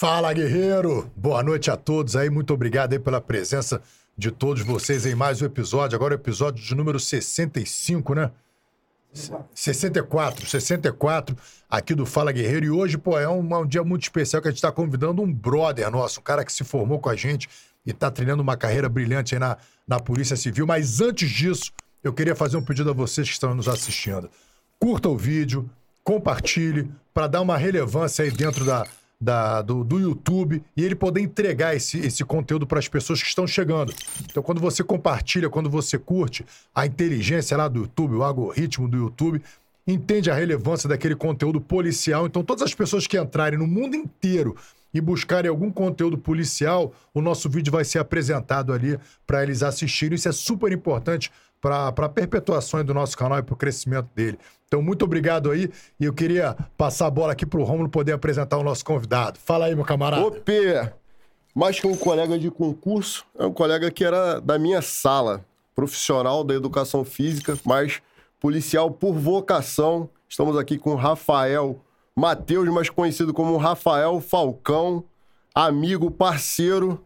[0.00, 1.12] Fala, guerreiro!
[1.14, 3.82] Boa noite a todos aí, muito obrigado aí pela presença
[4.16, 5.94] de todos vocês em mais um episódio.
[5.94, 8.30] Agora o episódio de número 65, né?
[9.54, 11.36] 64, 64
[11.68, 12.64] aqui do Fala Guerreiro.
[12.64, 15.30] E hoje, pô, é um, um dia muito especial que a gente está convidando um
[15.30, 17.46] brother nosso, um cara que se formou com a gente
[17.84, 20.66] e está trilhando uma carreira brilhante aí na, na Polícia Civil.
[20.66, 21.72] Mas antes disso,
[22.02, 24.30] eu queria fazer um pedido a vocês que estão nos assistindo.
[24.78, 25.68] Curta o vídeo,
[26.02, 28.86] compartilhe, para dar uma relevância aí dentro da,
[29.20, 33.28] da, do, do YouTube e ele poder entregar esse, esse conteúdo para as pessoas que
[33.28, 33.92] estão chegando.
[34.24, 38.96] Então, quando você compartilha, quando você curte, a inteligência lá do YouTube, o algoritmo do
[38.96, 39.42] YouTube,
[39.86, 42.26] entende a relevância daquele conteúdo policial.
[42.26, 44.56] Então, todas as pessoas que entrarem no mundo inteiro
[44.92, 50.16] e buscarem algum conteúdo policial, o nosso vídeo vai ser apresentado ali para eles assistirem.
[50.16, 51.30] Isso é super importante
[51.60, 54.38] para a perpetuação do nosso canal e para o crescimento dele.
[54.66, 55.70] Então, muito obrigado aí.
[55.98, 59.38] E eu queria passar a bola aqui para o Rômulo poder apresentar o nosso convidado.
[59.38, 60.24] Fala aí, meu camarada.
[60.24, 60.90] Ope!
[61.54, 65.44] Mais que um colega de concurso, é um colega que era da minha sala,
[65.74, 68.00] profissional da educação física, mas
[68.38, 70.08] policial por vocação.
[70.28, 71.80] Estamos aqui com Rafael
[72.14, 75.04] Matheus, mais conhecido como Rafael Falcão,
[75.54, 77.04] amigo, parceiro.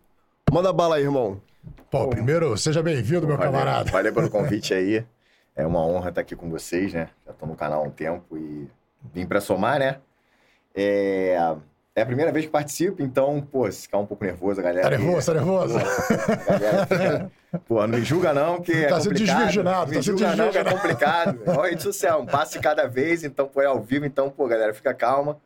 [0.52, 1.40] Manda bala aí, irmão.
[1.90, 3.90] Pô, primeiro, seja bem-vindo, meu valeu, camarada.
[3.90, 5.04] Valeu pelo convite aí.
[5.56, 7.08] É uma honra estar aqui com vocês, né?
[7.24, 8.68] Já estou no canal há um tempo e
[9.12, 9.98] vim para somar, né?
[10.74, 11.36] É...
[11.94, 14.82] é a primeira vez que participo, então, pô, se ficar um pouco nervoso, a galera.
[14.90, 15.78] Tá nervoso, tá nervoso?
[15.78, 17.32] Pô, galera fica...
[17.68, 19.36] pô, não me julga não, que é Tá sendo complicado.
[19.36, 21.40] desvirginado, me tá sendo julga não, que é complicado.
[21.46, 24.28] É uma rede social, um passo de cada vez, então, pô, é ao vivo, então,
[24.28, 25.38] pô, galera, fica calma.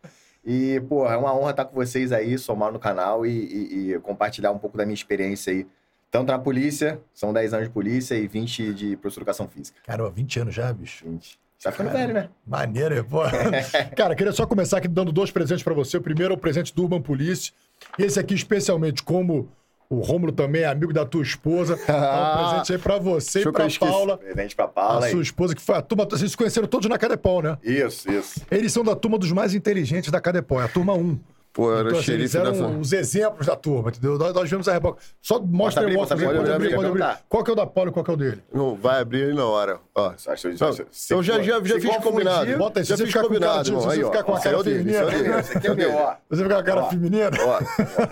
[0.43, 3.99] E, pô, é uma honra estar com vocês aí, somar no canal e, e- e
[4.01, 5.67] compartilhar um pouco da minha experiência aí.
[6.11, 9.79] Tanto na polícia, são 10 anos de polícia e 20 de professor de educação física.
[9.85, 11.05] Cara, 20 anos já, bicho.
[11.07, 11.39] 20.
[11.63, 12.29] Tá ficando velho, né?
[12.47, 13.19] Maneiro, pô.
[13.97, 15.97] Cara, queria só começar aqui dando dois presentes pra você.
[15.97, 17.53] O primeiro é o presente do Urban Police.
[17.99, 19.51] Esse aqui, especialmente, como
[19.91, 23.53] o Rômulo também é amigo da tua esposa, dá um presente aí pra você e
[23.53, 23.67] pra.
[23.81, 24.19] Paula.
[24.19, 25.11] Presente pra A Paula aí.
[25.11, 26.07] sua esposa, que foi a turma.
[26.09, 27.59] Vocês se conheceram todos na Cadepol, né?
[27.63, 28.41] Isso, isso.
[28.51, 31.19] Eles são da turma dos mais inteligentes da Cadepol, é a turma 1.
[31.59, 34.17] Pô, eu era Então, assim, eles xerife eram os exemplos da turma, entendeu?
[34.17, 35.01] Nós, nós vimos a reboca.
[35.21, 35.97] Só mostra aí abrir?
[35.99, 37.19] pode Pode abrir, pode abrir.
[37.29, 38.43] Qual que é o da Paula e qual que é o dele?
[38.55, 39.81] Não, vai abrir aí na hora.
[39.93, 40.13] Ó.
[40.13, 42.57] Eu já, for- já, já se fiz combinado.
[42.59, 44.45] Bota aí, já você fiz ficar com cara combinado, Aí, você ficar com a Esse
[44.45, 45.41] cara é dele, esse é feminina.
[45.41, 46.15] Esse aqui é o meu, ó.
[46.31, 46.91] Você fica com a cara Ó.
[46.91, 47.31] feminina?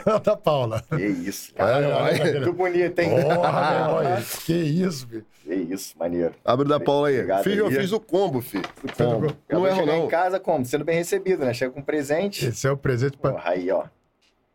[0.06, 0.82] Ó, da Paula.
[0.96, 1.52] que isso.
[1.56, 2.32] Olha.
[2.40, 3.10] Muito bonito, hein?
[3.10, 4.24] Porra, meu irmão, aí.
[4.44, 5.24] Que isso, filho.
[5.46, 6.34] Que isso, maneiro.
[6.44, 7.14] Abre da Paula aí.
[7.18, 7.74] Obrigado eu aí.
[7.76, 8.64] fiz o combo, filho.
[8.96, 9.32] Combo.
[9.48, 10.04] Eu Não erro, chegar não.
[10.06, 10.64] em casa como?
[10.64, 11.54] Sendo bem recebido, né?
[11.54, 12.46] Chega com presente.
[12.46, 13.84] Esse é o presente pra, Porra, aí, ó.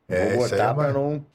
[0.10, 1.26] É, vou botar é pra não...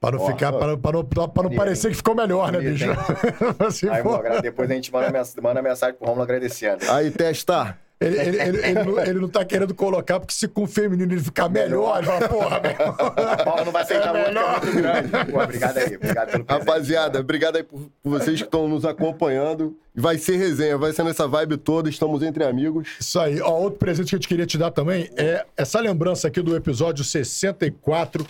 [0.00, 2.84] pra não ficar, pra, pra não, pra não Bonito, parecer que ficou melhor, né, bicho?
[3.90, 6.88] Aí, pô, depois a gente manda, mens- manda mensagem pro Romulo agradecendo.
[6.88, 7.76] Aí, testa.
[8.04, 11.12] Ele, ele, ele, ele não, ele não tá querendo colocar, porque se com o feminino
[11.12, 12.96] ele ficar melhor, ele fala, porra, meu irmão.
[12.98, 14.62] A Paula não vai aceitar É muito, que é melhor.
[14.62, 15.32] muito grande.
[15.32, 15.96] Pô, obrigado aí.
[15.96, 16.64] Obrigado pelo presente.
[16.66, 19.76] Rapaziada, obrigado aí por, por vocês que estão nos acompanhando.
[19.94, 21.88] Vai ser resenha, vai ser nessa vibe toda.
[21.88, 22.88] Estamos entre amigos.
[22.98, 23.40] Isso aí.
[23.40, 26.56] Ó, outro presente que a gente queria te dar também é essa lembrança aqui do
[26.56, 28.26] episódio 64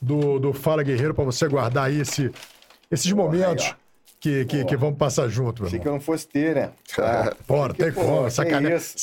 [0.00, 2.30] do, do Fala Guerreiro, pra você guardar aí esse,
[2.90, 3.72] esses momentos aí.
[4.20, 5.82] Que, que, que vamos passar junto, meu Achei irmão.
[5.82, 6.70] que eu não fosse ter, né?
[6.98, 8.26] Ah, Pô, não tem como.
[8.26, 8.44] Essa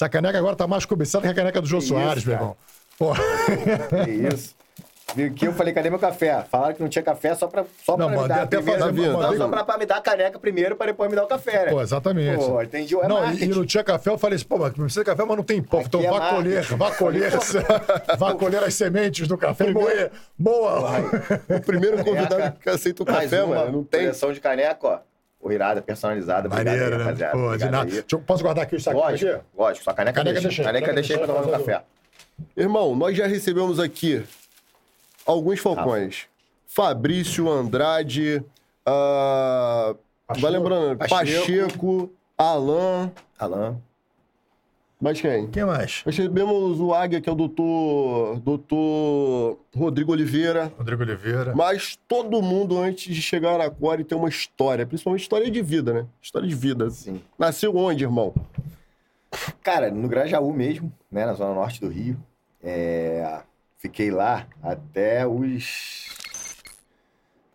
[0.10, 2.58] caneca, agora tá mais cobiçada que a caneca do Jô Soares, isso, meu irmão.
[3.00, 3.14] Pô.
[4.06, 4.56] Que isso.
[5.36, 6.44] Que eu falei, cadê meu café?
[6.50, 8.80] Falaram que não tinha café só pra, só Não, pra me dar até primeiro.
[8.82, 11.24] fazer- não, mandei- só pra, pra me dar a caneca primeiro, pra depois me dar
[11.24, 11.72] o café, né?
[11.72, 12.46] Pô, exatamente.
[12.46, 12.96] Pô, entendi.
[12.96, 13.44] É não, e, marketing.
[13.46, 15.62] e não tinha café, eu falei assim, pô, mas precisa de café, mas não tem
[15.62, 15.82] pó.
[15.82, 16.36] Então é vá marketing.
[16.36, 17.32] colher, vá colher,
[18.18, 20.12] vá colher as sementes do café e moer.
[20.38, 20.78] Boa!
[21.50, 23.72] O primeiro convidado que aceita o Mais café, uma mano.
[23.72, 24.02] Não tem.
[24.02, 25.00] coleção de caneca, ó.
[25.52, 26.50] Irada, personalizada.
[26.50, 27.04] Maneiro, né?
[27.04, 27.32] rapaziada.
[27.38, 27.90] Pô, de nada.
[28.12, 29.42] eu- posso guardar aqui o saco Lógico, aqui?
[29.58, 29.84] lógico.
[29.86, 30.48] Sua caneca, Caneca deixa.
[30.50, 31.82] deixei, Caneca caneca deixei pra tomar um café.
[32.58, 34.24] Irmão, nós já recebemos aqui
[35.28, 36.26] alguns falcões.
[36.66, 38.44] Fabrício, Andrade,
[38.86, 39.96] ah,
[40.40, 41.42] vai lembrando, Pacheco.
[41.42, 43.78] Pacheco, Alain, Alan.
[45.02, 45.48] mas quem?
[45.48, 46.04] Quem mais?
[46.06, 50.72] Nós recebemos o Águia, que é o doutor, doutor Rodrigo Oliveira.
[50.78, 51.54] Rodrigo Oliveira.
[51.56, 54.86] Mas todo mundo, antes de chegar na Core, tem uma história.
[54.86, 56.06] Principalmente história de vida, né?
[56.22, 56.90] História de vida.
[56.90, 57.22] Sim.
[57.38, 58.34] Nasceu onde, irmão?
[59.62, 61.26] Cara, no Grajaú mesmo, né?
[61.26, 62.18] Na zona norte do Rio.
[62.64, 63.42] É,
[63.78, 66.08] Fiquei lá até os...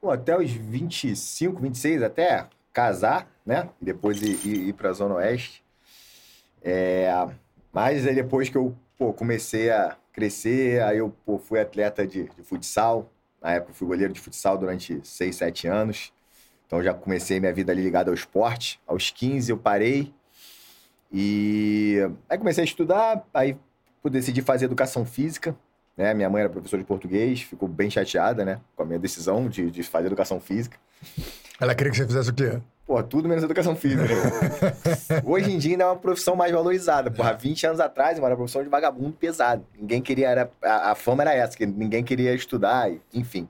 [0.01, 3.69] Pô, até os 25, 26, até casar, né?
[3.81, 5.65] E depois ir, ir, ir pra zona oeste.
[6.63, 7.09] É,
[7.73, 12.25] Mas aí depois que eu pô, comecei a crescer, aí eu pô, fui atleta de,
[12.25, 13.11] de futsal.
[13.41, 16.13] Na época eu fui goleiro de futsal durante 6, 7 anos.
[16.67, 18.81] Então já comecei minha vida ali ligada ao esporte.
[18.87, 20.13] Aos 15 eu parei.
[21.13, 21.99] E
[22.29, 23.57] aí comecei a estudar, aí
[24.11, 25.55] decidi fazer educação física,
[26.03, 26.13] né?
[26.13, 28.61] Minha mãe era professora de português, ficou bem chateada, né?
[28.75, 30.77] Com a minha decisão de, de fazer educação física.
[31.61, 32.61] Ela queria que você fizesse o quê?
[32.85, 34.03] Pô, tudo menos educação física.
[34.03, 35.23] Né?
[35.25, 37.11] Hoje em dia ainda é uma profissão mais valorizada.
[37.11, 39.65] Porra, 20 anos atrás era uma profissão de vagabundo pesado.
[39.79, 40.29] Ninguém queria.
[40.29, 43.49] Era, a, a fama era essa, que ninguém queria estudar, enfim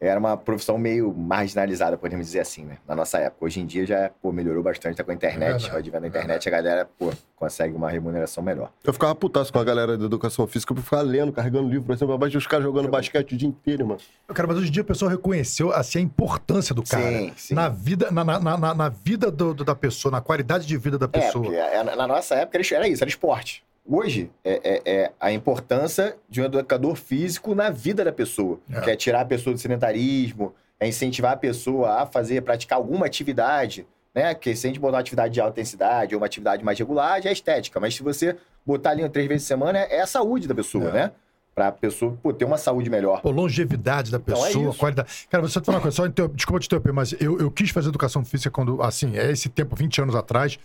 [0.00, 2.78] era uma profissão meio marginalizada, podemos dizer assim, né?
[2.88, 3.44] Na nossa época.
[3.44, 5.68] Hoje em dia já pô, melhorou bastante, tá com a internet.
[5.68, 8.72] É vai na internet, a galera pô, consegue uma remuneração melhor.
[8.82, 11.92] Eu ficava putaço com a galera da educação física por ficar lendo, carregando livro, por
[11.92, 12.90] exemplo, abaixo dos caras jogando eu...
[12.90, 14.00] basquete o dia inteiro, mano.
[14.28, 17.02] Cara, mas hoje em dia a pessoa reconheceu assim, a importância do cara.
[17.02, 17.54] Sim, sim.
[17.54, 20.96] Na vida, na, na, na, na vida do, do, da pessoa, na qualidade de vida
[20.96, 21.54] da é, pessoa.
[21.54, 23.62] É, na nossa época era isso, era esporte.
[23.92, 28.80] Hoje é, é, é, a importância de um educador físico na vida da pessoa, é.
[28.82, 33.06] que é tirar a pessoa do sedentarismo, é incentivar a pessoa a fazer, praticar alguma
[33.06, 33.84] atividade,
[34.14, 34.32] né?
[34.32, 37.20] Porque se a gente botar uma atividade de alta intensidade ou uma atividade mais regular,
[37.20, 37.80] já é estética.
[37.80, 40.92] Mas se você botar ali três vezes por semana, é a saúde da pessoa, é.
[40.92, 41.12] né?
[41.52, 43.20] Pra a pessoa pô, ter uma saúde melhor.
[43.20, 45.26] Pô, longevidade da pessoa, então é qualidade.
[45.28, 46.28] Cara, você falar uma coisa, só inter...
[46.28, 49.74] desculpa te interromper, mas eu, eu quis fazer educação física quando, assim, é esse tempo,
[49.74, 50.60] 20 anos atrás,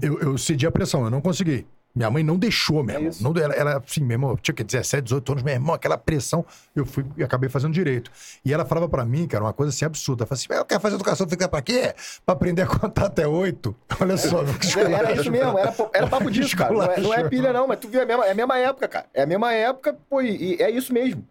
[0.00, 1.66] eu, eu cedi a pressão, eu não consegui.
[1.94, 3.10] Minha mãe não deixou, meu é.
[3.20, 6.44] Não, ela, ela, assim, meu irmão, tinha que 17, 18 anos, meu irmão, aquela pressão,
[6.74, 8.10] eu fui e acabei fazendo direito.
[8.42, 10.22] E ela falava para mim, cara, uma coisa assim absurda.
[10.22, 11.94] Ela falava assim, eu quero fazer educação física pra quê?
[12.24, 13.76] Pra aprender a contar até oito.
[14.00, 14.42] Olha só,
[14.80, 16.72] Era isso mesmo, era, era papo disso, cara.
[16.72, 18.58] Não é, não é pilha, não, mas tu viu, é a mesma, é a mesma
[18.58, 19.06] época, cara.
[19.12, 21.26] É a mesma época, pô, e, e é isso mesmo.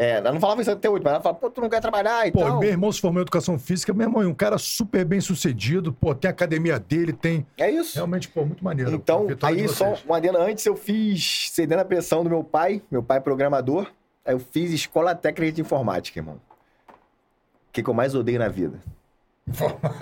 [0.00, 2.26] É, ela não falava isso até hoje, mas ela falava, pô, tu não quer trabalhar
[2.26, 2.58] e pô, tal.
[2.58, 5.92] meu irmão se formou em educação física, meu irmão, é um cara super bem sucedido,
[5.92, 7.46] pô, tem a academia dele, tem.
[7.58, 7.96] É isso.
[7.96, 8.94] Realmente, pô, muito maneiro.
[8.94, 13.02] Então, aí só uma adendo antes, eu fiz, cedendo a pressão do meu pai, meu
[13.02, 13.92] pai é programador,
[14.24, 16.36] aí eu fiz escola técnica de informática, irmão.
[16.38, 18.80] O que, que eu mais odeio na vida?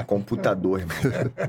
[0.07, 0.97] Computador, irmão.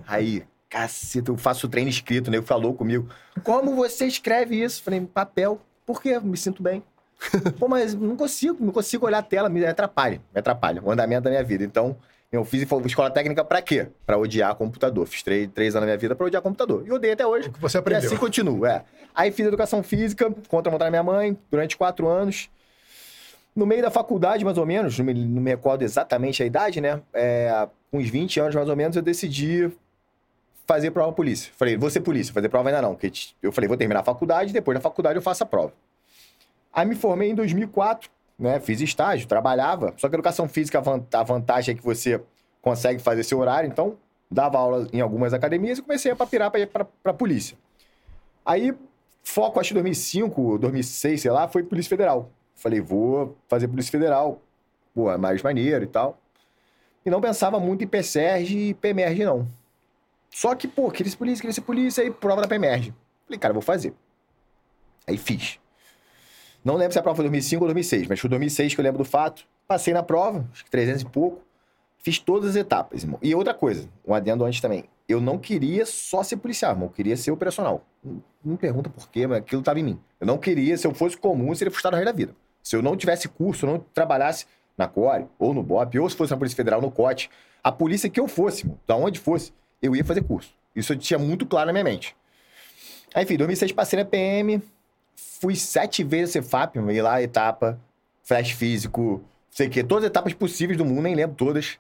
[0.08, 2.38] Aí, caceta, eu faço treino escrito, né?
[2.38, 3.10] Ele falou comigo.
[3.44, 4.82] Como você escreve isso?
[4.82, 5.62] Falei, papel.
[5.86, 6.20] Por quê?
[6.20, 6.84] Me sinto bem.
[7.60, 11.24] Pô, mas não consigo, não consigo olhar a tela, me atrapalha, me atrapalha o andamento
[11.24, 11.64] da minha vida.
[11.64, 11.98] Então,
[12.32, 13.88] eu fiz escola técnica para quê?
[14.06, 15.06] Para odiar computador.
[15.08, 16.84] Fiz três, três anos da minha vida para odiar computador.
[16.86, 17.50] E odeio até hoje.
[17.50, 18.04] O que você aprendeu.
[18.04, 18.84] E assim continuo, é.
[19.14, 22.50] Aí fiz educação física, contra a vontade da minha mãe, durante quatro anos.
[23.56, 26.80] No meio da faculdade, mais ou menos, não me, não me recordo exatamente a idade,
[26.80, 27.02] né?
[27.14, 29.72] É, uns 20 anos, mais ou menos, eu decidi
[30.68, 31.52] fazer prova polícia.
[31.58, 32.94] Falei, vou ser polícia, fazer prova ainda não.
[32.94, 33.12] Porque
[33.42, 35.74] eu falei, vou terminar a faculdade, depois da faculdade eu faço a prova.
[36.74, 38.60] Aí me formei em 2004, né?
[38.60, 39.94] Fiz estágio, trabalhava.
[39.98, 42.22] Só que a educação física, a vantagem é que você
[42.62, 43.68] consegue fazer seu horário.
[43.68, 43.98] Então,
[44.30, 47.58] dava aula em algumas academias e comecei a papirar para ir para a polícia.
[48.46, 48.74] Aí,
[49.24, 52.30] foco, acho que 2005, 2006, sei lá, foi Polícia Federal.
[52.56, 54.42] Falei, vou fazer Polícia Federal.
[54.94, 56.20] Pô, é mais maneiro e tal.
[57.06, 59.48] E não pensava muito em PSERG e PMERG, não.
[60.30, 62.94] Só que, pô, queria ser polícia, queria ser polícia, aí prova da PMERG.
[63.26, 63.94] Falei, cara, vou fazer.
[65.08, 65.60] Aí fiz.
[66.64, 68.98] Não lembro se a prova foi 2005 ou 2006, mas foi 2006 que eu lembro
[69.00, 69.46] do fato.
[69.68, 71.42] Passei na prova, acho que 300 e pouco.
[71.98, 73.20] Fiz todas as etapas, irmão.
[73.22, 74.86] E outra coisa, um adendo antes também.
[75.08, 76.88] Eu não queria só ser policial, irmão.
[76.88, 77.84] Eu queria ser operacional.
[78.04, 80.00] Não me pergunta por quê, mas aquilo estava em mim.
[80.20, 82.36] Eu não queria, se eu fosse comum, eu seria frustrado resto da vida.
[82.64, 84.46] Se eu não tivesse curso, eu não trabalhasse
[84.78, 87.30] na Core, ou no BOP, ou se fosse na Polícia Federal, no COT,
[87.62, 89.52] a polícia que eu fosse, irmão, da onde fosse,
[89.82, 90.54] eu ia fazer curso.
[90.74, 92.16] Isso eu tinha muito claro na minha mente.
[93.14, 94.62] Aí, enfim, 2006 passei na PM,
[95.40, 97.80] fui sete vezes a Cefap, ir lá, etapa,
[98.24, 101.80] flash físico, sei o quê, todas as etapas possíveis do mundo, nem lembro todas.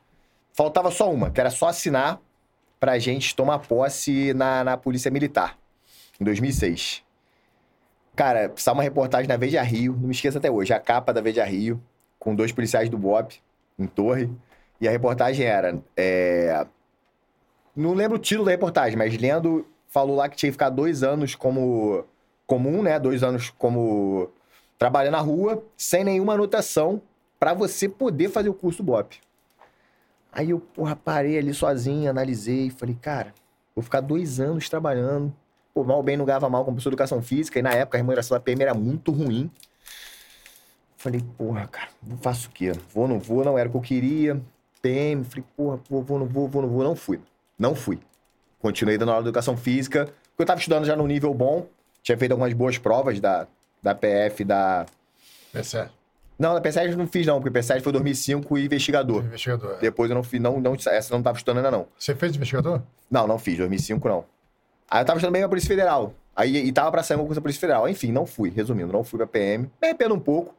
[0.54, 2.20] Faltava só uma, que era só assinar
[2.80, 5.58] pra gente tomar posse na, na Polícia Militar,
[6.20, 7.04] em 2006.
[8.16, 11.22] Cara, saiu uma reportagem na Veja Rio, não me esqueça até hoje, a capa da
[11.22, 11.82] Veja Rio,
[12.18, 13.36] com dois policiais do BOP,
[13.78, 14.30] em torre,
[14.82, 15.80] e a reportagem era...
[15.96, 16.66] É...
[17.76, 21.04] Não lembro o título da reportagem, mas lendo, falou lá que tinha que ficar dois
[21.04, 22.06] anos como
[22.50, 23.00] comum, né?
[23.00, 24.32] Dois anos como
[24.80, 27.00] trabalhando na rua, sem nenhuma anotação,
[27.40, 29.18] para você poder fazer o curso BOP.
[30.32, 33.34] Aí eu, porra, parei ali sozinho, analisei, falei, cara,
[33.76, 35.34] vou ficar dois anos trabalhando.
[35.74, 38.00] Pô, mal bem não ganhava mal com professor de educação física, e na época a
[38.00, 39.52] remuneração da PM era muito ruim.
[40.98, 41.90] Falei, porra, cara,
[42.22, 42.72] faço o quê?
[42.94, 44.42] Vou, não vou, não era o que eu queria.
[44.82, 47.20] PM, falei, porra, vou, vou, não vou, vou, não vou, não fui.
[47.58, 48.00] Não fui.
[48.60, 51.68] Continuei dando aula de educação física, porque eu tava estudando já no nível bom,
[52.02, 53.48] tinha feito algumas boas provas da,
[53.82, 54.86] da PF, da...
[55.52, 55.90] PSEG.
[56.38, 59.26] Não, da PSEG eu não fiz não, porque PSEG foi 2005 e investigador.
[59.26, 59.74] Investigador.
[59.74, 59.80] É.
[59.80, 61.88] Depois eu não fiz, não, não, essa eu não tava estudando ainda não.
[61.98, 62.82] Você fez investigador?
[63.12, 64.24] Não, não fiz, 2005 não.
[64.90, 66.14] Aí eu tava estudando bem pra Polícia Federal.
[66.36, 67.90] Aí, e tava pra sair uma coisa da Polícia Federal.
[67.90, 69.66] Enfim, não fui, resumindo, não fui pra PM.
[69.82, 70.56] Me arrependo um pouco,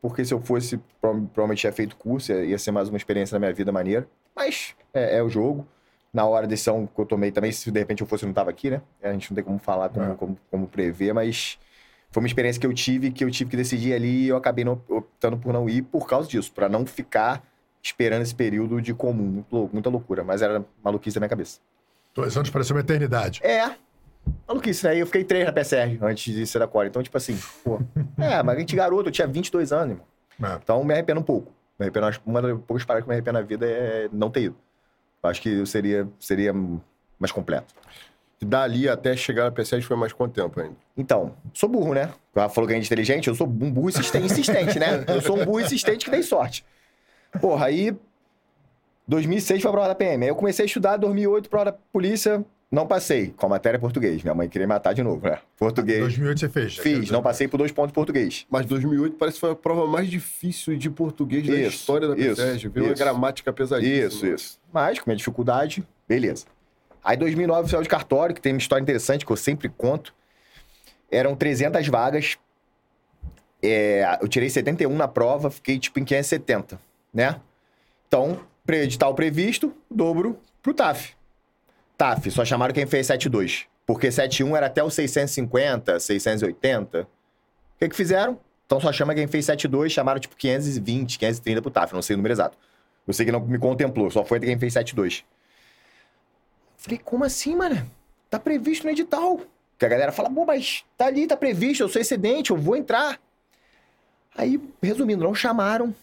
[0.00, 3.52] porque se eu fosse, provavelmente tinha feito curso, ia ser mais uma experiência na minha
[3.52, 4.06] vida maneira.
[4.36, 5.66] Mas é, é o jogo
[6.14, 8.32] na hora da decisão que eu tomei também, se de repente eu fosse, eu não
[8.32, 8.80] estava aqui, né?
[9.02, 10.14] A gente não tem como falar, como, é.
[10.14, 11.58] como, como, prever, mas
[12.12, 14.64] foi uma experiência que eu tive, que eu tive que decidir ali e eu acabei
[14.64, 17.42] não, optando por não ir por causa disso, para não ficar
[17.82, 19.44] esperando esse período de comum.
[19.72, 21.58] Muita loucura, mas era maluquice da minha cabeça.
[22.14, 23.40] Dois anos pareceu uma eternidade.
[23.42, 23.74] É,
[24.46, 24.96] maluquice, né?
[24.96, 26.88] Eu fiquei três na PCR antes de ser da Core.
[26.88, 27.80] Então, tipo assim, pô.
[28.16, 30.06] É, mas a gente garoto, eu tinha 22 anos, irmão.
[30.52, 30.60] É.
[30.62, 31.52] Então, me arrependo um pouco.
[31.76, 34.56] Me arrependo, uma das poucas paradas que me arrependo na vida é não ter ido.
[35.24, 36.52] Acho que eu seria, seria
[37.18, 37.74] mais completo.
[38.40, 40.76] E dali até chegar na P7 foi mais quanto tempo ainda?
[40.96, 42.12] Então, sou burro, né?
[42.34, 45.04] Ela falou que é inteligente, eu sou um burro insistente, insistente, né?
[45.08, 46.64] Eu sou um burro insistente que dei sorte.
[47.40, 47.96] Porra, aí
[49.06, 50.24] 2006 foi a prova da PM.
[50.24, 53.32] Aí eu comecei a estudar, 2008 prova da polícia, não passei.
[53.36, 54.22] Com a matéria português.
[54.22, 55.38] Minha mãe queria me matar de novo, né?
[55.56, 56.00] Português.
[56.00, 56.76] 2008 você fez.
[56.76, 58.46] Fiz, não passei por dois pontos de português.
[58.50, 62.14] Mas 2008 parece que foi a prova mais difícil de português da Isso, história da
[62.14, 62.68] P7.
[62.68, 62.94] Viu isso.
[62.94, 64.06] gramática pesadíssima.
[64.06, 64.60] Isso, isso.
[64.72, 66.46] Mas, com minha dificuldade, beleza.
[67.02, 70.14] Aí, 2009, oficial de cartório, que tem uma história interessante que eu sempre conto.
[71.10, 72.38] Eram 300 vagas.
[73.62, 76.78] É, eu tirei 71 na prova, fiquei tipo em 570,
[77.12, 77.40] né?
[78.08, 81.14] Então, edital previsto, dobro pro TAF.
[81.96, 83.66] TAF, só chamaram quem fez 72.
[83.86, 87.02] Porque 71 era até os 650, 680.
[87.02, 87.06] O
[87.78, 88.38] que que fizeram?
[88.66, 92.16] Então só chama quem fez 72, chamaram tipo 520, 530 pro TAF, não sei o
[92.16, 92.56] número exato.
[93.06, 95.22] Eu sei que não me contemplou, só foi quem fez 72.
[96.78, 97.84] Falei, como assim, mano?
[98.30, 99.40] Tá previsto no edital.
[99.78, 102.76] Que a galera fala, pô, mas tá ali, tá previsto, eu sou excedente, eu vou
[102.76, 103.20] entrar.
[104.36, 105.94] Aí, resumindo, não chamaram.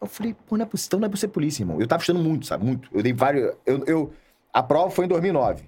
[0.00, 1.80] Eu falei, pô, não é possível, então não é pra ser polícia, irmão.
[1.80, 2.64] Eu tava estudando muito, sabe?
[2.64, 2.88] Muito.
[2.92, 3.52] Eu dei vários.
[3.66, 4.14] Eu, eu-
[4.58, 5.62] a prova foi em 2009.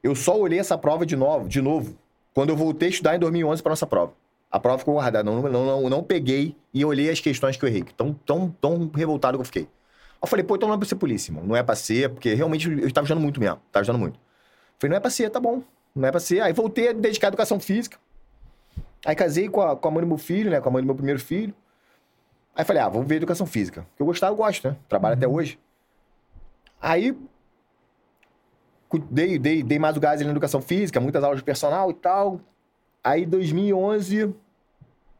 [0.00, 1.96] Eu só olhei essa prova de novo, de novo,
[2.32, 4.12] quando eu voltei a estudar em 2011 pra nossa prova.
[4.48, 7.68] A prova ficou guardada, não, não, não, não peguei e olhei as questões que eu
[7.68, 7.82] errei.
[7.96, 9.68] Tão, tão, tão revoltado que eu fiquei.
[10.22, 11.44] Eu falei, pô, então não é pra ser polícia, irmão.
[11.44, 13.60] Não é pra ser, porque realmente eu estava estudando muito mesmo.
[13.72, 14.20] Tava estudando muito.
[14.78, 15.60] Falei, não é pra ser, tá bom.
[15.92, 16.42] Não é pra ser.
[16.42, 17.98] Aí voltei a dedicar à educação física.
[19.04, 20.60] Aí casei com a, com a mãe do meu filho, né?
[20.60, 21.52] Com a mãe do meu primeiro filho.
[22.54, 23.84] Aí falei, ah, vamos ver educação física.
[23.98, 24.76] Eu gostava, eu gosto, né?
[24.88, 25.58] Trabalho até hoje.
[26.80, 27.16] Aí
[28.98, 31.94] dei, dei, dei mais o gás ali na educação física, muitas aulas de personal e
[31.94, 32.40] tal.
[33.02, 34.34] Aí, 2011,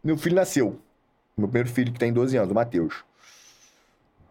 [0.02, 0.78] meu filho nasceu.
[1.36, 3.04] Meu primeiro filho, que tem 12 anos, o Matheus.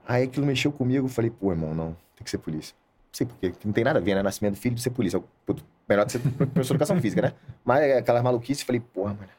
[0.08, 2.76] Aí aquilo mexeu comigo, eu falei, pô, irmão, não, tem que ser polícia.
[3.12, 4.22] Não sei porquê, que não tem nada a ver, né?
[4.22, 5.22] Nascimento do filho ser polícia.
[5.88, 7.34] Melhor de ser professor de educação física, né?
[7.64, 9.30] Mas é aquelas maluquices, eu falei, porra, mano,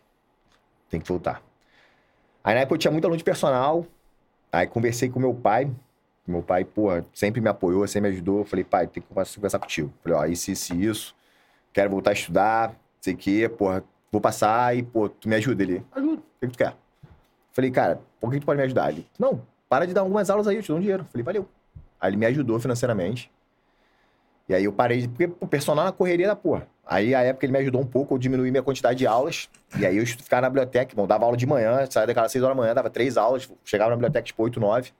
[0.90, 1.42] tem que voltar.
[2.44, 3.86] Aí na época eu tinha muito aluno de personal,
[4.50, 5.70] aí conversei com meu pai.
[6.26, 8.38] Meu pai, pô, sempre me apoiou, sempre me ajudou.
[8.40, 9.92] Eu falei, pai, tem que conversar contigo.
[10.02, 11.14] Falei, ó, isso, isso, isso.
[11.72, 15.62] Quero voltar a estudar, sei o quê, porra, vou passar e, pô, tu me ajuda
[15.62, 15.84] ele.
[15.92, 16.76] Ajuda, o que que tu quer?
[17.52, 18.90] Falei, cara, por que tu pode me ajudar?
[18.92, 21.04] Ele, não, para de dar algumas aulas aí, eu te dou um dinheiro.
[21.10, 21.48] Falei, valeu.
[22.00, 23.30] Aí ele me ajudou financeiramente.
[24.48, 26.66] E aí eu parei, de- porque o personal na correria da porra.
[26.84, 29.48] Aí a época ele me ajudou um pouco, eu diminuí minha quantidade de aulas.
[29.78, 32.56] E aí eu ficava na biblioteca, bom, dava aula de manhã, saía daquela 6 horas
[32.56, 34.92] da manhã, dava três aulas, chegava na biblioteca tipo 8, 9,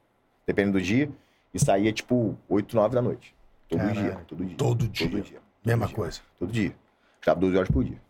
[0.46, 1.08] dependendo do dia,
[1.54, 3.34] e saía tipo 8, 9 da noite.
[3.68, 4.00] Todo Caralho.
[4.00, 4.56] dia, todo dia.
[4.56, 5.08] Todo dia.
[5.10, 5.38] Todo dia.
[5.64, 5.96] Mesma Todo dia.
[5.96, 6.20] coisa.
[6.38, 6.74] Todo dia.
[7.20, 8.00] Estava 12 horas por dia.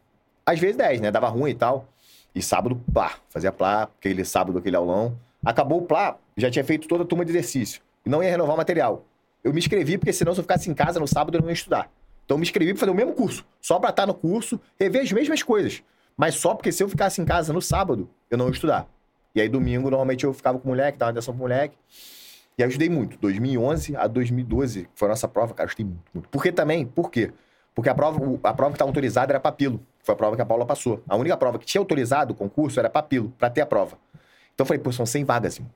[0.44, 1.10] Às vezes 10, né?
[1.10, 1.86] Dava ruim e tal.
[2.34, 3.12] E sábado, plá.
[3.28, 5.16] Fazia plá, aquele sábado, aquele aulão.
[5.44, 7.82] Acabou o plá, já tinha feito toda a turma de exercício.
[8.06, 9.04] E não ia renovar o material.
[9.44, 11.54] Eu me inscrevi, porque senão se eu ficasse em casa no sábado eu não ia
[11.54, 11.90] estudar.
[12.24, 13.44] Então eu me inscrevi pra fazer o mesmo curso.
[13.60, 15.82] Só pra estar no curso, rever as mesmas coisas.
[16.16, 18.86] Mas só porque se eu ficasse em casa no sábado, eu não ia estudar.
[19.34, 21.76] E aí domingo, normalmente eu ficava com o moleque, dava atenção pro moleque.
[22.56, 23.18] E aí eu estudei muito.
[23.18, 26.28] 2011 a 2012 foi a nossa prova, cara, eu estudei muito, muito.
[26.28, 26.86] Por que também?
[26.86, 27.32] Por quê?
[27.74, 29.80] Porque a prova, a prova que estava autorizada era papilo.
[30.02, 31.02] Foi a prova que a Paula passou.
[31.08, 33.96] A única prova que tinha autorizado o concurso era papilo, pra ter a prova.
[34.54, 35.70] Então eu falei, pô, são 100 vagas, irmão.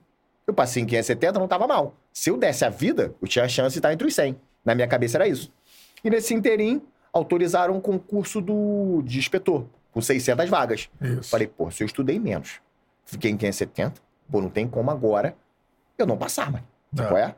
[0.47, 1.95] Eu passei em 570, não tava mal.
[2.12, 4.37] Se eu desse a vida, eu tinha a chance de estar entre os 100.
[4.64, 5.50] Na minha cabeça era isso.
[6.04, 10.90] E nesse interim, autorizaram um concurso do, de inspetor, com 600 vagas.
[11.00, 11.30] Isso.
[11.30, 12.61] Falei, pô, se eu estudei menos,
[13.04, 15.35] fiquei em 570, pô, não tem como agora
[15.98, 16.64] eu não passar, mano.
[16.94, 17.10] Sabe É.
[17.10, 17.34] qual é?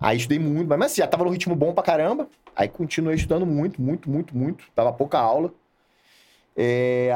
[0.00, 2.28] Aí estudei muito, mas assim, já tava no ritmo bom pra caramba.
[2.54, 4.64] Aí continuei estudando muito, muito, muito, muito.
[4.76, 5.52] Dava pouca aula.
[6.56, 7.10] É,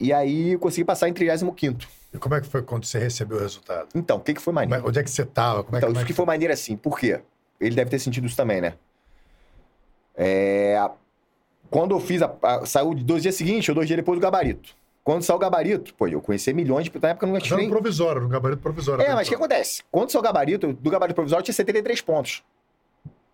[0.00, 1.56] E aí eu consegui passar em 35
[2.14, 3.88] E como é que foi quando você recebeu o resultado?
[3.94, 4.88] Então, o que, que foi Como é- maneiro?
[4.88, 5.64] Onde é que você tava?
[5.64, 6.76] Como é, Então, como é isso que foi maneiro assim.
[6.76, 7.20] Por quê?
[7.60, 8.74] Ele deve ter sentido isso também, né?
[10.16, 10.88] É,
[11.70, 14.74] Quando eu fiz a, a- Saiu dois dias seguintes ou dois dias depois do gabarito.
[15.08, 16.92] Quando saiu o gabarito, pô, eu conheci milhões de.
[17.00, 17.70] Na época eu não era tinha um nem.
[17.70, 19.02] provisório, um gabarito provisório.
[19.02, 19.82] É, mas o que acontece?
[19.90, 22.42] Quando saiu o gabarito, do gabarito provisório eu tinha 73 pontos.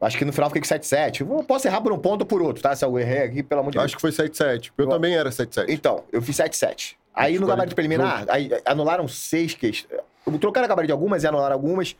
[0.01, 1.23] Acho que no final fiquei com 77.
[1.23, 2.77] Eu posso errar por um ponto ou por outro, tá?
[2.77, 3.87] Se eu errei aqui, pelo amor de Deus.
[3.87, 4.71] Acho que foi 7-7.
[4.79, 5.65] Eu Eu- também era 7-7.
[5.69, 6.95] Então, eu fiz 7-7.
[7.13, 10.01] Aí no gabarito preliminar, aí, anularam seis questões.
[10.41, 11.97] Trocaram a gabarito de algumas e anularam algumas.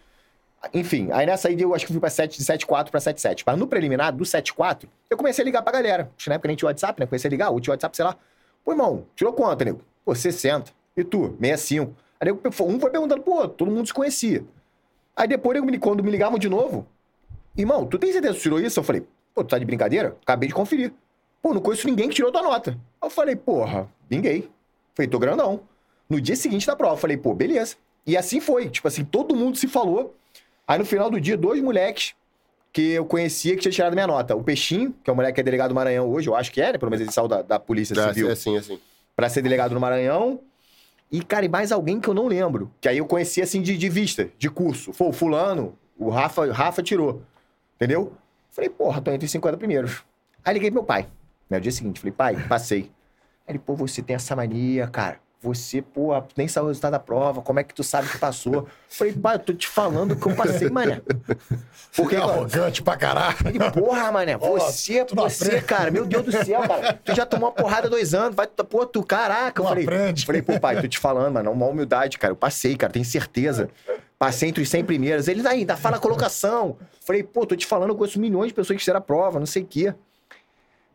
[0.73, 3.43] Enfim, aí nessa aí eu acho que fui pra 7, de 7-4 pra 7-7.
[3.45, 6.13] Mas no preliminar, do 7-4, eu comecei a ligar pra galera.
[6.17, 7.07] Acho que na época nem tinha WhatsApp, né?
[7.07, 8.17] Comecei a ligar, ou tinha WhatsApp, sei lá.
[8.65, 9.81] Pô, irmão, tirou quanto, nego?
[10.05, 10.73] Pô, 60.
[10.97, 11.37] E tu?
[11.41, 11.95] 65.
[12.21, 14.45] Aí eu- um foi perguntando, pô, todo mundo se conhecia.
[15.17, 16.87] Aí depois, me- quando me ligavam de novo,
[17.57, 18.79] irmão, tu tem certeza que tirou isso?
[18.81, 19.03] Eu falei,
[19.35, 20.17] pô, tu tá de brincadeira?
[20.23, 20.93] Acabei de conferir.
[21.43, 22.79] Pô, não conheço ninguém que tirou tua nota.
[23.03, 24.49] Eu falei, porra, ninguém.
[24.95, 25.61] Falei, tô grandão.
[26.09, 27.77] No dia seguinte da prova, falei, pô, beleza.
[28.07, 28.69] E assim foi.
[28.71, 30.15] Tipo assim, todo mundo se falou.
[30.67, 32.15] Aí no final do dia, dois moleques
[32.75, 34.35] que eu conhecia que tinha tirado minha nota.
[34.35, 36.61] O Peixinho, que é o moleque que é delegado do Maranhão hoje, eu acho que
[36.61, 36.79] é, né?
[36.79, 38.81] Pelo menos ele saiu da, da Polícia É, Civil é assim, é assim.
[39.15, 40.41] pra ser delegado no Maranhão.
[41.11, 42.73] E, cara, e mais alguém que eu não lembro.
[42.81, 44.93] Que aí eu conheci, assim, de, de vista, de curso.
[44.93, 47.23] Foi o fulano, o Rafa, Rafa tirou.
[47.77, 48.13] Entendeu?
[48.51, 50.03] Falei, porra, tô entre os 50 primeiros.
[50.45, 51.07] Aí liguei pro meu pai.
[51.49, 52.91] No dia seguinte, falei, pai, passei.
[53.47, 55.21] Aí ele, pô, você tem essa mania, cara.
[55.45, 58.67] Você, pô, nem saiu o resultado da prova, como é que tu sabe que passou?
[58.89, 61.03] Falei, pai, eu tô te falando que eu passei, mané.
[61.95, 63.37] Porque, é arrogante pra caralho.
[63.45, 65.65] ele, porra, mané, você, não você, aprende.
[65.67, 66.99] cara, meu Deus do céu, cara.
[67.05, 69.61] Tu já tomou uma porrada há dois anos, vai, pô, tu, caraca.
[69.61, 70.25] Eu falei, aprende.
[70.25, 72.33] falei, pô, pai, tô te falando, mano, uma humildade, cara.
[72.33, 73.69] Eu passei, cara, tenho certeza.
[74.19, 75.29] Passei entre os 100 primeiros.
[75.29, 76.79] Ele ainda fala a colocação.
[77.05, 79.47] Falei, pô, tô te falando, eu conheço milhões de pessoas que fizeram a prova, não
[79.47, 79.95] sei o quê.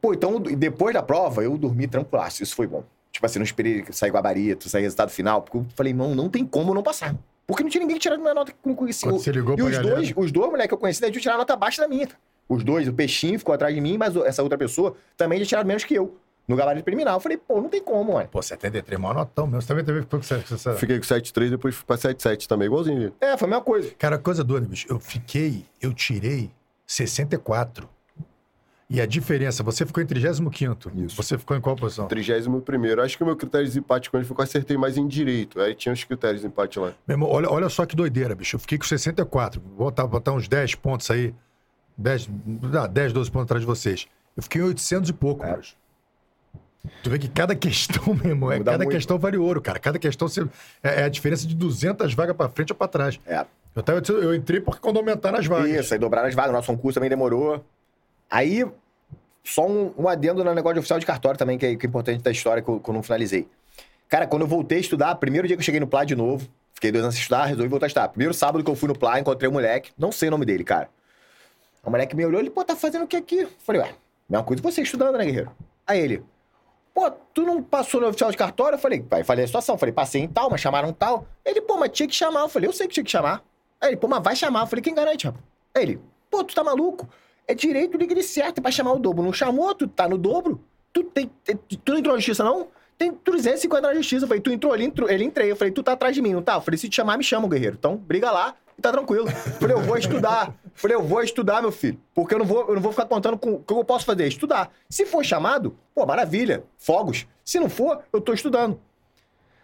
[0.01, 2.41] Pô, então, depois da prova, eu dormi tranquilaço.
[2.41, 2.83] Isso foi bom.
[3.11, 6.45] Tipo assim, não esperei sair gabarito, sair resultado final, porque eu falei, não, não tem
[6.45, 7.15] como eu não passar.
[7.47, 9.09] Porque não tinha ninguém que tirado minha nota que eu não conhecia.
[9.09, 9.95] Quando você ligou e os galera?
[9.95, 12.07] dois, os dois moleques que eu conheci, daí tiraram nota abaixo da minha.
[12.47, 15.67] Os dois, o Peixinho ficou atrás de mim, mas essa outra pessoa também já tiraram
[15.67, 16.15] menos que eu.
[16.47, 17.13] No gabarito preliminar.
[17.15, 18.27] Eu falei, pô, não tem como, mano.
[18.27, 19.61] Pô, 73, maior notão mesmo.
[19.61, 22.65] Você também teve ficou com você- você- Fiquei com 7,3, depois fui pra 7,7 também,
[22.65, 23.13] igualzinho.
[23.21, 23.91] É, foi a mesma coisa.
[23.99, 24.87] Cara, coisa doida, bicho.
[24.89, 26.49] Eu fiquei, eu tirei
[26.87, 27.87] 64.
[28.91, 30.51] E a diferença, você ficou em 35
[30.95, 31.15] Isso.
[31.15, 32.07] Você ficou em qual posição?
[32.07, 35.61] 31 Acho que o meu critério de empate quando ele ficou, acertei mais em direito.
[35.61, 36.93] Aí tinha os critérios de empate lá.
[37.07, 38.55] Meu irmão, olha, olha só que doideira, bicho.
[38.55, 39.61] Eu fiquei com 64.
[39.61, 41.35] Vou botar, botar uns 10 pontos aí.
[41.95, 42.29] 10,
[42.81, 44.07] ah, 10, 12 pontos atrás de vocês.
[44.35, 45.55] Eu fiquei em 800 e pouco, É.
[45.55, 45.75] bicho.
[47.03, 48.89] Tu vê que cada questão, meu irmão, é, cada muito.
[48.89, 49.77] questão vale ouro, cara.
[49.77, 50.47] Cada questão você-
[50.81, 53.19] é, é a diferença de 200 vagas pra frente ou pra trás.
[53.27, 53.45] É.
[53.75, 55.69] Eu, tava, eu entrei porque quando aumentaram as vagas.
[55.69, 56.53] Isso, aí dobraram as vagas.
[56.53, 57.63] Nosso concurso também demorou.
[58.29, 58.65] Aí,
[59.43, 61.89] só um, um adendo no negócio de oficial de cartório também, que é, que é
[61.89, 63.47] importante da história que eu, que eu não finalizei.
[64.07, 66.47] Cara, quando eu voltei a estudar, primeiro dia que eu cheguei no Plá de novo,
[66.73, 68.09] fiquei dois anos estudar, resolvi voltar a estudar.
[68.09, 70.63] Primeiro sábado que eu fui no Plá, encontrei um moleque, não sei o nome dele,
[70.63, 70.89] cara.
[71.83, 73.47] O moleque me olhou, ele, pô, tá fazendo o que aqui?
[73.59, 73.93] Falei, ué,
[74.27, 75.51] mesma coisa que você estudando, né, guerreiro?
[75.87, 76.23] Aí ele,
[76.93, 78.75] pô, tu não passou no oficial de cartório?
[78.75, 79.77] Eu falei, pai, falei a situação.
[79.77, 81.25] Falei, passei em tal, mas chamaram tal.
[81.45, 82.41] Ele, pô, mas tinha que chamar.
[82.41, 83.43] Eu falei, eu sei que tinha que chamar.
[83.79, 84.61] Aí ele, pô, mas vai chamar.
[84.61, 85.43] Eu falei, quem garante, rapaz?
[85.73, 87.07] Aí ele, pô, tu tá maluco?
[87.49, 89.23] É direito liga de certo pra chamar o dobro.
[89.23, 90.63] Não chamou, tu tá no dobro.
[90.93, 91.31] Tu, tem-
[91.83, 92.67] tu não entrou na justiça, não?
[92.95, 94.25] Tem 350 na justiça.
[94.25, 95.49] Eu falei, tu entrou, ele entrou, ele entrei.
[95.49, 96.53] Eu falei, tu tá atrás de mim, não tá?
[96.55, 97.75] Eu falei, se te chamar, me chama, guerreiro.
[97.79, 99.27] Então, briga lá e tá tranquilo.
[99.27, 100.47] Eu falei, eu vou estudar.
[100.63, 101.99] Eu falei, eu vou estudar, meu filho.
[102.13, 104.27] Porque eu não vou, eu não vou ficar contando com o que eu posso fazer,
[104.27, 104.71] estudar.
[104.87, 107.25] Se for chamado, pô, maravilha, fogos.
[107.43, 108.79] Se não for, eu tô estudando.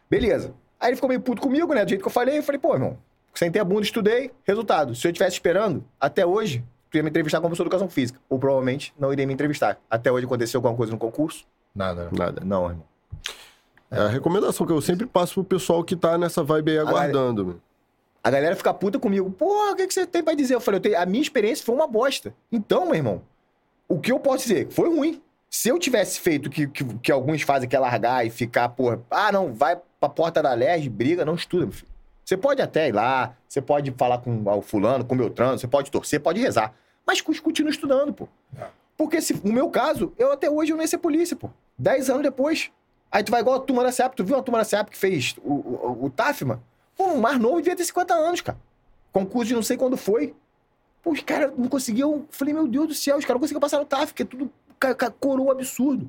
[0.09, 0.53] Beleza.
[0.79, 1.85] Aí ele ficou meio puto comigo, né?
[1.85, 2.97] Do jeito que eu falei, eu falei, pô, irmão,
[3.33, 4.95] sentei a bunda, estudei, resultado.
[4.95, 6.63] Se eu estivesse esperando, até hoje,
[6.95, 8.19] tu ia me entrevistar como professor de educação física.
[8.29, 9.77] Ou provavelmente não iria me entrevistar.
[9.89, 11.45] Até hoje aconteceu alguma coisa no concurso?
[11.75, 12.09] Nada.
[12.11, 12.41] Nada.
[12.45, 12.83] Não, irmão.
[13.91, 17.45] É a recomendação que eu sempre passo pro pessoal que tá nessa vibe aí aguardando.
[17.45, 17.61] meu.
[18.23, 19.29] A galera fica puta comigo.
[19.29, 20.55] Pô, o que, que você tem pra dizer?
[20.55, 22.33] Eu falei, eu tenho- a minha experiência foi uma bosta.
[22.51, 23.21] Então, meu irmão,
[23.87, 24.67] o que eu posso dizer?
[24.71, 25.21] Foi ruim.
[25.49, 28.67] Se eu tivesse feito o que, que, que alguns fazem, que é largar e ficar,
[28.69, 31.87] porra, ah, não, vai pra porta da LERJ, briga, não estuda, meu filho.
[32.25, 35.67] Você pode até ir lá, você pode falar com o fulano, com o Beltrano, você
[35.67, 36.73] pode torcer, pode rezar.
[37.05, 38.27] Mas continua estudando, pô.
[38.97, 41.49] Porque se, no meu caso, eu até hoje eu não ia ser polícia, pô.
[41.77, 42.71] Dez anos depois.
[43.11, 44.15] Aí tu vai igual a turma da CEP.
[44.15, 46.61] Tu viu a turma da CEP que fez o, o, o TAFMA?
[46.97, 48.57] Pô, um mais novo devia ter 50 anos, cara.
[49.11, 50.33] Concurso de não sei quando foi.
[51.03, 52.25] Pô, os caras não conseguiam.
[52.31, 54.51] Falei, meu Deus do céu, os caras não conseguiam passar no TAF, porque é tudo
[55.19, 56.07] coroa absurdo.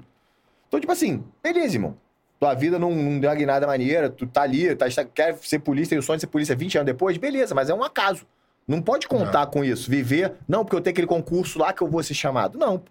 [0.69, 1.97] Então, tipo assim, beleza, irmão.
[2.39, 5.91] Tua vida não, não deu guinada maneira, tu tá ali, tá, tá- quer ser polícia,
[5.91, 8.27] tem o sonho de ser polícia 20 anos depois, beleza, mas é um acaso.
[8.67, 9.91] Não pode contar com isso.
[9.91, 12.59] Viver, não, porque eu tenho aquele concurso lá que eu vou ser chamado.
[12.59, 12.83] Não.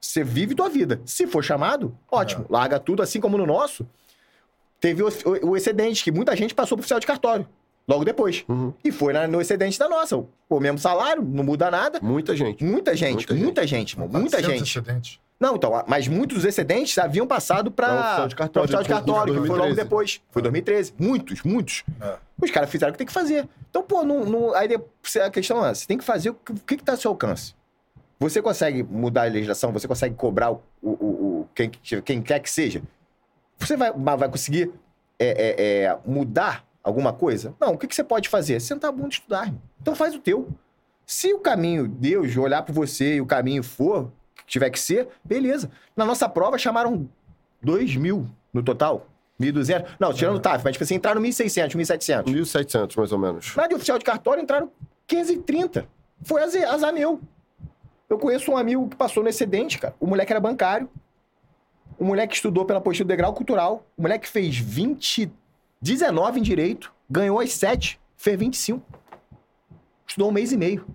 [0.00, 1.00] Você vive tua vida.
[1.04, 2.44] Se for chamado, ótimo.
[2.48, 3.86] Larga tudo, assim como no nosso.
[4.80, 7.48] Teve o, o- o excedente, que muita gente passou pro oficial de cartório.
[7.88, 8.44] Logo depois.
[8.48, 8.72] Uhum.
[8.84, 10.22] E foi na- no excedente da nossa.
[10.48, 11.98] O mesmo salário, não muda nada.
[12.02, 12.62] Muita gente.
[12.62, 14.78] Muita gente, Muita muita gente, irmão, muita 400 gente.
[14.78, 15.20] excedentes.
[15.40, 19.40] Não, então, mas muitos dos excedentes haviam passado para de cartório, oficial de cartório, que
[19.40, 19.76] foi logo 2013.
[19.82, 20.20] depois.
[20.30, 20.94] Foi 2013.
[20.98, 21.82] Muitos, muitos.
[22.00, 22.14] É.
[22.40, 23.46] Os caras fizeram o que tem que fazer.
[23.74, 24.68] Então, pô, não, não- aí
[25.24, 27.10] a questão é, você tem que fazer o que, o que, que tá ao seu
[27.10, 27.56] alcance.
[28.20, 30.90] Você consegue mudar a legislação, você consegue cobrar o, o-
[31.40, 32.80] o- quem, que- quem quer que seja.
[33.58, 34.72] Você vai, vai conseguir
[35.18, 37.52] é, é, é, mudar alguma coisa?
[37.60, 38.60] Não, o que, que você pode fazer?
[38.60, 39.60] Sentar a bunda e estudar, irmão.
[39.82, 40.48] Então faz o teu.
[41.04, 45.08] Se o caminho, Deus, olhar para você e o caminho for, que tiver que ser,
[45.24, 45.68] beleza.
[45.96, 47.08] Na nossa prova chamaram
[47.60, 49.08] 2 mil no total.
[49.40, 49.86] 1.200?
[49.98, 52.24] Não, tirando o TAF, mas tipo assim, entraram 1.600, 1.700.
[52.24, 53.56] 1.700, mais ou menos.
[53.56, 54.70] Na de oficial de cartório entraram
[55.06, 55.86] 530.
[56.22, 57.20] Foi azar, azar meu.
[58.08, 59.94] Eu conheço um amigo que passou no excedente, cara.
[59.98, 60.88] O moleque era bancário.
[61.98, 63.86] O moleque estudou pela postura do degrau cultural.
[63.96, 65.32] O moleque fez 20,
[65.80, 68.82] 19 em direito, ganhou as 7, fez 25.
[70.06, 70.86] Estudou um mês e meio.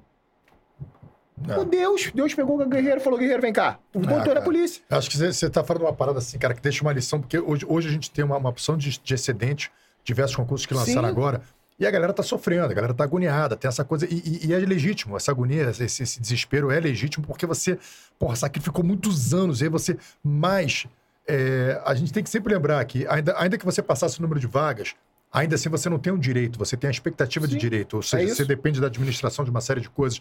[1.47, 1.55] É.
[1.55, 3.79] Meu Deus, Deus pegou o guerreiro e falou: Guerreiro, vem cá.
[3.95, 4.41] Ah, Botou na cara.
[4.41, 4.81] polícia.
[4.89, 7.39] Eu Acho que você está falando uma parada assim, cara, que deixa uma lição, porque
[7.39, 9.71] hoje, hoje a gente tem uma, uma opção de, de excedente,
[10.03, 11.07] diversos concursos que lançaram Sim.
[11.07, 11.41] agora,
[11.79, 14.53] e a galera tá sofrendo, a galera tá agoniada, tem essa coisa, e, e- e
[14.53, 17.79] é legítimo, essa agonia, esse, esse desespero é legítimo, porque você,
[18.17, 20.85] porra, sacrificou muitos anos, e aí você, mas
[21.27, 24.39] é, a gente tem que sempre lembrar que, ainda, ainda que você passasse o número
[24.41, 24.93] de vagas,
[25.31, 27.99] ainda assim você não tem um direito, você tem a expectativa de Sim, direito, ou
[27.99, 28.35] é seja, isso.
[28.37, 30.19] você depende da administração de uma série de coisas.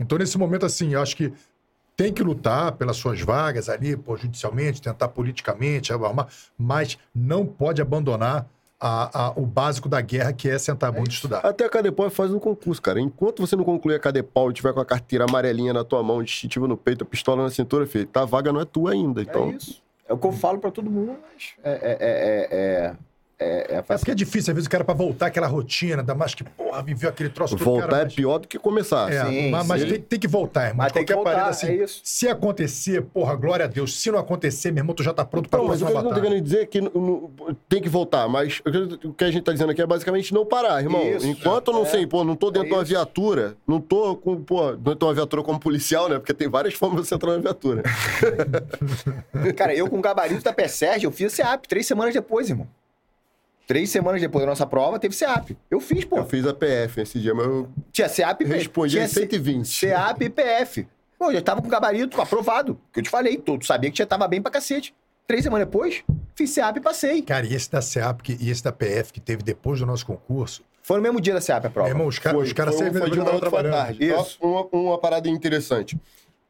[0.00, 1.32] Então, nesse momento, assim, eu acho que
[1.96, 7.82] tem que lutar pelas suas vagas ali, pô, judicialmente, tentar politicamente, arrumar, mas não pode
[7.82, 8.46] abandonar
[8.82, 11.40] a- a- o básico da guerra, que é sentar a bunda e estudar.
[11.40, 12.98] Até a Cadepol faz um concurso, cara.
[12.98, 16.22] Enquanto você não concluir a Cadepol e tiver com a carteira amarelinha na tua mão,
[16.22, 19.20] distintivo no peito, a pistola na cintura, filho, tá, a vaga não é tua ainda.
[19.20, 19.82] Então, É isso.
[20.08, 22.96] É o que eu falo pra todo mundo, mas é, é, é, é,
[23.40, 26.14] é, é, É porque é difícil, às vezes, o cara, pra voltar àquela rotina, ainda
[26.14, 29.10] mais que, porra, viveu aquele troço todo, voltar cara, é mas- pior do que começar.
[29.12, 29.88] É, Sim, mas, mas sim.
[29.88, 30.76] tem, tem que voltar, irmão.
[30.84, 32.00] Mas tem que qualquer voltar, parada, assim, é isso.
[32.04, 33.98] Se acontecer, porra, glória a Deus.
[33.98, 36.06] Se não acontecer, meu irmão, tu já tá pronto pra Não, mas o próxima que
[36.06, 36.30] eu não tô batalha.
[36.30, 39.42] querendo dizer é que não- não- tem que voltar, mas o que- o a gente
[39.44, 41.02] tá dizendo aqui é basicamente não parar, irmão.
[41.02, 41.86] Isso, Enquanto eu não é.
[41.86, 45.04] sei, pô, não tô dentro É de uma viatura, não tô com, pô, dentro de
[45.04, 46.18] uma viatura como policial, né?
[46.18, 47.82] Porque tem várias formas de você entrar na viatura.
[49.56, 52.66] Cara, eu com o gabarito da PSERG, eu fiz CEAP três semanas depois, irmão.
[53.70, 55.56] Três semanas depois da nossa prova, teve CEAP.
[55.70, 56.16] Eu fiz, pô.
[56.18, 59.06] Eu fiz a PF esse dia, mas eu Tinha CEAP e P- respondi tinha em
[59.06, 59.64] 120.
[59.68, 60.88] CEAP e PF.
[61.16, 62.80] Pô, eu já tava com o gabarito aprovado.
[62.92, 64.92] Que eu te falei, tu sabia que já tava bem pra cacete.
[65.24, 66.02] Três semanas depois,
[66.34, 67.22] fiz CEAP e passei.
[67.22, 70.04] Cara, e esse da CEAP que- e esse da PF que teve depois do nosso
[70.04, 71.88] concurso, Foi no mesmo dia da CEAP a prova.
[71.88, 73.70] meu irmão, os caras Foi, os caras foi, sempre à trabalhando.
[73.72, 74.04] tarde.
[74.04, 74.36] Isso.
[74.40, 75.96] Ó, Uma, uma parada interessante.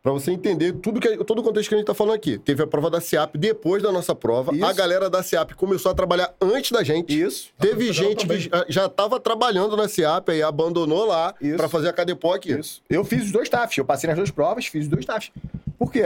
[0.03, 2.39] Pra você entender tudo que, todo o contexto que a gente tá falando aqui.
[2.39, 4.55] Teve a prova da SEAP depois da nossa prova.
[4.55, 4.65] Isso.
[4.65, 7.21] A galera da SEAP começou a trabalhar antes da gente.
[7.21, 7.51] Isso.
[7.59, 11.57] Teve gente que já- já estava trabalhando na SEAP e abandonou lá Isso.
[11.59, 12.53] pra fazer a Cadepol aqui.
[12.53, 12.83] Isso.
[12.89, 13.77] Eu fiz os dois TAFs.
[13.77, 15.31] Eu passei nas duas provas, fiz os dois TAFs.
[15.79, 16.03] Por quê?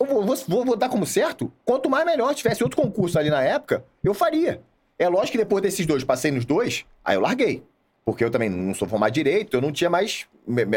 [0.00, 1.52] Eu vou, vou, vou- vou dar como certo?
[1.64, 2.30] Quanto mais melhor.
[2.30, 4.62] Se tivesse outro concurso ali na época, eu faria.
[4.98, 7.62] É lógico que depois desses dois, passei nos dois, aí eu larguei.
[8.06, 10.26] Porque eu também não sou formado direito, eu não tinha mais.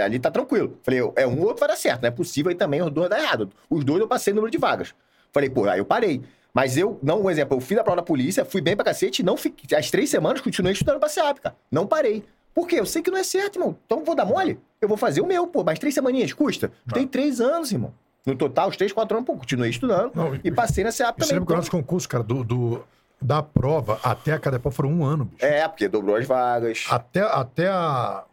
[0.03, 0.79] Ali tá tranquilo.
[0.81, 3.07] Falei, é um ou outro vai dar certo, não é possível aí também os dois
[3.07, 3.51] dar errado.
[3.69, 4.95] Os dois eu passei no número de vagas.
[5.31, 6.23] Falei, pô, aí eu parei.
[6.51, 9.21] Mas eu, não, um exemplo, eu fiz a prova da polícia, fui bem pra cacete,
[9.21, 9.77] não fiquei.
[9.77, 11.55] As três semanas continuei estudando pra SEAP, cara.
[11.71, 12.23] Não parei.
[12.51, 12.79] Por quê?
[12.79, 13.77] Eu sei que não é certo, irmão.
[13.85, 14.59] Então vou dar mole?
[14.81, 15.63] Eu vou fazer o meu, pô.
[15.63, 16.71] Mas três semaninhas, custa?
[16.79, 17.93] Estudei três anos, irmão.
[18.25, 20.11] No total, os três, quatro anos, pô, continuei estudando.
[20.15, 21.39] Não, e passei na SEAP Você também.
[21.39, 22.83] lembra que o Então, nosso concurso, cara, do, do-
[23.21, 25.45] da prova até a Cadepol foram um ano, bicho.
[25.45, 26.85] é, porque dobrou as vagas.
[26.89, 28.23] Até, até a-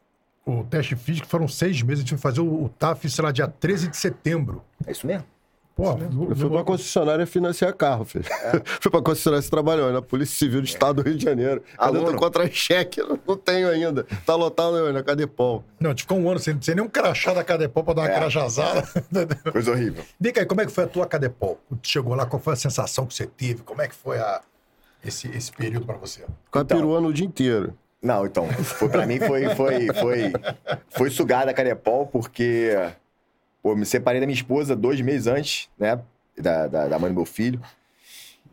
[0.45, 2.05] o teste físico foram seis meses.
[2.05, 4.63] A gente foi fazer o, o TAF, sei lá, dia 13 de setembro.
[4.87, 5.25] É isso mesmo?
[5.75, 5.91] Pô,
[6.31, 8.25] Eu fui pra concessionária financiar carro, filho.
[8.81, 11.63] fui pra concessionária você trabalhou na Polícia Civil do Estado do Rio de Janeiro.
[11.77, 12.99] Cadê teu contra-cheque?
[13.01, 14.07] Eu Não tenho ainda.
[14.25, 15.63] Tá lotado na Cadepol.
[15.79, 18.11] Não, gente ficou um ano sem, sem nem um crachá da Cadepol pra dar uma
[18.11, 18.15] É.
[18.21, 18.85] crachazada.
[19.53, 20.03] Coisa horrível.
[20.19, 21.61] Diga aí, como é que foi a tua Cadepol?
[21.83, 23.63] Tu chegou lá, qual foi a sensação que você teve?
[23.63, 24.41] Como é que foi a-
[25.07, 26.25] esse, esse período pra você?
[26.45, 27.05] Ficar Então.
[27.05, 27.77] o dia inteiro.
[28.03, 30.33] Não, então, foi, pra mim foi, foi, foi,
[30.91, 32.71] foi sugada a Carepol, porque
[33.63, 36.01] pô, eu me separei da minha esposa dois meses antes, né?
[36.39, 37.61] Da, da, da mãe do meu filho.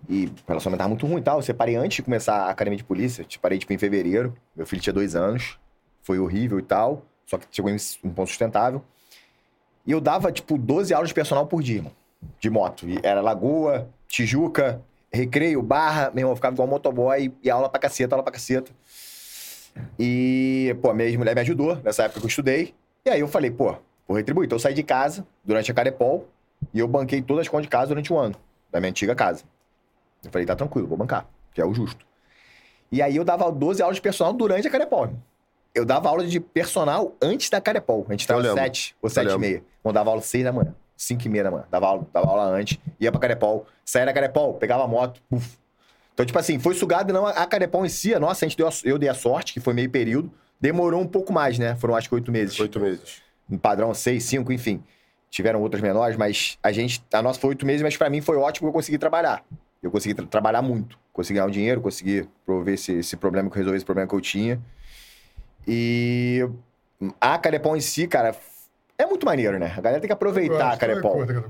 [0.09, 1.37] E o relacionamento tava muito ruim e tal.
[1.37, 3.21] Eu separei antes de começar a academia de polícia.
[3.21, 4.33] Eu Separei, tipo, em fevereiro.
[4.55, 5.57] Meu filho tinha dois anos.
[6.01, 7.05] Foi horrível e tal.
[7.25, 8.83] Só que chegou em um ponto sustentável.
[9.85, 11.91] E eu dava, tipo, 12 aulas de personal por dia, irmão.
[12.39, 12.87] De moto.
[12.87, 14.81] E era Lagoa, Tijuca,
[15.13, 16.11] Recreio, Barra.
[16.11, 17.31] Meu irmão, eu ficava igual um motoboy.
[17.43, 18.71] E aula pra caceta, aula pra caceta.
[19.97, 22.73] E, pô, minha ex-mulher me ajudou nessa época que eu estudei.
[23.05, 23.75] E aí eu falei, pô,
[24.07, 24.45] vou retribuir.
[24.45, 26.27] Então eu saí de casa durante a Carepol
[26.73, 28.35] e eu banquei todas as contas de casa durante um ano,
[28.71, 29.43] da minha antiga casa.
[30.23, 32.05] Eu falei, tá tranquilo, vou bancar, que é o justo.
[32.91, 35.11] E aí eu dava 12 aulas de personal durante a Carepol.
[35.75, 38.05] Eu dava aula de personal antes da Carepol.
[38.07, 38.61] A gente lembro.
[38.61, 39.63] 7 ou Eu 7 e meia.
[39.83, 41.65] Eu dava aula 6 da manhã, 5 e meia da manhã.
[41.69, 45.57] Dava aula, dava aula antes, ia pra Carepol, saía da Carepol, pegava a moto, puf.
[46.13, 48.67] Então, tipo assim, foi sugado não a Carepol em si, a nossa, a gente deu
[48.67, 50.31] a- eu dei a sorte, que foi meio período.
[50.61, 51.75] Demorou um pouco mais, né?
[51.75, 52.59] Foram acho que oito meses.
[52.59, 53.21] Oito meses.
[53.49, 54.81] Um padrão seis, cinco, enfim.
[55.29, 58.37] Tiveram outras menores, mas a gente, a nossa foi oito meses, mas pra mim foi
[58.37, 59.43] ótimo que eu consegui trabalhar.
[59.81, 60.97] Eu consegui tra- trabalhar muito.
[61.11, 64.15] Consegui ganhar um dinheiro, consegui prover esse, esse problema, que eu resolvi esse problema que
[64.15, 64.61] eu tinha.
[65.67, 66.47] E
[67.19, 68.35] a Carepol em si, cara,
[68.97, 69.73] é muito maneiro, né?
[69.77, 70.93] A galera tem que aproveitar é cara.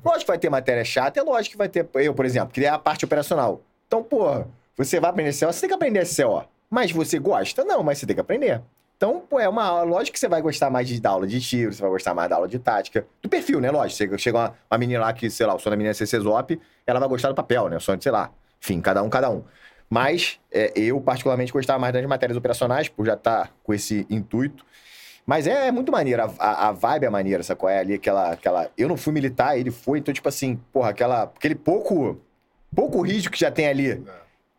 [0.03, 1.88] Lógico que vai ter matéria chata, é lógico que vai ter.
[1.95, 3.62] Eu, por exemplo, que é a parte operacional.
[3.88, 6.43] Então, porra, Você vai aprender CO, você tem que aprender CO.
[6.69, 7.63] Mas você gosta?
[7.63, 8.62] Não, mas você tem que aprender.
[8.97, 9.84] Então, pô, é uma aula.
[9.84, 12.29] Lógico que você vai gostar mais de, da aula de tiro, você vai gostar mais
[12.29, 13.06] da aula de tática.
[13.21, 13.69] Do perfil, né?
[13.69, 13.97] Lógico.
[13.97, 16.21] Você chega uma, uma menina lá que, sei lá, o sonho da menina é ser
[16.88, 17.77] ela vai gostar do papel, né?
[17.77, 18.32] O sonho de, sei lá.
[18.62, 19.43] Enfim, cada um, cada um.
[19.89, 24.65] Mas é, eu, particularmente, gostava mais das matérias operacionais, por já estar com esse intuito.
[25.26, 27.94] Mas é, é muito maneiro, a, a, a vibe é maneira, essa qual é ali,
[27.94, 28.70] aquela, aquela...
[28.78, 31.24] Eu não fui militar, ele foi, então, tipo assim, porra, aquela...
[31.24, 32.20] Aquele pouco...
[32.76, 34.04] Pouco risco que já tem ali.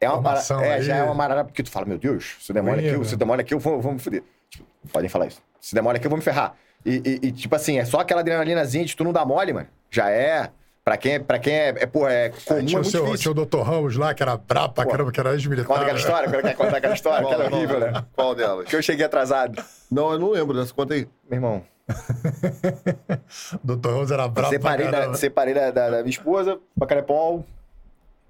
[0.00, 0.83] É uma parada, Formação é, aí.
[0.83, 3.53] já é uma parada porque tu fala, meu Deus, se demora aqui, se demora aqui,
[3.53, 4.22] eu vou, vou me fuder.
[4.48, 5.42] Tipo, podem falar isso.
[5.61, 6.55] Se demora aqui, eu vou me ferrar.
[6.87, 9.66] E, e- e, tipo assim, é só aquela adrenalinazinha de tu não dar mole, mano.
[9.90, 10.50] Já é.
[10.84, 13.16] Pra quem, é- pra quem é, é, porra, é comum, é tinha, o muito seu,
[13.16, 13.60] tinha o Dr.
[13.62, 15.66] Ramos lá, que era brabo pra caramba, que era ex-militar.
[15.66, 16.00] Conta aquela né?
[16.00, 18.04] história, quando quer contar aquela história, aquela é horrível, né?
[18.14, 18.68] Qual delas?
[18.68, 19.64] Que eu cheguei atrasado.
[19.90, 20.74] Não, eu não lembro dessa.
[20.74, 21.08] Conta aí.
[21.30, 21.64] Meu irmão,
[23.64, 23.88] Dr.
[23.88, 25.16] Ramos era brabo separei, pra da, caramba.
[25.18, 27.44] separei da, da- da minha esposa, pra Carepol.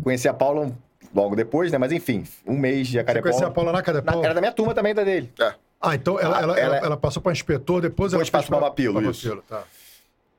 [0.03, 0.71] Conheci a Paula
[1.15, 1.79] logo depois, né?
[1.79, 3.31] Mas enfim, um mês de Você Carepol.
[3.31, 4.25] conhecia a Paula na Cadepol?
[4.25, 5.33] Era da minha turma também, da dele.
[5.81, 8.59] Ah, então ela, Ah, ela, ela- ela, ela passou pra inspetor, depois, Depois ela passou
[8.59, 9.23] pra papilo, isso.
[9.29, 9.65] papilo, tá.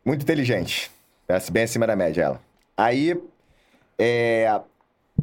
[0.04, 0.91] Muito inteligente.
[1.28, 2.42] Parece Bem acima da média, ela.
[2.78, 3.20] Aí,
[3.98, 4.60] é...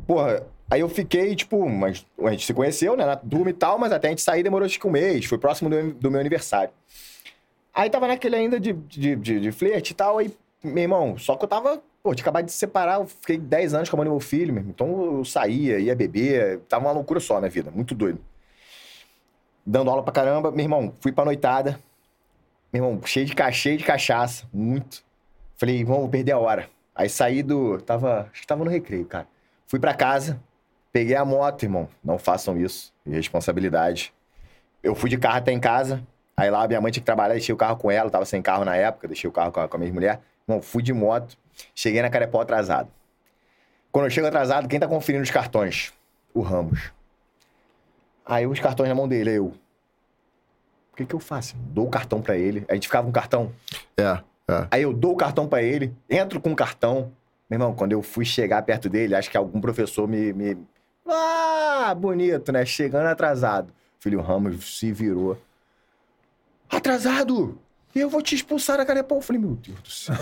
[0.07, 3.79] Porra, aí eu fiquei, tipo, mas a gente se conheceu, né, na turma e tal,
[3.79, 6.19] mas até a gente sair demorou acho que um mês, foi próximo do, do meu
[6.21, 6.73] aniversário.
[7.75, 11.37] Aí tava naquele ainda de, de, de, de flerte e tal, aí, meu irmão, só
[11.37, 14.03] que eu tava, pô, tinha acabado de se separar, eu fiquei 10 anos com do
[14.05, 14.73] meu filho, meu irmão.
[14.75, 18.19] então eu saía, ia beber, tava uma loucura só na vida, muito doido.
[19.65, 21.79] Dando aula pra caramba, meu irmão, fui pra noitada,
[22.73, 25.05] meu irmão, cheio de, ca- cheio de cachaça, muito.
[25.63, 26.69] Falei, vou perder a hora.
[26.93, 27.81] Aí saí do.
[27.81, 28.29] Tava.
[28.33, 29.29] Acho que tava no recreio, cara.
[29.65, 30.43] Fui pra casa,
[30.93, 31.89] peguei a moto, irmão.
[32.03, 32.93] Não façam isso.
[33.07, 34.13] Irresponsabilidade.
[34.83, 36.05] Eu fui de carro até em casa.
[36.37, 38.65] Aí lá minha mãe tinha que trabalhar, deixei o carro com ela, tava sem carro
[38.65, 40.21] na época, deixei o carro com a, com a minha mulher.
[40.49, 41.39] Irmão, fui de moto,
[41.77, 42.91] cheguei na Carepó atrasado.
[43.93, 45.93] Quando eu chego atrasado, quem tá conferindo os cartões?
[46.35, 46.91] O Ramos.
[48.27, 49.47] Aí os cartões na mão dele, eu.
[50.93, 51.55] O que que eu faço?
[51.57, 52.65] Dou o cartão pra ele.
[52.69, 53.53] A gente ficava com o cartão.
[53.97, 54.21] É,
[54.71, 57.13] Aí eu dou o cartão pra ele, entro com o cartão.
[57.49, 60.33] Meu irmão, quando eu fui chegar perto dele, acho que algum professor me.
[60.33, 60.57] me...
[61.07, 62.65] Ah, bonito, né?
[62.65, 63.73] Chegando atrasado.
[64.01, 65.37] Filho Ramos se virou.
[66.71, 67.59] Atrasado!
[67.95, 69.19] Eu vou te expulsar da Carepol.
[69.19, 70.17] Eu falei, meu Deus do céu.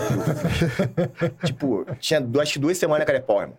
[1.45, 3.57] tipo, tinha duas, duas semanas na Carepol, irmão.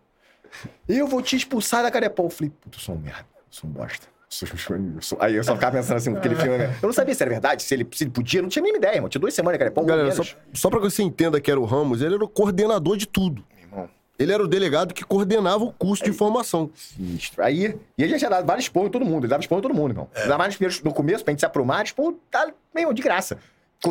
[0.86, 2.26] Eu vou te expulsar da Carepol.
[2.26, 3.26] Eu falei, puta, eu sou um merda.
[3.38, 4.11] Eu sou um bosta.
[5.20, 6.58] Aí eu só ficava pensando assim, aquele filme.
[6.58, 6.74] né?
[6.82, 8.78] Eu não sabia se era verdade, se ele, se ele podia, não tinha a mínima
[8.78, 9.08] ideia, irmão.
[9.08, 9.84] Tinha duas semanas na Carepol.
[9.84, 12.96] Galera, só, só pra que você entenda que era o Ramos, ele era o coordenador
[12.96, 13.44] de tudo.
[13.54, 13.88] Meu irmão.
[14.18, 16.70] Ele era o delegado que coordenava o curso de formação.
[16.74, 17.42] Sinistro.
[17.42, 19.24] Aí, e ele já tinha dado vários expor em todo mundo.
[19.24, 20.08] Ele dava expor em todo mundo, irmão.
[20.38, 23.38] Mais nos primeiros, no começo, pra gente se aprumar, expor, tá, meu irmão, de graça.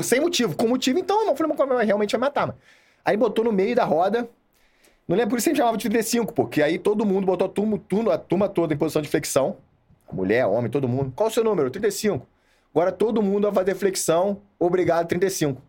[0.04, 0.56] Sem motivo.
[0.56, 2.58] Com motivo, então, irmão, eu falei, mas como realmente vai matar, mano.
[3.04, 4.30] Aí botou no meio da roda.
[5.08, 7.45] Não lembro por isso que a gente chamava de 35, porque aí todo mundo botou
[7.45, 9.58] a turma, turma, a turma toda em posição de flexão.
[10.12, 11.12] Mulher, homem, todo mundo.
[11.15, 11.69] Qual o seu número?
[11.69, 12.26] 35.
[12.74, 14.41] Agora todo mundo vai fazer flexão.
[14.60, 15.62] Obrigado, 35.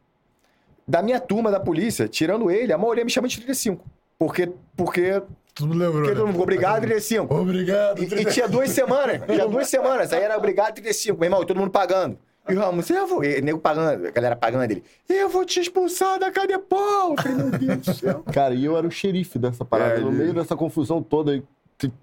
[0.86, 3.84] Da minha turma da polícia, tirando ele, a maioria me chama de 35.
[4.18, 5.22] Porque, porque,
[5.54, 6.14] Tu não lembrou, porque né?
[6.14, 7.34] todo mundo, obrigado, 35.
[7.34, 8.02] Obrigado.
[8.02, 10.12] E, e tinha duas semanas, tinha duas semanas.
[10.12, 12.18] Aí era obrigado 35, meu irmão, todo mundo pagando.
[12.48, 13.22] E o Ramos, eu vou.
[13.22, 14.82] E, nego pagando, a galera pagando ele.
[15.08, 17.14] Eu vou te expulsar da Cadepol.
[17.16, 18.24] Falei, meu Deus do céu.
[18.32, 19.94] Cara, e eu era o xerife dessa parada.
[19.94, 21.42] É, no meio dessa confusão toda, aí,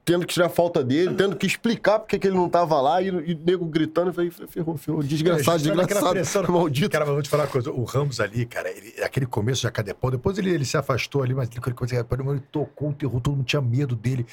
[0.03, 3.01] tendo que tirar a falta dele, tendo que explicar porque que ele não tava lá,
[3.01, 5.03] e, e nego gritando, eu falei, ferrou, ferrou.
[5.03, 6.43] Desgraçado, aquela desgraçado, pressão?
[6.49, 6.89] maldito.
[6.89, 7.71] Cara, mas vou te falar uma coisa.
[7.71, 11.33] O Ramos ali, cara, ele- aquele começo de Cadepol, depois ele, ele se afastou ali,
[11.33, 14.25] mas aquele coisa, ele tocou o terror, todo mundo tinha medo dele.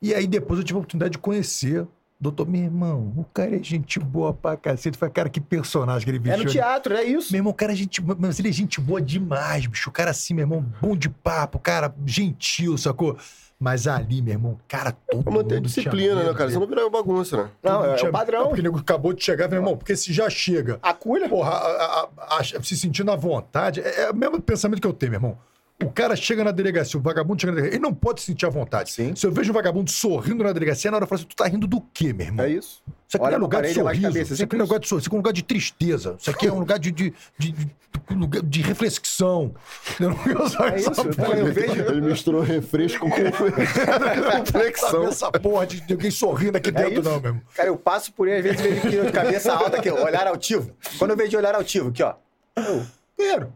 [0.00, 1.86] E aí depois eu tive a oportunidade de conhecer.
[2.20, 4.96] Doutor, meu irmão, o cara é gente boa pra cacete.
[4.96, 6.44] Foi, cara, que personagem que ele É vestiu.
[6.44, 7.32] no teatro, é isso.
[7.32, 9.90] Meu irmão, o cara é gente boa, mas ele é gente boa demais, bicho.
[9.90, 13.16] O cara assim, meu irmão, bom de papo, cara gentil, sacou?
[13.62, 16.38] Mas ali, meu irmão, cara, todo manter mundo tinha disciplina, medo né, cara?
[16.46, 16.52] dele.
[16.54, 17.48] Senão virar bagunça, né?
[17.62, 18.46] Não, é, tinha- o padrão.
[18.48, 21.28] Porque o nego acabou de chegar, meu irmão, porque se já chega A culha.
[21.28, 23.80] Porra, a- a- a- se sentindo à vontade.
[23.80, 25.38] É, é o mesmo pensamento que eu tenho, meu irmão.
[25.84, 28.46] O cara chega na delegacia, o vagabundo chega na delegacia, ele não pode se sentir
[28.46, 28.90] à vontade.
[28.90, 29.14] Sim.
[29.16, 31.46] Se eu vejo um vagabundo sorrindo na delegacia, na hora eu falo assim, tu tá
[31.46, 32.44] rindo do quê, meu irmão?
[32.46, 32.82] É isso.
[33.08, 34.02] Isso aqui Olha não é lugar de sorriso.
[34.02, 35.02] cabeça, isso aqui não é lugar de sorriso.
[35.02, 36.16] Isso aqui é um lugar de tristeza.
[36.18, 39.54] Isso aqui é um lugar de, de, de, de, de- reflexão.
[40.00, 40.90] Eu não uso É isso.
[40.92, 41.36] porra.
[41.36, 41.72] eu vejo.
[41.82, 43.16] Ele misturou refresco com
[44.50, 44.90] flexão.
[44.90, 47.02] Sabe essa porra de de alguém sorrindo aqui É dentro, isso.
[47.02, 47.42] não, meu irmão.
[47.54, 50.26] Cara, eu passo por ele, às vezes vejo que de cabeça alta aqui, ó, olhar
[50.26, 50.70] altivo.
[50.98, 52.14] Quando eu vejo de olhar altivo, aqui, ó.
[52.56, 52.86] Eu,
[53.18, 53.52] guerreiro,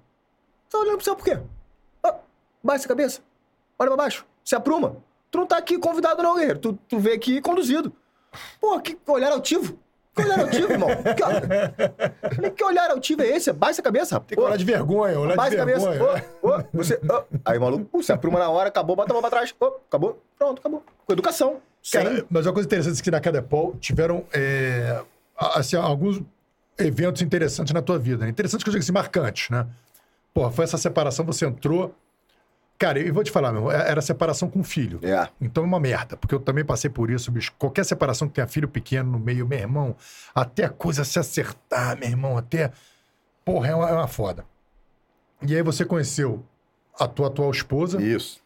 [0.70, 1.38] tá olhando pro céu por quê?
[2.66, 3.20] Baixa a cabeça.
[3.78, 4.26] Olha pra baixo.
[4.44, 4.96] Se apruma.
[5.30, 6.58] Tu não tá aqui convidado, não, guerreiro.
[6.58, 7.92] Tu, tu veio aqui conduzido.
[8.60, 9.78] Pô, que olhar altivo.
[10.14, 10.88] Que olhar altivo, irmão?
[11.14, 13.52] Que, Falei, que olhar altivo é esse?
[13.52, 14.28] Baixa a cabeça, rapaz.
[14.28, 15.90] Tem que olhar de vergonha, olhar de Baixa a cabeça.
[15.90, 16.24] vergonha.
[16.42, 16.94] Ô, ô, você.
[16.94, 17.22] ô.
[17.44, 19.54] Aí o maluco, pô, se apruma na hora, acabou, bota a mão pra trás.
[19.60, 20.22] Ô, acabou.
[20.38, 20.82] Pronto, acabou.
[21.06, 21.60] Com educação.
[21.92, 25.02] Cara, mas uma coisa interessante é que na Cadepol tiveram é,
[25.38, 26.20] assim, alguns
[26.78, 28.24] eventos interessantes na tua vida.
[28.24, 28.30] Né?
[28.30, 29.66] Interessantes que eu digo assim, marcantes, né?
[30.34, 31.94] Porra, foi essa separação, você entrou.
[32.78, 35.00] Cara, eu vou te falar, meu irmão, era separação com filho.
[35.02, 35.28] É.
[35.40, 37.52] Então é uma merda, porque eu também passei por isso, bicho.
[37.58, 39.96] Qualquer separação que tenha filho pequeno no meio, meu irmão,
[40.34, 42.70] até a coisa se acertar, meu irmão, até.
[43.44, 44.44] Porra, é uma, é uma foda.
[45.46, 46.44] E aí você conheceu
[46.98, 48.40] a tua atual esposa Isso.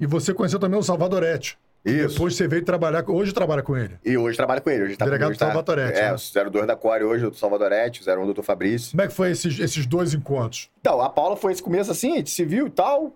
[0.00, 1.58] e você conheceu também o Salvadorete.
[1.84, 2.14] Isso.
[2.14, 3.04] Depois você veio trabalhar.
[3.08, 3.98] Hoje trabalha com ele.
[4.02, 4.84] E hoje trabalho com ele.
[4.84, 6.14] Hoje tá, Delegado tá, Salvadorete, É, né?
[6.14, 8.42] o 02 da Core hoje, o Salvadorete, o 01 do Dr.
[8.42, 8.92] Fabrício.
[8.92, 10.70] Como é que foi esses, esses dois encontros?
[10.80, 13.14] Então, a Paula foi esse começo assim, a gente se viu e tal.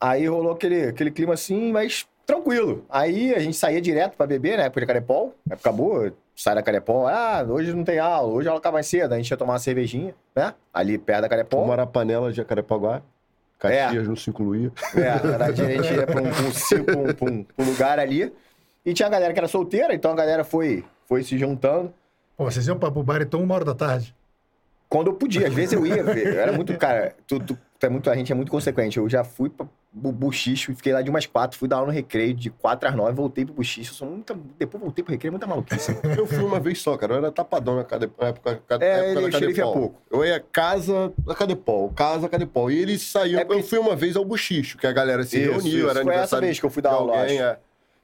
[0.00, 2.84] Aí rolou aquele, aquele clima assim, mas tranquilo.
[2.90, 4.64] Aí a gente saía direto pra beber, né?
[4.66, 5.34] Época de Carepol.
[5.50, 7.06] Época boa, sai da Carepol.
[7.06, 9.12] Ah, hoje não tem aula, hoje a aula acaba mais cedo.
[9.12, 10.54] A gente ia tomar uma cervejinha, né?
[10.72, 11.64] Ali perto da Carepol.
[11.64, 13.02] Uma panela de Jacarepaguá.
[13.58, 14.70] Caxias no Cinco Luía.
[14.94, 18.30] É, na verdade, a gente ia pra um, um, um- um- um lugar ali.
[18.84, 21.92] E tinha a galera que era solteira, então a galera foi, foi se juntando.
[22.36, 24.14] Pô, vocês iam pra, pro bar então uma hora da tarde.
[24.88, 26.34] Quando eu podia, às vezes eu ia ver.
[26.34, 28.98] Eu era muito, cara, tu- tu é muito, a gente é muito consequente.
[28.98, 31.88] Eu já fui pra bu- buchicho e fiquei lá de umas quatro, fui dar aula
[31.88, 33.94] no recreio de quatro às nove, voltei pro buchicho.
[33.94, 35.96] Sou muita, depois voltei pro recreio, muita maluquice.
[36.16, 37.14] Eu fui uma vez só, cara.
[37.14, 38.10] Eu era tapadão na, Cade...
[38.20, 39.72] na época, na É, época ele- da é Cadepol.
[39.72, 40.02] pouco.
[40.10, 42.70] Eu ia casa da Cadepol, casa Cadepol.
[42.70, 43.38] E ele saiu.
[43.38, 45.78] É porque- Eu fui uma vez ao buchicho, que a galera se Isso, reuniu.
[45.78, 45.90] isso.
[45.90, 47.50] Era Foi essa vez que eu fui dar aula, alguém, acho.
[47.50, 47.58] é.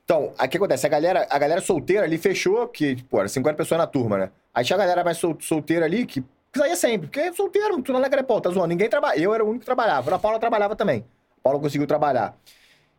[0.05, 0.85] Então, o que acontece?
[0.87, 4.31] A galera, a galera solteira ali fechou, que, pô, era 50 pessoas na turma, né?
[4.53, 6.25] Aí tinha a galera mais sol- solteira ali que
[6.59, 8.69] saía sempre, porque é solteiro, tu não é Grepol, tá zoando.
[8.69, 9.19] Ninguém trabalha.
[9.19, 10.15] Eu era o único que trabalhava.
[10.15, 11.05] A Paula trabalhava também.
[11.39, 12.37] A Paula conseguiu trabalhar.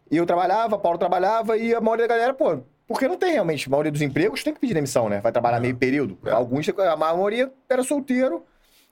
[0.10, 3.32] E eu trabalhava, a Paula trabalhava, e a maioria da galera, pô, porque não tem
[3.32, 3.68] realmente.
[3.68, 5.22] A maioria dos empregos tem que pedir demissão, né?
[5.22, 6.18] Vai trabalhar meio período.
[6.30, 8.44] Alguns, a maioria era solteiro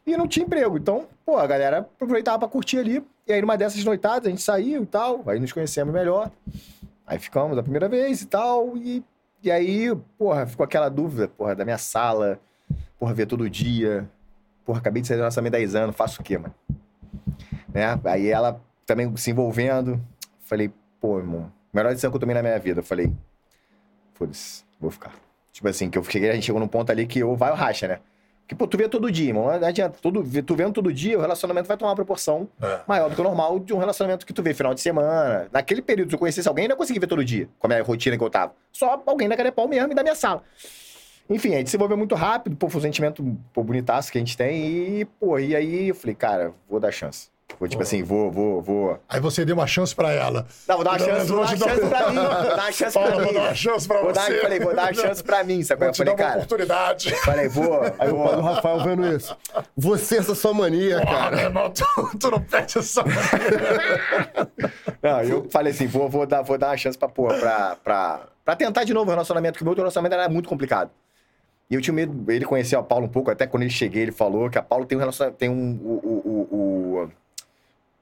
[0.08, 0.78] e não tinha emprego.
[0.78, 3.04] Então, pô, a galera aproveitava pra curtir ali.
[3.28, 6.32] E aí, numa dessas noitadas, a gente saiu e tal, aí nos conhecemos melhor.
[7.06, 9.04] Aí ficamos a primeira vez e tal, e,
[9.44, 12.40] e aí, porra, ficou aquela dúvida, porra, da minha sala,
[12.98, 14.10] porra, ver todo dia.
[14.70, 16.54] Porra, acabei de sair do lançamento há 10 anos, faço o quê, mano?
[17.74, 18.00] Né?
[18.06, 20.00] Aí ela também se envolvendo,
[20.42, 22.82] falei, pô, irmão, melhor decisão que eu tomei na minha vida.
[22.82, 23.12] Eu falei,
[24.14, 25.12] foda-se, vou ficar.
[25.52, 27.58] Tipo assim, que eu cheguei, a gente chegou num ponto ali que ou vai ou
[27.58, 28.00] racha, né?
[28.42, 29.46] Porque, pô, tu vê todo dia, irmão.
[29.46, 29.98] Não adianta.
[30.00, 32.82] Todo, tu vendo todo dia, o relacionamento vai tomar uma proporção É.
[32.88, 35.48] maior do que o normal de um relacionamento que tu vê final de semana.
[35.52, 37.82] Naquele período, se eu conhecesse alguém, eu não conseguia ver todo dia, com a minha
[37.84, 38.54] rotina que eu tava.
[38.72, 40.44] Só alguém da Carepau mesmo e da minha sala.
[41.30, 44.22] Enfim, a gente se envolveu muito rápido, pô, foi um sentimento pô, bonitaço que a
[44.22, 44.66] gente tem.
[45.02, 47.28] E, pô, e aí eu falei, cara, vou dar chance.
[47.60, 47.84] Vou, tipo Pô.
[47.84, 49.00] assim, vou, vou, vou.
[49.10, 50.46] Aí você deu uma chance pra ela.
[50.68, 52.16] Não, vou dar uma Não, chance, vou dar uma chance pra mim.
[52.16, 53.34] Vou dar uma chance Fala, pra vou mim.
[53.34, 54.38] dar uma chance pra Vou dar, você.
[54.42, 55.80] falei, vou dar uma chance pra mim, sabe?
[55.80, 57.16] Vou Eu falei, dar uma cara, oportunidade.
[57.26, 57.82] falei, vou.
[57.98, 58.40] Aí o vou.
[58.42, 59.36] Rafael vendo isso.
[59.76, 61.36] Você, essa sua mania, cara.
[61.36, 61.84] meu irmão, tu,
[62.20, 63.04] tu não perde essa
[65.02, 68.20] Não, eu falei assim, vou, vou, dar, vou dar uma chance pra, pô, pra, pra,
[68.46, 70.92] pra tentar de novo o relacionamento, que o meu outro relacionamento era muito complicado.
[71.70, 74.12] E eu tinha medo, ele conheceu a Paula um pouco, até quando ele cheguei, ele
[74.12, 75.92] falou que a Paula tem um relacionamento, tem um, o,
[76.52, 77.10] o,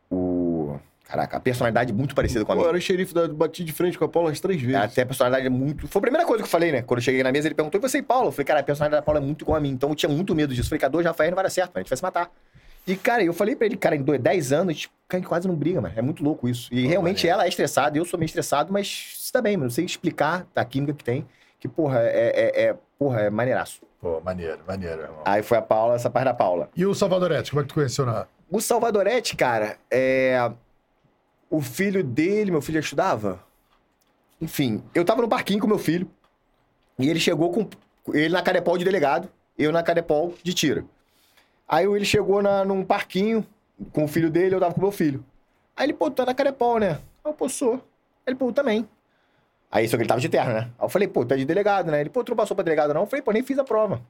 [0.10, 2.70] o, o, caraca, a personalidade muito parecida com a Pô, eu minha.
[2.76, 4.76] era xerife da bati de frente com a Paula umas três vezes.
[4.82, 5.88] Até a personalidade é muito.
[5.88, 6.82] Foi a primeira coisa que eu falei, né?
[6.82, 8.28] Quando eu cheguei na mesa, ele perguntou: e você e Paulo?
[8.28, 9.70] Eu falei, cara, a personalidade da Paula é muito igual a mim.
[9.72, 10.68] Então eu tinha muito medo disso.
[10.68, 11.80] Eu falei, cara, dois Rafael não vai dar certo, mano.
[11.80, 12.32] A gente vai se matar.
[12.88, 15.18] E, cara, eu falei pra ele, cara, em dois- 10 anos, a gente, cara, a
[15.18, 15.94] gente quase não briga, mano.
[15.98, 16.74] É muito louco isso.
[16.74, 19.68] E realmente ela é estressada, eu sou meio estressado, mas isso também, mano.
[19.68, 21.28] Eu sei explicar a química que tem.
[21.60, 23.82] Que, porra, é, é, é- porra, é maneiraço.
[24.00, 25.22] Pô, maneiro, maneiro, irmão.
[25.26, 26.70] Aí foi a Paula, essa parte da Paula.
[26.76, 28.28] E o Salvadorete, como é que tu conheceu na.
[28.50, 30.52] O Salvadorete, cara, é.
[31.50, 33.40] O filho dele, meu filho estudava.
[34.40, 36.10] Enfim, eu tava no parquinho com meu filho.
[37.00, 37.68] E ele chegou com.
[38.14, 40.86] Ele na Carepol de delegado, eu na Carepol de tira.
[41.68, 43.46] Aí ele chegou na, num parquinho
[43.92, 45.24] com o filho dele, eu tava com o meu filho.
[45.76, 47.00] Aí ele, pô, tu tá na Carepol, né?
[47.26, 47.82] Eu, pô, sou.
[48.26, 48.88] Ele, pô, também.
[49.72, 50.60] Aí só que ele tava de terno, né?
[50.80, 52.00] Aí eu falei, pô, tu é de delegado, né?
[52.00, 53.02] Ele, pô, tu não passou pra delegado, não?
[53.02, 54.02] Eu falei, pô, nem fiz a prova.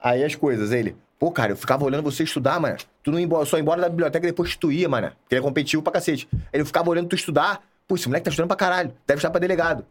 [0.00, 2.76] Aí as coisas, ele, pô, cara, eu ficava olhando você estudar, mano.
[3.02, 5.10] Tu não ia embora, só ia embora da biblioteca depois que tu ia, mano.
[5.22, 6.28] Porque ele é competitivo pra cacete.
[6.52, 7.62] Ele ficava olhando tu estudar.
[7.88, 8.92] Pô, esse moleque tá estudando pra caralho.
[9.06, 9.84] Deve estar pra delegado.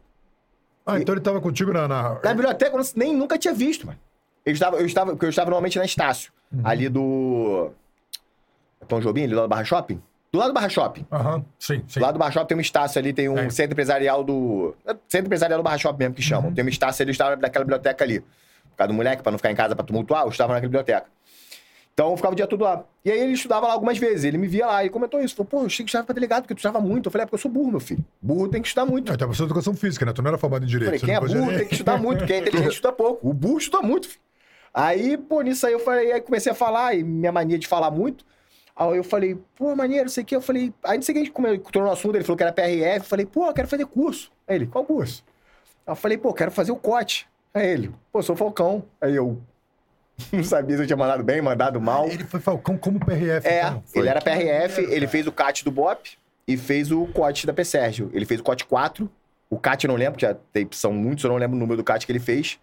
[0.86, 1.86] Ah, então ele tava contigo na.
[1.88, 2.20] na...
[2.22, 3.98] Na biblioteca eu não- nem nunca tinha visto, mano.
[4.44, 6.30] Eu estava, eu estava, porque eu estava normalmente na Estácio,
[6.62, 7.70] ali do.
[8.86, 10.02] Tom Jobim, ali lado do Barra Shopping.
[10.34, 11.06] Do lado do Barra Shopping.
[11.12, 12.00] Aham, sim, sim.
[12.00, 13.48] Do lado do Barra Shopping tem um Estácio ali, tem um É.
[13.50, 14.74] centro empresarial do.
[14.84, 16.52] é, Centro empresarial do Barra Shopping mesmo que chamam.
[16.52, 18.18] Tem um Estácio ali, eu estava naquela biblioteca ali.
[18.18, 21.06] Por causa do moleque, pra não ficar em casa pra tumultuar, eu estava naquela biblioteca.
[21.92, 22.82] Então eu ficava o dia todo lá.
[23.04, 25.36] E aí ele estudava lá algumas vezes, ele me via lá e comentou isso.
[25.36, 27.06] Falou, pô, eu achei que estudava pra delegado, porque tu estudava muito.
[27.06, 28.04] Eu falei, é porque eu sou burro, meu filho.
[28.20, 29.16] Burro tem que estudar muito.
[29.16, 30.12] Não, você é educação física, né?
[30.12, 30.86] Tu não era formado em direito.
[30.86, 33.28] Falei, você quem é burro nem- tem que estudar muito, quem é inteligente estuda pouco.
[33.28, 34.20] O burro estuda muito, filho.
[34.74, 37.92] Aí, pô, nisso aí eu falei, aí comecei a falar, e minha mania de falar
[37.92, 38.24] muito.
[38.76, 40.34] Aí eu falei, pô, maneiro, sei o que.
[40.34, 42.42] Eu falei, aí não sei o que, como eu tornou no assunto, ele falou que
[42.42, 42.98] era PRF.
[42.98, 44.32] Eu falei, pô, eu quero fazer curso.
[44.48, 45.22] Aí ele, qual curso?
[45.86, 47.28] Aí eu falei, pô, quero fazer o cote.
[47.52, 48.84] Aí ele, pô, sou Falcão.
[49.00, 49.40] Aí eu
[50.32, 52.08] não sabia se eu tinha mandado bem, mandado mal.
[52.08, 53.46] Ele foi Falcão como PRF.
[53.46, 53.82] É, então.
[53.94, 57.52] Ele era PRF, maneiro, ele fez o CAT do BOP e fez o COT da
[57.52, 57.64] P.
[57.64, 58.10] Sérgio.
[58.12, 59.08] Ele fez o COT 4.
[59.48, 61.84] O CAT eu não lembro, já tem, são muitos, eu não lembro o número do
[61.84, 62.58] CAT que ele fez.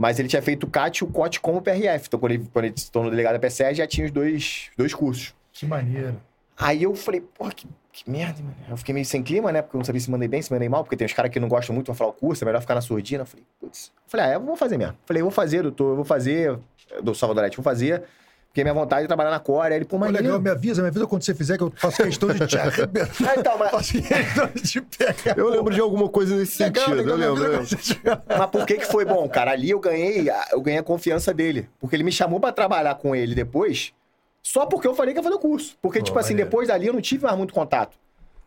[0.00, 2.06] Mas ele tinha feito o CAT e o COT como PRF.
[2.06, 3.50] Então, quando ele, quando ele se tornou delegado da P.
[3.50, 5.34] Sérgio, já tinha os dois, dois cursos.
[5.52, 6.18] Que maneiro.
[6.56, 8.56] Aí eu falei, porra, que, que merda, mano.
[8.66, 9.60] Eu fiquei meio sem clima, né?
[9.60, 11.38] Porque eu não sabia se mandei bem, se mandei mal, porque tem uns caras que
[11.38, 13.24] não gostam muito, vão falar o curso, é melhor ficar na surdina.
[13.24, 13.92] Eu falei, putz.
[13.94, 14.94] Eu Falei, ah, eu vou fazer mesmo.
[14.94, 16.58] Eu Falei, eu vou fazer, doutor, eu vou fazer,
[17.02, 18.02] do Salvadorete, vou fazer,
[18.50, 19.68] porque minha vontade é trabalhar na Core.
[19.72, 22.02] Aí ele, pô, mas legal, me avisa, me avisa quando você fizer, que eu faço
[22.02, 23.08] questão de te arrebentar.
[23.28, 25.38] Ah, então, mas, faço questão de te pegar.
[25.38, 27.66] Eu lembro de alguma coisa nesse Legal, sentido, legal, eu lembro.
[28.36, 29.52] mas por que que foi bom, cara?
[29.52, 31.68] Ali eu ganhei, a- eu ganhei a confiança dele.
[31.78, 33.92] Porque ele me chamou pra trabalhar com ele depois,
[34.42, 35.76] só porque eu falei que ia fazer o curso.
[35.80, 36.50] Porque, Pô, tipo assim, maneiro.
[36.50, 37.96] depois dali eu não tive mais muito contato.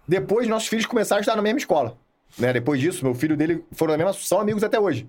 [0.05, 1.95] Depois, nossos filhos começaram a estudar na mesma escola.
[2.37, 2.51] Né?
[2.51, 4.11] Depois disso, meu filho dele foram na mesma.
[4.13, 5.07] São amigos até hoje.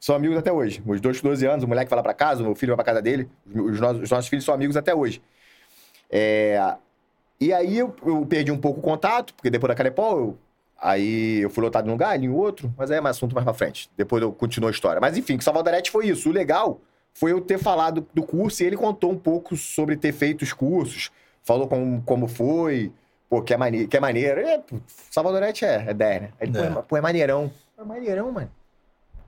[0.00, 0.82] São amigos até hoje.
[0.86, 2.76] Os dois com 12 anos, o moleque vai lá pra casa, o meu filho vai
[2.76, 3.28] pra casa dele.
[3.52, 5.20] Os, nossos- os nossos filhos são amigos até hoje.
[6.10, 6.74] É,
[7.40, 10.38] E aí eu, eu perdi um pouco o contato, porque depois da Calepol, eu...
[10.80, 13.54] aí eu fui lotado num lugar, em outro, mas aí é mais assunto mais pra
[13.54, 13.88] frente.
[13.96, 15.00] Depois eu continuo a história.
[15.00, 16.28] Mas enfim, que Salvadorete foi isso.
[16.28, 16.80] O legal
[17.14, 20.52] foi eu ter falado do curso e ele contou um pouco sobre ter feito os
[20.52, 21.10] cursos,
[21.44, 22.92] falou como, como foi,
[23.28, 24.40] pô, que é, mane que é maneiro.
[24.40, 24.76] É, pô,
[25.10, 26.28] Salvadorete é, é 10, né?
[26.40, 26.66] Aí ele, pô, É.
[26.66, 27.50] é, pô, é maneirão.
[27.78, 28.50] É maneirão, mano.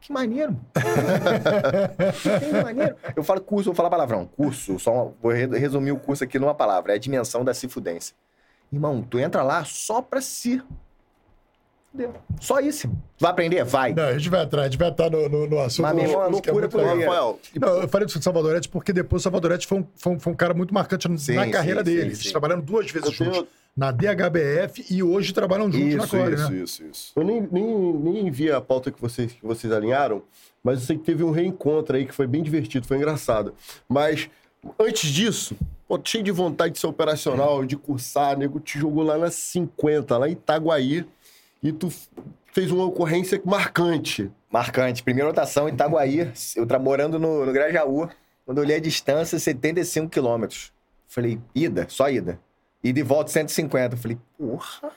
[0.01, 0.57] Que maneiro.
[2.41, 2.97] que maneiro.
[3.15, 4.27] Eu falo curso, eu vou falar palavrão.
[4.27, 6.93] Curso, só uma- vou re- resumir o curso aqui numa palavra.
[6.93, 8.15] É a dimensão da cifudência.
[8.73, 10.63] Irmão, tu entra lá só pra si.
[11.91, 12.15] Fudeu.
[12.41, 12.89] Só isso.
[13.19, 13.65] vai aprender?
[13.65, 13.93] Vai.
[13.93, 15.83] Não, a gente vai atrás, a gente vai estar no, no, no assunto.
[15.83, 17.01] Mas, meu irmão, é é loucura aí.
[17.05, 20.33] Rafael, Não, eu falei do Salvadorete porque depois o Salvadorete foi um, foi um, foi
[20.33, 22.15] um cara muito marcante na Sim, carreira sim, dele.
[22.15, 23.60] sim, Eles trabalharam duas vezes Eu tenho- juntos.
[23.77, 26.59] Na DHBF e hoje trabalham juntos na Isso, Core, isso, né?
[26.59, 27.13] isso, isso.
[27.17, 30.23] eu nem, nem, nem vi a pauta que vocês, que vocês alinharam,
[30.63, 33.55] mas eu sei que teve um reencontro aí que foi bem divertido, foi engraçado.
[33.89, 34.29] Mas
[34.79, 35.57] antes disso,
[35.89, 40.19] pô, cheio de vontade de ser operacional, de cursar, nego te jogou lá na 50,
[40.19, 41.07] lá em Itaguaí,
[41.63, 41.91] e tu
[42.53, 44.31] fez uma ocorrência marcante.
[44.51, 45.03] Marcante.
[45.03, 46.33] Primeira rotação em Itaguaí.
[46.57, 48.09] Eu morando no, no Grajaú.
[48.45, 50.73] Quando eu olhei a distância, 75 quilômetros.
[51.07, 52.41] Falei, ida, só ida.
[52.83, 53.97] E volta 150.
[53.97, 54.91] Falei, porra.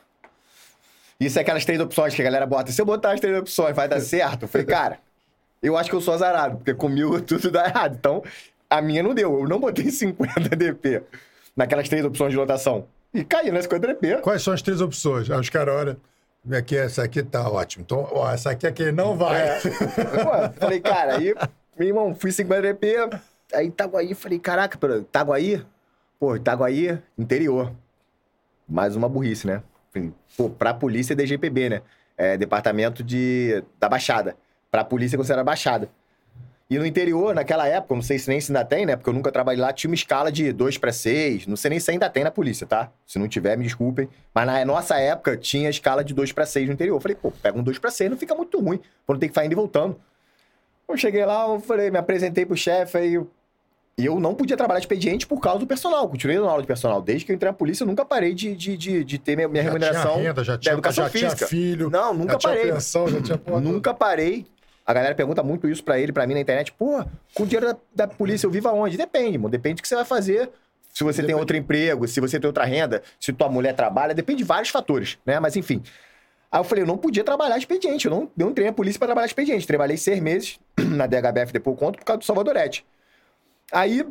[1.19, 2.71] Isso é aquelas três opções que a galera bota.
[2.71, 4.43] Se eu botar as três opções, vai dar certo?
[4.43, 4.99] Eu falei, cara,
[5.61, 7.95] eu acho que eu sou azarado, porque comigo tudo dá errado.
[7.95, 8.23] Então,
[8.69, 9.39] a minha não deu.
[9.39, 11.03] Eu não botei 50 DP
[11.55, 12.87] naquelas três opções de lotação.
[13.13, 14.21] E caí nas 50 DP.
[14.21, 15.29] Quais são as três opções?
[15.29, 15.97] Aí os caras olham.
[16.51, 17.83] Aqui, essa aqui tá ótimo.
[17.85, 19.41] Então, ó, essa aqui é que não vai.
[19.47, 19.59] É.
[19.61, 21.33] Pô, falei, cara, aí,
[21.77, 22.97] meu irmão, fui 50 DP,
[23.53, 25.63] aí Itaguaí, falei, caraca, Itaguaí?
[26.23, 27.73] Pô, Itaguaí, interior.
[28.65, 29.61] Mais uma burrice, né?
[30.37, 31.81] Pô, pra polícia é DGPB, né?
[32.15, 34.37] É Departamento de, da Baixada.
[34.71, 35.89] Pra polícia é considerada Baixada.
[36.69, 38.95] E no interior, naquela época, não sei se nem se ainda tem, né?
[38.95, 41.45] Porque eu nunca trabalhei lá, tinha uma escala de 2 para 6.
[41.45, 42.89] Não sei nem se ainda tem na polícia, tá?
[43.05, 44.07] Se não tiver, me desculpem.
[44.33, 46.95] Mas na nossa época, tinha escala de 2 para 6 no interior.
[46.95, 48.77] Eu falei, pô, pega um 2 para 6, não fica muito ruim.
[49.05, 49.99] Pra não ter que ficar indo e voltando.
[50.87, 53.21] Eu cheguei lá, eu falei, me apresentei pro chefe, aí
[53.97, 54.03] eu...
[54.03, 56.07] E eu não podia trabalhar de expediente por causa do personal.
[56.09, 57.01] Continuei dando aula de personal.
[57.01, 59.47] Desde que eu entrei na polícia, eu nunca parei de, de, de, de ter minha,
[59.47, 60.13] minha Já remuneração.
[60.13, 61.47] tinha renda, já da tinha, educação já tinha física.
[61.47, 61.89] filho.
[61.89, 62.71] Não, nunca já tinha parei.
[62.71, 63.61] pensão, já tinha porra.
[63.61, 64.45] Nunca parei.
[64.85, 66.71] A galera pergunta muito isso pra ele, pra mim na internet.
[66.73, 68.97] Pô, com o dinheiro da, da polícia eu vivo aonde?
[68.97, 69.49] Depende, irmão.
[69.49, 70.49] Depende do que você vai fazer.
[70.93, 71.39] Se você tem Depende.
[71.39, 75.17] outro emprego, se você tem outra renda, se tua mulher trabalha, depende de vários fatores,
[75.25, 75.39] né?
[75.39, 75.81] Mas enfim.
[76.51, 78.05] Aí eu falei, eu não podia trabalhar expediente.
[78.05, 79.65] Eu não, eu não entrei na polícia pra trabalhar expediente.
[79.65, 82.85] Trabalhei seis meses na DHBF, depois eu conto, por causa do Salvadorete.
[83.71, 84.05] Aí,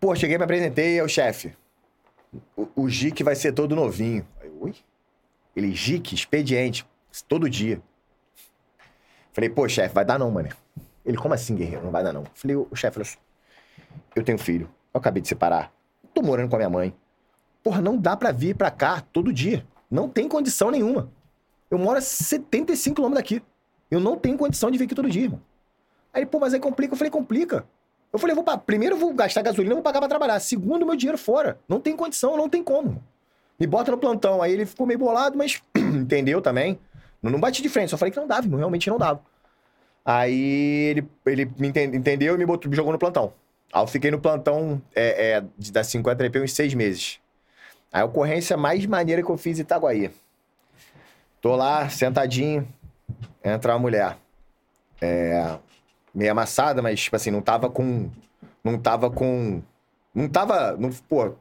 [0.00, 1.56] pô, cheguei, me apresentei, ao chefe.
[2.56, 4.26] O, o GIC vai ser todo novinho.
[4.40, 4.74] Aí, ui?
[5.54, 6.86] Ele, GIC, expediente,
[7.26, 7.82] todo dia.
[9.32, 10.48] Falei, pô, chefe, vai dar não, mano.
[11.04, 11.84] Ele, como assim, guerreiro?
[11.84, 12.24] Não vai dar não.
[12.34, 13.18] Falei, o chefe, só.
[14.14, 14.68] Eu tenho filho.
[14.92, 15.72] Eu acabei de separar.
[16.12, 16.94] Tô morando com a minha mãe.
[17.62, 19.66] Porra, não dá pra vir pra cá todo dia.
[19.90, 21.10] Não tem condição nenhuma.
[21.70, 23.42] Eu moro a 75 quilômetros daqui.
[23.90, 25.40] Eu não tenho condição de vir aqui todo dia, irmão.
[26.12, 26.94] Aí pô, mas aí complica.
[26.94, 27.66] Eu falei, complica.
[28.12, 28.56] Eu falei, eu vou pra...
[28.56, 30.40] primeiro eu vou gastar gasolina, eu vou pagar pra trabalhar.
[30.40, 31.58] Segundo, meu dinheiro fora.
[31.68, 33.02] Não tem condição, não tem como.
[33.58, 34.40] Me bota no plantão.
[34.42, 36.78] Aí ele ficou meio bolado, mas entendeu também.
[37.22, 38.58] Não, não bati de frente, só falei que não dava, irmão.
[38.58, 39.20] Realmente não dava.
[40.04, 43.32] Aí ele, ele me enten- entendeu e me, botou, me jogou no plantão.
[43.72, 47.20] Aí eu fiquei no plantão é, é, de- da 50 EP uns seis meses.
[47.92, 50.10] A ocorrência mais maneira que eu fiz em Itaguaí.
[51.40, 52.66] Tô lá, sentadinho,
[53.44, 54.16] entra uma mulher.
[55.00, 55.56] É,
[56.18, 58.10] meio amassada, mas, tipo assim, não tava com...
[58.64, 59.62] Não tava com...
[60.12, 60.76] Não tava...
[60.76, 61.32] Não, pô,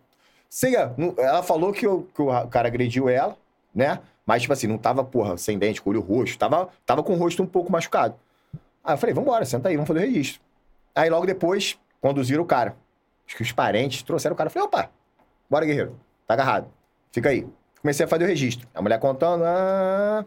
[0.48, 3.36] sei ela falou que, o- que o cara agrediu ela,
[3.74, 4.00] né?
[4.26, 6.38] Mas, tipo assim, não tava, porra, sem dente, com olho roxo.
[6.38, 8.16] Tava, tava com o rosto um pouco machucado.
[8.84, 10.42] Aí eu falei, vambora, senta aí, vamos fazer o registro.
[10.94, 12.76] Aí logo depois, conduziram o cara.
[13.26, 14.48] Acho que os parentes trouxeram o cara.
[14.48, 14.90] Eu falei, opa,
[15.50, 16.00] bora, guerreiro.
[16.28, 16.68] Tá agarrado.
[17.12, 17.48] Fica aí.
[17.82, 18.68] Comecei a fazer o registro.
[18.76, 19.44] A mulher contando.
[19.44, 20.24] Ah...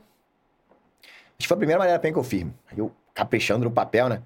[1.38, 2.42] Acho que foi a primeira maneira bem que eu fiz.
[2.70, 4.22] Aí eu caprichando no papel, né?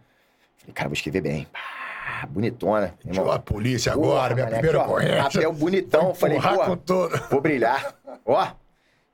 [0.65, 1.47] Falei, cara, vou escrever bem.
[1.53, 2.95] Pá, bonitona.
[3.05, 5.23] Chegou a polícia agora, Porra, minha primeira ocorrência.
[5.23, 6.15] Papel bonitão.
[6.15, 7.95] Falei, pô, vou brilhar.
[8.25, 8.49] Ó.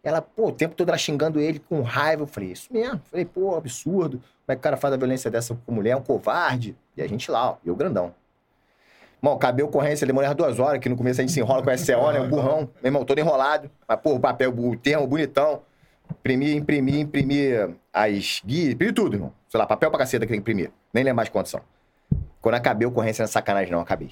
[0.03, 2.23] Ela, pô, o tempo todo ela xingando ele com raiva.
[2.23, 3.01] Eu falei, isso mesmo.
[3.11, 4.19] Falei, pô, absurdo.
[4.19, 5.91] Como é que o cara faz a violência dessa com mulher?
[5.91, 6.77] É um covarde.
[6.97, 8.15] E a gente lá, ó, eu grandão.
[9.23, 11.71] Bom, acabei a ocorrência, demorei duas horas, que no começo a gente se enrola com
[11.71, 12.21] o SCO, né?
[12.21, 12.71] O burrão.
[12.81, 13.71] Meu irmão, todo enrolado.
[13.87, 15.61] Mas, pô, o papel, o termo bonitão.
[16.11, 17.49] Imprimi, imprimi, imprimi
[17.93, 19.33] as guias, imprimi tudo, irmão.
[19.49, 20.71] Sei lá, papel pra caceta que tem que imprimir.
[20.93, 21.61] Nem lembro mais quantos são.
[22.41, 24.11] Quando acabei a ocorrência, não é sacanagem, não, acabei.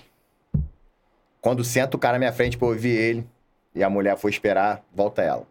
[1.40, 3.26] Quando senta o cara na minha frente pra eu ouvir ele,
[3.74, 5.46] e a mulher foi esperar, volta ela.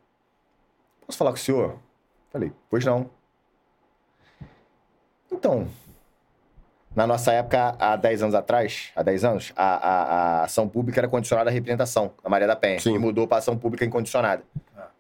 [1.06, 1.80] Posso falar com o senhor?
[2.32, 3.10] Falei, pois não.
[5.32, 5.68] Então,
[6.96, 10.04] na nossa época, há 10 anos atrás, há 10 anos, a, a,
[10.42, 12.80] a ação pública era condicionada à representação, a Maria da Penha.
[12.80, 12.96] Sim.
[12.96, 14.44] E mudou para ação pública incondicionada.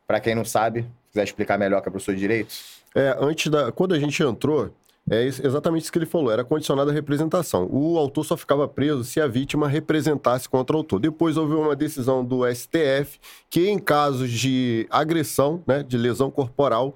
[0.05, 0.85] Pra quem não sabe,
[1.17, 2.53] quiser explicar melhor que é professor de direito,
[2.95, 3.71] É, antes da.
[3.71, 4.71] Quando a gente entrou,
[5.09, 7.67] é exatamente isso que ele falou, era condicionada à representação.
[7.71, 10.99] O autor só ficava preso se a vítima representasse contra o autor.
[10.99, 16.95] Depois houve uma decisão do STF que, em casos de agressão, né, de lesão corporal,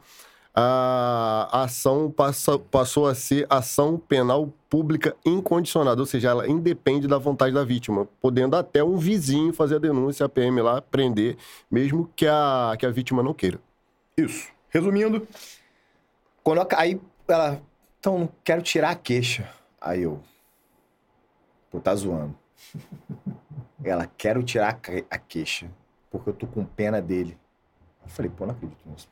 [0.54, 7.18] a ação passa- passou a ser ação penal pública incondicionada, ou seja, ela independe da
[7.18, 11.38] vontade da vítima, podendo até um vizinho fazer a denúncia, a PM lá prender,
[11.70, 13.60] mesmo que a, que a vítima não queira.
[14.26, 14.50] Isso.
[14.70, 15.28] Resumindo,
[16.44, 17.62] quando eu, aí ela,
[18.00, 19.52] então não quero tirar a queixa.
[19.80, 20.22] Aí eu,
[21.70, 22.36] pô, tá zoando.
[23.84, 25.68] Ela, quero tirar a que- a queixa,
[26.12, 27.36] porque eu tô com pena dele.
[28.04, 29.10] Eu falei, pô, não acredito nisso.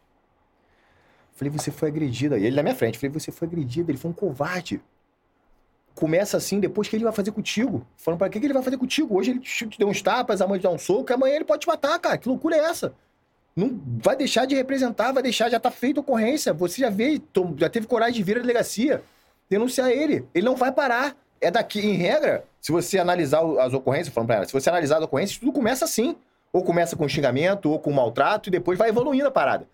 [1.31, 2.37] Falei, você foi agredida.
[2.37, 4.79] E ele na minha frente, falei, você foi agredida, ele foi um covarde.
[5.95, 7.83] Começa assim, depois o que ele vai fazer contigo?
[7.97, 9.17] Falando pra que que ele vai fazer contigo?
[9.17, 11.67] Hoje ele te deu uns tapas, amanhã te dá um soco, amanhã ele pode te
[11.67, 12.17] matar, cara.
[12.17, 12.93] Que loucura é essa?
[13.59, 16.53] Não vai deixar de representar, vai deixar, já tá feita a ocorrência.
[16.53, 17.21] Você já veio,
[17.57, 19.01] já teve coragem de vir à delegacia,
[19.49, 20.25] denunciar ele.
[20.33, 21.15] Ele não vai parar.
[21.41, 24.97] É daqui, em regra, se você analisar as ocorrências, falando pra ela, se você analisar
[24.97, 26.15] as ocorrências, tudo começa assim.
[26.51, 29.67] Ou começa com xingamento, ou com maltrato, e depois vai evoluindo a parada.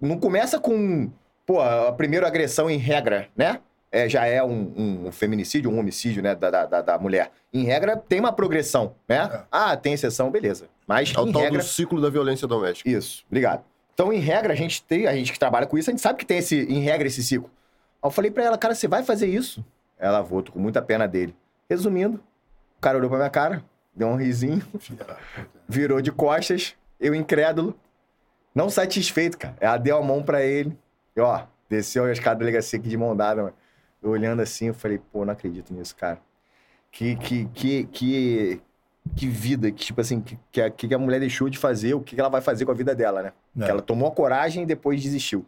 [0.00, 1.10] Não começa com,
[1.46, 3.60] pô, a primeira agressão em regra, né?
[3.92, 7.30] É, já é um, um feminicídio, um homicídio, né, da, da, da- da mulher.
[7.52, 9.44] Em regra, tem uma progressão, né?
[9.50, 10.66] Ah, tem exceção, beleza.
[10.86, 11.58] Mas, É o em tal regra...
[11.58, 12.88] do ciclo da violência doméstica.
[12.88, 13.64] Isso, obrigado.
[13.92, 16.18] Então, em regra, a gente tem, a gente que trabalha com isso, a gente sabe
[16.18, 17.50] que tem esse, em regra, esse ciclo.
[18.02, 19.64] Aí eu falei pra ela, cara, você vai fazer isso?
[19.98, 21.34] Ela voou, tô com muita pena dele.
[21.68, 22.20] Resumindo,
[22.76, 23.64] o cara olhou pra minha cara,
[23.94, 24.62] deu um risinho,
[25.66, 27.74] virou de costas, eu incrédulo,
[28.54, 29.56] não satisfeito, cara.
[29.58, 30.76] Ela deu a mão pra ele,
[31.16, 33.54] e ó, desceu a escada da delegacia aqui de mão dada, mano.
[34.02, 36.20] Eu olhando assim, eu falei, pô, não acredito nisso, cara.
[36.92, 38.60] Que, que, que, que,
[39.14, 42.00] que vida, que tipo assim, que, que, a, que a mulher deixou de fazer, o
[42.00, 43.32] que ela vai fazer com a vida dela, né?
[43.60, 43.64] É.
[43.64, 45.44] Que ela tomou a coragem e depois desistiu.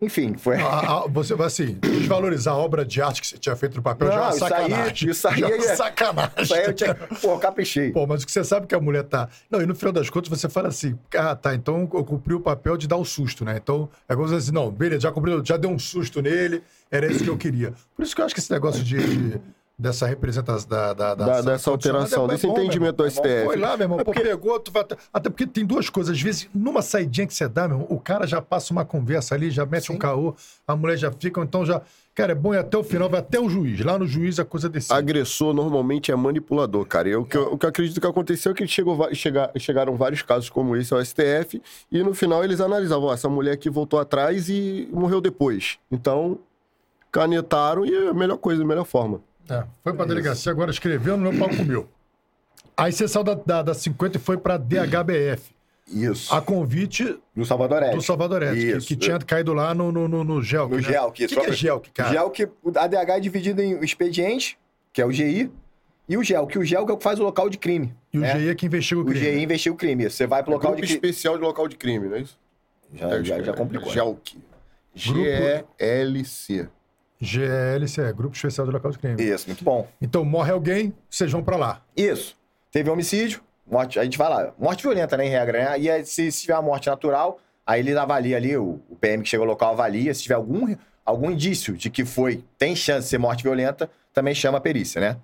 [0.00, 0.54] Enfim, foi.
[0.62, 0.68] A-
[1.02, 4.06] a- você vai assim, desvalorizar a obra de arte que você tinha feito no papel
[4.06, 5.10] já é uma Não, isso aí- sacanagem.
[5.10, 6.32] isso aí já é uma é- sacanagem.
[6.38, 6.94] Isso aí eu tinha.
[6.94, 7.90] Pô, caprichei.
[7.90, 9.28] Pô, mas o que você sabe que a mulher tá.
[9.50, 12.38] Não, e no final das contas você fala assim: ah, tá, então eu cumpri o
[12.40, 13.56] papel de dar o susto, né?
[13.60, 17.10] Então é como se assim: não, beleza, já cumpriu, já deu um susto nele, era
[17.10, 17.72] isso que eu queria.
[17.96, 18.98] Por isso que eu acho que esse negócio de.
[18.98, 19.40] de-
[19.78, 23.24] dessa representação da, da, Da- ação dessa alteração, é desse bom, meu entendimento do irmão.
[23.24, 23.28] É bom.
[23.28, 23.44] STF.
[23.46, 24.84] Foi lá, meu irmão, pô, pegou, tu vai.
[25.12, 26.16] Até porque tem duas coisas.
[26.16, 29.36] Às vezes, numa saidinha que você dá, meu irmão, o cara já passa uma conversa
[29.36, 30.34] ali, já mete um caô,
[30.66, 31.80] a mulher já fica, então já.
[32.14, 33.78] Cara, é bom ir até o final, vai até o juiz.
[33.84, 34.92] Lá no juiz a coisa decide.
[34.92, 37.08] Agressor normalmente é manipulador, cara.
[37.08, 39.94] E o que eu, o que eu acredito que aconteceu é que chegou, chega- chegaram
[39.94, 41.62] vários casos como esse ao STF
[41.92, 45.78] e no final eles analisavam: ó, essa mulher aqui voltou atrás e morreu depois.
[45.92, 46.40] Então,
[47.12, 49.20] canetaram e é a melhor coisa, a melhor forma.
[49.50, 51.88] É, foi pra delegacia, agora escreveu, no meu pau comeu.
[52.76, 55.56] Aí você saiu da, da, da 50 e foi pra DHBF.
[55.90, 56.34] Isso.
[56.34, 60.42] A convite Do Salvador do Salvador que, que tinha caído lá no, no, no, no
[60.42, 60.70] GELC.
[60.70, 60.82] No né?
[60.82, 61.34] GELC, O isso.
[61.34, 62.10] que, que é GELC, cara?
[62.10, 64.58] GEL que o ADH é dividido em expediente,
[64.92, 65.50] que é o GI,
[66.06, 67.94] e o GEL, que o GEL que é o que faz o local de crime.
[68.12, 68.38] E o né?
[68.38, 69.20] GI é que investiga o O crime.
[69.24, 70.10] GI investiga o crime.
[70.10, 71.08] Você vai pro É local grupo de crime.
[71.08, 72.38] especial de local de crime, não é isso?
[72.94, 73.88] Já, já, já complicou.
[73.88, 73.94] né?
[73.94, 74.36] GELC.
[75.06, 76.68] Grupo- G-E-L-C.
[77.20, 79.22] GLC, é Grupo Especial do Local de Crime.
[79.22, 79.86] Isso, muito bom.
[80.00, 81.82] Então, morre alguém, vocês vão pra lá.
[81.96, 82.36] Isso.
[82.70, 84.52] Teve homicídio, morte, a gente vai lá.
[84.58, 85.80] Morte violenta, né, em regra, né?
[85.80, 89.22] E aí, se, se tiver uma morte natural, aí ele avalia ali, o, o PM
[89.22, 90.14] que chega ao local avalia.
[90.14, 94.34] Se tiver algum, algum indício de que foi, tem chance de ser morte violenta, também
[94.34, 95.16] chama a perícia, né?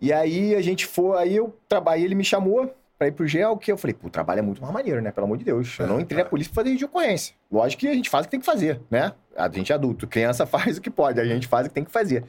[0.00, 3.56] E aí a gente foi, aí eu trabalhei, ele me chamou pra ir pro GEL,
[3.56, 5.12] que eu falei, pô, o trabalho é muito mais maneiro, né?
[5.12, 5.78] Pelo amor de Deus.
[5.78, 7.34] Eu não entrei na polícia pra fazer de ocorrência.
[7.50, 9.12] Lógico que a gente faz o que tem que fazer, né?
[9.38, 11.84] A gente é adulto, criança faz o que pode, a gente faz o que tem
[11.84, 12.24] que fazer.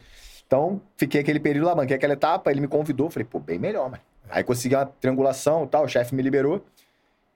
[0.45, 3.89] Então, fiquei aquele período lá, banquei aquela etapa, ele me convidou, falei, pô, bem melhor,
[3.89, 4.01] mano.
[4.29, 6.63] Aí consegui uma triangulação tal, o chefe me liberou.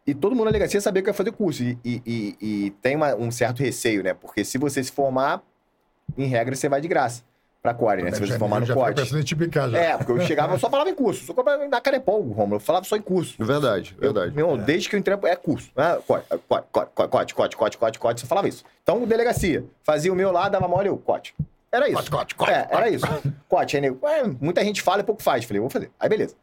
[0.06, 1.64] E todo mundo na delegacia sabia que eu ia fazer curso.
[1.64, 4.14] E, e- e- e tem uma- um certo receio, né?
[4.14, 5.42] Porque se você se formar,
[6.18, 7.24] em regra, você vai de graça
[7.64, 8.12] Pra Core, né?
[8.12, 9.02] Se você formar no já COD.
[9.02, 9.78] Pensando em tipicar, já.
[9.80, 11.24] É, porque eu chegava, eu só falava em curso.
[11.26, 12.58] Só comprava na Carepol, Romulo.
[12.58, 13.36] Eu falava só em curso.
[13.40, 14.36] Verdade, verdade.
[14.36, 14.58] Meu, é.
[14.58, 15.72] desde que eu entrei, é curso.
[15.74, 15.98] Né?
[16.06, 18.66] Core, core, core, core, core, core, core, core, falava isso.
[18.84, 19.64] Então, delegacia.
[19.82, 21.34] Fazia o meu lá, dava mole, eu, cote.
[21.72, 21.96] Era isso.
[21.96, 22.52] Cote, cote, cote.
[22.52, 23.06] É, era isso.
[23.48, 23.78] Cote.
[23.78, 25.46] Aí, nego, é, muita gente fala e pouco faz.
[25.46, 25.90] Falei, vou fazer.
[25.98, 26.36] Aí, beleza.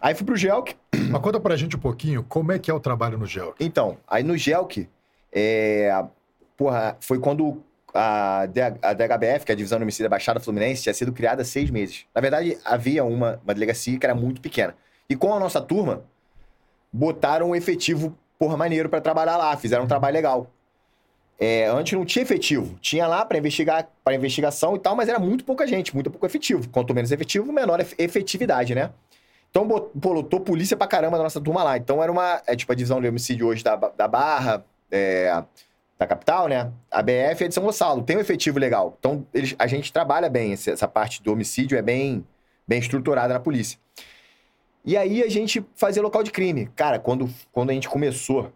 [0.00, 0.76] Aí fui pro Gelk.
[1.10, 3.56] Mas conta pra gente um pouquinho como é que é o trabalho no Gelk.
[3.58, 4.88] Então, aí no Gelk,
[5.32, 6.04] é...
[6.56, 7.60] Porra, foi quando
[7.94, 11.12] a, DH a DHBF, que é a Divisão de Homicídio da Baixada Fluminense, tinha sido
[11.12, 12.04] criada há seis meses.
[12.14, 14.74] Na verdade, havia uma, uma delegacia que era muito pequena.
[15.08, 16.02] E com a nossa turma,
[16.92, 19.56] botaram um efetivo, porra, maneiro pra trabalhar lá.
[19.56, 20.50] Fizeram um trabalho legal.
[21.38, 22.76] É, antes não tinha efetivo.
[22.80, 26.24] Tinha lá pra investigar, para investigação e tal, mas era muito pouca gente, muito pouco
[26.26, 26.68] efetivo.
[26.70, 28.90] Quanto menos efetivo, menor ef- efetividade, né?
[29.50, 31.76] Então, pô, polícia pra caramba da nossa turma lá.
[31.76, 32.42] Então, era uma.
[32.46, 35.44] É tipo a divisão de homicídio hoje da, da Barra, é,
[36.06, 36.72] capital, né?
[36.90, 38.02] A BF é de São Gonçalo.
[38.02, 38.96] Tem um efetivo legal.
[38.98, 40.52] Então, eles, a gente trabalha bem.
[40.52, 42.26] Essa parte do homicídio é bem,
[42.66, 43.78] bem estruturada na polícia.
[44.84, 46.70] E aí, a gente fazia local de crime.
[46.76, 48.52] Cara, quando, quando a gente começou,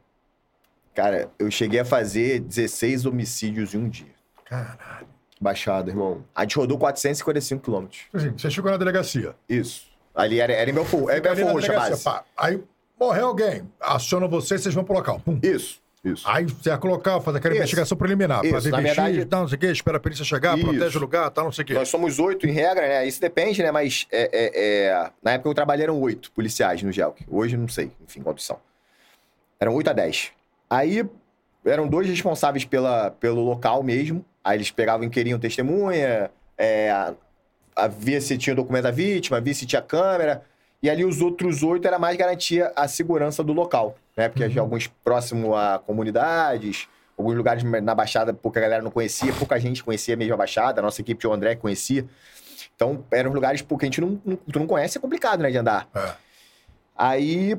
[0.94, 4.14] cara, eu cheguei a fazer 16 homicídios em um dia.
[4.44, 5.07] Caralho.
[5.40, 6.24] Baixada, irmão.
[6.34, 8.01] A gente rodou 455 quilômetros.
[8.12, 9.34] Assim, você chegou na delegacia.
[9.49, 9.86] Isso.
[10.14, 12.05] Ali era, era em Belfor, é Fica ali na Belfor Roxa, delegacia, base.
[12.05, 12.24] pá.
[12.36, 12.61] Aí
[12.99, 15.20] morreu alguém, aciona você, vocês vão pro local.
[15.20, 15.38] Pum.
[15.40, 15.80] Isso.
[16.05, 16.28] Isso.
[16.28, 17.59] Aí você vai colocar, fazer aquela Isso.
[17.62, 18.44] investigação preliminar.
[18.44, 20.66] Isso, fazer na investir, verdade- tal, não sei o quê, espera a perícia chegar, Isso.
[20.66, 21.74] protege o lugar, tal, não sei o quê.
[21.74, 23.07] Nós somos oito em regra, né?
[23.07, 23.72] Isso depende, né?
[23.72, 27.24] Mas é, é- é- na época eu trabalhei eram oito policiais no GELC.
[27.28, 28.59] Hoje não sei, enfim, quantos são.
[29.59, 30.30] Eram oito a dez.
[30.70, 31.05] Aí
[31.64, 34.24] eram dois responsáveis pela, pelo local mesmo.
[34.44, 37.12] Aí eles pegavam e queriam testemunha, é, a-
[37.74, 40.42] a- via se tinha documento da vítima, via se tinha câmera.
[40.83, 44.29] E ali os outros oito era mais garantia a segurança do local, né?
[44.29, 44.61] Porque Uhum.
[44.61, 50.16] alguns próximo a comunidades, alguns lugares na Baixada pouca galera não conhecia, pouca gente conhecia
[50.16, 52.05] mesmo a Baixada, a nossa equipe o André conhecia.
[52.76, 55.59] Então eram lugares porque a gente não, não, tu não conhece, é complicado, né, de
[55.59, 55.89] andar.
[55.95, 56.12] É.
[56.97, 57.59] Aí,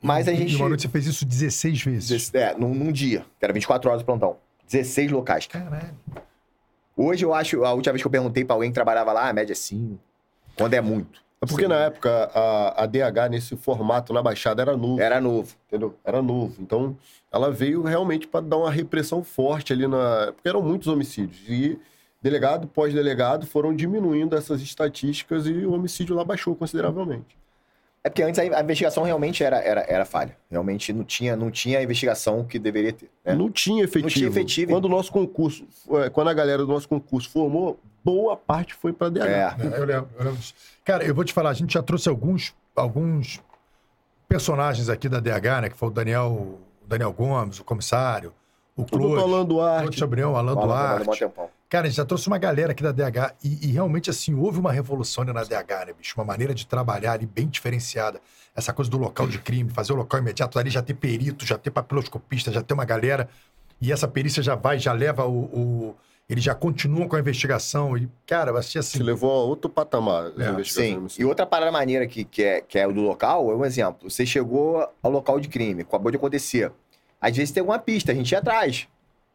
[0.00, 0.56] mas a E gente...
[0.56, 2.34] uma noite você fez isso 16 vezes.
[2.34, 4.36] É, num, num dia, que era 24 horas de plantão.
[4.68, 5.46] 16 locais.
[5.48, 5.94] Caralho.
[6.96, 9.32] Hoje eu acho, a última vez que eu perguntei pra alguém que trabalhava lá, a
[9.32, 9.98] média é 5.
[10.56, 11.20] Quando é muito.
[11.48, 15.54] Porque na época a, a DH nesse formato na Baixada era novo, Era novo.
[15.66, 15.94] entendeu?
[16.04, 16.60] Era novo.
[16.60, 16.96] Então
[17.32, 20.32] ela veio realmente para dar uma repressão forte ali na.
[20.34, 21.40] Porque eram muitos homicídios.
[21.48, 21.78] E
[22.20, 27.39] delegado pós-delegado foram diminuindo essas estatísticas e o homicídio lá baixou consideravelmente.
[28.02, 30.34] É porque antes a investigação realmente era, era, era falha.
[30.50, 33.10] Realmente não tinha, não tinha a investigação que deveria ter.
[33.24, 33.34] né?
[33.34, 34.04] Não tinha efetivo.
[34.04, 34.72] Não tinha efetivo.
[34.72, 38.92] Quando o nosso concurso, eh, quando a galera do nosso concurso formou, boa parte foi
[38.92, 39.18] para DH.
[39.20, 39.26] É.
[39.26, 40.54] É, eu lembro, eu lembro disso.
[40.82, 43.38] Cara, eu vou te falar, a gente já trouxe alguns, alguns
[44.26, 45.68] personagens aqui da DH, né?
[45.68, 48.32] Que foi o Daniel, o Daniel Gomes, o comissário,
[48.74, 49.98] o O doutor Claude, Alan Duarte.
[49.98, 51.24] Chabrião, Alan fala, mó Duarte.
[51.70, 54.58] Cara, a gente já trouxe uma galera aqui da DH e, e realmente, assim, houve
[54.58, 56.14] uma revolução ali na DH, né, bicho?
[56.18, 58.20] Uma maneira de trabalhar ali bem diferenciada.
[58.56, 61.56] Essa coisa do local de crime, fazer o local imediato ali, já ter perito, já
[61.56, 63.28] ter papiloscopista, já ter uma galera.
[63.80, 65.44] E essa perícia já vai, já leva o.
[65.44, 65.96] o-
[66.28, 67.96] eles já continuam com a investigação.
[67.96, 68.98] E, cara, ser assim.
[68.98, 71.22] Se levou a outro patamar É, a investigação de Sim.
[71.22, 74.08] E outra parada maneira que, que, é, que é o do local é um exemplo.
[74.10, 76.70] Você chegou ao local de crime, acabou de acontecer.
[77.20, 78.86] Às vezes tem alguma pista, a gente ia atrás.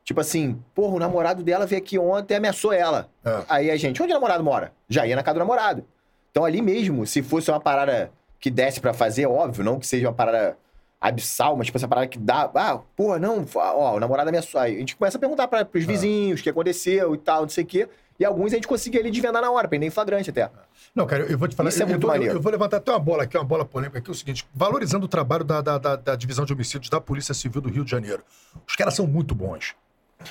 [0.06, 3.10] Tipo assim, porra, o namorado dela veio aqui ontem e ameaçou ela.
[3.26, 3.44] É.
[3.50, 4.72] Aí a gente, onde o namorado mora?
[4.88, 5.84] Já ia na casa do namorado.
[6.32, 10.08] Então ali mesmo, se fosse uma parada que desse pra fazer, óbvio, não que seja
[10.08, 10.56] uma parada
[11.02, 14.62] abissal, mas tipo essa parada que dá, ah, porra, não, ó, o namorado ameaçou.
[14.62, 17.50] Aí a gente começa a perguntar para pros vizinhos o que aconteceu e tal, não
[17.50, 17.90] sei o quê.
[18.20, 20.50] E alguns a gente conseguia ali desvendar na hora, prender em flagrante até.
[20.96, 21.68] Não, cara, eu, vou te falar.
[21.70, 23.66] Isso é eu, muito eu, vou- eu vou levantar até uma bola aqui, uma bola
[23.66, 26.90] polêmica aqui, é o seguinte: valorizando o trabalho da, da, da- da Divisão de Homicídios
[26.90, 28.24] da Polícia Civil do Rio de Janeiro.
[28.66, 29.76] Os caras são muito bons.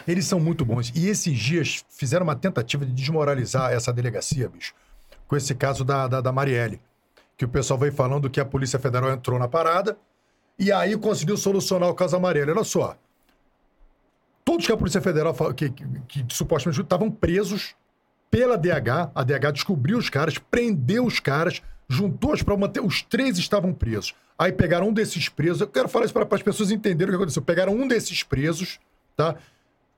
[0.06, 0.92] Eles são muito bons.
[0.94, 4.74] E esses dias fizeram uma tentativa de desmoralizar essa delegacia, bicho,
[5.26, 6.80] com esse caso da, da, da Marielle.
[7.36, 9.96] Que o pessoal veio falando que a Polícia Federal entrou na parada
[10.58, 12.52] e aí conseguiu solucionar o caso da Marielle.
[12.52, 12.96] Olha só.
[14.44, 17.74] Todos que a Polícia Federal que, que, que supostamente estavam presos
[18.30, 23.00] pela DH, a DH descobriu os caras, prendeu os caras, juntou as provas, manter- os
[23.02, 24.14] três estavam presos.
[24.38, 27.22] Aí pegaram um desses presos, eu quero falar isso para as pessoas entenderem o que
[27.22, 27.40] aconteceu.
[27.42, 28.78] Pegaram um desses presos,
[29.16, 29.36] tá?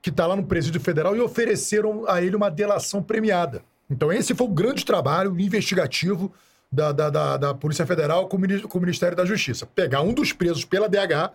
[0.06, 3.60] Que tá lá no presídio federal e ofereceram a ele uma delação premiada.
[3.90, 6.32] Então esse foi o grande trabalho investigativo
[6.70, 9.66] da, da, da, da Polícia Federal com o, com o Ministério da Justiça.
[9.66, 11.32] Pegar um dos presos pela DH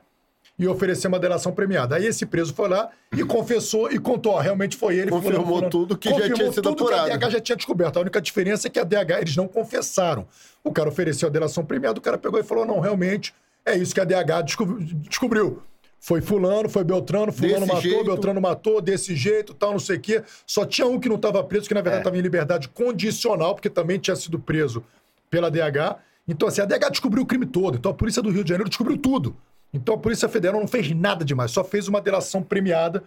[0.58, 1.98] e oferecer uma delação premiada.
[1.98, 5.12] Aí esse preso foi lá e confessou e contou, ó, realmente foi ele.
[5.12, 5.70] Confirmou fulano, fulano.
[5.70, 7.12] tudo que já Confirmou tinha sido tudo que apurado.
[7.12, 7.98] a DH já tinha descoberto.
[7.98, 10.26] A única diferença é que a DH, eles não confessaram.
[10.64, 13.34] O cara ofereceu a delação premiada, o cara pegou e falou, não, realmente,
[13.66, 15.62] é isso que a DH descob- descobriu.
[16.04, 18.06] Foi fulano, foi Beltrano, fulano Desse matou, jeito.
[18.06, 20.24] Beltrano matou, desse jeito, tal, não sei o quê.
[20.48, 22.02] Só tinha um que não estava preso, que na verdade É.
[22.02, 24.84] estava em liberdade condicional, porque também tinha sido preso
[25.30, 25.98] pela DH.
[26.28, 27.78] Então, assim, a DH descobriu o crime todo.
[27.78, 29.36] Então, a polícia do Rio de Janeiro descobriu tudo.
[29.72, 33.06] Então, a Polícia Federal não fez nada demais, só fez uma delação premiada em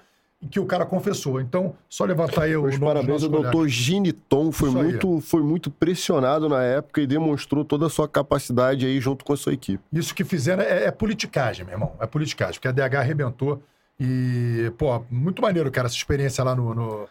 [0.50, 1.40] que o cara confessou.
[1.40, 4.84] Então, só levantar aí o Meus nome dos parabéns ao doutor Giniton, foi Isso aí.
[4.84, 9.32] muito, foi muito pressionado na época e demonstrou toda a sua capacidade aí junto com
[9.32, 9.82] a sua equipe.
[9.92, 11.92] Isso que fizeram é, é politicagem, meu irmão.
[12.00, 13.62] É politicagem, porque a DH arrebentou.
[13.98, 16.74] E, pô, muito maneiro, cara, essa experiência lá no.
[16.74, 17.08] no...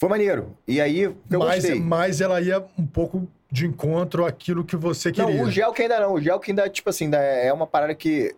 [0.00, 0.56] Foi maneiro.
[0.66, 1.80] E aí, eu Mas, gostei.
[1.80, 5.34] mas ela ia um pouco de encontro àquilo que você queria.
[5.34, 6.14] Não, o gel que ainda não.
[6.14, 8.34] O gel que ainda, tipo assim, ainda é uma parada que.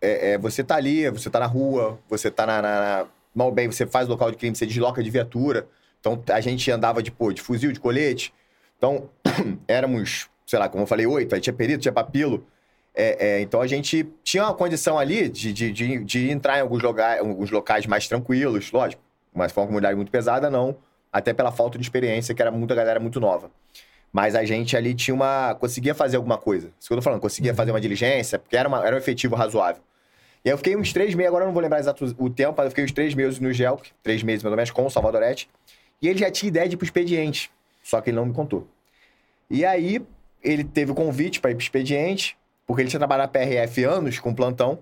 [0.00, 3.06] É, é, você tá ali, você tá na rua, você tá na, na, na-
[3.38, 5.68] Mal bem, você faz local de crime, você desloca de viatura.
[6.00, 8.34] Então a gente andava de, pô, de fuzil, de colete.
[8.76, 9.08] Então,
[9.68, 12.44] éramos, sei lá, como eu falei, oito, aí tinha perito, tinha papilo.
[12.92, 16.62] É, é, então a gente tinha uma condição ali de, de, de, de entrar em
[16.62, 19.00] alguns, locais, alguns locais mais tranquilos, lógico.
[19.32, 20.76] Mas foi uma comunidade muito pesada, não.
[21.12, 23.52] Até pela falta de experiência, que era muita galera muito nova.
[24.12, 25.54] Mas a gente ali tinha uma.
[25.54, 26.72] conseguia fazer alguma coisa.
[26.76, 29.36] Isso que eu tô falando, conseguia fazer uma diligência, porque era, uma, era um efetivo
[29.36, 29.80] razoável.
[30.44, 32.54] E aí eu fiquei uns três meses, agora eu não vou lembrar exato o tempo,
[32.56, 34.90] mas eu fiquei uns três meses no GELC, três meses mais ou menos, com o
[34.90, 35.48] Salvadorete.
[36.00, 37.50] E ele já tinha ideia de ir pro expediente,
[37.82, 38.66] só que ele não me contou.
[39.50, 40.00] E aí
[40.42, 42.36] ele teve o convite para ir pro expediente,
[42.66, 44.78] porque ele tinha trabalhado na PRF anos com plantão.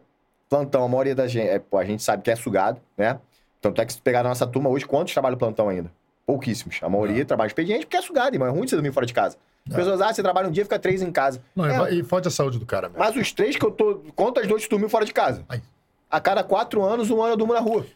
[0.49, 3.19] Plantão, a maioria da gente, é, pô, a gente sabe que é sugado, né?
[3.61, 5.91] Tanto é que se pegar na nossa turma hoje, quantos trabalham plantão ainda?
[6.27, 6.79] Pouquíssimos.
[6.83, 8.49] A maioria trabalha no expediente porque é sugado, irmão.
[8.49, 9.37] É ruim você dormir fora de casa.
[9.69, 9.77] As É.
[9.77, 11.41] pessoas, ah, você trabalha um dia, fica três em casa.
[11.55, 12.99] Não, e É, e fode a saúde do cara mesmo.
[12.99, 14.01] mas os três que eu tô.
[14.15, 15.45] Conta as duas que dormiu fora de casa.
[15.49, 15.63] Ai.
[16.11, 17.87] A cada quatro anos, um ano eu durmo na rua.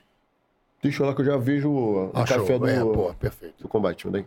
[0.83, 2.39] Deixa eu lá que eu já vejo o Ah, show.
[2.39, 3.63] café do, É, pô, perfeito.
[3.63, 4.09] do combate.
[4.09, 4.25] Daí.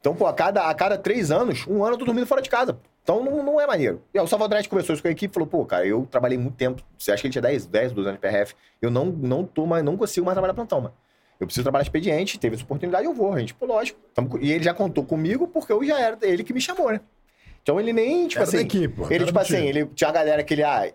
[0.00, 2.48] Então, pô, a cada, a cada três anos, um ano eu tô dormindo fora de
[2.48, 2.78] casa.
[3.02, 4.02] Então não, não é maneiro.
[4.14, 6.38] E aí, o Salvador conversou isso com a equipe e falou: pô, cara, eu trabalhei
[6.38, 6.82] muito tempo.
[6.98, 8.54] Você acha que ele tinha 10, 10 12 anos de PRF?
[8.80, 10.94] Eu não, não tô mais, não consigo mais trabalhar plantão, mano.
[11.40, 13.32] Eu preciso trabalhar expediente, teve essa oportunidade, eu vou.
[13.32, 13.98] A gente, pô, lógico.
[14.14, 17.00] Tamo E ele já contou comigo porque eu já era ele que me chamou, né?
[17.62, 18.58] Então ele nem, tipo Era assim.
[18.58, 19.68] equipe, ele, tipo assim, time.
[19.68, 20.92] ele tinha uma galera que ele, ah,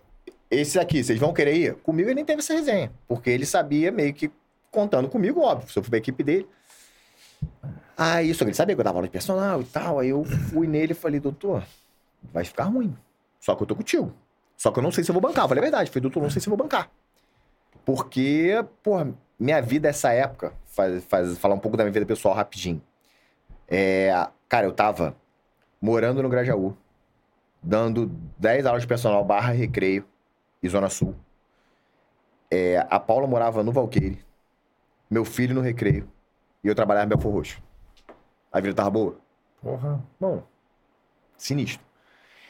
[0.49, 1.75] esse aqui, vocês vão querer ir?
[1.75, 2.91] Comigo ele nem teve essa resenha.
[3.07, 4.31] Porque ele sabia meio que
[4.71, 6.47] contando comigo, óbvio, se eu fui pra equipe dele.
[7.97, 9.99] Aí, só que ele sabia que eu dava aula de personal e tal.
[9.99, 11.63] Aí eu fui nele e falei, doutor,
[12.33, 12.95] vai ficar ruim.
[13.39, 14.13] Só que eu tô contigo.
[14.57, 15.45] Só que eu não sei se eu vou bancar.
[15.45, 15.89] Eu falei a verdade.
[15.89, 16.89] Falei, doutor, não sei se eu vou bancar.
[17.85, 22.33] Porque, porra, minha vida essa época, faz, faz, falar um pouco da minha vida pessoal
[22.33, 22.81] rapidinho.
[23.67, 24.11] É,
[24.47, 25.15] cara, eu tava
[25.81, 26.75] morando no Grajaú,
[27.61, 28.07] dando
[28.37, 30.05] 10 aulas de personal barra recreio
[30.61, 31.15] e Zona Sul.
[32.49, 34.23] É, a Paula morava no Valqueire,
[35.09, 36.09] meu filho no recreio,
[36.63, 37.61] e eu trabalhava em Belfor Roxo.
[38.51, 39.17] A vida tava boa?
[39.61, 40.01] Porra.
[40.19, 40.43] Bom,
[41.37, 41.84] sinistro.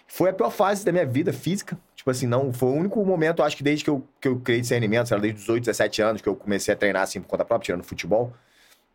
[0.08, 1.78] Foi a pior fase da minha vida física.
[1.96, 2.54] Tipo assim, não.
[2.54, 5.22] Foi o único momento, acho que desde que eu, que eu criei discernimento, sei lá,
[5.22, 7.84] desde os 18, 17 anos, que eu comecei a treinar assim por conta própria, tirando
[7.84, 8.32] futebol,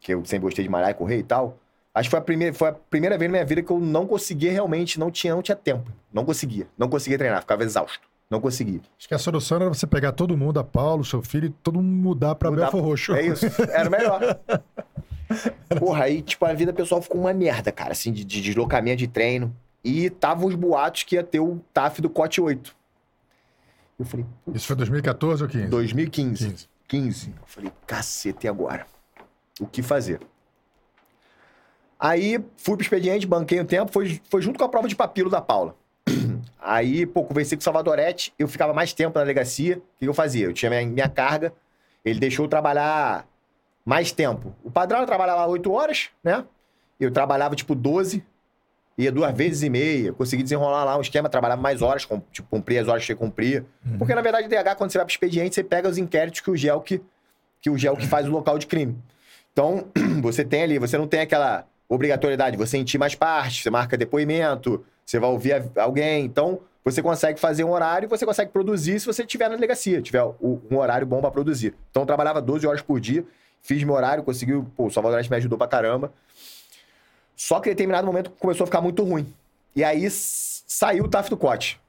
[0.00, 1.58] que eu sempre gostei de malhar e correr e tal.
[1.92, 4.06] Acho que foi a primeira, foi a primeira vez na minha vida que eu não
[4.06, 5.90] conseguia realmente, não tinha, não tinha tempo.
[6.12, 6.68] Não conseguia.
[6.78, 8.08] Não conseguia treinar, ficava exausto.
[8.30, 8.80] Não conseguia.
[8.96, 11.82] Acho que a solução era você pegar todo mundo, a Paulo, seu filho, e todo
[11.82, 13.12] mundo mudar pra Mudar- Belfor Roxo.
[13.16, 13.44] É isso.
[13.72, 14.38] Era o melhor.
[15.78, 19.08] Porra, aí, tipo, a vida pessoal ficou uma merda, cara, assim, de, de deslocamento de
[19.08, 19.54] treino.
[19.82, 22.76] E tava os boatos que ia ter o TAF do COT 8.
[23.98, 25.66] Eu falei, Isso foi 2014 ou 15?
[25.66, 26.48] 2015.
[26.48, 26.68] 15.
[26.88, 27.28] 15.
[27.30, 28.86] Eu falei, cacete, e agora?
[29.60, 30.20] O que fazer?
[31.98, 35.28] Aí fui pro expediente, banquei um tempo, foi, foi junto com a prova de papilo
[35.28, 35.76] da Paula.
[36.58, 39.76] Aí, pô, conversei com o Salvadorete, eu ficava mais tempo na delegacia.
[39.76, 40.46] O que eu fazia?
[40.46, 41.52] Eu tinha minha, minha carga,
[42.02, 43.28] ele deixou eu trabalhar
[43.84, 44.54] mais tempo.
[44.64, 46.44] O padrão trabalhava 8 horas, né?
[46.98, 48.24] Eu trabalhava tipo 12,
[49.00, 52.48] ia duas vezes e meia, consegui desenrolar lá um esquema, trabalhava mais horas, com- tipo,
[52.48, 53.64] cumpria as horas que cumpria.
[53.98, 56.56] Porque, na verdade, DH, quando você vai pro expediente, você pega os inquéritos que o
[56.56, 57.00] GEL que,
[57.60, 58.96] que, o GEL que faz o local de crime.
[59.52, 59.86] Então,
[60.22, 64.84] você tem ali, você não tem aquela obrigatoriedade, você sentir mais parte, você marca depoimento,
[65.04, 66.24] você vai ouvir alguém.
[66.24, 70.00] Então, você consegue fazer um horário e você consegue produzir se você estiver na delegacia,
[70.00, 71.74] tiver o- um horário bom pra produzir.
[71.90, 73.24] Então, eu trabalhava 12 horas por dia,
[73.60, 76.12] fiz meu horário, conseguiu, pô, o Salvador me ajudou pra caramba.
[77.40, 79.26] Só que em determinado momento começou a ficar muito ruim.
[79.74, 81.80] E aí saiu o TAF do COT.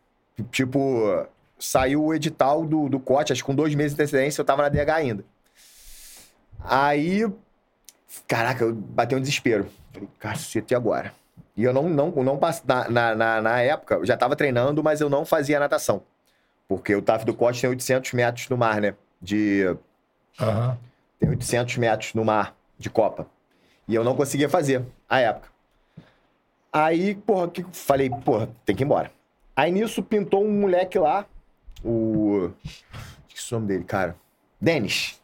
[0.49, 1.27] Tipo,
[1.59, 4.61] saiu o edital do, do COT, acho que com dois meses de antecedência eu tava
[4.61, 5.25] na DH ainda.
[6.63, 7.29] Aí,
[8.25, 9.67] caraca, eu bateu um desespero.
[9.91, 11.13] Falei, cacete, e agora?
[11.57, 12.39] E eu não, não, não
[12.89, 16.01] na, na, na, época, eu já tava treinando, mas eu não fazia natação.
[16.65, 18.95] Porque o TAF do Corte tem 800 metros no mar, né?
[19.21, 19.75] De,
[20.39, 20.77] Aham.
[21.19, 23.27] tem 800 metros no mar de Copa.
[23.87, 25.49] E eu não conseguia fazer, à época.
[26.71, 29.11] Aí, porra, que falei, porra, tem que ir embora.
[29.55, 31.25] Aí nisso pintou um moleque lá,
[31.83, 32.51] o.
[33.27, 34.15] Esqueci o nome dele, cara.
[34.59, 35.19] Denis.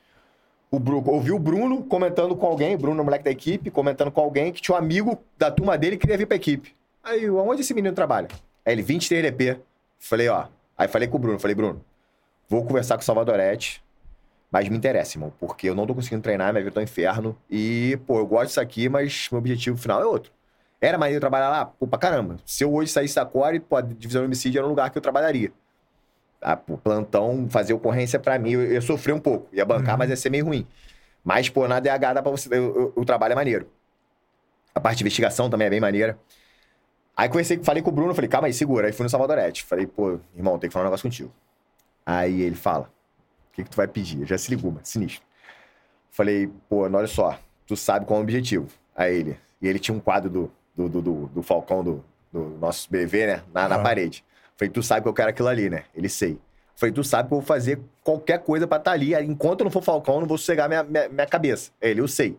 [0.70, 1.02] O Bru...
[1.10, 4.76] Ouvi o Bruno comentando com alguém, Bruno, moleque da equipe, comentando com alguém que tinha
[4.76, 6.76] um amigo da turma dele que queria vir pra equipe.
[7.04, 8.28] Aí, eu, aonde esse menino trabalha?
[8.66, 9.62] Aí ele, 23 DP.
[9.98, 10.48] Falei, ó.
[10.78, 11.82] Aí falei com o Bruno, falei, Bruno,
[12.50, 13.82] vou conversar com o Salvadorete,
[14.52, 17.38] mas me interessa, irmão, porque eu não tô conseguindo treinar, minha vida tá um inferno.
[17.50, 20.32] E, pô, eu gosto disso aqui, mas meu objetivo final é outro.
[20.80, 21.66] Era maneiro trabalhar lá?
[21.66, 22.38] Pô, pra caramba.
[22.46, 24.98] Se eu hoje saísse da Core, pô, a divisão de homicídio era um lugar que
[24.98, 25.52] eu trabalharia.
[26.42, 29.48] Ah, pô, plantão, fazer ocorrência pra mim, eu ia sofrer um pouco.
[29.52, 29.98] Ia bancar, Uhum.
[30.00, 30.68] mas ia ser meio ruim.
[31.24, 32.48] Mas, pô, na DH dá pra você.
[32.54, 33.68] eu- eu- O trabalho é maneiro.
[34.74, 36.18] A parte de investigação também é bem maneira.
[37.16, 38.86] Aí conversei, falei com o Bruno, falei, calma aí, segura.
[38.88, 39.64] Aí fui no Salvadorete.
[39.64, 41.34] Falei, pô, irmão, tem que falar um negócio contigo.
[42.06, 42.90] Aí ele fala,
[43.58, 44.26] que, que tu vai pedir?
[44.26, 45.26] Já se ligou, mano, sinistro.
[46.12, 48.68] Falei, pô, olha só, tu sabe qual é o objetivo.
[48.96, 52.58] Aí ele, e ele tinha um quadro do, do, do, do- do Falcão do, do
[52.60, 54.24] nosso BV, né, na, na parede.
[54.56, 55.84] Falei, tu sabe que eu quero aquilo ali, né?
[55.94, 56.40] Ele sei.
[56.76, 59.14] Falei, tu sabe que eu vou fazer qualquer coisa pra estar ali.
[59.24, 61.72] Enquanto eu não for Falcão, eu não vou sossegar minha, minha, minha cabeça.
[61.82, 62.38] Ele, eu sei.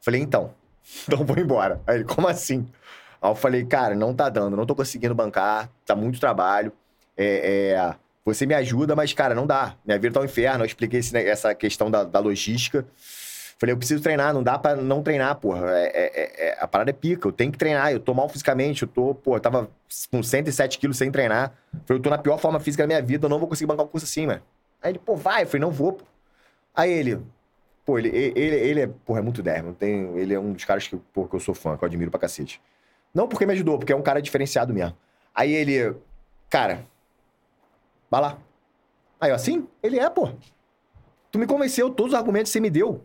[0.00, 0.54] Falei, então,
[1.06, 1.80] então vou embora.
[1.86, 2.66] Aí ele, como assim?
[3.20, 6.72] Aí eu falei, cara, não tá dando, não tô conseguindo bancar, tá muito trabalho.
[7.16, 7.94] É, é,
[8.34, 9.74] você me ajuda, mas, cara, não dá.
[9.84, 10.62] Minha vida tá um inferno.
[10.62, 12.86] Eu expliquei esse essa questão da, da logística.
[13.58, 15.66] Falei, eu preciso treinar, não dá pra não treinar, porra.
[15.78, 17.90] É, é- é- a parada é pica, eu tenho que treinar.
[17.90, 19.68] Eu tô mal fisicamente, eu tô, pô, tava
[20.12, 21.52] com 107 quilos sem treinar.
[21.84, 23.84] Falei, eu tô na pior forma física da minha vida, eu não vou conseguir bancar
[23.84, 24.40] um curso assim, mano.
[24.80, 25.42] Aí ele, pô, vai.
[25.42, 25.98] Eu falei, não vou.
[26.72, 27.20] Aí ele,
[27.84, 30.64] pô, ele, ele, ele é, porra, é muito 10, não tem, ele é um dos
[30.64, 32.60] caras que, pô, que eu sou fã, que eu admiro pra cacete.
[33.12, 34.96] Não porque me ajudou, porque é um cara diferenciado mesmo.
[35.34, 35.96] Aí ele,
[36.48, 36.84] cara,
[38.10, 38.38] vai lá.
[39.20, 39.66] Aí eu, assim?
[39.82, 40.30] Ele é, pô.
[41.30, 43.02] Tu me convenceu, todos os argumentos que você me deu.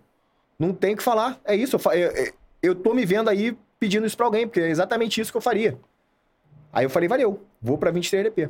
[0.57, 1.39] Não tem o que falar.
[1.43, 1.77] É isso.
[1.77, 5.31] Eu, eu, eu- tô me vendo aí pedindo isso pra alguém, porque é exatamente isso
[5.31, 5.77] que eu faria.
[6.71, 8.49] Aí eu falei, valeu, vou pra 23 DP.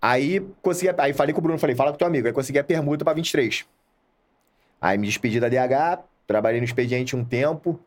[0.00, 0.94] Aí consegui.
[0.98, 2.26] Aí falei com o Bruno, falei, fala com teu amigo.
[2.26, 3.64] Aí consegui a permuta pra 23.
[4.80, 7.80] Aí me despedi da DH, trabalhei no expediente um tempo.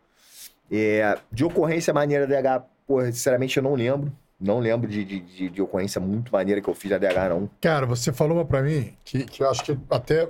[0.69, 4.11] É, de ocorrência maneira da DH, pô, sinceramente eu não lembro.
[4.41, 7.49] Não lembro de, de, de- de ocorrência muito maneira que eu fiz na DH, não.
[7.61, 10.27] Cara, você falou uma pra mim que, que eu acho que até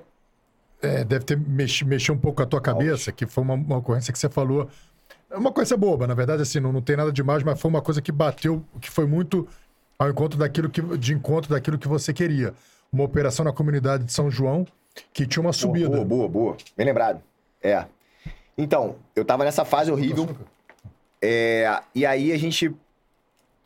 [0.82, 3.78] é, deve ter mex, mexido um pouco com a tua cabeça, que foi uma, uma
[3.78, 4.68] ocorrência que você falou.
[5.30, 7.82] É uma coisa boba, na verdade, assim, não, não tem nada demais, mas foi uma
[7.82, 9.48] coisa que bateu, que foi muito
[9.98, 12.54] ao encontro daquilo que, de encontro daquilo que você queria.
[12.92, 14.68] Uma operação na comunidade de São João
[15.14, 15.88] que tinha uma subida.
[15.90, 16.58] Boa, boa, boa.
[16.76, 17.22] Bem lembrado.
[17.64, 17.86] É.
[18.58, 20.28] Então, eu tava nessa fase horrível.
[21.22, 22.76] É, e aí a gente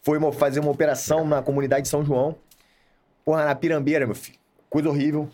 [0.06, 2.36] foi mo- fazer uma operação na comunidade de São João.
[3.26, 4.38] Porra, na Pirambeira, meu filho.
[4.70, 5.28] Coisa horrível.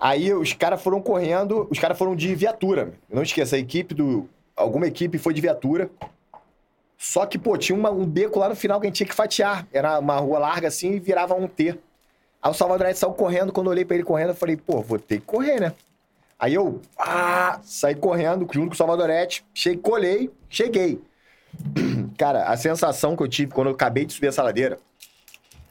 [0.00, 2.94] Aí os caras foram correndo, os caras foram de viatura.
[3.08, 4.26] Não esqueça, a equipe do.
[4.56, 5.90] Alguma equipe foi de viatura.
[6.96, 9.14] Só que, pô, tinha uma- um beco lá no final que a gente tinha que
[9.14, 9.66] fatiar.
[9.72, 11.78] Era uma rua larga assim e virava um T.
[12.42, 13.52] Aí o Salvador saiu correndo.
[13.52, 15.74] Quando eu olhei pra ele correndo, eu falei, pô, vou ter que correr, né?
[16.38, 21.00] Aí eu ah, saí correndo junto com o Salvadorete, cheguei, colei, cheguei.
[22.18, 24.78] Cara, a sensação que eu tive quando eu acabei de subir essa ladeira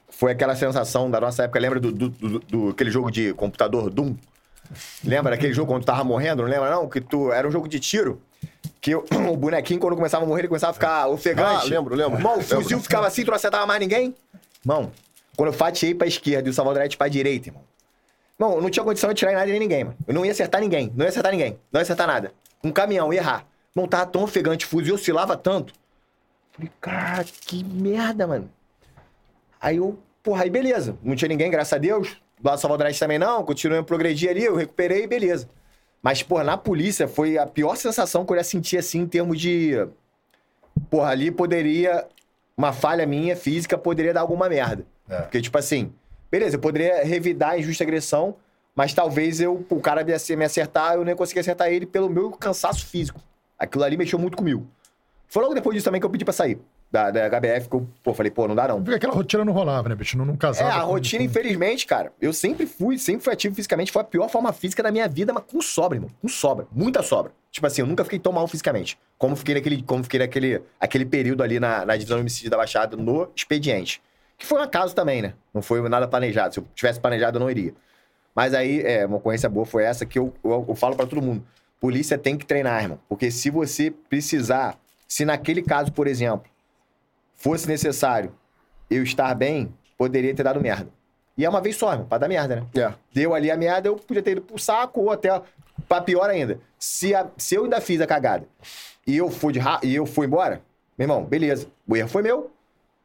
[0.09, 1.59] foi aquela sensação da nossa época.
[1.59, 4.15] Lembra do, do, do- do- aquele jogo de computador Doom?
[5.03, 6.43] Lembra daquele jogo quando tu tava morrendo?
[6.43, 6.88] Não lembra, não?
[6.88, 8.21] Que tu era um jogo de tiro.
[8.82, 11.65] Que o, o bonequinho, quando começava a morrer, ele começava a ficar ofegante.
[11.65, 12.17] Ah, lembro, lembro.
[12.17, 12.61] Irmão, o Lembro.
[12.61, 14.13] fuzil ficava assim, tu não acertava mais ninguém.
[14.63, 14.91] Irmão,
[15.36, 17.63] quando eu fatiei pra esquerda e o Salvadorete pra direita, irmão.
[18.38, 19.97] Não, eu não tinha condição de tirar em nada de ninguém, mano.
[20.07, 20.91] Eu não ia acertar ninguém.
[20.95, 21.59] Não ia acertar ninguém.
[21.71, 22.32] Não ia acertar nada.
[22.63, 23.45] Um caminhão ia errar.
[23.80, 25.73] Não tava tão ofegante, o fuzil oscilava tanto.
[26.51, 28.49] Falei, cara, que merda, mano.
[29.61, 30.97] Aí eu, porra, aí beleza.
[31.01, 32.17] Não tinha ninguém, graças a Deus.
[32.39, 33.43] Do lado do Salvadorete também não.
[33.45, 35.49] Continuei a progredir ali, eu recuperei, beleza.
[36.01, 39.39] Mas, porra, na polícia foi a pior sensação que eu já senti, assim, em termos
[39.39, 39.88] de...
[40.89, 42.05] Porra, ali poderia...
[42.57, 44.86] Uma falha minha, física, poderia dar alguma merda.
[45.09, 45.21] É.
[45.21, 45.93] Porque, tipo assim...
[46.30, 48.36] Beleza, eu poderia revidar a injusta agressão,
[48.75, 52.86] mas talvez eu, o cara me acertar, eu nem conseguia acertar ele pelo meu cansaço
[52.86, 53.19] físico.
[53.60, 54.66] Aquilo ali mexeu muito comigo.
[55.28, 56.57] Foi logo depois disso também que eu pedi pra sair
[56.91, 58.82] da, da HBF, que eu pô, falei, pô, não dá não.
[58.82, 60.18] Porque aquela rotina não rolava, né, bicho?
[60.18, 60.70] Não, não É, casava.
[60.76, 64.05] a com- rotina, com- infelizmente, cara, eu sempre fui, sempre fui ativo fisicamente, foi a
[64.05, 66.10] pior forma física da minha vida, mas com sobra, irmão.
[66.20, 66.66] Com sobra.
[66.72, 67.32] Muita sobra.
[67.51, 68.97] Tipo assim, eu nunca fiquei tão mal fisicamente.
[69.20, 72.57] Como fiquei naquele, como fiquei naquele aquele período ali na, na divisão de homicídio da
[72.57, 74.01] Baixada, no expediente.
[74.36, 75.34] Que foi um acaso também, né?
[75.53, 76.53] Não foi nada planejado.
[76.55, 77.74] Se eu tivesse planejado, eu não iria.
[78.34, 81.22] Mas aí, é, uma ocorrência boa foi essa que eu, eu, eu falo pra todo
[81.22, 81.43] mundo.
[81.80, 82.99] Polícia tem que treinar, irmão.
[83.07, 84.77] Porque se você precisar,
[85.07, 86.49] se naquele caso, por exemplo,
[87.36, 88.34] fosse necessário
[88.89, 90.89] eu estar bem, poderia ter dado merda.
[91.38, 92.65] E é uma vez só, irmão, pra dar merda, né?
[92.75, 92.93] É.
[93.13, 95.41] Deu ali a merda, eu podia ter ido pro saco ou até
[95.88, 96.59] pra pior ainda.
[96.77, 98.45] Se, a- se eu ainda fiz a cagada
[99.07, 100.61] e eu fui, de ra- e eu fui embora,
[100.97, 101.67] meu irmão, beleza.
[101.88, 102.51] O erro foi meu.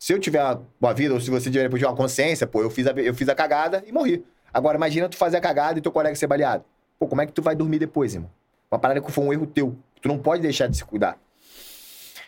[0.01, 0.43] Se eu tiver
[0.81, 3.35] uma, vida, ou se você tiver uma consciência, pô, eu fiz, a, eu fiz a
[3.35, 4.25] cagada e morri.
[4.53, 6.65] Agora, imagina tu fazer a cagada e teu colega ser baleado.
[6.99, 8.29] Pô, como é que tu vai dormir depois, irmão?
[8.75, 9.77] Uma parada que foi um erro teu.
[10.03, 11.17] Tu não pode deixar de se cuidar.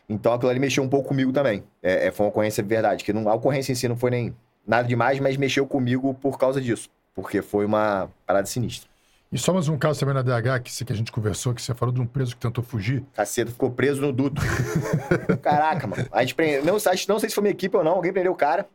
[0.09, 1.65] Então aquilo ali mexeu um pouco comigo também.
[1.83, 3.03] É, é, foi uma ocorrência de verdade.
[3.03, 6.39] Que não, a ocorrência em si não foi nem nada demais, mas mexeu comigo por
[6.39, 6.89] causa disso.
[7.13, 8.89] Porque foi uma parada sinistra.
[9.33, 11.75] E só mais um caso também na DH, que, que a gente conversou, que você
[11.75, 13.03] falou de um preso que tentou fugir.
[13.13, 14.41] Caceta, ficou preso no duto.
[15.43, 16.07] Caraca, mano.
[16.13, 16.65] A gente prende...
[16.65, 18.69] não, acho- não sei se foi minha equipe ou não, alguém prendeu o cara.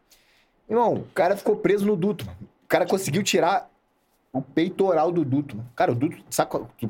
[0.70, 2.38] Irmão, o cara ficou preso no duto, mano.
[2.66, 3.71] O cara conseguiu tirar
[4.34, 5.70] o peitoral do duto, mano.
[5.76, 6.18] Cara, o duto,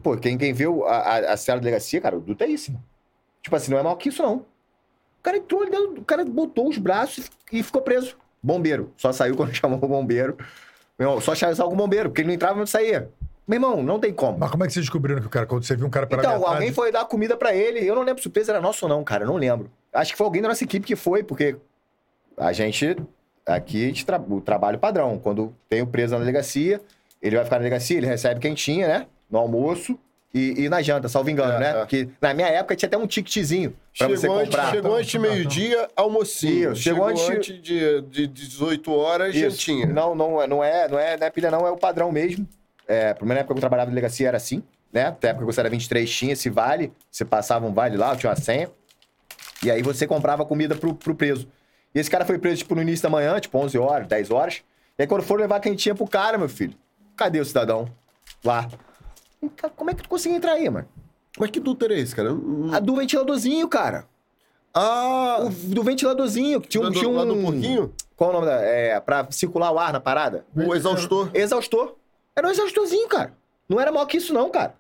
[0.02, 2.72] Pô, quem, quem viu a, a, a cela da delegacia, cara, o duto é isso,
[2.72, 2.84] mano.
[3.42, 4.36] Tipo assim, não é maior que isso, não.
[4.36, 8.16] O cara entrou ali dentro, o cara botou os braços e, ficou preso.
[8.42, 8.92] Bombeiro.
[8.96, 10.38] Só saiu quando chamou o bombeiro.
[10.98, 13.10] Meu irmão, só saiu com o bombeiro, porque ele não entrava e não saía.
[13.48, 14.38] Meu irmão, não tem como.
[14.38, 16.22] Mas como é que vocês descobriram que o cara, quando você viu um cara pela
[16.22, 16.54] Então, metade...
[16.54, 17.80] alguém foi dar comida pra ele.
[17.80, 19.24] Eu não lembro se o peso era nosso ou não, cara.
[19.24, 19.70] Eu não lembro.
[19.92, 21.56] Acho que foi alguém da nossa equipe que foi, porque
[22.38, 22.96] a gente.
[23.46, 24.20] Aqui a gente tra...
[24.20, 25.20] o trabalho padrão.
[25.20, 26.80] Quando tem o preso na delegacia,
[27.22, 29.08] ele vai ficar na delegacia, ele recebe quentinha, né?
[29.30, 29.98] No almoço
[30.34, 31.70] e, e na janta, salvo engano, É, né?
[31.72, 31.74] é.
[31.80, 34.72] Porque na minha época tinha até um ticketzinho pra você Chegou antes, comprar.
[34.72, 36.72] chegou antes de meio-dia, almocinho.
[36.74, 39.50] Isso, Chegou, chegou antes, antes- de, de 18 horas, Isso.
[39.50, 39.86] jantinha.
[39.88, 42.48] Não, não, é- não, é, não, é, não é pilha, não, é o padrão mesmo.
[42.88, 45.06] É, primeira época que eu trabalhava na delegacia era assim, né?
[45.08, 48.30] Até época que você era 23, tinha esse vale, você passava um vale lá, tinha
[48.30, 48.70] uma senha.
[49.64, 51.48] E aí você comprava comida pro, pro preso.
[51.94, 54.62] E esse cara foi preso, tipo, no início da manhã, tipo, 11 horas, 10 horas.
[54.98, 56.74] E aí quando foram levar quentinha pro cara, meu filho,
[57.16, 57.88] cadê o cidadão?
[58.44, 58.68] Lá.
[59.56, 60.88] Cara, Como é que tu conseguiu entrar aí, mano?
[61.40, 62.34] Mas que doutor é esse, cara?
[62.34, 64.06] Hum, A do ventiladorzinho, cara.
[64.74, 65.40] Ah!
[65.42, 67.16] O do ventiladorzinho, que tinha, um- do- tinha um...
[67.16, 67.94] lá do porquinho?
[68.16, 68.62] Qual o nome da...
[68.62, 70.46] É, pra circular o ar na parada?
[70.56, 71.30] O exaustor.
[71.34, 71.96] Exaustor.
[72.36, 73.34] Era um exaustorzinho, cara.
[73.68, 74.76] Não era maior que isso, não, cara.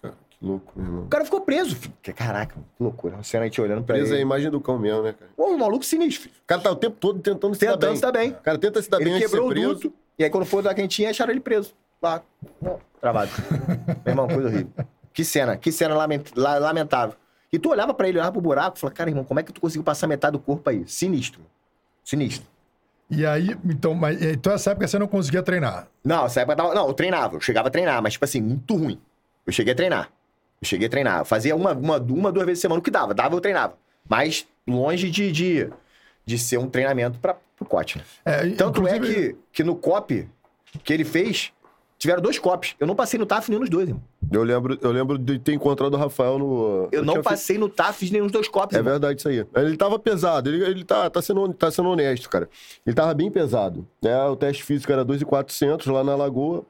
[0.00, 1.04] Cara, que louco, meu irmão.
[1.04, 1.94] O cara ficou preso, filho.
[2.02, 3.16] Que- Caraca, que loucura.
[3.16, 4.22] A cena a gente olhando pra Presa é a ele.
[4.22, 5.30] imagem do cão mesmo, né, cara?
[5.36, 6.34] Pô, um maluco sinistro, filho.
[6.42, 7.96] O cara tá o tempo todo tentando se dar Tentando bem.
[7.96, 8.30] se dar bem.
[8.32, 9.74] O cara tenta se dar bem Ele antes de quebrou ser o preso.
[9.88, 9.94] duto.
[10.18, 11.74] E aí, quando foi dar quentinha, acharam ele preso.
[12.00, 12.22] Lá.
[13.00, 13.30] Travado.
[14.04, 14.72] Meu irmão, coisa horrível.
[15.12, 15.56] Que cena.
[15.56, 17.16] Que cena lament- la- lamentável.
[17.52, 19.52] E tu olhava pra ele, olhava pro buraco e falava, cara, irmão, como é que
[19.52, 20.84] tu conseguiu passar metade do corpo aí?
[20.86, 21.40] Sinistro.
[22.02, 22.46] Sinistro.
[23.10, 25.86] E aí, então, mas, então essa época você não conseguia treinar.
[26.02, 26.74] Não, essa época eu tava...
[26.74, 27.36] Não, eu treinava.
[27.36, 28.98] Eu chegava a treinar, mas, tipo assim, muito ruim.
[29.46, 30.10] Eu cheguei a treinar.
[30.62, 31.18] Eu cheguei a treinar.
[31.20, 33.12] Eu fazia uma, uma, uma duas vezes por semana o que dava.
[33.12, 33.74] Dava, eu treinava.
[34.08, 35.70] Mas longe de, de,
[36.24, 38.00] de ser um treinamento para COT.
[38.24, 40.28] É, Tanto é inclusive- que, que no COP
[40.84, 41.52] que ele fez,
[41.98, 42.74] tiveram dois COPs.
[42.80, 44.02] Eu não passei no TAF nenhum dos dois, irmão.
[44.32, 46.88] Eu lembro, eu lembro de ter encontrado o Rafael no.
[46.90, 48.92] Eu, não tinha passei no TAF de nenhum dos dois COPs, É irmão.
[48.92, 49.44] verdade isso aí.
[49.56, 52.48] Ele tava pesado, ele, ele tá, tá, sendo, tá sendo honesto, cara.
[52.86, 53.86] Ele tava bem pesado.
[54.02, 54.16] Né?
[54.24, 56.64] O teste físico era 2,400 lá na Lagoa.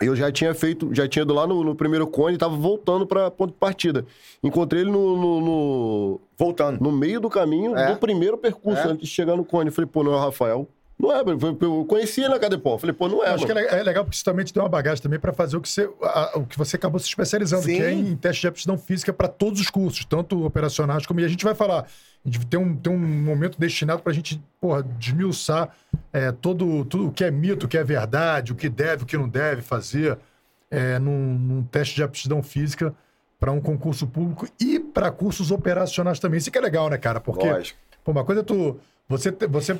[0.00, 3.06] Eu já tinha feito, já tinha ido lá no, no primeiro cone e tava voltando
[3.06, 4.06] pra ponto de partida.
[4.42, 6.80] Encontrei ele no, no, no, Voltando.
[6.80, 7.92] no meio do caminho É.
[7.92, 8.90] do primeiro percurso, É.
[8.92, 9.70] antes de chegar no cone.
[9.70, 10.66] Falei, pô, não é o Rafael.
[11.00, 11.22] Não é,
[11.60, 12.76] eu conhecia na Cadepó.
[12.76, 13.66] Falei, pô, não é, Acho que mano.
[13.66, 15.60] é le- é legal porque isso também te deu uma bagagem também para fazer o
[15.60, 17.76] que, você, a- o que você acabou se especializando, Sim.
[17.76, 21.20] que é em teste de aptidão física para todos os cursos, tanto operacionais como.
[21.20, 21.86] E a gente vai falar,
[22.24, 25.74] a gente tem um, tem um momento destinado para a gente porra, desmiuçar
[26.12, 29.06] é, todo, tudo o que é mito, o que é verdade, o que deve, o
[29.06, 30.18] que não deve fazer
[30.70, 32.94] é, num, num teste de aptidão física
[33.38, 36.36] para um concurso público e para cursos operacionais também.
[36.36, 37.20] Isso que é legal, né, cara?
[37.20, 37.48] Porque.
[38.04, 38.78] Pô, uma coisa é tu.
[39.08, 39.78] Você, você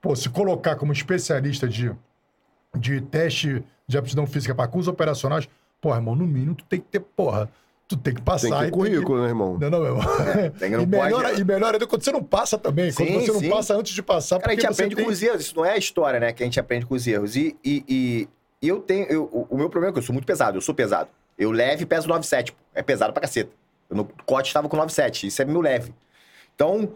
[0.00, 1.92] pô, se colocar como especialista de,
[2.76, 5.48] de teste de aptidão física para cursos operacionais,
[5.80, 7.48] porra, irmão, no mínimo tu tem que ter, porra,
[7.86, 8.48] tu tem que passar.
[8.48, 9.56] Tem que ter currículo, né, irmão?
[9.58, 10.04] Não, não, meu irmão.
[10.58, 12.92] tem que não e, melhor, e melhor ainda quando você não passa também.
[12.92, 13.48] quando Sim, você não sim.
[13.50, 14.38] passa antes de passar.
[14.40, 15.40] Cara, a gente você aprende tem- com os erros.
[15.40, 16.32] Isso não é a história, né?
[16.32, 17.34] Que a gente aprende com os erros.
[17.36, 18.28] E, e, e-
[18.68, 19.06] eu tenho.
[19.06, 20.58] eu- o, meu problema é que eu sou muito pesado.
[20.58, 21.08] Eu sou pesado.
[21.38, 22.50] Eu leve e peso 9,7.
[22.50, 22.56] pô.
[22.74, 23.50] É pesado pra caceta.
[23.88, 25.26] Eu no cote estava com 9,7.
[25.28, 25.94] Isso é meu leve.
[26.54, 26.92] Então,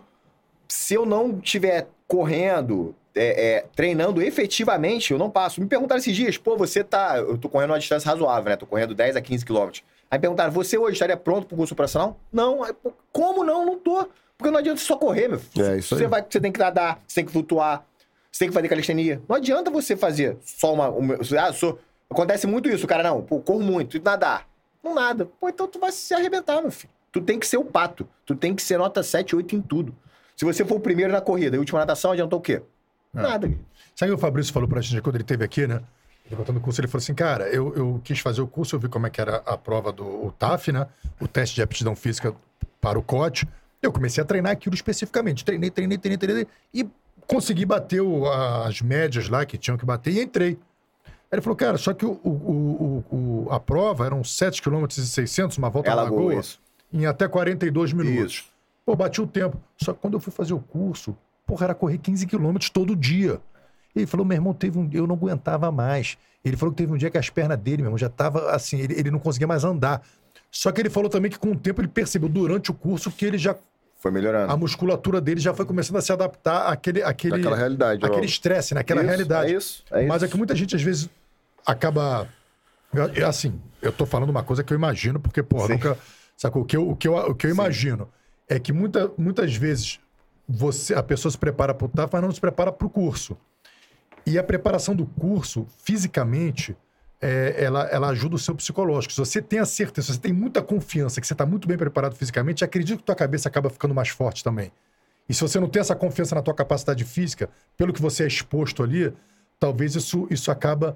[0.68, 5.62] se eu não estiver correndo, é, é, treinando efetivamente, eu não passo.
[5.62, 7.16] Me perguntaram esses dias, pô, você tá.
[7.16, 8.56] Eu tô correndo uma distância razoável, né?
[8.56, 9.82] Tô correndo 10 a 15 quilômetros.
[10.10, 12.20] Aí me perguntaram, você hoje estaria pronto pro curso operacional?
[12.30, 12.62] Não.
[12.62, 13.64] Aí, pô, Como não?
[13.64, 14.06] Não tô.
[14.36, 15.64] Porque não adianta só correr, meu filho.
[15.64, 16.00] É, isso aí.
[16.00, 17.82] Você, vai, você tem que nadar, você tem que flutuar,
[18.30, 19.22] você tem que fazer calistenia.
[19.26, 20.90] Não adianta você fazer só uma.
[20.90, 21.78] uma ah, sou,
[22.10, 24.46] acontece muito isso, o cara, não, pô, corro muito, e nadar.
[24.84, 25.30] Não nada.
[25.40, 26.92] Pô, então tu vai se arrebentar, meu filho.
[27.10, 28.06] Tu tem que ser o pato.
[28.26, 29.96] Tu tem que ser nota 7, 8 em tudo.
[30.42, 32.60] Se você for o primeiro na corrida e última natação, adiantou o quê?
[33.14, 33.46] Nada.
[33.94, 35.80] Sabe o que o Fabrício falou pra gente quando ele esteve aqui, né?
[36.26, 38.80] Ele botando o curso, ele falou assim, cara, eu, eu quis fazer o curso, eu
[38.80, 40.88] vi como é que era a prova do TAF, né?
[41.20, 42.34] O teste de aptidão física
[42.80, 43.46] para o COT.
[43.80, 45.44] Eu comecei a treinar aquilo especificamente.
[45.44, 46.46] Treinei, treinei, treinei, treinei.
[46.74, 46.88] E
[47.24, 50.58] consegui bater o- as médias lá que tinham que bater e entrei.
[51.04, 54.92] Aí ele falou, cara, só que o, o- o- a prova eram 7 km e
[55.02, 56.60] 600, uma volta É na Lagoa, Lagoa, isso.
[56.92, 58.32] em até 42 minutos.
[58.32, 58.51] Isso.
[58.84, 59.56] Pô, bati o tempo.
[59.76, 61.16] Só que quando eu fui fazer o curso,
[61.46, 63.40] porra, era correr 15 quilômetros todo dia.
[63.94, 66.16] Ele falou, meu irmão, teve um eu não aguentava mais.
[66.44, 68.78] Ele falou que teve um dia que as pernas dele, meu irmão, já tava assim,
[68.80, 70.02] ele, ele não conseguia mais andar.
[70.50, 73.24] Só que ele falou também que com o tempo ele percebeu durante o curso que
[73.24, 73.54] ele já
[73.98, 74.52] Foi melhorando.
[74.52, 78.74] a musculatura dele já foi começando a se adaptar àquele àquele Daquela realidade, aquele estresse,
[78.74, 79.52] naquela Isso, realidade.
[79.52, 79.84] É isso.
[79.90, 80.24] É Mas isso.
[80.24, 81.08] é que muita gente às vezes
[81.64, 82.28] acaba
[83.26, 85.72] assim, eu tô falando uma coisa que eu imagino porque porra, Sim.
[85.74, 85.96] nunca
[86.36, 88.08] sacou o que eu, o que eu, o que eu imagino
[88.52, 89.98] é que muita, muitas vezes
[90.46, 93.36] você a pessoa se prepara para o TAF, mas não se prepara para o curso.
[94.26, 96.76] E a preparação do curso, fisicamente,
[97.20, 99.14] é, ela, ela ajuda o seu psicológico.
[99.14, 101.78] Se você tem a certeza, se você tem muita confiança que você está muito bem
[101.78, 104.70] preparado fisicamente, acredito que tua cabeça acaba ficando mais forte também.
[105.28, 108.26] E se você não tem essa confiança na tua capacidade física, pelo que você é
[108.26, 109.12] exposto ali,
[109.58, 110.94] talvez isso, isso acaba,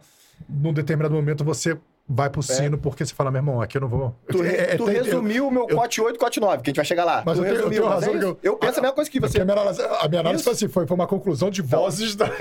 [0.49, 1.79] num determinado momento, você
[2.09, 4.15] vai pro sino, porque você fala, meu irmão, aqui eu não vou.
[4.29, 6.69] Tu, re- É- é- tu tem- resumiu o meu eu- cote 8, cote 9, que
[6.69, 7.23] a gente vai chegar lá.
[7.27, 8.27] Mas tu eu resumiu, tenho mas é razão que isso.
[8.43, 8.57] eu- eu...
[8.57, 9.41] penso a mesma coisa que você.
[9.41, 12.27] a minha análise, a minha análise foi assim, foi, foi uma conclusão de vozes da.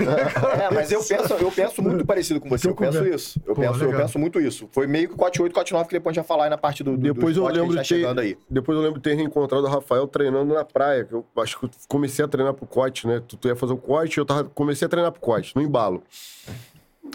[0.66, 2.66] É, mas eu penso, eu penso muito parecido com você.
[2.66, 3.40] eu Eu penso isso.
[3.46, 4.68] Eu, Pô, penso, eu penso muito isso.
[4.70, 6.58] Foi meio que cote 8, cote 9, que depois a gente vai falar aí na
[6.58, 8.38] parte do, do Depois eu a lembro gente de tá ter, chegando aí.
[8.48, 11.04] depois eu lembro de ter reencontrado o Rafael treinando na praia.
[11.04, 13.20] Que eu acho que eu comecei a treinar pro corte, né?
[13.26, 16.02] Tu, tu ia fazer o corte, eu tava, comecei a treinar pro corte, no embalo.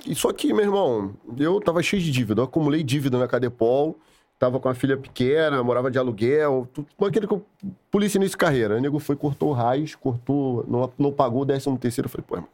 [0.05, 2.41] E só que, meu irmão, eu tava cheio de dívida.
[2.41, 3.97] Eu acumulei dívida na Cadepol,
[4.39, 7.45] tava com a filha pequena, morava de aluguel, tudo, aquele que eu,
[7.91, 8.77] polícia início de carreira.
[8.77, 12.07] O nego foi, cortou o raiz, cortou, não, não pagou o décimo terceiro.
[12.07, 12.49] Eu falei, pô, irmão,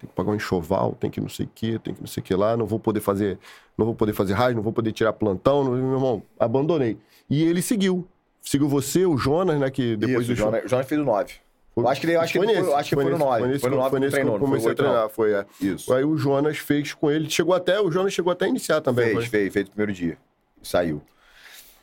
[0.00, 2.20] tem que pagar um enxoval, tem que não sei o quê, tem que não sei
[2.22, 3.38] o que lá, não vou poder fazer,
[3.76, 6.96] não vou poder fazer raiz, não vou poder tirar plantão, não- meu irmão, abandonei.
[7.28, 8.06] E ele seguiu.
[8.42, 11.04] Seguiu você, o Jonas, né, que depois Isso, do o Jonas, o Jonas fez o
[11.04, 11.34] 9.
[11.74, 13.24] Foi- Eu acho que ele, eu acho que foi foi, acho que foi, no nesse,
[13.24, 13.38] 9.
[13.40, 14.74] Foi nesse, Foi no que- 9 foi que nesse que treinou, eu foi comecei a
[14.74, 15.46] treinar, foi, é.
[15.60, 15.92] Isso.
[15.92, 19.06] Aí o Jonas fez com ele, chegou até, o Jonas chegou até a iniciar também.
[19.06, 19.26] Fez, foi?
[19.26, 20.16] fez, fez o primeiro dia.
[20.62, 21.02] Saiu.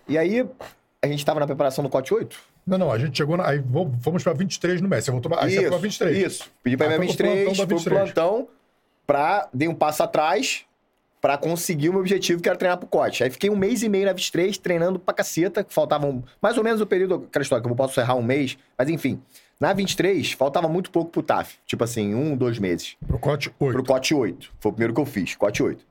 [0.07, 0.47] E aí,
[1.01, 2.37] a gente tava na preparação do cote 8?
[2.65, 3.35] Não, não, a gente chegou.
[3.35, 5.11] Na, aí vamos- fomos pra 23 no Messi.
[5.11, 6.17] Aí você foi pra 23.
[6.17, 6.49] Isso.
[6.63, 8.13] Pedi pra ir pra foi pro 23, plantão da fui pro 23.
[8.13, 8.47] plantão
[9.05, 9.49] pra...
[9.53, 10.63] Dei um passo atrás
[11.19, 13.23] pra conseguir o meu objetivo, que era treinar pro cote.
[13.23, 16.63] Aí fiquei um mês e meio na 23, treinando pra caceta, que faltavam mais ou
[16.63, 19.21] menos o período, aquela história, que eu posso errar um mês, mas enfim.
[19.61, 21.57] Na 23, faltava muito pouco pro TAF.
[21.67, 22.97] Tipo assim, um, dois meses.
[23.05, 23.73] Pro Cote 8.
[23.73, 24.51] Pro cote 8.
[24.59, 25.85] Foi o primeiro que eu fiz, cote 8.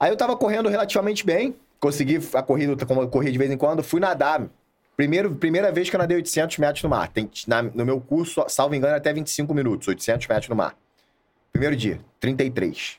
[0.00, 3.56] Aí eu tava correndo relativamente bem, consegui a corrida, como eu corria de vez em
[3.56, 4.48] quando, fui nadar.
[4.96, 7.06] Primeiro, primeira vez que eu nadei 800 metros no mar.
[7.06, 10.74] Tem, na- no meu curso, salvo engano, até 25 minutos, 800 metros no mar.
[11.52, 12.98] Primeiro dia, 33.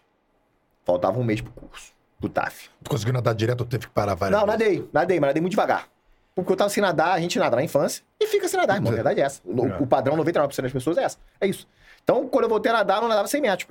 [0.85, 2.69] Faltava um mês pro curso, pro TAF.
[2.81, 4.59] Tu conseguiu nadar direto ou teve que parar várias Não, vezes?
[4.61, 5.89] nadei, nadei, mas nadei muito devagar.
[6.35, 8.91] Porque eu tava sem nadar, a gente nada na infância e fica sem nadar, irmão.
[8.91, 9.41] A verdade é essa.
[9.45, 9.77] O, É.
[9.79, 11.17] o padrão 99% das pessoas é essa.
[11.39, 11.67] É isso.
[12.03, 13.69] Então, quando eu voltei a nadar, eu não nadava 100 metros.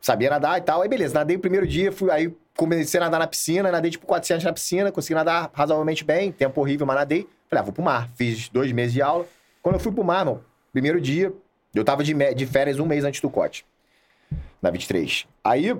[0.00, 0.80] Sabia nadar e tal.
[0.80, 4.06] Aí, beleza, nadei o primeiro dia, fui, aí comecei a nadar na piscina, nadei tipo
[4.06, 7.28] 400 na piscina, consegui nadar razoavelmente bem, tempo horrível, mas nadei.
[7.48, 8.08] Falei, ah, vou pro mar.
[8.16, 9.26] Fiz dois meses de aula.
[9.62, 10.40] Quando eu fui pro mar, irmão,
[10.72, 11.32] primeiro dia,
[11.74, 13.66] eu tava de, de férias um mês antes do cote.
[14.62, 15.26] Na 23.
[15.44, 15.76] Aí,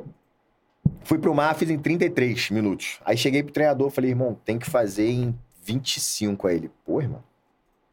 [1.03, 3.01] Fui pro mar, fiz em 33 minutos.
[3.05, 6.47] Aí cheguei pro treinador, falei, irmão, tem que fazer em 25.
[6.47, 7.23] Aí ele, pô, irmão,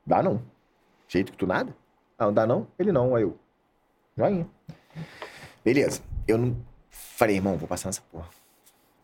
[0.05, 0.41] dá não.
[1.07, 1.75] Jeito que tu nada?
[2.17, 2.67] Ah, não dá não?
[2.77, 3.37] Ele não, aí eu.
[4.17, 4.47] Joinha.
[5.63, 6.01] Beleza.
[6.27, 6.57] Eu não.
[6.89, 8.27] Falei, irmão, vou passar nessa porra.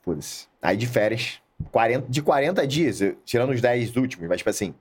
[0.02, 0.48] Foda-se.
[0.62, 1.42] Aí de férias,
[1.72, 4.74] 40, de 40 dias, eu- tirando os 10 últimos, mas tipo assim,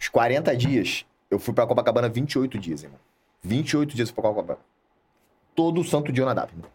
[0.00, 2.98] os 40 dias, eu fui pra Copacabana 28 dias, irmão.
[3.42, 4.60] 28 dias eu fui pra Copacabana.
[5.54, 6.70] Todo santo dia eu nadava, irmão.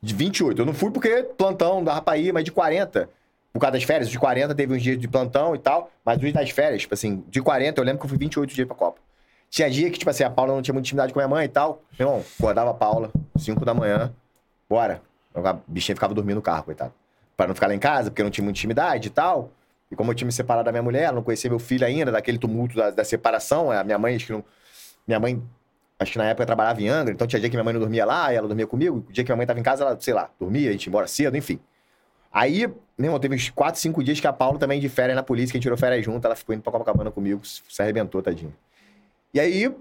[0.00, 0.62] De 28.
[0.62, 3.10] Eu não fui porque plantão dava pra ir, mas de 40.
[3.52, 5.90] Por causa das férias, de 40 teve uns dias de plantão e tal.
[6.04, 8.66] Mas os das férias, tipo assim, de 40 eu lembro que eu fui 28 dias
[8.66, 9.00] pra Copa.
[9.50, 11.46] Tinha dia que, tipo assim, a Paula não tinha muita intimidade com a minha mãe
[11.46, 11.82] e tal.
[11.98, 14.12] Meu irmão, acordava a Paula, 5 da manhã,
[14.68, 15.00] bora.
[15.34, 16.92] A bichinha ficava dormindo no carro, coitado.
[17.36, 19.50] Pra não ficar lá em casa, porque não tinha muita intimidade e tal.
[19.90, 22.36] E como eu tinha me separado da minha mulher, não conhecia meu filho ainda, daquele
[22.36, 23.70] tumulto da, da separação.
[23.70, 24.44] A minha mãe, acho que não.
[25.06, 25.42] Minha mãe
[25.98, 28.04] Acho que na época trabalhava em Angra, então tinha dia que minha mãe não dormia
[28.04, 29.04] lá, e ela dormia comigo.
[29.08, 30.90] O dia que minha mãe tava em casa, ela, sei lá, dormia, a gente ia
[30.90, 31.58] embora cedo, enfim.
[32.32, 35.22] Aí, meu irmão, teve uns 4, 5 dias que a Paula também de férias na
[35.22, 38.22] polícia, que a gente tirou férias junto, ela ficou indo pra Copacabana comigo, se arrebentou,
[38.22, 38.54] tadinho.
[39.32, 39.72] E aí,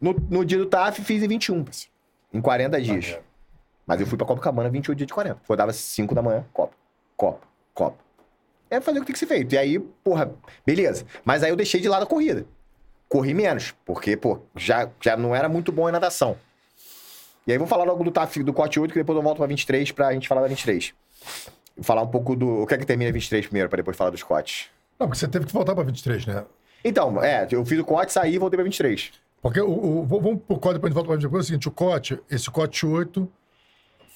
[0.00, 1.92] no, no dia do TAF, fiz em 21, parceiro.
[2.32, 3.04] Em 40 dias.
[3.04, 3.24] Maneiro.
[3.86, 5.40] Mas eu fui pra Copacabana 28 dias de 40.
[5.42, 6.74] Acordava 5 da manhã, Copa,
[7.16, 7.98] Copa, Copa.
[8.70, 9.54] É fazer o que tem que ser feito.
[9.54, 10.32] E aí, porra,
[10.64, 11.04] beleza.
[11.24, 12.46] Mas aí eu deixei de lado a corrida
[13.12, 16.34] corri menos, porque, pô, já, já não era muito bom em natação.
[17.46, 19.46] E aí vou falar logo do TAF, do corte 8, que depois eu volto pra
[19.46, 20.94] 23 pra gente falar da 23.
[21.80, 22.62] Falar um pouco do...
[22.62, 24.68] O que é que termina 23 primeiro, pra depois falar dos cortes.
[24.98, 26.44] Não, porque você teve que voltar pra 23, né?
[26.84, 29.12] Então, é, eu fiz o corte, saí e voltei pra 23.
[29.40, 31.34] Porque o, o- vamos pro código, depois a gente volta pra gente.
[31.34, 33.28] É o seguinte, o cote, esse cote 8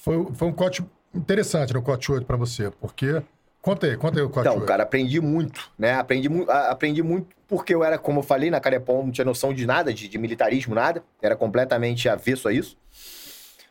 [0.01, 1.79] foi, foi um cote interessante, né?
[1.79, 2.69] O cote 8 pra você.
[2.79, 3.21] Porque.
[3.61, 4.65] Conta aí, conta aí o cote Então, 8.
[4.67, 5.93] cara, aprendi muito, né?
[5.95, 9.53] Aprendi, mu aprendi muito porque eu era, como eu falei, na Carepom não tinha noção
[9.53, 11.03] de nada, de, de militarismo, nada.
[11.21, 12.77] Era completamente avesso a isso.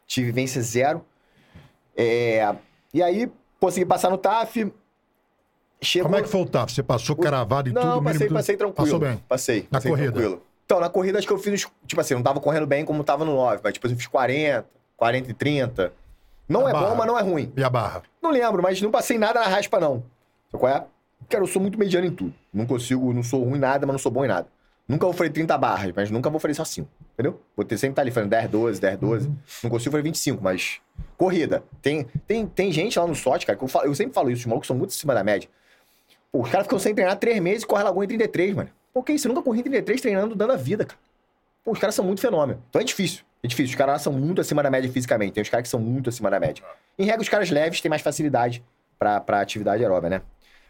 [0.07, 1.03] Tive vivência zero.
[1.97, 2.55] É,
[2.93, 3.31] E aí,
[3.61, 4.73] consegui passar no TAF.
[5.83, 6.07] Chegou...
[6.09, 6.73] Como é que foi o TAF?
[6.73, 7.93] Você passou cravado e Não, tudo?
[7.95, 8.37] passei, mínimo, tudo?
[8.37, 8.85] passei tranquilo.
[8.85, 9.23] Passou bem.
[9.29, 9.63] Passei.
[9.71, 10.13] Na passei corrida?
[10.13, 10.43] tranquilo.
[10.65, 13.25] Então, na corrida acho que eu fiz, tipo assim, não tava correndo bem como tava
[13.25, 14.67] no 9, mas tipo, eu fiz 40,
[14.97, 15.93] 40 e 30.
[16.49, 16.87] Não Na é barra.
[16.89, 17.53] bom, mas não é ruim.
[17.57, 18.03] E a barra?
[18.23, 20.03] Não lembro, mas não passei nada na raspa, não.
[20.51, 20.85] Sabe qual é?
[21.29, 22.35] Cara, eu sou muito mediano em tudo.
[22.53, 24.49] Não consigo, não sou ruim em nada, mas não sou bom em nada.
[24.89, 26.89] Nunca vou fazer 30 barras, mas nunca vou fazer só 5.
[27.15, 27.41] Entendeu?
[27.57, 29.33] Vou ter sempre estar ali fazendo 10, 12, 10, 12.
[29.65, 30.81] Não consigo fazer 25, mas.
[31.17, 31.63] Corrida.
[31.83, 34.41] Tem, tem, tem gente lá no SOT, cara, que eu, falo- eu sempre falo isso,
[34.43, 35.49] os malucos são muito acima da média.
[36.31, 38.71] Pô, os caras ficam sem treinar 3 meses e correm Lagoa em 33, mano.
[38.95, 39.27] Por que isso?
[39.27, 40.99] Eu nunca corri em 33 treinando, dando a vida, cara.
[41.65, 42.63] Pô, os caras são muito fenômeno.
[42.71, 43.25] Então é difícil.
[43.43, 43.71] É difícil.
[43.71, 45.33] Os caras lá são muito acima da média fisicamente.
[45.33, 46.63] Tem os caras que são muito acima da média.
[46.99, 48.63] Em regra, os caras leves têm mais facilidade
[48.99, 50.23] pra, pra atividade aeróbica, né?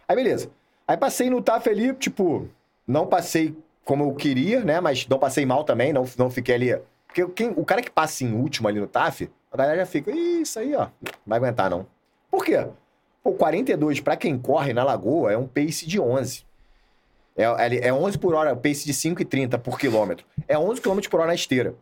[0.08, 0.50] Aí, beleza.
[0.88, 2.48] Aí passei no TAF ali, tipo,
[2.86, 3.54] não passei
[3.86, 4.80] como eu queria, né?
[4.80, 6.78] Mas não passei mal também, não, não fiquei ali.
[7.06, 10.10] Porque quem, o cara que passa em último ali no TAF, a galera já fica,
[10.10, 11.86] "Ih, isso aí, ó, não vai aguentar não.
[12.30, 12.66] Por quê?
[13.22, 16.44] Pô, 42 pra quem corre na lagoa é um pace de 11.
[17.36, 20.26] É, é, é 11 por hora, pace de 5,30 por quilômetro.
[20.48, 21.74] É 11 km por hora na esteira.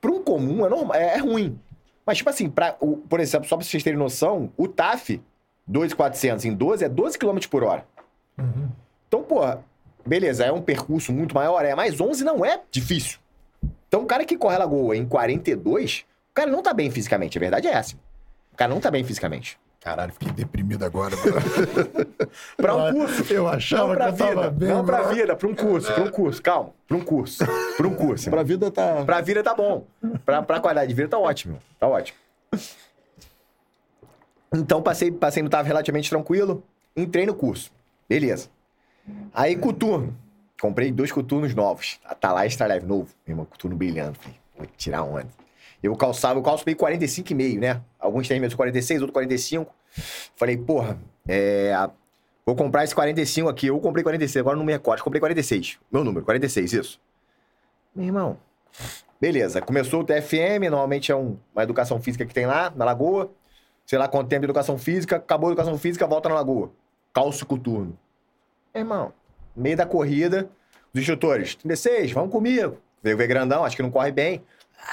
[0.00, 1.60] Para um comum é, normal, é, é ruim.
[2.06, 5.20] Mas, tipo assim, pra, o, por exemplo, só pra vocês terem noção, o TAF
[5.66, 7.84] 2,400 em 12 é 12 km por hora.
[8.38, 8.68] Uhum.
[9.06, 9.40] Então, pô,
[10.08, 13.18] beleza, é um percurso muito maior, é, mas 11 não é difícil.
[13.86, 17.38] Então, o cara que corre a lagoa em 42, o cara não tá bem fisicamente,
[17.38, 17.94] a verdade é essa.
[18.52, 19.58] O cara não tá bem fisicamente.
[19.80, 21.14] Caralho, fiquei deprimido agora.
[22.56, 23.32] Pra um curso.
[23.32, 24.68] Eu achava Não pra que eu tava vida, bem.
[24.68, 27.44] não pra vida, pra um curso, pra um curso, calma, pra um curso,
[27.76, 28.28] pra um curso.
[28.28, 29.04] Pra vida tá.
[29.06, 29.86] Pra vida tá bom.
[30.24, 31.58] Pra, pra qualidade de vida tá ótimo.
[31.78, 32.18] Tá ótimo.
[34.52, 36.62] Então passei, passei no TAV relativamente tranquilo.
[36.96, 37.70] Entrei no curso.
[38.08, 38.48] Beleza.
[39.32, 40.16] Aí coturno.
[40.60, 42.00] Comprei dois coturnos novos.
[42.20, 43.08] Tá lá leve novo.
[43.26, 44.18] Meu irmão, coturno brilhando.
[44.18, 45.28] Falei, vou tirar onda.
[45.82, 47.80] Eu calçava, eu calço meio 45,5, né?
[47.98, 49.72] Alguns têm meio 46, outros 45.
[50.36, 50.98] Falei, porra,
[51.28, 51.72] é.
[52.44, 53.66] Vou comprar esse 45 aqui.
[53.66, 55.02] Eu comprei 46, agora não me recordo.
[55.04, 55.78] Comprei 46.
[55.92, 57.00] Meu número, 46, isso.
[57.94, 58.38] Meu irmão,
[59.20, 63.30] Beleza, começou o TFM, normalmente é um- uma educação física que tem lá, na Lagoa.
[63.84, 66.70] Sei lá quanto tempo de educação física, acabou a educação física, volta na Lagoa.
[67.12, 67.98] Calço coturno.
[68.78, 69.12] Irmão,
[69.54, 70.48] meio da corrida,
[70.94, 72.78] os instrutores, 36, vamos comigo.
[73.02, 74.42] Veio ver grandão, acho que não corre bem.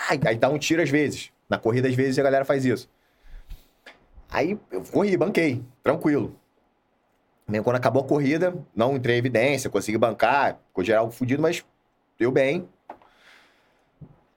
[0.10, 1.32] Ai, aí dá um tiro às vezes.
[1.50, 2.90] Na corrida, às vezes, a galera faz isso.
[4.32, 6.36] Aí eu corri, banquei, tranquilo.
[7.48, 11.64] Mesmo quando acabou a corrida, não entrei em evidência, consegui bancar, ficou geral fudido, mas
[12.18, 12.68] deu bem.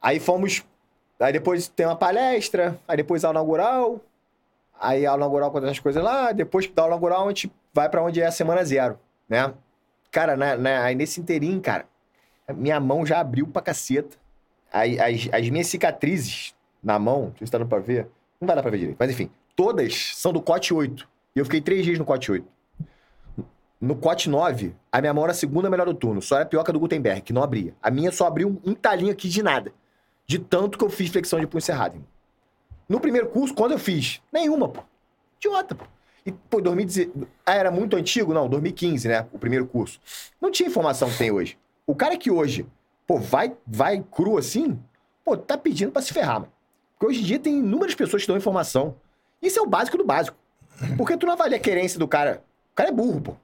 [0.01, 0.65] Aí fomos.
[1.19, 4.01] Aí depois tem uma palestra, aí depois aula inaugural.
[4.79, 6.33] Aí aula inaugural com outras coisas lá.
[6.33, 9.52] Depois da aula inaugural, a gente vai pra onde é a semana zero, né?
[10.10, 11.86] Cara, na, na- aí nesse inteirinho, cara,
[12.55, 14.16] minha mão já abriu pra caceta.
[14.72, 18.09] Aí, as, as minhas cicatrizes na mão, não sei se tá dando pra ver.
[18.40, 18.96] Não vai dar pra ver direito.
[18.98, 21.09] Mas enfim, todas são do cote 8.
[21.34, 22.46] E eu fiquei três dias no cote 8.
[23.80, 26.20] No cote 9, a minha mão era a segunda melhor do turno.
[26.20, 27.74] Só era a do Gutenberg, que não abria.
[27.82, 29.72] A minha só abriu um, um talinho aqui de nada.
[30.26, 32.05] De tanto que eu fiz flexão de punho cerrado.
[32.88, 34.20] No primeiro curso, quando eu fiz?
[34.32, 34.82] Nenhuma, pô.
[35.38, 35.84] Idiota, pô.
[36.28, 37.10] E, pô, 2016...
[37.46, 38.32] Ah, era muito antigo?
[38.34, 39.26] Não, 2015, né?
[39.32, 40.00] O primeiro curso.
[40.40, 41.59] Não tinha informação que tem hoje.
[41.86, 42.66] O cara que hoje,
[43.06, 44.78] pô, vai, vai cru assim,
[45.24, 46.52] pô, tá pedindo pra se ferrar, mano.
[46.98, 48.96] Porque hoje em dia tem inúmeras pessoas que dão informação.
[49.40, 50.36] Isso é o básico do básico.
[50.96, 52.42] Porque tu não avalia a querência do cara.
[52.72, 53.34] O cara é burro, pô.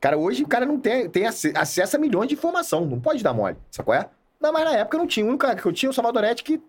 [0.00, 2.84] Cara, hoje o cara não tem, tem ace- acesso a milhões de informação.
[2.84, 3.56] Não pode dar mole.
[3.70, 4.08] Sabe qual é?
[4.40, 5.24] Não, mas na época não tinha.
[5.24, 6.60] O único cara que eu tinha, o Salvadoretti, que,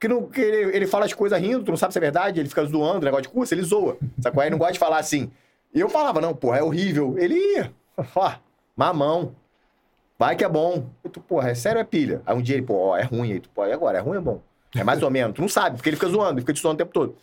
[0.00, 2.40] que, não, que ele, ele fala as coisas rindo, tu não sabe se é verdade,
[2.40, 3.96] ele fica zoando o negócio de curso, ele zoa.
[4.00, 4.40] É?
[4.40, 5.30] Ele não gosta de falar assim.
[5.74, 7.16] E eu falava, não, porra, é horrível.
[7.18, 7.72] Ele ia.
[8.14, 8.32] Ó,
[8.76, 9.34] mamão.
[10.18, 10.86] Vai que é bom.
[11.04, 12.22] Eu, tu, porra, é sério, é pilha.
[12.26, 13.32] Aí um dia ele, pô, ó, é ruim.
[13.32, 13.98] Aí tu, pô, e agora?
[13.98, 14.42] É ruim ou é bom?
[14.74, 15.34] É mais ou menos.
[15.34, 17.16] Tu não sabe, porque ele fica zoando, ele fica te zoando o tempo todo.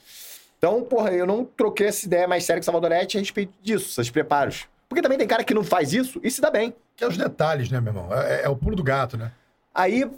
[0.57, 3.99] Então, porra, eu não troquei essa ideia mais séria com o Salvadorete a respeito disso,
[3.99, 4.67] esses preparos.
[4.87, 6.73] Porque também tem cara que não faz isso e se dá bem.
[6.95, 8.13] Que é os detalhes, né, meu irmão?
[8.13, 9.31] É, é o pulo do gato, né?
[9.73, 10.09] Aí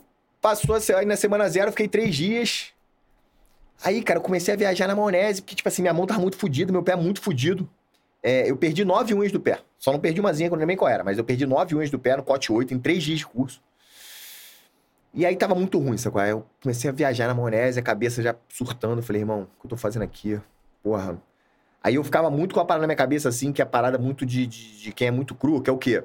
[0.41, 2.73] passou aí na semana zero, fiquei três dias.
[3.83, 6.37] Aí, cara, eu comecei a viajar na maionese, porque, tipo assim, minha mão tava muito
[6.37, 7.69] fodida, meu pé muito fudido.
[8.23, 9.59] É, eu perdi nove unhas do pé.
[9.77, 11.75] Só não perdi umazinha, que eu não lembro nem qual era, mas eu perdi nove
[11.75, 13.61] unhas do pé no cote 8 em três dias de curso.
[15.13, 16.13] E aí tava muito ruim, sabe?
[16.13, 16.31] qual é?
[16.31, 19.01] Eu comecei a viajar na maionese, a cabeça já surtando.
[19.01, 20.39] Falei, irmão, o que eu tô fazendo aqui?
[20.83, 21.21] Porra.
[21.83, 23.97] Aí eu ficava muito com a parada na minha cabeça, assim, que é a parada
[23.97, 26.03] muito de, de, de quem é muito cru, que é o quê?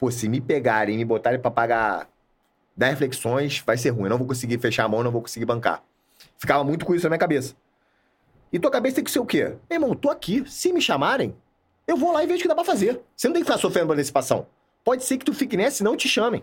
[0.00, 2.08] pô, se me pegarem e me botarem pra pagar
[2.76, 4.04] 10 flexões, vai ser ruim.
[4.04, 5.82] Eu não vou conseguir fechar a mão, não vou conseguir bancar.
[6.38, 7.54] Ficava muito com isso na minha cabeça.
[8.52, 9.56] E tua cabeça tem que ser o quê?
[9.68, 10.44] Meu irmão, tô aqui.
[10.48, 11.36] Se me chamarem,
[11.86, 13.00] eu vou lá e vejo o que dá pra fazer.
[13.16, 14.46] Você não tem que ficar sofrendo por antecipação.
[14.84, 16.42] Pode ser que tu fique nessa e não te chamem.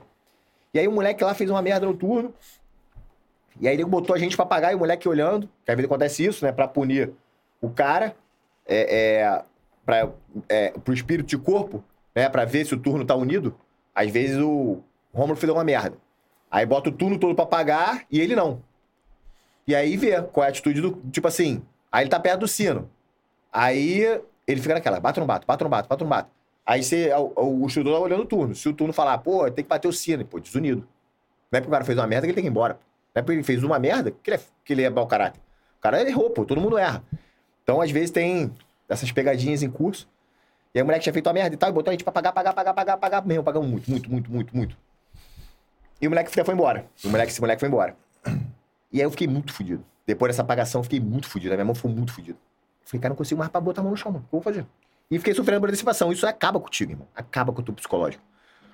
[0.73, 2.33] E aí o moleque lá fez uma merda no turno.
[3.59, 5.49] E aí ele botou a gente pra pagar e o moleque olhando.
[5.65, 6.51] Que às vezes acontece isso, né?
[6.51, 7.11] Pra punir
[7.59, 8.15] o cara.
[8.65, 9.43] É, é,
[9.85, 10.11] pra,
[10.47, 11.83] é, pro espírito de corpo,
[12.13, 12.29] né?
[12.29, 13.55] Pra ver se o turno tá unido.
[13.95, 14.81] Às vezes o
[15.13, 15.97] Romulo fez uma merda.
[16.49, 18.61] Aí bota o turno todo pra pagar e ele não.
[19.67, 21.01] E aí vê qual é a atitude do.
[21.11, 21.61] Tipo assim,
[21.91, 22.89] aí ele tá perto do sino.
[23.51, 26.15] Aí ele fica naquela, bate ou não bate, bate ou não bate, bate ou não
[26.15, 26.29] bate.
[26.65, 28.55] Aí você, o, o instrutor tá olhando o turno.
[28.55, 30.87] Se o turno falar, pô, tem que bater o sino, pô, desunido.
[31.51, 32.73] Não é porque o cara fez uma merda que ele tem que ir embora.
[33.15, 35.39] Não é porque ele fez uma merda que ele é, que ele é mau caráter.
[35.77, 37.03] O cara errou, pô, todo mundo erra.
[37.63, 38.51] Então, às vezes, tem
[38.87, 40.07] essas pegadinhas em curso.
[40.73, 42.13] E aí o moleque tinha feito uma merda e tal, e botou a gente pra
[42.13, 43.43] pagar, pagar, pagar, pagar, pagar mesmo.
[43.43, 44.77] Pagamos muito, muito, muito, muito, muito.
[46.01, 46.85] E o moleque foi embora.
[47.03, 47.95] O moleque, esse moleque foi embora.
[48.91, 49.83] E aí eu fiquei muito fudido.
[50.05, 51.53] Depois dessa apagação, eu fiquei muito fudido.
[51.53, 52.37] A minha mão ficou muito fudida.
[52.85, 54.23] Falei, cara, não consigo mais pra botar a mão no chão, mano.
[54.25, 54.65] O que eu vou fazer?
[55.11, 56.11] E fiquei sofrendo por antecipação.
[56.11, 57.07] Isso acaba contigo, irmão.
[57.13, 58.23] Acaba com o teu psicológico.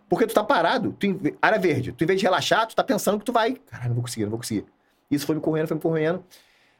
[0.07, 1.07] Porque tu tá parado, tu,
[1.41, 1.91] área verde.
[1.91, 3.55] Tu, em vez de relaxar, tu tá pensando que tu vai.
[3.55, 4.65] Caralho, não vou conseguir, não vou conseguir.
[5.09, 6.23] Isso foi me correndo, foi me correndo.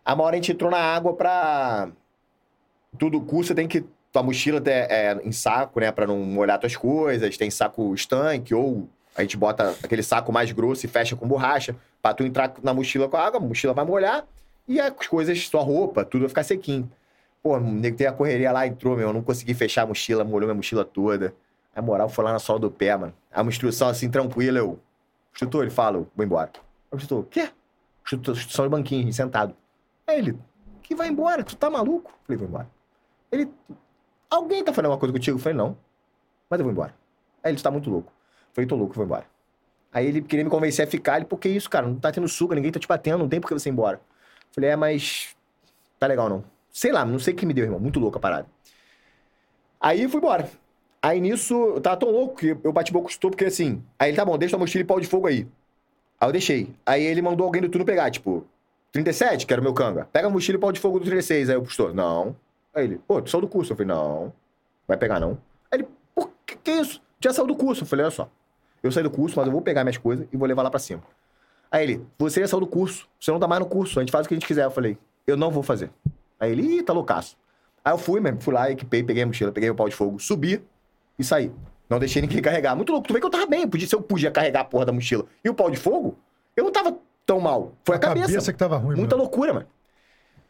[0.06, 1.90] A uma hora a gente entrou na água pra.
[2.99, 3.84] Tudo curso, você tem que.
[4.11, 5.91] Tua mochila é, é em saco, né?
[5.91, 7.36] Pra não molhar tuas coisas.
[7.36, 11.76] Tem saco estanque, ou a gente bota aquele saco mais grosso e fecha com borracha.
[12.02, 14.26] Pra tu entrar na mochila com a água, a mochila vai molhar.
[14.68, 16.90] E as coisas, sua roupa, tudo vai ficar sequinho.
[17.41, 19.10] Pô, o nego tem a correria lá, entrou, meu.
[19.10, 21.34] Eu não consegui fechar a mochila, molhou minha mochila toda.
[21.76, 23.14] A moral foi lá na sola do pé, mano.
[23.31, 24.80] A uma instrução assim, tranquila, eu.
[25.34, 26.52] Instrutor, ele fala, eu vou embora.
[26.91, 27.49] O instrutor, o quê?
[28.03, 29.56] Instrutor, instrução de banquinho, sentado.
[30.07, 30.38] Aí ele,
[30.81, 31.44] que vai embora?
[31.44, 32.11] Tu tá maluco?
[32.26, 32.69] Falei, vou embora.
[33.31, 33.52] Ele,
[34.30, 35.38] alguém tá falando alguma coisa contigo?
[35.38, 35.76] Eu falei, não.
[36.49, 36.94] Mas eu vou embora.
[37.44, 38.12] Aí ele, tu tá muito louco.
[38.54, 39.26] Falei, tô louco, vou embora.
[39.92, 41.18] Aí ele queria me convencer a ficar.
[41.18, 41.86] Ele, por que isso, cara?
[41.86, 44.02] Não tá tendo suga, ninguém tá te batendo, não tem por que você ir embora.
[44.52, 45.36] Falei, é, mas
[46.00, 46.44] tá legal não.
[46.72, 47.80] Sei lá, não sei o que me deu, irmão.
[47.80, 48.48] Muito louco a parada.
[49.80, 50.50] Aí fui embora.
[51.02, 53.84] Aí nisso, eu tava tão louco que eu bati boca com o instrutor, porque assim.
[54.00, 55.48] Aí ele, tá bom, deixa tua mochila e pau de fogo aí.
[56.20, 56.74] Aí eu deixei.
[56.86, 58.46] Aí ele mandou alguém do turno pegar, tipo,
[58.94, 60.08] 37, que era o meu canga.
[60.12, 61.50] Pega a mochila e pau de fogo do 36.
[61.50, 62.36] Aí o instrutor, não.
[62.74, 63.74] Aí ele, pô, tu saiu do curso.
[63.74, 64.34] Eu falei, não.
[64.88, 65.38] Vai pegar não.
[65.70, 67.02] Aí ele, por que, que isso?
[67.20, 67.84] Já saiu do curso.
[67.84, 68.30] Eu falei, olha só.
[68.84, 70.80] Eu saí do curso, mas eu vou pegar minhas coisas e vou levar lá pra
[70.80, 71.02] cima.
[71.72, 73.08] Aí ele, você já saiu do curso.
[73.20, 73.98] Você não tá mais no curso.
[73.98, 74.66] A gente faz o que a gente quiser.
[74.66, 75.90] Eu falei, eu não vou fazer.
[76.40, 77.38] Aí ele, ih, tá loucaço.
[77.84, 80.20] Aí eu fui mesmo, fui lá, equipei, peguei a mochila, peguei o pau de fogo,
[80.20, 80.62] subi
[81.18, 81.52] e saí.
[81.90, 82.76] Não deixei ninguém carregar.
[82.76, 83.08] Muito louco.
[83.08, 83.68] Tu vê que eu tava bem.
[83.68, 86.18] Podia, se eu podia carregar a porra da mochila e o pau de fogo,
[86.56, 87.74] eu não tava tão mal.
[87.86, 88.52] Foi a, cabeça.
[88.52, 89.68] que tava ruim, Muita loucura, mano.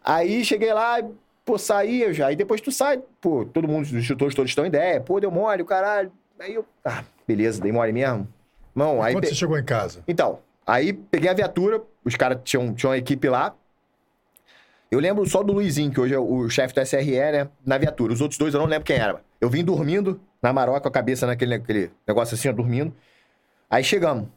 [0.03, 0.97] Aí cheguei lá,
[1.45, 2.27] pô, saí já.
[2.27, 4.99] Aí depois tu sai, pô, todo mundo, os instrutores todos estão em ideia.
[4.99, 6.11] Pô, deu mole, o caralho.
[6.39, 8.27] Aí eu, ah, beleza, dei mole mesmo.
[8.75, 9.13] Não, aí.
[9.13, 10.03] Quando pe- você chegou em casa?
[10.07, 13.53] Então, aí peguei a viatura, os caras tinham, tinham uma equipe lá.
[14.91, 17.49] Eu lembro só do Luizinho, que hoje é o chefe do SRE, né?
[17.65, 18.13] Na viatura.
[18.13, 19.21] Os outros dois eu não lembro quem era.
[19.41, 22.93] Eu vim dormindo na maroca, com a cabeça naquele, naquele negócio assim, ó, dormindo.
[23.69, 24.27] Aí chegamos.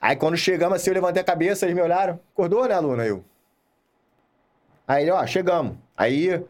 [0.00, 2.18] Aí quando chegamos assim, eu levantei a cabeça, eles me olharam.
[2.32, 3.04] Acordou, né, aluna?
[3.04, 3.22] Eu.
[4.88, 5.76] Aí ele, ó, chegamos.
[5.96, 6.42] Aí,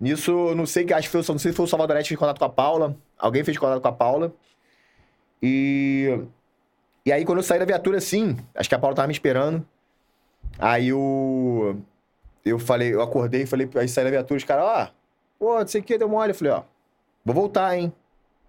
[0.00, 2.18] nisso, não sei, acho que foi, o- não sei se foi o Salvadorete que fez
[2.18, 2.96] contato com a Paula.
[3.18, 4.32] Alguém fez contato com a Paula.
[5.44, 6.26] E.
[7.04, 9.64] E aí, quando eu saí da viatura, assim, acho que a Paula tava me esperando.
[10.58, 11.78] Aí eu.
[12.42, 14.90] Eu falei, eu acordei e falei, aí saí da viatura, os caras, ó,
[15.38, 16.30] pô, não sei o que, deu mole.
[16.30, 16.62] Eu falei, ó,
[17.24, 17.92] vou voltar, hein?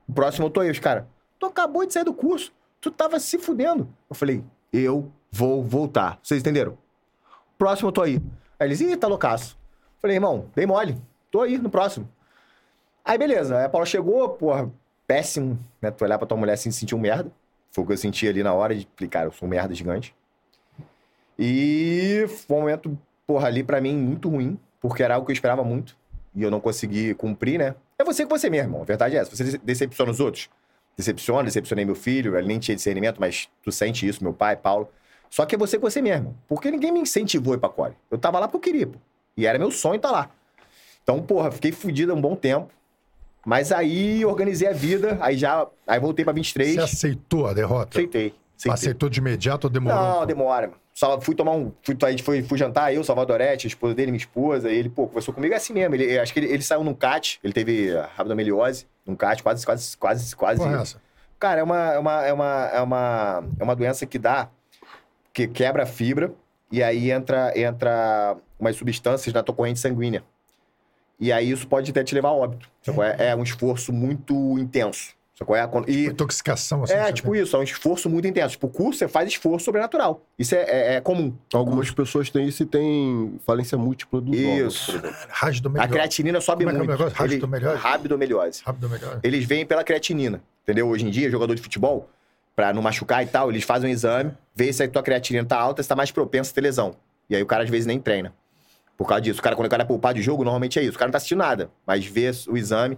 [0.07, 1.05] O próximo eu tô aí, os caras.
[1.37, 3.87] Tu acabou de sair do curso, tu tava se fudendo.
[4.09, 6.19] Eu falei, eu vou voltar.
[6.23, 6.77] Vocês entenderam?
[7.57, 8.21] Próximo eu tô aí.
[8.59, 9.57] Aí eles, ih, tá loucaço.
[10.01, 10.97] Falei, irmão, dei mole.
[11.31, 12.09] Tô aí no próximo.
[13.03, 14.71] Aí beleza, aí a Paula chegou, porra,
[15.07, 15.91] péssimo, né?
[15.91, 17.31] Tu olhar pra tua mulher assim e sentir um merda.
[17.71, 20.15] Foi o que eu senti ali na hora de cara, eu sou um merda gigante.
[21.37, 25.33] E foi um momento, porra, ali pra mim muito ruim, porque era algo que eu
[25.33, 25.97] esperava muito
[26.33, 27.75] e eu não consegui cumprir, né?
[27.97, 28.81] É você com você mesmo.
[28.81, 29.35] A verdade é essa.
[29.35, 30.49] Você dece- decepciona os outros.
[30.97, 34.89] Decepciona, decepcionei meu filho, ele nem tinha discernimento, mas tu sente isso, meu pai, Paulo.
[35.29, 36.37] Só que é você com você mesmo.
[36.47, 37.93] Porque ninguém me incentivou a ir pra Core.
[38.09, 38.97] Eu tava lá porque eu queria, pô.
[39.35, 40.29] E era meu sonho estar lá.
[41.03, 42.71] Então, porra, fiquei fudido um bom tempo.
[43.45, 45.67] Mas aí organizei a vida, aí já.
[45.85, 46.73] Aí voltei pra 23.
[46.73, 47.97] Você aceitou a derrota?
[47.97, 48.33] Aceitei.
[48.57, 48.73] aceitei.
[48.73, 49.99] Aceitou de imediato ou demorou?
[49.99, 50.25] um Não, pouco?
[50.25, 50.71] demora.
[50.95, 51.71] Só fui tomar um.
[51.83, 54.71] Fui, foi, fui jantar, eu, Salvadorete, a esposa dele, minha esposa.
[54.71, 55.93] E ele, pô, conversou comigo é assim mesmo.
[55.93, 59.95] Ele, acho que ele, ele saiu num CAT, ele teve rabdomeliose, num CAT, quase, quase,
[59.97, 60.59] quase, quase.
[60.59, 61.01] Porra, é essa?
[61.37, 64.49] Cara, é uma, é uma, é uma, é uma, é uma doença que dá,
[65.31, 66.33] que quebra a fibra,
[66.71, 70.23] e aí entra, entra umas substâncias na tua corrente sanguínea.
[71.19, 72.69] E aí isso pode até te levar a óbito.
[73.17, 75.13] É, é um esforço muito intenso.
[75.37, 75.53] Sacou?
[75.53, 76.93] É, quando- e, Intoxicação, assim.
[76.93, 77.41] é tipo tem.
[77.41, 78.51] isso, é um esforço muito intenso.
[78.51, 80.21] Tipo, o curso você faz esforço sobrenatural.
[80.39, 81.33] Isso é, é- é comum.
[81.53, 84.93] Algumas pessoas têm isso e têm falência múltipla dos Isso.
[85.27, 87.13] Rápido A creatinina sobe Como é que é o muito.
[87.77, 88.61] Rabdomeliose.
[88.65, 89.19] Rápido melhor.
[89.23, 90.87] Eles vêm pela creatinina, entendeu?
[90.87, 92.09] Hoje em dia, jogador de futebol,
[92.55, 95.57] pra não machucar e tal, eles fazem um exame, vê se a tua creatinina tá
[95.59, 96.95] alta, se tá mais propenso a ter lesão.
[97.29, 98.33] E aí o cara às vezes nem treina.
[98.97, 99.39] Por causa disso.
[99.39, 100.95] O cara, quando o cara é poupar de jogo, normalmente é isso.
[100.95, 102.97] O cara não tá assistindo nada, mas vê o exame.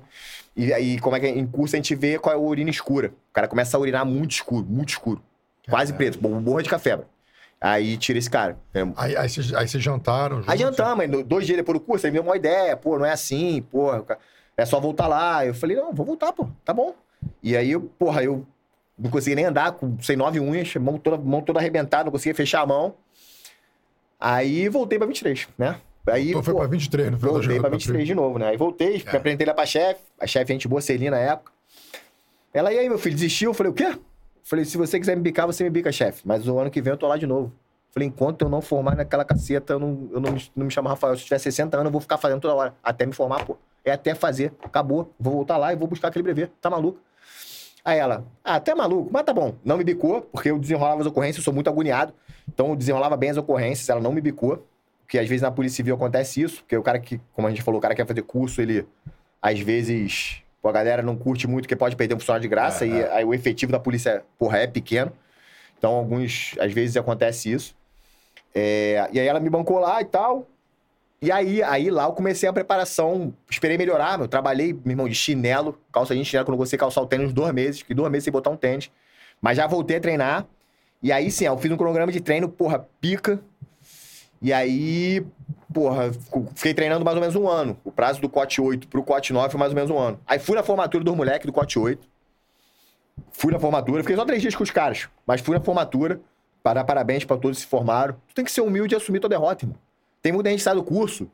[0.56, 1.30] E aí, como é que é?
[1.30, 3.10] Em curso a gente vê qual é a urina escura.
[3.30, 5.22] O cara começa a urinar muito escuro, muito escuro.
[5.70, 7.00] Quase preto, borra de café.
[7.60, 8.58] Aí tira esse cara.
[8.70, 8.94] entendeu?
[8.96, 10.38] Aí, aí, vocês, aí vocês jantaram.
[10.48, 10.78] Aí juntos?
[10.78, 13.06] jantamos, aí no- dois dias depois do curso, ele me deu uma ideia, pô, não
[13.06, 14.06] é assim, porra,
[14.56, 15.44] é só voltar lá.
[15.46, 16.94] Eu falei, não, vou voltar, pô, tá bom.
[17.42, 18.46] E aí, eu, porra, eu
[18.98, 22.36] não conseguia nem andar, com, sem nove unhas, mão toda, mão toda arrebentada, não conseguia
[22.36, 22.94] fechar a mão.
[24.20, 25.80] Aí voltei pra 23, né?
[26.10, 27.70] Aí, Então foi pô, pra 23 no final da Voltei jogada.
[27.70, 28.48] pra 23 de novo, né?
[28.48, 29.12] Aí voltei, É.
[29.12, 31.52] me apresentei lá pra chefe, a chefe, gente boa, Celina, na época.
[32.54, 33.50] Ela, e aí, meu filho, desistiu?
[33.52, 33.98] Eu falei, o quê?
[34.44, 36.22] Falei, se você quiser me bicar, você me bica, chefe.
[36.26, 37.52] Mas o ano que vem eu tô lá de novo.
[37.92, 40.88] Falei, enquanto eu não formar naquela caceta, eu não, eu não, me, não me chamo
[40.88, 41.16] Rafael.
[41.18, 42.74] Se eu tiver 60 anos, eu vou ficar fazendo toda hora.
[42.82, 43.58] Até me formar, pô.
[43.84, 44.54] É até fazer.
[44.64, 45.14] Acabou.
[45.20, 46.50] Vou voltar lá e vou buscar aquele brevet.
[46.62, 47.00] Tá maluco?
[47.84, 49.56] Aí ela, ah, até maluco, mas tá bom.
[49.64, 52.14] Não me bicou, porque eu desenrolava as ocorrências, eu sou muito agoniado.
[52.48, 54.66] Então eu desenrolava bem as ocorrências, ela não me bicou.
[55.08, 57.62] Porque às vezes na Polícia Civil acontece isso, porque o cara que, como a gente
[57.62, 58.86] falou, o cara quer fazer curso, ele
[59.42, 62.86] às vezes, pô, a galera não curte muito, porque pode perder um funcionário de graça,
[62.86, 65.14] É, e aí o efetivo da polícia, porra, é pequeno.
[65.78, 67.74] Então, alguns, às vezes acontece isso.
[68.54, 70.46] É, e aí ela me bancou lá e tal.
[71.22, 74.28] E aí, aí lá eu comecei a preparação, esperei melhorar, meu.
[74.28, 77.54] Trabalhei, meu irmão, de chinelo, calça de chinelo, quando de calçar o tênis uns dois
[77.54, 78.92] meses, fiquei dois meses sem botar um tênis.
[79.42, 80.46] Mas já voltei a treinar.
[81.02, 83.40] E aí sim, eu fiz um cronograma de treino, porra, pica.
[84.42, 85.26] E aí,
[85.74, 86.12] porra,
[86.56, 87.78] fiquei treinando mais ou menos um ano.
[87.84, 90.20] O prazo do COT 8 pro COT 9 foi mais ou menos um ano.
[90.28, 92.08] Aí fui na formatura dos moleques do COT 8.
[93.32, 95.10] Fui na formatura, fiquei só três dias com os caras.
[95.26, 96.22] Mas fui na formatura,
[96.64, 98.16] para parabéns pra todos que se formaram.
[98.28, 99.78] Tu tem que ser humilde e assumir tua derrota, irmão.
[100.22, 101.30] Tem muita gente que sai do curso.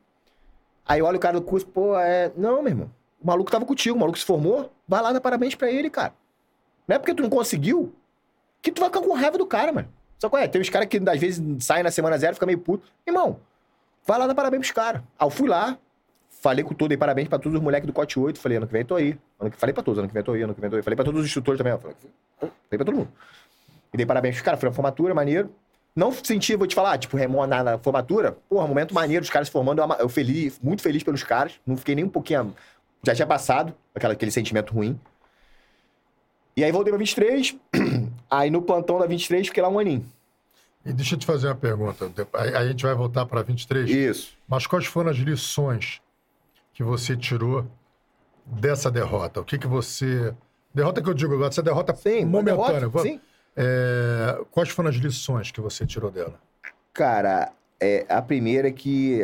[0.85, 2.31] Aí olha o cara do curso, pô, é.
[2.37, 2.91] Não, meu irmão.
[3.21, 4.71] O maluco tava contigo, o maluco se formou.
[4.87, 6.13] Vai lá dar parabéns pra ele, cara.
[6.87, 7.93] Não é porque tu não conseguiu
[8.61, 9.87] que tu vai ficar com raiva do cara, mano.
[10.23, 10.47] Só qual é?
[10.47, 12.87] Tem uns caras que às vezes saem na semana zero fica meio puto.
[13.05, 13.41] Irmão,
[14.07, 15.01] vai lá dar parabéns pros caras.
[15.19, 15.77] Aí eu fui lá,
[16.29, 18.39] falei com todo, dei parabéns pra todos os moleques do Cote 8.
[18.39, 19.19] Falei, ano que vem tô aí.
[19.37, 19.57] Ano que...
[19.57, 20.81] Falei pra todos, ano que vem tô aí, ano que vem tô aí.
[20.81, 21.77] Falei pra todos os instrutores também.
[21.77, 23.09] Falei, pra todo mundo.
[23.93, 24.61] E dei parabéns pros caras.
[24.61, 25.53] Foi uma formatura, maneiro.
[25.93, 28.37] Não senti, vou te falar, tipo, Remon na, na formatura.
[28.47, 29.81] Porra, momento maneiro, os caras se formando.
[29.81, 31.59] Eu, eu feliz, muito feliz pelos caras.
[31.67, 32.55] Não fiquei nem um pouquinho.
[33.03, 34.97] Já tinha passado aquela, aquele sentimento ruim.
[36.55, 37.57] E aí voltei pra 23.
[38.37, 40.05] Aí no plantão da 23 fiquei lá um aninho.
[40.85, 42.11] E deixa eu te fazer uma pergunta.
[42.33, 43.89] Aí a gente vai voltar para 23.
[43.89, 44.37] Isso.
[44.47, 46.01] Mas quais foram as lições
[46.73, 47.65] que você tirou
[48.45, 49.39] dessa derrota?
[49.39, 50.33] O que que você...
[50.73, 52.81] Derrota que eu digo agora, essa derrota Sim, momentânea.
[52.81, 53.21] derrota, Sim.
[53.55, 56.39] É, quais foram as lições que você tirou dela?
[56.91, 59.21] Cara, é, a primeira é que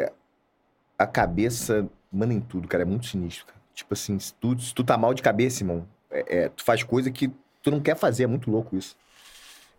[0.97, 2.83] a cabeça manda em tudo, cara.
[2.83, 3.59] É muito sinistro, cara.
[3.73, 6.83] Tipo assim, se tu, se tu tá mal de cabeça, irmão, é- é, tu faz
[6.83, 7.31] coisa que
[7.61, 8.23] tu não quer fazer.
[8.23, 8.95] É muito louco isso.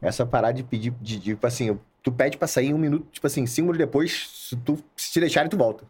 [0.01, 3.07] Essa parada de pedir, de, de, tipo assim, tu pede pra sair em um minuto,
[3.13, 5.85] tipo assim, cinco minutos depois, se tu se te deixarem, tu volta.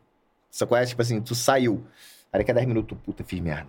[0.50, 1.84] Só conhece, tipo assim, tu saiu.
[2.32, 3.68] Aí daqui a 10 minutos, tu, puta, fiz merda.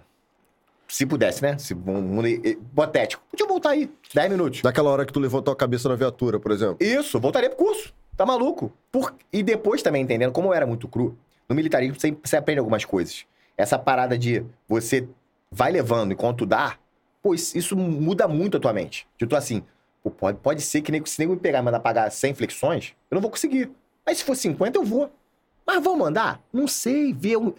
[0.88, 1.58] Se pudesse, né?
[1.58, 3.24] Se, um mundo hipotético.
[3.30, 4.62] Podia voltar aí, 10 minutos.
[4.62, 6.78] Daquela hora que tu levantou a cabeça na viatura, por exemplo.
[6.80, 7.94] Isso, voltaria pro curso.
[8.18, 8.74] Tá maluco?
[8.92, 9.16] Por...
[9.32, 11.18] E depois também, entendendo, como eu era muito cru,
[11.48, 13.26] no militarismo você, você aprende algumas coisas.
[13.58, 15.08] Essa parada de você
[15.52, 16.78] vai levando enquanto dá,
[17.22, 19.08] pô, isso, muda muito a tua mente.
[19.18, 19.64] De tu assim,
[20.04, 22.94] pô, pode, pode ser que nego, se nego me pegar e mandar pagar 100 flexões,
[23.10, 23.70] eu não vou conseguir.
[24.06, 25.12] Mas se for 50, eu vou.
[25.66, 26.42] Mas vão mandar?
[26.52, 27.54] Não sei, ver um,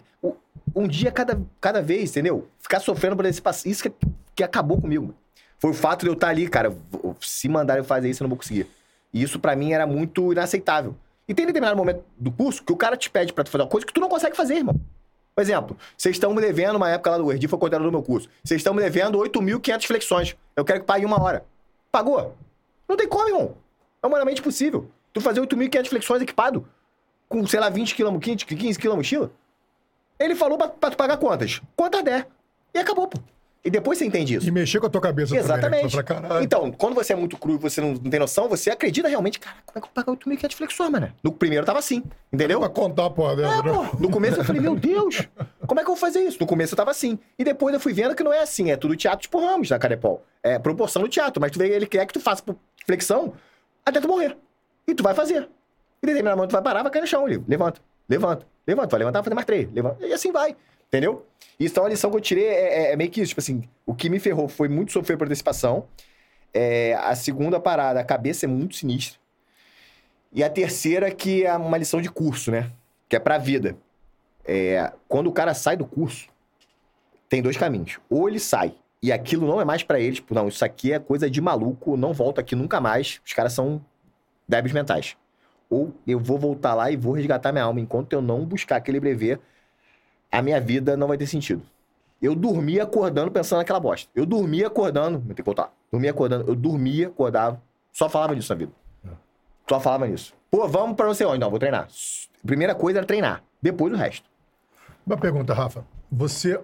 [0.75, 2.47] um, dia cada, cada vez, entendeu?
[2.59, 3.67] Ficar sofrendo por esse passo.
[3.67, 3.91] Isso que,
[4.35, 5.13] que acabou comigo.
[5.57, 6.75] Foi o fato de eu estar ali, cara.
[7.21, 8.67] Se mandarem eu fazer isso, eu não vou conseguir.
[9.13, 10.95] E isso pra mim era muito inaceitável.
[11.27, 13.69] E tem determinado momento do curso que o cara te pede pra tu fazer uma
[13.69, 14.75] coisa que tu não consegue fazer, irmão.
[15.35, 18.03] Por exemplo, vocês estão me devendo, uma época lá do Erdi, foi coordenador do meu
[18.03, 18.29] curso.
[18.43, 20.35] Vocês estão me devendo 8.500 flexões.
[20.55, 21.43] Eu quero que pague uma hora.
[21.91, 22.35] Pagou?
[22.87, 23.57] Não tem como, irmão.
[24.01, 24.89] É humanamente possível.
[25.11, 26.67] Tu fazer 8.500 flexões equipado
[27.27, 29.31] com, sei lá, 20 kg, 15, 15 kg mochila.
[30.19, 31.61] Ele falou pra, pra tu pagar quantas?
[31.75, 32.27] Quantas der.
[32.73, 33.19] E acabou, pô.
[33.65, 34.45] E depois você entende isso.
[34.47, 35.83] E mexer com a tua cabeça Exatamente.
[35.91, 36.03] também, né?
[36.03, 36.43] Caralho.
[36.43, 39.39] Então, quando você é muito cru e você não, não tem noção, você acredita realmente,
[39.39, 41.13] cara, como é que eu pago 8.500 flexões, mano?
[41.23, 42.59] No primeiro tava assim, entendeu?
[42.59, 43.61] Pra contar porra É, né?
[43.63, 43.97] pô.
[43.97, 45.29] No começo eu falei, meu Deus,
[45.65, 46.37] como é que eu vou fazer isso?
[46.41, 47.17] No começo eu tava assim.
[47.39, 49.79] E depois eu fui vendo que não é assim, é tudo teatro tipo Ramos na
[49.79, 50.21] Carepol.
[50.43, 52.43] É proporção do teatro, mas tu vê, ele quer que tu faça
[52.85, 53.33] flexão
[53.85, 54.35] até tu morrer.
[54.85, 55.47] E tu vai fazer.
[56.01, 57.79] E determinado momento tu vai parar, vai cair no chão, ele levanta,
[58.09, 60.05] levanta, levanta, vai levantar, vai fazer mais três, levanta.
[60.05, 60.53] E assim vai.
[60.93, 61.25] Entendeu?
[61.59, 63.29] É uma lição que eu tirei, é, é- é meio que isso.
[63.29, 65.87] Tipo assim, o que me ferrou foi muito sofrer por antecipação.
[66.53, 69.19] É, a segunda parada, a cabeça é muito sinistra.
[70.31, 72.69] E a terceira, que é uma lição de curso, né?
[73.09, 73.75] Que é pra vida.
[74.45, 76.27] É, quando o cara sai do curso,
[77.27, 77.99] tem dois caminhos.
[78.07, 80.99] Ou ele sai e aquilo não é mais pra ele, tipo, não, isso aqui é
[80.99, 83.19] coisa de maluco, não volto aqui nunca mais.
[83.25, 83.83] Os caras são
[84.47, 85.17] débeis mentais.
[85.71, 87.79] Ou eu vou voltar lá e vou resgatar minha alma.
[87.79, 89.39] Enquanto eu não buscar aquele brevet,
[90.33, 91.61] a minha vida não vai ter sentido.
[92.19, 94.09] Eu dormia acordando pensando naquela bosta.
[94.15, 95.71] Eu dormia acordando, vou ter que voltar.
[95.91, 97.61] Dormia acordando, eu dormia, acordava,
[97.91, 98.71] só falava nisso na vida.
[99.69, 100.33] Só falava nisso.
[100.49, 101.39] Pô, vamos pra não sei onde.
[101.39, 101.87] Não, vou treinar.
[102.43, 103.43] Primeira coisa era treinar.
[103.61, 104.27] Depois o resto.
[105.05, 105.85] Uma pergunta, Rafa.
[106.11, 106.59] Você.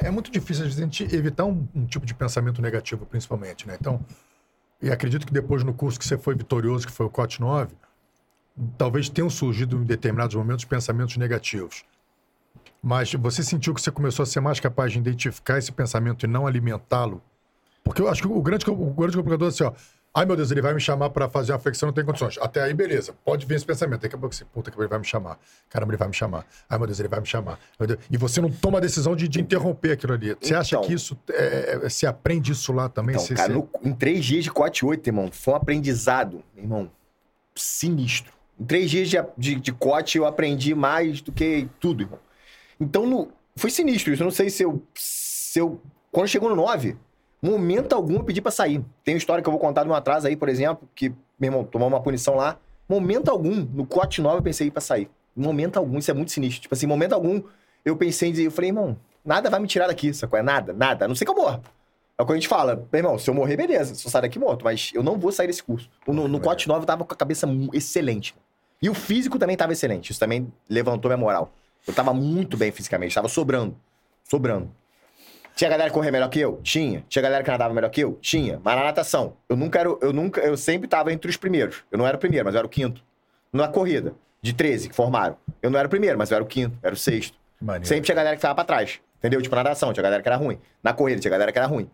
[0.00, 3.76] É muito difícil a gente evitar um, um tipo de pensamento negativo, principalmente, né?
[3.80, 4.00] Então,
[4.82, 7.74] e acredito que depois no curso que você foi vitorioso, que foi o COT 9,
[8.76, 11.84] talvez tenham surgido em determinados momentos pensamentos negativos.
[12.82, 16.28] Mas você sentiu que você começou a ser mais capaz de identificar esse pensamento e
[16.28, 17.20] não alimentá-lo?
[17.82, 19.72] Porque eu acho que o grande, o grande complicador é assim, ó.
[20.14, 22.38] Ai, meu Deus, ele vai me chamar pra fazer uma flexão, não tem condições.
[22.40, 23.14] Até aí, beleza.
[23.24, 24.00] Pode vir esse pensamento.
[24.00, 25.38] Daqui a pouco você, puta que ele vai me chamar.
[25.68, 26.46] Caramba, ele vai me chamar.
[26.68, 27.58] Ai, meu Deus, ele vai me chamar.
[28.10, 30.34] E você não toma a decisão de, de interromper aquilo ali.
[30.40, 30.86] Você acha Então.
[30.88, 33.14] que isso, é, é, se aprende isso lá também?
[33.14, 36.42] Então, Você- cara, você- no- em três dias de cote 8, irmão, foi um aprendizado,
[36.56, 36.90] irmão,
[37.54, 38.32] sinistro.
[38.58, 42.18] Em três dias de, de, de cote eu aprendi mais do que tudo, irmão.
[42.80, 44.22] Então, no- foi sinistro isso.
[44.22, 45.80] Eu não sei se eu, se eu...
[46.12, 46.96] Quando chegou no 9,
[47.42, 48.84] momento algum eu pedi pra sair.
[49.04, 51.48] Tem uma história que eu vou contar de um atraso aí, por exemplo, que, meu
[51.48, 52.56] irmão, tomou uma punição lá.
[52.88, 55.10] Momento algum, no cote 9 eu pensei em ir pra sair.
[55.36, 56.62] Momento algum, isso é muito sinistro.
[56.62, 57.42] Tipo assim, momento algum
[57.84, 60.38] eu pensei em dizer, eu falei, irmão, nada vai me tirar daqui, sacou?
[60.38, 61.04] É nada, nada.
[61.04, 61.60] A não ser que eu morra.
[62.16, 64.22] É o que a gente fala, meu irmão, se eu morrer, beleza, se eu sair
[64.22, 65.88] daqui morto, mas eu não vou sair desse curso.
[66.06, 68.34] No, no COT 9 eu tava com a cabeça excelente.
[68.82, 71.52] E o físico também tava excelente, isso também levantou minha moral.
[71.88, 73.74] Eu tava muito bem fisicamente, tava sobrando,
[74.22, 74.70] sobrando.
[75.56, 76.60] Tinha galera que corria melhor que eu?
[76.62, 77.02] Tinha.
[77.08, 78.16] Tinha galera que nadava melhor que eu?
[78.20, 78.60] Tinha.
[78.62, 81.82] Mas na natação, eu nunca era, eu nunca, eu sempre tava entre os primeiros.
[81.90, 83.02] Eu não era o primeiro, mas eu era o quinto.
[83.52, 86.46] Na corrida, de 13 que formaram, eu não era o primeiro, mas eu era o
[86.46, 87.36] quinto, era o sexto.
[87.60, 87.86] Maneiro.
[87.88, 89.00] Sempre tinha galera que ficava pra trás.
[89.16, 89.42] Entendeu?
[89.42, 90.60] Tipo, na natação, tinha galera que era ruim.
[90.82, 91.90] Na corrida, tinha galera que era ruim.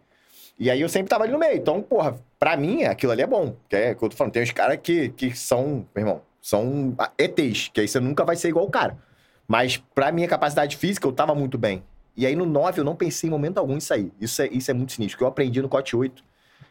[0.58, 1.56] E aí eu sempre tava ali no meio.
[1.56, 3.56] Então, porra, pra mim, aquilo ali é bom.
[3.68, 4.32] Que é o que eu tô falando.
[4.32, 8.36] Tem uns caras que, que são, meu irmão, são ETs, que aí você nunca vai
[8.36, 8.98] ser igual o cara.
[9.46, 11.82] Mas pra minha capacidade física, eu tava muito bem.
[12.16, 14.12] E aí no 9 eu não pensei em momento algum em sair.
[14.20, 15.16] Isso é, isso é muito sinistro.
[15.16, 16.24] O que eu aprendi no COT 8,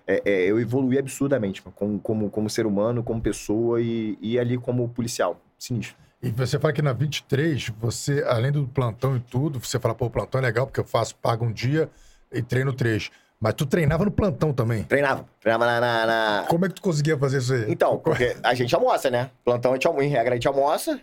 [0.08, 4.40] é, é, eu evoluí absurdamente, mano, como, como, como ser humano, como pessoa e, e
[4.40, 5.40] ali como policial.
[5.60, 5.96] Sinistro.
[6.22, 10.06] E você fala que na 23, você, além do plantão e tudo, você fala, pô,
[10.06, 11.90] o plantão é legal porque eu faço, pago um dia
[12.32, 13.12] e treino três.
[13.40, 14.84] Mas tu treinava no plantão também.
[14.84, 15.26] Treinava.
[15.42, 17.66] Treinava na- na- na, Como é que tu conseguia fazer isso aí?
[17.68, 19.32] Então, porque a gente almoça, né?
[19.44, 20.98] Plantão, a gente em regra, a gente almoça.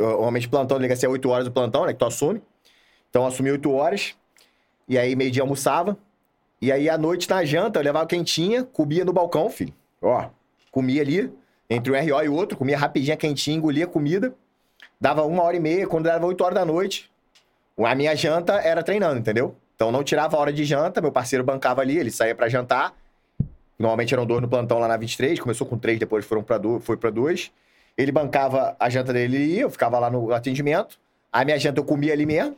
[0.00, 1.92] Normalmente, plantão, liga ser 8 horas do plantão, né?
[1.92, 2.42] Que tu assume.
[3.08, 4.14] Então, eu assumi 8 horas.
[4.88, 5.96] E aí, meio-dia, almoçava.
[6.60, 9.72] E aí, à noite, na janta, eu levava quentinha, comia no balcão, filho.
[10.02, 10.28] Ó,
[10.70, 11.32] comia ali,
[11.68, 14.34] entre um RO e outro, comia rapidinho, quentinha, engolia comida.
[15.00, 17.10] Dava uma hora e meia, quando dava 8 horas da noite,
[17.78, 19.54] a minha janta era treinando, entendeu?
[19.74, 22.94] Então, não tirava hora de janta, meu parceiro bancava ali, ele saía pra jantar.
[23.78, 26.84] Normalmente eram dois no plantão lá na 23, começou com três, depois foram para dois,
[26.84, 27.50] foi para dois.
[28.00, 30.98] Ele bancava a janta dele e ia, eu ficava lá no atendimento.
[31.30, 32.56] A minha janta eu comia ali mesmo.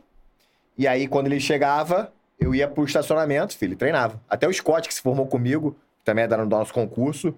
[0.77, 4.21] E aí, quando ele chegava, eu ia pro estacionamento, filho, treinava.
[4.29, 7.33] Até o Scott, que se formou comigo, também era no nosso concurso,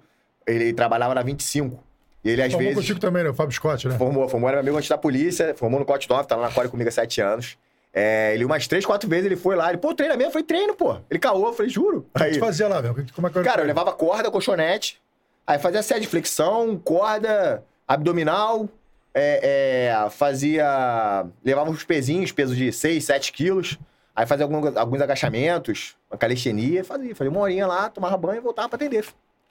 [0.46, 1.84] ele trabalhava na 25.
[2.24, 2.84] E ele, às Formou vezes.
[2.84, 3.30] contigo também, né?
[3.30, 3.98] O Fábio Scott, né?
[3.98, 6.54] Formou, formou, era meu amigo antes da polícia, formou no Cote 9, tá lá na
[6.54, 7.58] Core comigo há sete anos.
[7.94, 10.30] É, ele umas três, quatro vezes ele foi lá, ele, pô, treina mesmo?
[10.30, 10.98] Eu falei, treino, pô.
[11.10, 12.06] Ele caô, eu falei, juro.
[12.14, 12.94] O que Aí, tu fazia lá, velho?
[13.16, 15.02] Como é que cara, eu levava corda, colchonete,
[15.48, 18.68] aí fazia série de flexão, corda, abdominal,
[19.14, 21.26] é, é, fazia...
[21.44, 23.80] Levava uns pezinhos, pesos de 6, 7 quilos,
[24.16, 28.42] aí fazia alguns, alguns agachamentos, uma calistenia, fazia, fazia uma horinha lá, tomava banho e
[28.42, 29.06] voltava pra atender.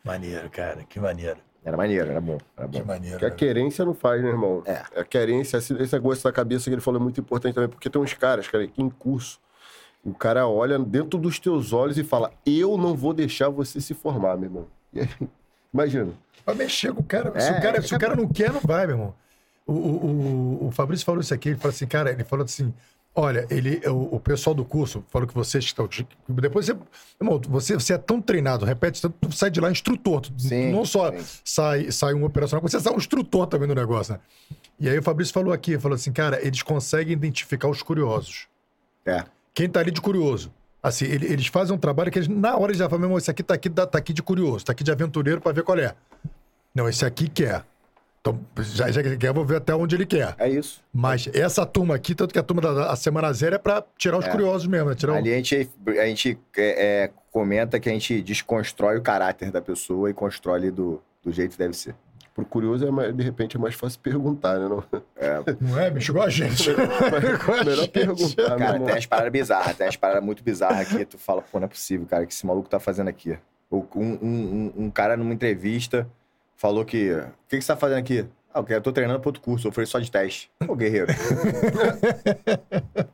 [0.04, 0.84] Maneiro, cara.
[0.84, 1.38] Que maneiro.
[1.64, 2.78] Era maneiro, era bom, era bom.
[2.78, 3.18] Que maneiro.
[3.18, 3.34] Que a né?
[3.34, 4.62] querência não faz, né, irmão?
[4.66, 4.82] É.
[5.00, 7.88] A querência, esse, esse negócio da cabeça que ele falou é muito importante também, porque
[7.88, 9.40] tem uns caras, cara, que em curso,
[10.04, 13.94] o cara olha dentro dos teus olhos e fala: Eu não vou deixar você se
[13.94, 14.66] formar, meu irmão.
[14.92, 15.08] E aí,
[15.72, 16.12] imagina.
[16.44, 17.38] Vai mexer com o cara.
[17.40, 19.14] se, É, o cara é se o cara não quer, não vai, meu irmão.
[19.66, 22.72] O, o, o, o Fabrício falou isso aqui, ele falou assim, cara, ele falou assim,
[23.14, 25.88] olha, ele, o, o pessoal do curso falou que vocês estão...
[26.28, 26.76] Depois você...
[27.18, 30.20] Irmão, você, você é tão treinado, repete tanto, tu sai de lá instrutor.
[30.20, 31.40] Tu, Sim, não só sim.
[31.44, 34.20] sai, sai um operacional, você sai um instrutor também do negócio, né?
[34.78, 38.48] E aí o Fabrício falou aqui, falou assim, cara, eles conseguem identificar os curiosos.
[39.06, 39.24] É.
[39.54, 40.52] Quem tá ali de curioso.
[40.84, 43.16] Assim, ele- eles fazem um trabalho que eles, na hora eles já falam, meu irmão,
[43.18, 45.78] esse aqui tá aqui, tá aqui de curioso, tá aqui de aventureiro pra ver qual
[45.78, 45.94] é.
[46.74, 47.64] Não, esse aqui quer.
[48.20, 50.34] Então, já, já quer, vou ver até onde ele quer.
[50.38, 50.82] É isso.
[50.92, 54.18] Mas essa turma aqui, tanto que a turma da a Semana Zero é pra tirar
[54.18, 54.30] os É.
[54.30, 54.94] curiosos mesmo, né?
[54.94, 59.02] Tirar o- Ali a gente, a gente é, é, comenta que a gente desconstrói o
[59.02, 61.94] caráter da pessoa e constrói do, do jeito que deve ser.
[62.34, 64.68] Pro curioso, é mais- de repente, é mais fácil perguntar, né?
[64.68, 64.82] Não?
[65.60, 66.10] Não é, bicho?
[66.10, 66.68] Igual a gente.
[67.64, 67.88] Melhor gente.
[67.90, 71.04] perguntar, Cara, tem as paradas bizarras, tem as paradas muito bizarras aqui.
[71.04, 73.38] Tu fala, pô, não é possível, cara, que esse maluco tá fazendo aqui.
[73.70, 76.08] Um, um, um, um cara numa entrevista
[76.56, 77.12] falou que.
[77.12, 78.26] O que, que você tá fazendo aqui?
[78.52, 80.50] Ah, eu tô treinando pra outro curso, eu falei só de teste.
[80.66, 81.08] Ô, guerreiro.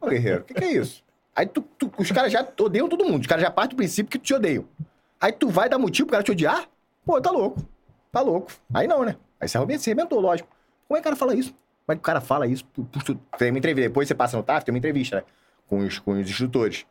[0.00, 1.02] Ô, guerreiro, o que, que é isso?
[1.34, 3.20] Aí tu, tu- os caras já odeiam todo mundo.
[3.22, 4.64] Os caras já partem do princípio que te odeiam.
[5.20, 6.66] Aí tu vai dar motivo pro cara te odiar?
[7.04, 7.60] Pô, tá louco.
[8.12, 8.50] Tá louco.
[8.72, 9.16] Aí não, né?
[9.40, 10.48] Aí você arrebentou, lógico.
[10.88, 11.50] Como é que o cara fala isso?
[11.86, 12.64] Como é que o cara fala isso?
[13.38, 13.88] Tem uma entrevista.
[13.88, 15.22] Depois você passa no TAF, tem uma entrevista, né?
[15.68, 16.84] Com os, com os instrutores.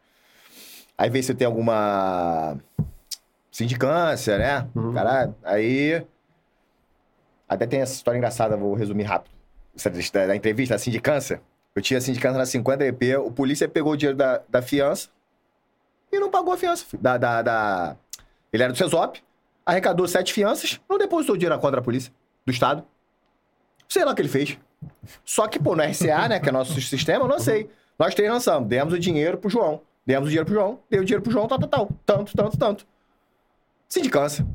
[0.97, 2.57] Aí vê se tem alguma
[3.51, 4.67] sindicância, né?
[4.75, 4.93] Uhum.
[4.93, 5.35] Caralho.
[5.43, 6.05] Aí.
[7.47, 9.31] Até tem essa história engraçada, vou resumir rápido.
[9.75, 11.41] Essa da, da entrevista, da sindicância.
[11.75, 15.09] Eu tinha sindicância na 50 EP, o polícia pegou o dinheiro da, da fiança
[16.11, 16.85] e não pagou a fiança.
[16.99, 17.95] Da, da, da-
[18.51, 19.23] Ele era do CESOP,
[19.69, 22.11] arrecadou sete fianças, não depositou dinheiro na conta da polícia,
[22.45, 22.83] do Estado.
[23.87, 24.57] Sei lá o que ele fez.
[25.23, 27.69] Só que, pô, no RCA, né, que é nosso sistema, eu não sei.
[27.97, 29.81] Nós três lançamos, demos o dinheiro pro João.
[30.05, 31.89] Demos o dinheiro pro João, deu o dinheiro pro João, tal, tal, tal.
[32.05, 32.87] Tanto, tanto, tanto.
[33.87, 34.45] Sindicância.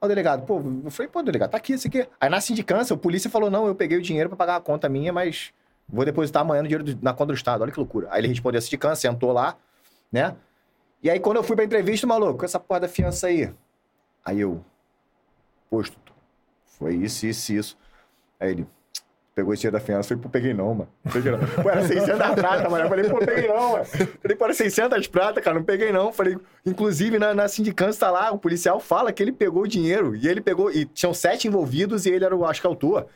[0.00, 2.06] O delegado, pô, eu falei, pô, delegado, tá aqui, isso aqui.
[2.20, 4.88] Aí na sindicância, o polícia falou, não, eu peguei o dinheiro pra pagar a conta
[4.88, 5.52] minha, mas
[5.88, 7.62] vou depositar amanhã o dinheiro na conta do Estado.
[7.62, 8.08] Olha que loucura.
[8.10, 9.56] Aí ele respondeu a sindicância, sentou lá,
[10.10, 10.34] né?
[11.02, 13.52] E aí quando eu fui pra entrevista, maluco, essa porra da fiança aí.
[14.24, 14.64] Aí eu,
[15.70, 15.96] posto,
[16.78, 17.78] foi isso, isso, isso.
[18.38, 18.66] Aí ele,
[19.34, 20.88] pegou esse dinheiro da fiança, eu falei, pô, peguei não, mano.
[21.12, 21.38] Peguei não.
[21.62, 22.84] Pô, era 600 prata, mano.
[22.84, 23.84] Eu falei, pô, peguei não, mano.
[23.84, 26.12] Eu Falei, pô, era 600 prata, cara, não peguei não.
[26.12, 26.36] Falei,
[26.66, 30.14] inclusive na, na sindicância tá lá, o policial fala que ele pegou o dinheiro.
[30.14, 33.06] E ele pegou, e tinham sete envolvidos e ele era, o, acho que, autor.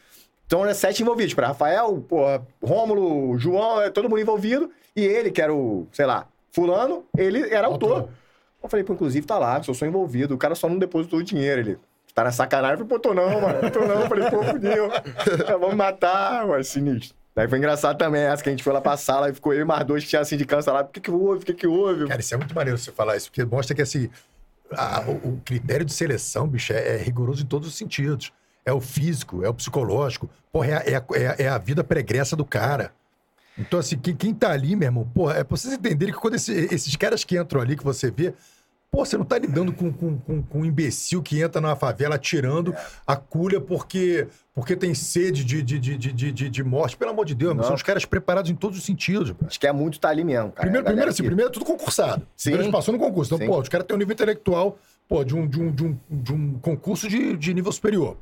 [0.47, 1.35] Então eram sete envolvidos.
[1.35, 4.71] Pra Rafael, porra, Rômulo, João, é todo mundo envolvido.
[4.95, 7.93] E ele, que era o, sei lá, fulano, ele era autor.
[7.93, 8.11] Autor.
[8.67, 10.35] Eu falei, pô, inclusive tá lá, eu sou envolvido.
[10.35, 11.61] O cara só não depositou o dinheiro.
[11.61, 11.79] Ele,
[12.15, 12.81] tá na sacanagem.
[12.81, 13.71] Eu falei, pô, tô não, mano.
[13.71, 14.01] Tô não.
[14.03, 14.91] Eu falei, pô, fudeu.
[15.61, 17.17] Vamos matar, mano, sinistro.
[17.35, 19.61] Daí foi engraçado também essa, que a gente foi lá pra sala e ficou eu
[19.61, 20.81] e mais dois que tinha sindicância lá.
[20.81, 21.43] O que que houve?
[21.43, 22.07] O que que houve?
[22.09, 24.09] Cara, isso é muito maneiro você falar isso, porque mostra que assim,
[24.73, 28.33] a- o, o critério de seleção, bicho, é, é rigoroso em todos os sentidos.
[28.65, 32.45] É o físico, é o psicológico, porra, é, é, é, é a vida pregressa do
[32.45, 32.91] cara.
[33.59, 36.35] Então, assim, quem, quem tá ali, meu irmão, porra, é pra vocês entenderem que quando
[36.35, 38.35] esse- esses caras que entram ali, que você vê,
[38.91, 42.15] pô, você não tá lidando com, com, com, com um imbecil que entra numa favela
[42.15, 42.75] atirando
[43.07, 46.97] a culha porque, porque tem sede de, de, de, de, de, de- morte.
[46.97, 47.63] Pelo amor de Deus, Não.
[47.65, 49.47] são os caras preparados em todos os sentidos, bro.
[49.47, 50.63] Acho que é muito tá ali mesmo, cara.
[50.63, 52.27] Primeiro, primeiro, assim, que- primeiro é tudo concursado.
[52.37, 52.51] Sim.
[52.51, 53.35] Primeiro passou no concurso.
[53.35, 53.53] Então, Sim.
[53.53, 56.33] pô, os caras têm um nível intelectual, pô, de um, de um, de um, de
[56.33, 58.17] um concurso de, de nível superior.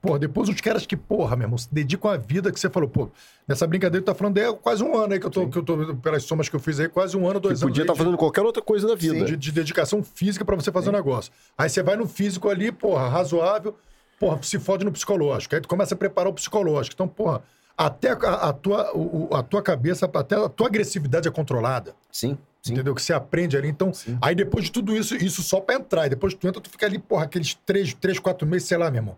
[0.00, 2.88] Pô, depois os caras que, porra, meu irmão, se dedicam à vida que você falou,
[2.88, 3.10] pô,
[3.48, 5.62] nessa brincadeira que tá falando é quase um ano aí que eu tô, que eu
[5.64, 7.72] tô pelas somas que eu fiz aí, quase um ano, dois Que anos.
[7.72, 9.24] podia estar de- fazendo qualquer outra coisa da vida.
[9.24, 11.32] de, de dedicação física pra você fazer um negócio.
[11.56, 13.76] Aí você vai no físico ali, porra, razoável,
[14.20, 15.56] porra, se fode no psicológico.
[15.56, 16.94] Aí tu começa a preparar o psicológico.
[16.94, 17.42] Então, porra,
[17.76, 21.92] até a, a tua, o- o- a tua cabeça, até a tua agressividade é controlada.
[22.12, 22.72] Sim, sim.
[22.74, 22.94] Entendeu?
[22.94, 23.66] Que você aprende ali.
[23.68, 24.16] Então, Sim.
[24.22, 26.06] aí depois de tudo isso, isso só pra entrar.
[26.06, 28.78] E depois que tu entra, tu fica ali, porra, aqueles três, três quatro meses, sei
[28.78, 29.16] lá, meu irmão.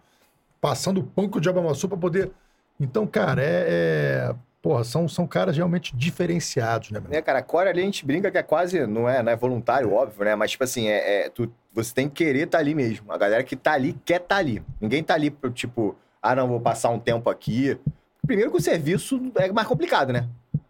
[0.61, 2.31] Passando o pão que o diabo pra poder.
[2.79, 3.67] Então, cara, é.
[3.69, 7.85] é- Porra, são, são caras realmente diferenciados, né, meu né, cara, a core ali a
[7.85, 10.35] gente brinca que é quase, não é, não é voluntário, óbvio, né?
[10.35, 13.11] Mas, tipo assim, é, é- tu, você tem que querer estar ali mesmo.
[13.11, 14.63] A galera que tá ali quer estar ali.
[14.79, 17.79] Ninguém tá ali, pro, tipo, ah, não, vou passar um tempo aqui.
[18.27, 20.29] Primeiro que o serviço é mais complicado, né?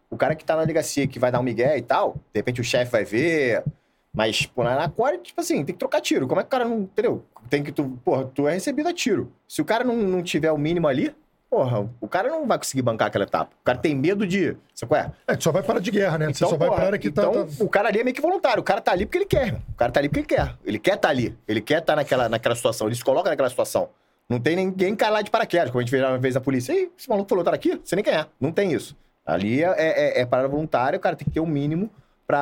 [0.08, 2.60] O cara que tá na delegacia, que vai dar um migué e tal, de repente
[2.60, 3.64] o chefe vai ver.
[4.12, 6.26] Mas, pô, na, na core, tipo assim, tem que trocar tiro.
[6.26, 6.80] Como é que o cara não.
[6.80, 7.24] Entendeu?
[7.48, 7.98] Tem que tu.
[8.04, 9.32] Porra, tu é recebido a tiro.
[9.46, 11.14] Se o cara não, não tiver o mínimo ali,
[11.48, 13.52] porra, o cara não vai conseguir bancar aquela etapa.
[13.60, 14.56] O cara tem medo de.
[14.74, 15.12] Sabe qual é?
[15.28, 16.26] É, tu só vai para de guerra, né?
[16.32, 18.04] você só vai porra, para a área que então, tá, tá- o cara ali é
[18.04, 18.60] meio que voluntário.
[18.60, 19.54] O cara tá ali porque ele quer.
[19.68, 20.56] O cara tá ali porque ele quer.
[20.64, 21.36] Ele quer estar ali.
[21.46, 22.88] Ele quer estar naquela, naquela situação.
[22.88, 23.88] Ele se coloca naquela situação.
[24.28, 25.70] Não tem ninguém cair lá de paraquedas.
[25.70, 26.72] Como a gente vê uma vez a polícia.
[26.72, 27.80] Ih, esse maluco falou, tá aqui?
[27.82, 28.26] Você nem quem é.
[28.40, 28.96] Não tem isso.
[29.26, 30.96] Ali é, é, é parada voluntária.
[30.96, 31.90] O cara tem que ter o mínimo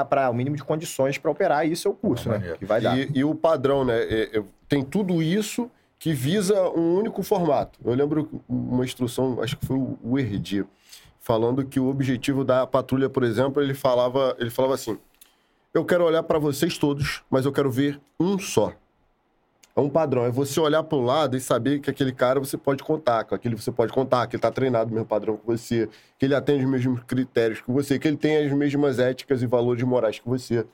[0.05, 1.67] pra, o mínimo de condições pra operar.
[1.67, 2.55] E isso é o curso, Ah, né?
[2.59, 2.99] Que vai dar.
[2.99, 3.97] E, e o padrão, né?
[4.03, 7.79] é- é- tem tudo isso que visa um único formato.
[7.85, 10.65] Eu lembro uma instrução, acho que foi o o Erdi,
[11.21, 14.99] falando que o objetivo da patrulha, por exemplo, ele falava, ele falava assim:
[15.75, 18.73] Eu quero olhar para vocês todos, mas eu quero ver um só.
[19.79, 20.25] É um padrão.
[20.25, 23.33] É você olhar para o lado e saber que aquele cara você pode contar, com
[23.33, 25.89] aquele você pode contar, que ele está treinado no mesmo padrão que você,
[26.19, 29.47] que ele atende os mesmos critérios que você, que ele tem as mesmas éticas e
[29.47, 30.67] valores morais que você.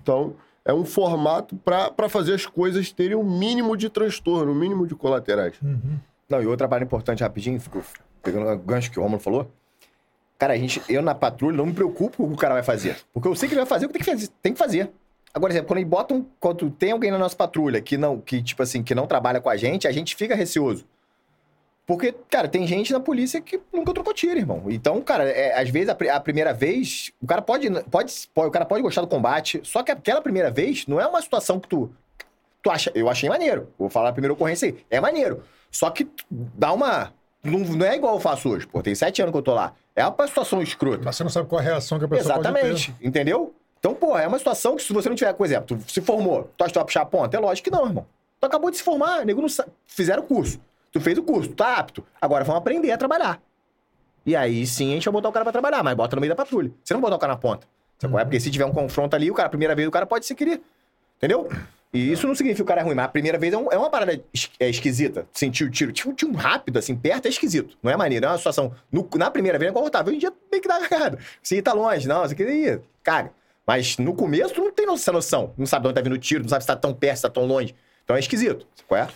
[0.00, 4.86] Então, é um formato para fazer as coisas terem o mínimo de transtorno, o mínimo
[4.86, 5.60] de colaterais.
[5.60, 5.98] Uhum.
[6.28, 7.82] Não, e outra parada importante rapidinho, ficou
[8.22, 9.50] pegando o gancho que o Romulo falou.
[10.38, 12.62] Cara, a gente, eu na patrulha não me preocupo com o que o cara vai
[12.62, 12.96] fazer.
[13.12, 14.28] Porque eu sei que ele vai fazer o que tem que fazer.
[14.40, 14.92] Tem que fazer.
[15.34, 16.26] Agora, exemplo, quando ele bota um.
[16.38, 19.48] Quando tem alguém na nossa patrulha que não, que, tipo assim, que não trabalha com
[19.48, 20.84] a gente, a gente fica receoso.
[21.86, 24.64] Porque, cara, tem gente na polícia que nunca trocou tiro, irmão.
[24.68, 28.50] Então, cara, é, às vezes a, a primeira vez, o cara pode, pode, pode- o
[28.50, 31.66] cara pode gostar do combate, só que aquela primeira vez não é uma situação que
[31.68, 31.90] tu,
[32.62, 33.68] tu acha, eu achei maneiro.
[33.78, 35.42] Vou falar a primeira ocorrência aí, é maneiro.
[35.70, 39.32] Só que dá uma, não, não é igual eu faço hoje, pô, tem sete anos
[39.32, 39.72] que eu tô lá.
[39.96, 41.02] É uma situação escrota.
[41.04, 43.54] Mas você não sabe qual a reação que a pessoa Exatamente, entendeu?
[43.84, 46.48] Então, pô, é uma situação que se você não tiver, por exemplo, tu se formou,
[46.56, 47.36] tu acha que tu vai puxar a ponta?
[47.36, 48.06] É lógico que não, irmão.
[48.40, 50.60] Tu acabou de se formar, nego não sa- fizeram o curso.
[50.92, 52.04] Tu fez o curso, tu tá apto.
[52.20, 53.42] Agora vamos aprender a trabalhar.
[54.24, 56.30] E aí sim a gente vai botar o cara pra trabalhar, mas bota no meio
[56.30, 56.70] da patrulha.
[56.84, 57.66] Você não botar o cara na ponta.
[57.98, 58.24] Sabe é?
[58.24, 60.34] Porque se tiver um confronto ali, o cara, a primeira vez, o cara pode se
[60.36, 60.60] querer.
[61.18, 61.48] Entendeu?
[61.92, 63.70] E isso não significa que o cara é ruim, mas a primeira vez é, um-
[63.72, 65.26] é uma parada es- é esquisita.
[65.32, 65.92] Sentir o tiro.
[65.92, 67.76] Tipo, um tiro rápido, assim, perto é esquisito.
[67.82, 68.26] Não é maneiro.
[68.26, 68.72] É uma situação.
[68.92, 70.08] no- na primeira vez é confortável.
[70.10, 71.18] Hoje em dia meio que dá cagada.
[71.42, 72.80] Você tá longe, não, você queria.
[73.02, 73.30] Caga.
[73.66, 75.52] Mas no começo tu não tem essa noção.
[75.56, 77.22] Não sabe de onde tá vindo o tiro, não sabe se tá tão perto, se
[77.22, 77.74] tá tão longe.
[78.04, 78.66] Então é esquisito.
[78.86, 79.08] Qual é?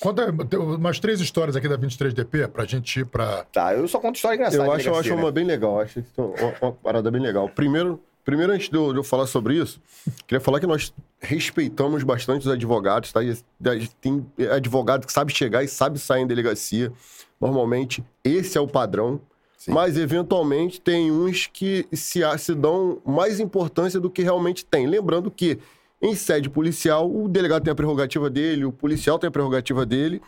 [0.00, 3.44] Conta umas três histórias aqui da 23DP pra gente ir pra.
[3.44, 4.62] Tá, eu só conto história engraçada.
[4.62, 5.16] Eu de acho, eu acho né?
[5.16, 5.80] uma bem legal.
[5.80, 7.48] Acho uma, uma parada bem legal.
[7.48, 9.80] Primeiro, primeiro antes de eu, de eu falar sobre isso,
[10.26, 13.22] queria falar que nós respeitamos bastante os advogados, tá?
[13.24, 16.92] E a gente tem advogado que sabe chegar e sabe sair em delegacia.
[17.40, 19.20] Normalmente, esse é o padrão.
[19.58, 19.72] Sim.
[19.72, 24.86] Mas, eventualmente, tem uns que se, se dão mais importância do que realmente tem.
[24.86, 25.58] Lembrando que,
[26.00, 30.22] em sede policial, o delegado tem a prerrogativa dele, o policial tem a prerrogativa dele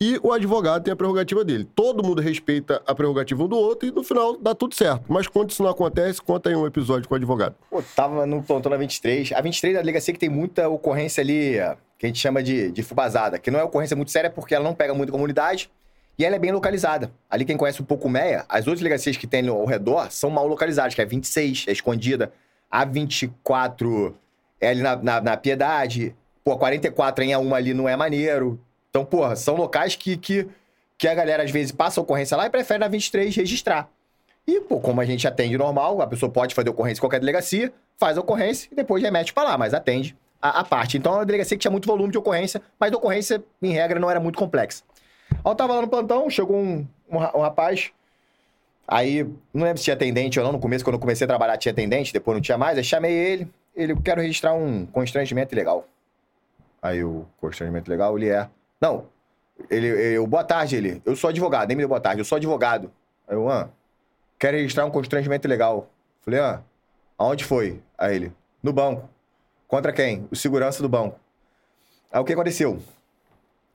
[0.00, 1.64] e o advogado tem a prerrogativa dele.
[1.76, 5.04] Todo mundo respeita a prerrogativa um do outro e, no final, dá tudo certo.
[5.06, 7.54] Mas quando isso não acontece, conta aí um episódio com o advogado.
[7.70, 9.30] Pô, tava no plantão na 23.
[9.30, 12.72] A 23 da delegacia que tem muita ocorrência ali, ó, que a gente chama de,
[12.72, 15.70] de fubazada, que não é ocorrência muito séria porque ela não pega muita comunidade
[16.22, 17.10] e ela é bem localizada.
[17.28, 20.46] Ali quem conhece um pouco Meia, as outras delegacias que tem ao redor são mal
[20.46, 22.32] localizadas, que é 26, é escondida.
[22.70, 24.14] A 24
[24.60, 26.14] é ali na, na, na Piedade.
[26.44, 28.60] Pô, a 44 em A1 ali não é maneiro.
[28.88, 30.46] Então, porra, são locais que, que,
[30.96, 33.88] que a galera às vezes passa a ocorrência lá e prefere na 23 registrar.
[34.46, 37.72] E, pô, como a gente atende normal, a pessoa pode fazer ocorrência em qualquer delegacia,
[37.98, 40.96] faz a ocorrência e depois remete pra lá, mas atende a, a parte.
[40.96, 43.98] Então, é uma delegacia que tinha muito volume de ocorrência, mas a ocorrência, em regra,
[43.98, 44.84] não era muito complexa.
[45.44, 47.90] Eu tava lá no plantão, chegou um, um, um rapaz,
[48.86, 51.56] aí, não lembro se tinha atendente ou não, no começo, quando eu comecei a trabalhar,
[51.56, 55.86] tinha atendente, depois não tinha mais, aí chamei ele, ele, quero registrar um constrangimento ilegal.
[56.80, 58.48] Aí o constrangimento legal, ele é.
[58.80, 59.06] Não,
[59.70, 61.02] ele, eu, boa tarde, ele.
[61.04, 62.90] Eu sou advogado, nem me deu boa tarde, eu sou advogado.
[63.28, 63.68] Aí eu, ah,
[64.38, 65.88] quero registrar um constrangimento ilegal.
[66.22, 66.60] Falei, ah,
[67.16, 67.80] aonde foi?
[67.96, 68.32] Aí ele,
[68.62, 69.08] no banco.
[69.68, 70.28] Contra quem?
[70.30, 71.18] O segurança do banco.
[72.12, 72.78] Aí o que aconteceu?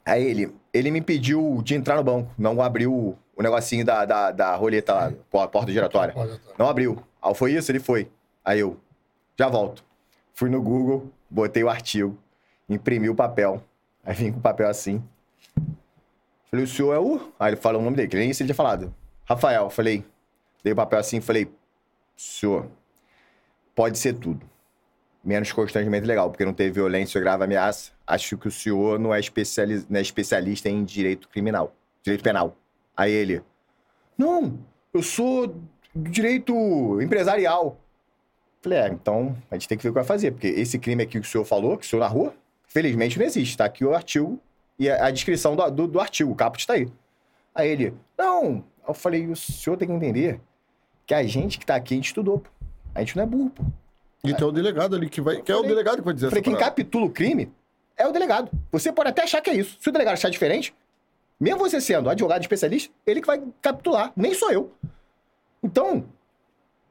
[0.08, 4.06] Aí ele, ele me impediu de entrar no banco, não abriu o, o negocinho da,
[4.06, 5.14] da, da roleta lá,
[5.44, 6.16] a porta giratória.
[6.58, 7.04] Não abriu.
[7.22, 8.10] Aí foi isso, ele foi.
[8.44, 8.80] Aí eu,
[9.38, 9.84] já volto.
[10.34, 12.18] Fui no Google, botei o artigo,
[12.70, 13.62] imprimi o papel.
[14.02, 15.04] Aí vim com o papel assim.
[16.50, 17.34] Falei, o senhor é o.
[17.38, 18.96] Aí ele falou o nome dele, que nem isso ele tinha falado.
[19.26, 19.70] Rafael.
[19.70, 20.06] Falei,
[20.64, 21.52] dei o papel assim, falei,
[22.16, 22.66] senhor,
[23.76, 24.46] pode ser tudo.
[25.28, 27.92] Menos constrangimento legal, porque não teve violência ou grave ameaça.
[28.08, 29.20] Acho que o senhor não é,
[29.90, 32.56] não é especialista em direito criminal, direito penal.
[32.96, 33.44] Aí ele,
[34.18, 34.58] não,
[34.94, 35.48] eu sou
[35.94, 36.54] do direito
[37.02, 37.78] empresarial.
[38.62, 41.04] Falei, é, então a gente tem que ver o que vai fazer, porque esse crime
[41.04, 42.34] aqui que o senhor falou, que o senhor narrou,
[42.66, 43.58] felizmente não existe.
[43.58, 44.40] Tá aqui o artigo
[44.80, 46.88] e a, descrição do, do, do artigo, o caput está aí.
[47.54, 48.64] Aí ele, não.
[48.88, 50.40] Eu falei, o senhor tem que entender
[51.06, 52.50] que a gente que tá aqui, a gente estudou, pô.
[52.96, 53.66] A gente não é burro, pô.
[54.24, 55.42] E tem o delegado ali que vai.
[55.42, 56.72] Que é o delegado que vai dizer falei, essa quem parada.
[56.72, 57.52] capitula o crime
[57.96, 58.52] é o delegado.
[58.72, 59.78] Você pode até achar que é isso.
[59.80, 60.74] Se o delegado achar diferente,
[61.40, 64.72] mesmo você sendo advogado especialista, ele que vai capitular, nem sou eu.
[65.64, 66.06] Então,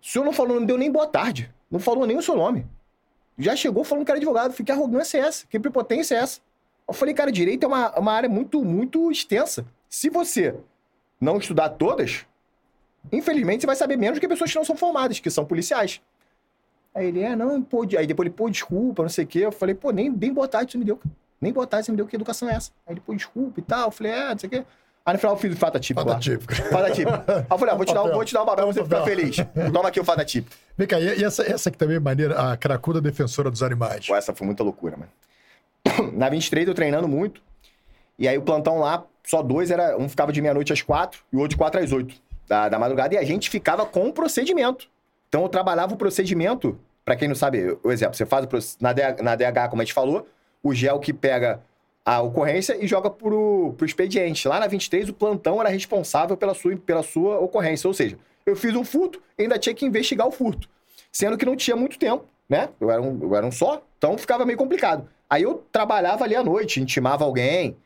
[0.00, 1.52] o senhor não falou, não deu nem boa tarde.
[1.70, 2.66] Não falou nem o seu nome.
[3.38, 4.52] Já chegou falando que era advogado.
[4.52, 5.46] Fiquei arrogância é essa?
[5.46, 6.40] Que prepotência é essa?
[6.88, 9.66] Eu falei, cara, direito é uma, uma área muito, muito extensa.
[9.88, 10.54] Se você
[11.20, 12.24] não estudar todas,
[13.12, 16.00] infelizmente você vai saber menos do que pessoas que não são formadas, que são policiais.
[16.96, 19.40] Aí ele, é, não, pô, de- aí depois ele, pô, desculpa, não sei o quê.
[19.40, 20.98] Eu falei, pô, nem, nem boa tarde você me deu.
[21.40, 22.70] Nem boa tarde você me deu, que educação é essa?
[22.86, 23.88] Aí ele, pô, desculpa e tal.
[23.88, 24.64] Eu falei, é, não sei o quê.
[25.04, 26.18] Aí no final eu fiz o fata típico Fata lá.
[26.20, 26.54] típica.
[26.56, 27.12] Fata típico.
[27.30, 29.02] Aí eu falei, ah, vou te dar, vou te dar um papel pra você ficar
[29.04, 29.36] feliz.
[29.72, 30.56] Toma aqui o fata típico.
[30.76, 34.04] Vem cá, e e essa, essa aqui também é maneira, a cracuda defensora dos animais.
[34.06, 35.10] Pô, essa foi muita loucura, mano.
[36.16, 37.40] Na 23 eu treinando muito.
[38.18, 39.96] E aí o plantão lá, só dois era.
[39.96, 42.14] Um ficava de meia-noite às quatro e o outro de quatro às oito
[42.48, 43.14] da, da madrugada.
[43.14, 44.88] E a gente ficava com o procedimento.
[45.28, 46.76] Então eu trabalhava o procedimento.
[47.06, 49.80] Pra quem não sabe, o exemplo, você faz o proce- na DH, na DH, como
[49.80, 50.26] a gente falou,
[50.60, 51.62] o gel que pega
[52.04, 54.48] a ocorrência e joga pro, pro expediente.
[54.48, 57.86] Lá na 23, o plantão era responsável pela sua, pela sua ocorrência.
[57.86, 60.68] Ou seja, eu fiz um furto e ainda tinha que investigar o furto.
[61.12, 62.70] Sendo que não tinha muito tempo, né?
[62.80, 65.08] Eu era um, eu era um só, então ficava meio complicado.
[65.30, 67.76] Aí eu trabalhava ali à noite, intimava alguém.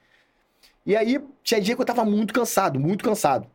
[0.86, 3.46] E aí tinha dia que eu tava muito cansado, muito cansado.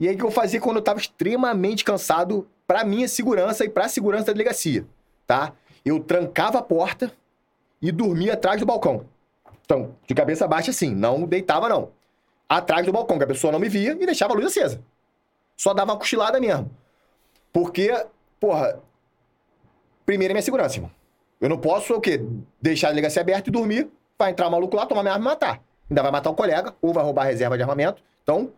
[0.00, 3.68] E aí o que eu fazia quando eu tava extremamente cansado pra minha segurança e
[3.68, 4.84] pra segurança da delegacia,
[5.26, 5.52] tá?
[5.84, 7.12] Eu trancava a porta
[7.80, 9.04] e dormia atrás do balcão.
[9.64, 11.90] Então, de cabeça baixa assim, não deitava não.
[12.48, 14.80] Atrás do balcão, que a pessoa não me via e deixava a luz acesa.
[15.56, 16.70] Só dava uma cochilada mesmo.
[17.52, 17.94] Porque,
[18.38, 18.80] porra,
[20.04, 20.90] primeiro é minha segurança, irmão.
[21.40, 22.24] Eu não posso, o quê?
[22.60, 25.28] Deixar a delegacia aberta e dormir, vai entrar um maluco lá, tomar minha arma e
[25.28, 25.62] matar.
[25.90, 28.02] Ainda vai matar o colega, ou vai roubar a reserva de armamento.
[28.22, 28.50] Então,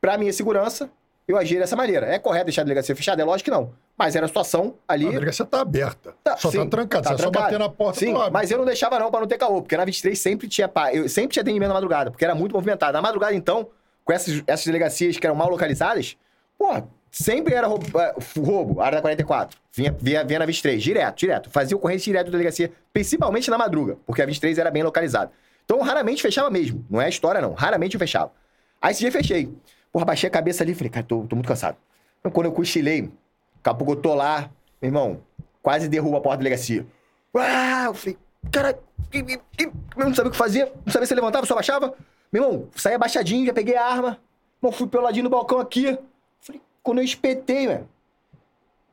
[0.00, 0.90] pra minha segurança,
[1.30, 2.06] eu agi dessa maneira.
[2.06, 3.22] É correto deixar a delegacia fechada?
[3.22, 3.72] É lógico que não.
[3.96, 5.06] Mas era a situação ali.
[5.06, 6.14] A delegacia tá aberta.
[6.22, 7.04] Tá, só sim, tá trancada.
[7.04, 7.44] tá Você é só trancado.
[7.44, 9.84] bater na porta Sim, mas eu não deixava não pra não ter caô, porque na
[9.84, 12.92] 23 sempre tinha, pá, eu sempre tinha atendimento na madrugada, porque era muito movimentado.
[12.92, 13.68] Na madrugada, então,
[14.04, 16.16] com essas, essas delegacias que eram mal localizadas,
[16.58, 19.58] pô, sempre era roubo, é, roubo área da 44.
[19.72, 21.50] Vinha, vinha, vinha na 23, direto, direto.
[21.50, 25.30] Fazia ocorrência direto da delegacia, principalmente na madruga, porque a 23 era bem localizada.
[25.64, 26.84] Então, raramente fechava mesmo.
[26.90, 27.52] Não é história, não.
[27.52, 28.32] Raramente eu fechava.
[28.82, 29.48] Aí esse dia fechei.
[29.92, 31.76] Porra, baixei a cabeça ali falei, cara, tô, tô muito cansado.
[32.20, 33.14] Então, quando eu cochilei, daqui
[33.64, 34.50] a pouco eu tô lá,
[34.80, 35.22] meu irmão,
[35.62, 36.86] quase derrubo a porta da delegacia.
[37.34, 38.18] Ah, eu falei,
[38.52, 38.78] cara,
[39.12, 39.40] eu
[39.96, 41.94] não sabia o que fazer, não sabia se eu levantava, só baixava.
[42.32, 44.20] Meu irmão, saí abaixadinho, já peguei a arma.
[44.62, 45.98] Irmão, fui pelo ladinho do balcão aqui.
[46.40, 47.88] Falei, quando eu espetei, velho.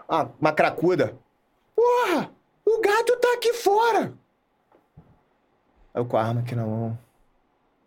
[0.09, 1.15] Ah, uma cracuda.
[1.75, 2.31] Porra,
[2.65, 4.13] o gato tá aqui fora.
[5.93, 6.97] Aí eu com a arma aqui na mão.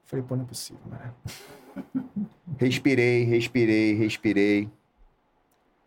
[0.04, 2.30] Falei, pô, não é possível, mano.
[2.60, 4.68] Respirei, respirei, respirei.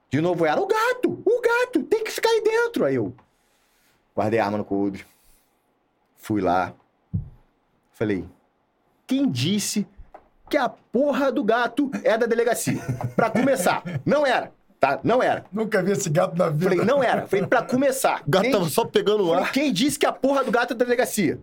[0.10, 2.84] De novo ela, o gato, o gato, tem que ficar aí dentro.
[2.84, 3.14] Aí eu
[4.16, 5.06] guardei a arma no coldre.
[6.16, 6.74] Fui lá.
[7.92, 8.26] Falei,
[9.06, 9.86] quem disse
[10.50, 12.82] que a porra do gato é da delegacia?
[13.16, 15.00] Pra começar, não era, tá?
[15.04, 15.46] Não era.
[15.52, 16.72] Nunca vi esse gato na vida.
[16.72, 17.28] Falei, não era.
[17.28, 18.24] Falei, pra começar.
[18.26, 19.52] O gato quem, tava só pegando o ar.
[19.52, 21.40] quem disse que a porra do gato é da delegacia?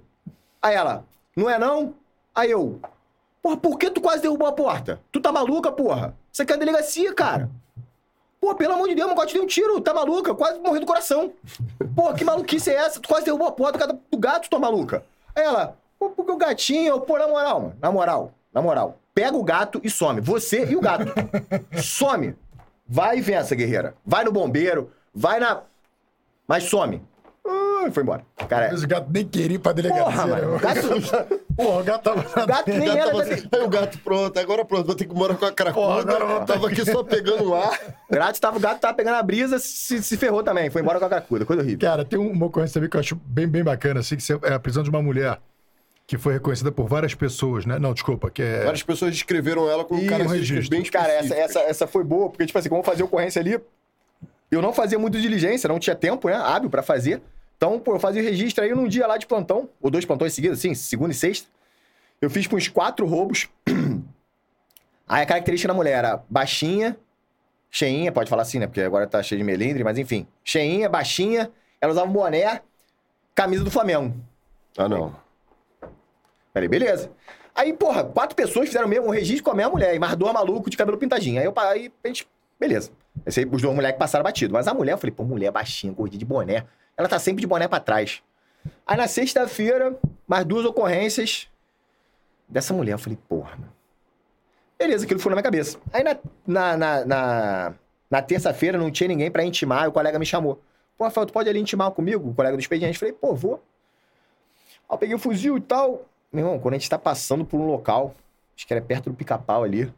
[0.60, 1.04] Aí ela,
[1.36, 1.94] não é não?
[2.34, 2.80] Aí eu,
[3.42, 5.00] porra, por que tu quase derrubou a porta?
[5.10, 6.14] Tu tá maluca, porra?
[6.38, 7.50] Aqui é a delegacia, cara.
[8.40, 10.34] Pô, pelo amor de Deus, eu te dei um tiro, tá maluca?
[10.34, 11.32] Quase morri do coração.
[11.94, 12.98] Pô, que maluquice é essa?
[12.98, 15.04] Tu quase derrubou a porta do gato, do gato, tua maluca.
[15.36, 19.36] Aí ela, pô, porque o gatinho, pô, na moral, mano, na moral, na moral, pega
[19.36, 20.22] o gato e some.
[20.22, 21.04] Você e o gato.
[21.82, 22.34] some.
[22.88, 23.94] Vai e vença, guerreira.
[24.04, 25.60] Vai no bombeiro, vai na.
[26.48, 27.02] Mas some.
[27.86, 28.22] Ah, foi embora.
[28.48, 30.04] Cara, Esse gato nem queria ir pra delegacia.
[30.04, 30.56] Porra, mano.
[30.56, 30.80] O gato,
[31.56, 32.20] Porra, o gato tava.
[32.42, 33.06] o gato nem O gato era.
[33.10, 35.52] tava da- assim, Aí o gato, pronto, agora pronto, vou ter que morar com a
[35.52, 35.80] cracuda.
[35.86, 37.78] Porra, agora eu vou- Tava aqui só pegando o ar.
[38.10, 40.68] O gato tava, o gato tava pegando a brisa, se, se ferrou também.
[40.70, 41.44] Foi embora com a cracuda.
[41.44, 41.78] Coisa horrível.
[41.88, 44.58] Cara, tem uma ocorrência também que eu acho bem, bem bacana, assim, que é a
[44.60, 45.38] prisão de uma mulher
[46.06, 47.78] que foi reconhecida por várias pessoas, né?
[47.78, 48.64] Não, desculpa, que é.
[48.64, 50.68] Várias pessoas descreveram ela como um cara registro.
[50.68, 51.44] bem Cara, essa, específico.
[51.58, 53.60] essa, essa foi boa, porque, tipo assim, como eu fazia ocorrência ali,
[54.50, 56.34] eu não fazia muito diligência, não tinha tempo, né?
[56.34, 57.22] Hábil pra fazer.
[57.60, 60.32] Então, pô, eu fazia o registro aí num dia lá de plantão, ou dois plantões
[60.32, 61.46] seguidos, assim, segunda e sexta.
[62.18, 63.50] Eu fiz com uns quatro roubos.
[65.06, 66.96] Aí a característica da mulher era baixinha,
[67.70, 68.66] cheinha, pode falar assim, né?
[68.66, 70.26] Porque agora tá cheio de melindre, mas enfim.
[70.42, 71.50] Cheinha, baixinha,
[71.82, 72.62] ela usava um boné,
[73.34, 74.14] camisa do Flamengo.
[74.78, 75.14] Ah, não.
[76.54, 77.10] Falei, beleza.
[77.54, 80.32] Aí, porra, quatro pessoas fizeram mesmo um registro com a mesma mulher, e mais dois
[80.32, 81.38] malucos de cabelo pintadinho.
[81.38, 82.26] Aí eu aí a gente,
[82.58, 82.90] beleza.
[83.26, 84.54] Esse aí, os dois moleques passaram batido.
[84.54, 86.64] Mas a mulher, eu falei, pô, mulher baixinha, gordinha de boné.
[87.00, 88.22] Ela tá sempre de boné pra trás.
[88.86, 89.98] Aí na sexta-feira,
[90.28, 91.48] mais duas ocorrências
[92.46, 92.92] dessa mulher.
[92.92, 93.58] Eu falei, porra.
[94.78, 95.78] Beleza, aquilo foi na minha cabeça.
[95.94, 97.74] Aí na, na, na, na,
[98.10, 100.60] na terça-feira não tinha ninguém pra intimar, o colega me chamou.
[100.98, 102.28] Pô, Rafael, tu pode ali intimar comigo?
[102.28, 102.96] O colega do expediente.
[102.96, 103.54] Eu falei, pô, vou.
[104.86, 106.04] Aí eu peguei o fuzil e tal.
[106.30, 108.14] Meu irmão, quando a gente tá passando por um local,
[108.54, 109.90] acho que era perto do pica-pau ali.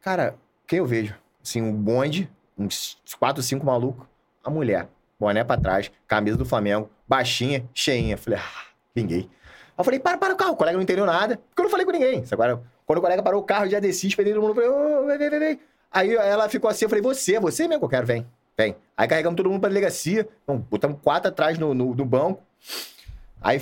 [0.00, 0.34] Cara,
[0.66, 1.14] quem eu vejo?
[1.40, 2.28] Assim, um bonde,
[2.58, 4.04] uns quatro, cinco malucos,
[4.42, 4.88] a mulher,
[5.22, 8.16] boné pra trás, camisa do Flamengo, baixinha, cheinha.
[8.16, 9.20] Falei, ah, vinguei.
[9.20, 9.28] Aí
[9.78, 10.52] eu falei, para, para o carro.
[10.52, 12.24] O colega não entendeu nada, porque eu não falei com ninguém.
[12.30, 15.18] Agora, quando o colega parou o carro, já desci, esperei todo mundo, falei, ô, vem,
[15.18, 15.60] vem, vem.
[15.90, 18.26] Aí ela ficou assim, eu falei, você, você mesmo que eu quero, vem,
[18.56, 18.76] vem.
[18.96, 22.42] Aí carregamos todo mundo pra delegacia, então, botamos quatro atrás no, no, no banco.
[23.40, 23.60] Aí,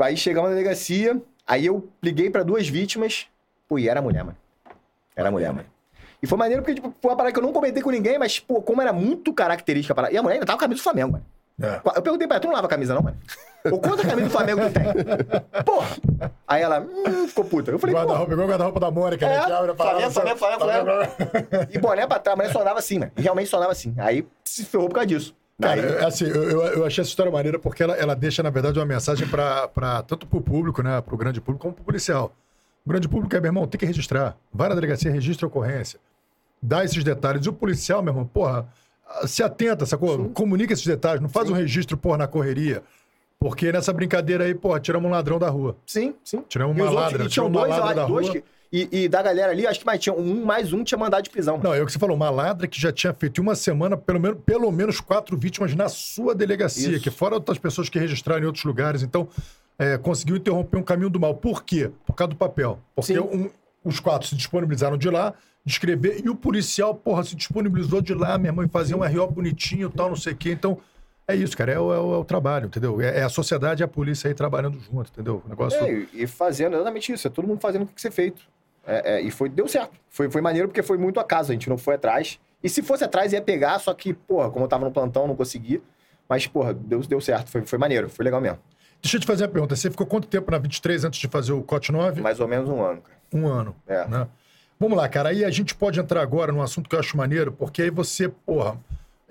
[0.00, 3.26] aí chegamos na delegacia, aí eu liguei pra duas vítimas,
[3.68, 4.36] pô, e era mulher, mano.
[5.14, 5.75] Era mulher, mano.
[6.22, 8.38] E foi maneiro porque, tipo, foi uma parada que eu não comentei com ninguém, mas,
[8.40, 10.14] pô, como era muito característica a parada.
[10.14, 11.24] E a mulher ainda tava com a camisa do Flamengo, mano.
[11.58, 11.80] É.
[11.96, 13.16] Eu perguntei pra ela, tu não lava a camisa não, mano?
[13.72, 15.62] Ou quanta camisa do Flamengo tu tem?
[15.64, 15.86] Porra!
[16.46, 17.70] Aí ela, hum, ficou puta.
[17.70, 19.36] Eu falei, pô, Guarda-roupa, igual o guarda-roupa da Mônica, né?
[19.36, 22.52] É, Que abre a parada, Flamengo, só- Flamengo, Flamengo, e boné pra trás, a mulher
[22.52, 23.12] só andava assim, mano.
[23.16, 23.94] Realmente só andava assim.
[23.98, 25.34] Aí se ferrou por causa disso.
[25.60, 28.50] Cara, eu- assim, eu, eu- eu achei essa história maneira porque ela, ela deixa, na
[28.50, 31.00] verdade, uma mensagem para tanto para o público, né?
[31.00, 32.32] Para o grande público, como para o policial.
[32.86, 34.36] O grande público é, meu irmão, tem que registrar.
[34.54, 35.98] Vai na delegacia, registra a ocorrência.
[36.62, 37.44] Dá esses detalhes.
[37.44, 38.68] E o policial, meu irmão, porra,
[39.26, 40.28] se atenta, sacou?
[40.30, 41.20] Comunica esses detalhes.
[41.20, 42.82] Não faz um registro, porra, na correria.
[43.40, 45.76] Porque nessa brincadeira aí, porra, tiramos um ladrão da rua.
[45.84, 46.44] Sim, sim.
[46.48, 48.36] Tiramos uma ladra, tiramos uma ladra da dois rua.
[48.36, 51.22] que, e, e da galera ali, acho que mais tinha um mais um tinha mandado
[51.22, 51.58] de prisão.
[51.62, 53.96] Não, é o que você falou, uma ladra que já tinha feito em uma semana
[53.96, 57.02] pelo menos, pelo menos quatro vítimas na sua delegacia, Isso.
[57.02, 59.02] que fora outras pessoas que registraram em outros lugares.
[59.02, 59.28] Então,
[59.78, 61.34] é, conseguiu interromper um caminho do mal.
[61.34, 61.90] Por quê?
[62.06, 62.78] Por causa do papel.
[62.94, 63.50] Porque um-
[63.84, 65.34] os quatro se disponibilizaram de lá,
[65.64, 69.26] de escrever, e o policial, porra, se disponibilizou de lá, minha mãe fazia um RO
[69.28, 70.50] bonitinho tal, não sei o quê.
[70.52, 70.78] Então,
[71.28, 73.00] é isso, cara, é o, é o- é o trabalho, entendeu?
[73.00, 75.42] É, é a sociedade e a polícia aí trabalhando junto, entendeu?
[75.44, 75.78] O negócio.
[75.84, 78.10] É, e- e fazendo exatamente isso, é todo mundo fazendo o que tem que ser
[78.12, 78.42] feito.
[78.86, 79.92] É, é, e foi, deu certo.
[80.08, 82.38] Foi, foi maneiro porque foi muito acaso, a gente não foi atrás.
[82.62, 85.34] E se fosse atrás, ia pegar, só que, porra, como eu tava no plantão, não
[85.36, 85.82] consegui.
[86.28, 87.50] Mas, porra, deu, deu certo.
[87.50, 88.58] Foi, foi maneiro, foi legal mesmo.
[89.06, 89.76] Deixa eu te fazer uma pergunta.
[89.76, 92.20] Você ficou quanto tempo na 23 antes de fazer o COT 9?
[92.20, 93.16] Mais ou menos um ano, cara.
[93.32, 93.76] Um ano.
[93.86, 94.04] É.
[94.08, 94.26] Né?
[94.80, 95.28] Vamos lá, cara.
[95.28, 98.28] Aí a gente pode entrar agora num assunto que eu acho maneiro, porque aí você,
[98.28, 98.76] porra,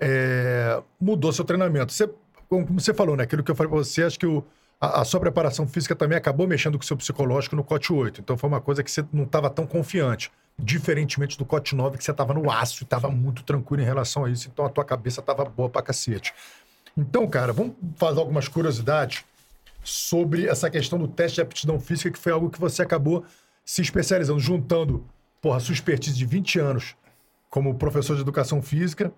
[0.00, 1.92] é, mudou seu treinamento.
[1.92, 2.08] Você,
[2.48, 3.24] como você falou, né?
[3.24, 4.42] Aquilo que eu falei pra você, acho que o-
[4.80, 8.22] a, a sua preparação física também acabou mexendo com o seu psicológico no COT 8.
[8.22, 10.32] Então foi uma coisa que você não estava tão confiante.
[10.58, 14.24] Diferentemente do COT 9, que você estava no aço e estava muito tranquilo em relação
[14.24, 14.48] a isso.
[14.50, 16.32] Então a tua cabeça estava boa pra cacete.
[16.96, 19.22] Então, cara, vamos fazer algumas curiosidades
[19.86, 23.24] sobre essa questão do teste de aptidão física, que foi algo que você acabou
[23.64, 25.06] se especializando, juntando,
[25.40, 26.96] porra, sua expertise de 20 anos
[27.48, 29.12] como professor de educação física,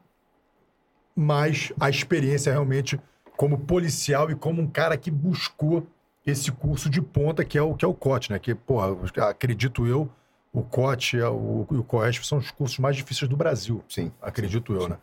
[1.16, 3.00] mais a experiência realmente
[3.36, 5.86] como policial e como um cara que buscou
[6.26, 8.38] esse curso de ponta que é o que é o COT, né?
[8.38, 8.94] Que, porra,
[9.28, 10.10] acredito eu,
[10.52, 14.12] o COT e o, e o COESP são os cursos mais difíceis do Brasil Sim.
[14.20, 14.98] acredito eu, né?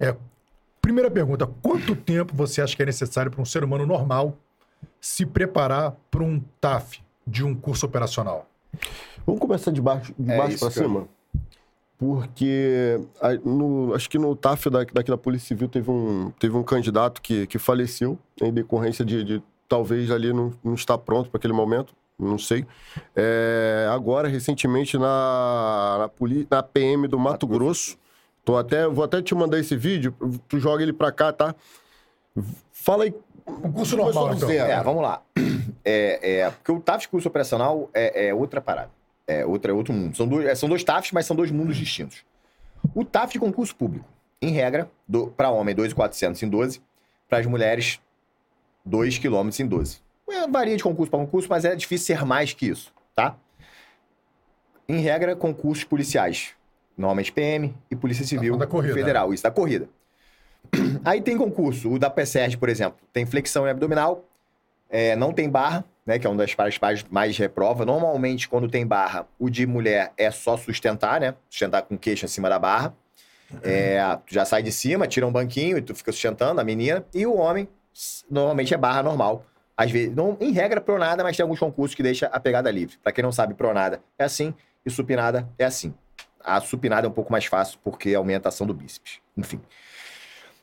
[0.00, 0.16] É,
[0.80, 4.36] primeira pergunta: quanto tempo você acha que é necessário para um ser humano normal
[5.06, 8.44] se preparar para um TAF de um curso operacional?
[9.24, 10.72] Vamos começar de baixo, de É baixo cara.
[10.72, 11.06] cima?
[11.96, 16.56] Porque a- no- acho que no TAF da- daqui da Polícia Civil teve um, teve
[16.56, 21.30] um candidato que, que faleceu em decorrência de, de talvez ali não, não estar pronto
[21.30, 22.66] para aquele momento, não sei.
[23.14, 27.96] É, agora, recentemente, na, na, poli- na PM do Mato, Grosso,
[28.44, 30.12] tô até, vou até te mandar esse vídeo,
[30.48, 31.54] tu joga ele pra cá, tá?
[32.72, 33.14] Fala aí.
[33.46, 34.48] Um curso Começou normal, do então.
[34.48, 34.70] zero.
[34.70, 35.22] É, vamos lá.
[35.84, 38.90] É, é, porque o TAF de curso operacional é, é outra parada.
[39.26, 40.16] É, outra, é outro mundo.
[40.16, 42.24] São dois, é, são dois TAFs, mas são dois mundos distintos.
[42.94, 44.06] O TAF de concurso público,
[44.42, 44.90] em regra,
[45.36, 46.82] para homem 2,400 em 12,
[47.28, 48.00] para as mulheres
[48.84, 50.00] 2 km em 12.
[50.28, 53.36] É, varia de concurso para concurso, mas é difícil ser mais que isso, tá?
[54.88, 56.54] Em regra, concursos policiais.
[56.96, 58.94] Normalmente PM e Polícia Civil da corrida.
[58.94, 59.34] Federal.
[59.34, 59.88] Isso, da corrida.
[61.04, 64.24] Aí tem concurso, o da PSERG, por exemplo, tem flexão abdominal,
[64.88, 67.84] é, não tem barra, né, que é uma das partes mais reprova.
[67.84, 71.34] Normalmente, quando tem barra, o de mulher é só sustentar, né?
[71.50, 72.94] Sustentar com queixo acima da barra.
[73.62, 77.04] É, tu já sai de cima, tira um banquinho e tu fica sustentando a menina.
[77.12, 77.68] E o homem,
[78.30, 79.44] normalmente é barra normal.
[79.76, 82.96] Às vezes, não, em regra, pronada, mas tem alguns concursos que deixa a pegada livre.
[83.02, 85.92] Pra quem não sabe, pronada é assim e supinada é assim.
[86.42, 89.18] A supinada é um pouco mais fácil porque aumenta a ação do bíceps.
[89.36, 89.60] Enfim.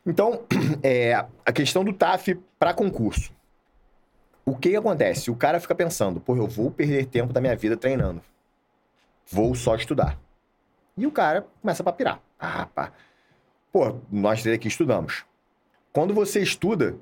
[0.05, 0.43] Então,
[0.84, 3.34] é, a questão do TAF para concurso.
[4.45, 5.31] O que acontece?
[5.31, 8.21] O cara fica pensando, pô, eu vou perder tempo da minha vida treinando.
[9.31, 10.19] Vou só estudar.
[10.97, 12.19] E o cara começa a papirar.
[12.38, 12.91] Ah, pá.
[13.71, 15.25] Pô, nós três aqui estudamos.
[15.93, 16.95] Quando você estuda,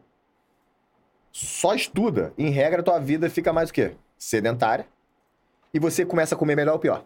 [1.31, 3.95] só estuda, em regra, tua vida fica mais o quê?
[4.17, 4.85] Sedentária.
[5.73, 7.03] E você começa a comer melhor ou pior?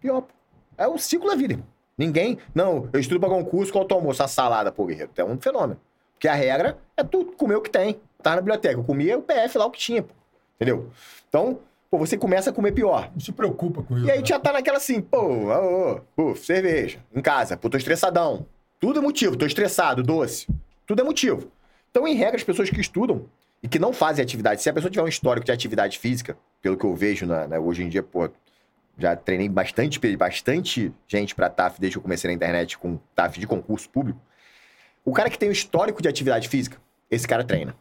[0.00, 0.22] Pior.
[0.22, 0.34] pô.
[0.76, 1.54] É o ciclo da vida.
[1.54, 1.71] irmão.
[1.96, 2.38] Ninguém.
[2.54, 4.22] Não, eu estudo pra concurso, qual o almoço?
[4.22, 5.10] A salada, pô, guerreiro.
[5.16, 5.78] É um fenômeno.
[6.14, 8.00] Porque a regra é tu comer o que tem.
[8.22, 8.78] Tava na biblioteca.
[8.78, 10.14] Eu comia o PF lá o que tinha, pô.
[10.56, 10.88] Entendeu?
[11.28, 11.58] Então,
[11.90, 13.10] pô, você começa a comer pior.
[13.12, 14.06] Não se preocupa com isso.
[14.06, 14.24] E aí né?
[14.24, 18.46] já tá naquela assim, pô, ô, ô, pô, cerveja, em casa, pô, tô estressadão.
[18.78, 20.46] Tudo é motivo, tô estressado, doce.
[20.86, 21.50] Tudo é motivo.
[21.90, 23.26] Então, em regra, as pessoas que estudam
[23.62, 26.76] e que não fazem atividade, se a pessoa tiver um histórico de atividade física, pelo
[26.76, 28.28] que eu vejo na- na- hoje em dia, pô,
[28.98, 33.38] já treinei bastante, bastante gente pra TAF desde que eu comecei na internet com TAF
[33.38, 34.20] de concurso público.
[35.04, 36.78] O cara que tem o histórico de atividade física,
[37.10, 37.74] esse cara treina.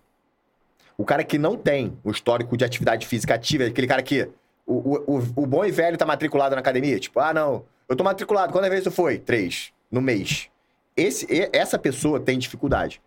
[0.98, 4.30] O cara que não tem o histórico de atividade física ativa, aquele cara que.
[4.66, 7.00] O, o, o, bom e velho tá matriculado na academia.
[7.00, 8.54] Tipo, ah, não, eu tô matriculado.
[8.54, 9.18] Quantas vezes tu foi?
[9.18, 9.74] Três.
[9.90, 10.50] No mês.
[10.96, 13.02] Esse, essa pessoa tem dificuldade.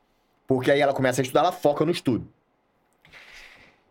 [0.47, 2.29] Porque aí ela começa a estudar, ela foca no estudo.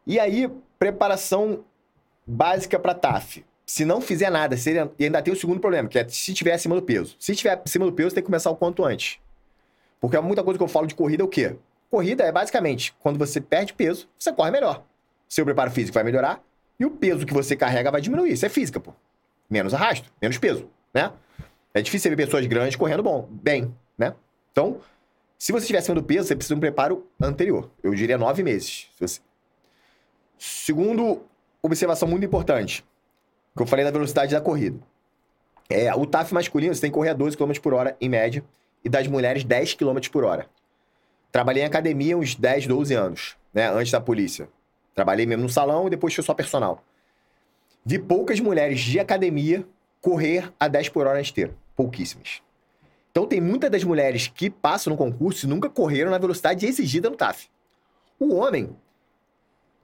[0.06, 1.64] E aí, preparação
[2.28, 3.44] básica pra TAF.
[3.66, 6.34] Se não fizer nada, se ele- e ainda tem o segundo problema, que é se
[6.34, 7.16] tiver acima do peso.
[7.20, 9.20] Se tiver acima do peso, tem que começar o quanto antes.
[10.02, 11.56] Porque muita coisa que eu falo de corrida é o quê?
[11.90, 14.84] Corrida é basicamente quando você perde peso, você corre melhor.
[15.30, 16.44] Seu preparo físico vai melhorar
[16.80, 18.34] e o peso que você carrega vai diminuir.
[18.34, 18.94] Isso é física, pô.
[19.50, 21.12] Menos arrasto, menos peso, né?
[21.74, 24.14] É difícil ver pessoas grandes correndo bom, bem, né?
[24.52, 24.82] Então,
[25.38, 27.72] se você estiver acima do peso, você precisa de um preparo anterior.
[27.82, 28.88] Eu diria nove meses.
[29.00, 29.22] Você...
[30.38, 31.24] Segundo
[31.62, 32.84] observação muito importante,
[33.56, 34.80] que eu falei da velocidade da corrida.
[35.70, 38.44] É, o TAF masculino, você tem que correr a 12 km por hora, em média,
[38.84, 40.48] e das mulheres 10 km por hora.
[41.32, 44.50] Trabalhei em academia uns 10, 12 anos, né, antes da polícia.
[44.94, 46.84] Trabalhei mesmo no salão e depois fui só personal.
[47.86, 49.66] Vi poucas mulheres de academia
[50.00, 51.56] correr a 10 por hora na esteira.
[51.76, 52.42] Pouquíssimas.
[53.12, 57.10] Então tem muitas das mulheres que passam no concurso e nunca correram na velocidade exigida
[57.10, 57.48] no TAF.
[58.20, 58.76] O homem,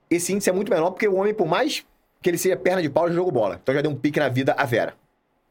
[0.08, 1.84] esse índice é muito menor porque o homem, por mais
[2.22, 3.58] que ele seja perna de pau, já jogou bola.
[3.62, 4.94] Então já deu um pique na vida a Vera.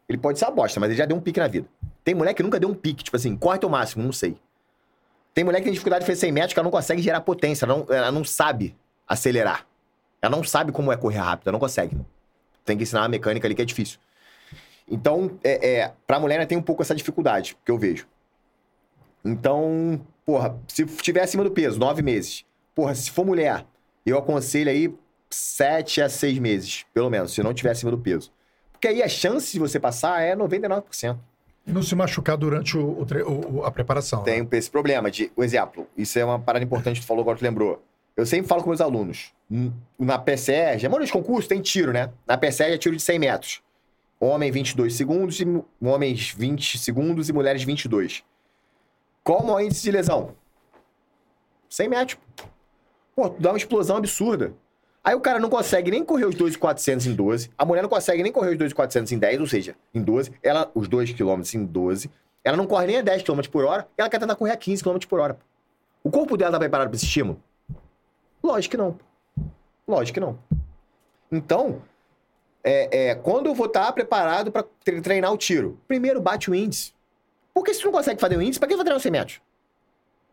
[0.08, 1.68] Ele pode ser uma bosta, mas ele já deu um pique na vida.
[2.04, 4.38] Tem mulher que nunca deu um pique, tipo assim, corre o máximo, não sei.
[5.34, 7.66] Tem mulher que tem dificuldade de fazer 100 metros que ela não consegue gerar potência,
[7.66, 8.76] ela não, ela não sabe
[9.08, 9.66] acelerar.
[10.22, 11.96] Ela não sabe como é correr rápido, ela não consegue.
[12.66, 14.00] Tem que ensinar a mecânica ali que é difícil.
[14.90, 18.08] Então, é, é, pra mulher tem um pouco essa dificuldade, que eu vejo.
[19.24, 22.44] Então, porra, se tiver acima do peso, nove meses.
[22.74, 23.66] Porra, se for mulher,
[24.06, 24.94] eu aconselho aí
[25.30, 28.32] sete a seis meses, pelo menos, se não tiver acima do peso.
[28.72, 31.18] Porque aí a chance de você passar é 99%.
[31.68, 34.24] E não se machucar durante o, o, a preparação.
[34.24, 34.48] Tem né?
[34.54, 37.44] esse problema de, o exemplo, isso é uma parada importante que tu falou agora, tu
[37.44, 37.84] lembrou.
[38.16, 39.34] Eu sempre falo com meus alunos,
[39.98, 42.12] na PCE, já de concurso tem tiro, né?
[42.28, 43.62] Na PCE é tiro de 100 metros.
[44.20, 45.46] Homem 22 segundos, e
[45.82, 48.24] homens 20 segundos e mulheres 22.
[49.24, 50.36] Qual o maior índice de lesão?
[51.70, 52.20] 100 metros.
[53.16, 54.54] Pô, tu dá uma explosão absurda.
[55.04, 57.50] Aí o cara não consegue nem correr os 2,400 em 12.
[57.58, 60.32] A mulher não consegue nem correr os 2,400 em 10, ou seja, em 12.
[60.44, 62.12] Ela, os 2 km em 12.
[62.44, 63.88] Ela não corre nem a 10 km por hora.
[63.98, 65.38] Ela quer tentar correr a 15 km por hora.
[66.04, 67.42] O corpo dela tá preparado para esse estímulo?
[68.44, 68.98] Lógico que não.
[69.88, 70.40] Lógico que não.
[71.32, 71.82] Então,
[72.64, 74.66] é, é, quando eu vou estar tá preparado para
[75.04, 75.80] treinar o tiro?
[75.88, 76.94] Primeiro bate o índice.
[77.54, 79.42] Porque se tu não consegue fazer o índice, para que vai treinar os 100 metros?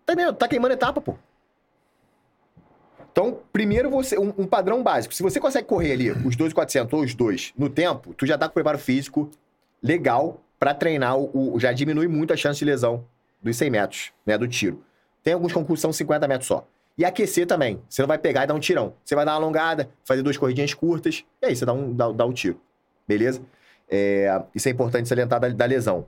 [0.05, 1.17] Tá, tá queimando etapa, pô.
[3.19, 5.15] Então, primeiro você um, um, padrão básico.
[5.15, 8.47] Se você consegue correr ali os 2,400 ou os dois no tempo, tu já tá
[8.47, 9.31] com preparo físico
[9.83, 13.07] legal para treinar o, o, já diminui muito a chance de lesão
[13.43, 14.85] dos 100 metros, né, do tiro.
[15.23, 16.69] Tem alguns concursos são 50 metros só.
[16.99, 17.81] E aquecer também.
[17.89, 18.93] Você não vai pegar e dar um tirão.
[19.03, 22.13] Você vai dar uma alongada, fazer duas corridinhas curtas, e aí você dá um, dá,
[22.13, 22.61] dá um tiro.
[23.09, 23.41] Beleza?
[23.89, 26.07] É, isso é importante salientar da, da lesão.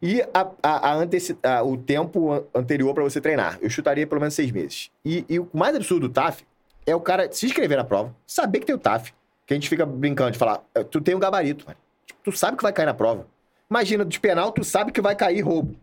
[0.00, 3.58] E a, a, a, o tempo anterior para você treinar.
[3.62, 4.90] Eu chutaria pelo menos seis meses.
[5.04, 6.44] E, e, o mais absurdo do TAF
[6.86, 9.12] é o cara se inscrever na prova, saber que tem o TAF.
[9.46, 11.78] Que a gente fica brincando de falar, é, tu tem um gabarito, mano.
[12.22, 13.26] Tu sabe que vai cair na prova.
[13.70, 15.76] Imagina, de penal, tu sabe que vai cair roubo.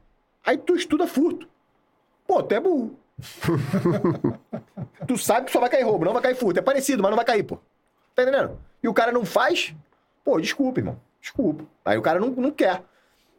[0.46, 1.48] Aí tu estuda furto.
[2.28, 2.98] Pô, tu é burro.
[5.08, 6.60] tu sabe que só vai cair roubo, não vai cair furto.
[6.60, 7.58] É parecido, mas não vai cair, pô.
[8.14, 8.58] Tá entendendo?
[8.82, 9.74] E o cara não faz,
[10.24, 11.00] pô, desculpa, irmão.
[11.22, 11.64] Desculpa.
[11.86, 12.84] Aí o cara não, não quer.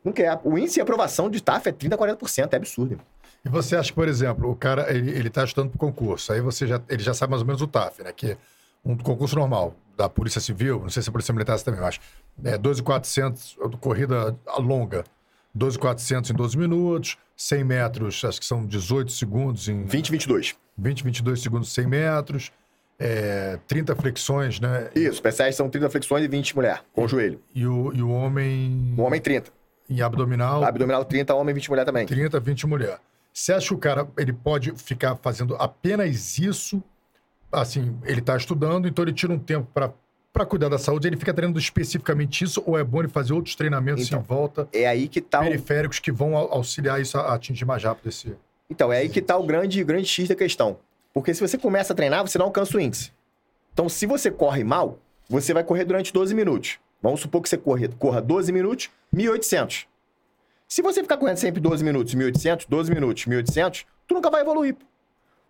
[0.05, 0.39] Não quer.
[0.45, 2.53] O índice de aprovação de TAF é 30%, 40%.
[2.53, 3.07] É absurdo, irmão.
[3.45, 6.67] E você acha, por exemplo, o cara, ele, ele tá estudando pro concurso, aí você
[6.67, 8.11] já, ele já sabe mais ou menos o TAF, né?
[8.13, 8.39] Que
[8.85, 12.01] um concurso normal da Polícia Civil, não sei se a Polícia Militar também, acho,
[12.43, 15.05] é 12,400, corrida longa,
[15.55, 19.85] 12,400 em 12 minutos, 100 metros, acho que são 18 segundos em...
[19.85, 20.57] 20, 22.
[20.77, 22.53] 20, 22 segundos 100 metros,
[22.99, 24.91] é, 30 flexões, né?
[24.95, 27.41] Isso, PSS são 30 flexões e 20 mulher, com o joelho.
[27.55, 28.95] E o, e o homem...
[28.97, 29.51] O homem 30.
[29.89, 30.65] Em abdominal...
[30.65, 32.07] Abdominal 30, homem 20 mulher também.
[32.07, 32.99] 30, 20 mulher.
[33.33, 36.83] Você acha que o cara ele pode ficar fazendo apenas isso?
[37.51, 39.93] Assim, ele está estudando, então ele tira um tempo para
[40.35, 43.55] para cuidar da saúde, ele fica treinando especificamente isso ou é bom ele fazer outros
[43.55, 44.69] treinamentos então, em volta?
[44.73, 46.03] É aí que tá periféricos o...
[46.03, 48.37] que vão auxiliar isso a atingir mais rápido esse.
[48.69, 50.77] Então, é aí que tá o grande, grande X da questão.
[51.13, 53.13] Porque se você começa a treinar, você não alcança o índice.
[53.73, 54.99] Então, se você corre mal,
[55.29, 56.81] você vai correr durante 12 minutos.
[57.05, 59.85] Vamos supor que você corre, corra 12 minutos, 1.800.
[60.67, 64.75] Se você ficar correndo sempre 12 minutos, 1.800, 12 minutos, 1.800, tu nunca vai evoluir.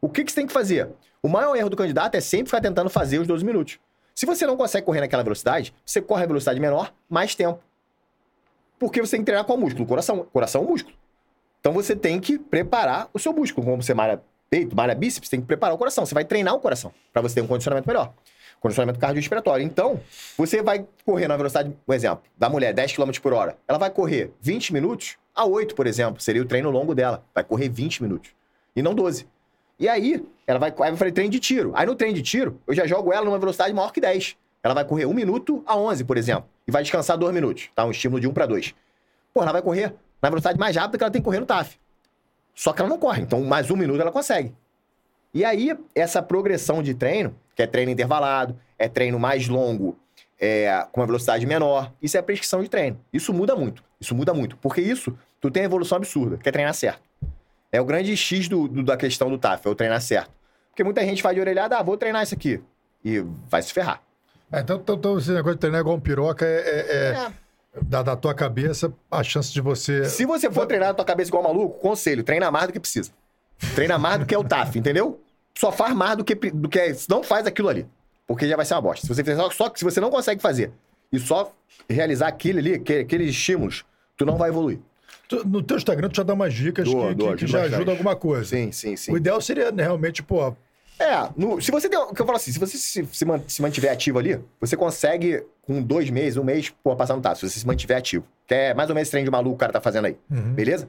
[0.00, 0.88] O que, que você tem que fazer?
[1.22, 3.78] O maior erro do candidato é sempre ficar tentando fazer os 12 minutos.
[4.16, 7.62] Se você não consegue correr naquela velocidade, você corre a velocidade menor, mais tempo.
[8.76, 9.86] Porque você tem que treinar qual músculo?
[9.86, 10.26] Coração.
[10.32, 10.96] Coração é músculo.
[11.60, 13.64] Então você tem que preparar o seu músculo.
[13.64, 14.20] Como você malha
[14.50, 16.04] peito, malha bíceps, você tem que preparar o coração.
[16.04, 18.12] Você vai treinar o coração para você ter um condicionamento melhor.
[18.64, 19.62] Condicionamento cardiorrespiratório.
[19.62, 20.00] Então,
[20.38, 23.58] você vai correr na velocidade, um exemplo, da mulher, 10 km por hora.
[23.68, 26.18] Ela vai correr 20 minutos a 8, por exemplo.
[26.22, 27.22] Seria o treino longo dela.
[27.34, 28.30] Vai correr 20 minutos.
[28.74, 29.28] E não 12.
[29.78, 31.72] E aí, ela vai, aí vai fazer treino de tiro.
[31.74, 34.34] Aí no treino de tiro, eu já jogo ela numa velocidade maior que 10.
[34.62, 36.48] Ela vai correr 1 minuto a 11, por exemplo.
[36.66, 37.68] E vai descansar 2 minutos.
[37.74, 37.84] Tá?
[37.84, 38.74] Um estímulo de 1 para 2.
[39.34, 41.78] Pô, ela vai correr na velocidade mais rápida que ela tem que correr no TAF.
[42.54, 43.20] Só que ela não corre.
[43.20, 44.54] Então, mais um minuto ela consegue.
[45.34, 49.98] E aí, essa progressão de treino, que é treino intervalado, é treino mais longo,
[50.40, 52.98] é, com uma velocidade menor, isso é prescrição de treino.
[53.12, 53.82] Isso muda muito.
[54.00, 54.56] Isso muda muito.
[54.58, 57.02] Porque isso, tu tem evolução absurda, que é treinar certo.
[57.72, 60.30] É o grande X do, do- da questão do TAF, é o treinar certo.
[60.70, 62.62] Porque muita gente faz de orelhada, ah, vou treinar isso aqui.
[63.04, 64.00] E vai se ferrar.
[64.52, 67.32] É, então, então, então esse negócio de treinar igual um piroca é, é- é- É.
[67.82, 70.04] da, da tua cabeça a chance de você.
[70.04, 73.10] Se você for treinar na tua cabeça igual maluco, conselho, treina mais do que precisa.
[73.74, 75.20] Treina mais do que é o TAF, entendeu?
[75.56, 77.86] Só faz mais do que, do que é- não faz aquilo ali.
[78.26, 79.06] Porque já vai ser uma bosta.
[79.06, 80.72] Se você fizer só, só que se você não consegue fazer
[81.12, 81.52] e só
[81.88, 83.84] realizar aquilo ali, que- aqueles estímulos,
[84.16, 84.78] tu não vai evoluir.
[85.28, 87.62] Tu- no teu Instagram tu já dá umas dicas Dou, que, dou, que- que já
[87.62, 88.44] ajudam alguma coisa.
[88.44, 89.12] Sim, sim, sim.
[89.12, 90.54] O ideal seria né, realmente, pô,
[90.98, 91.98] É, no- se você tem.
[92.14, 95.82] Que eu falo assim, se você se, se se mantiver ativo ali, você consegue, com
[95.82, 98.24] dois meses, um mês, pô, passar no TAF, se você se mantiver ativo.
[98.46, 100.16] Que é mais ou menos esse treino de maluco que o cara tá fazendo aí.
[100.30, 100.88] Beleza?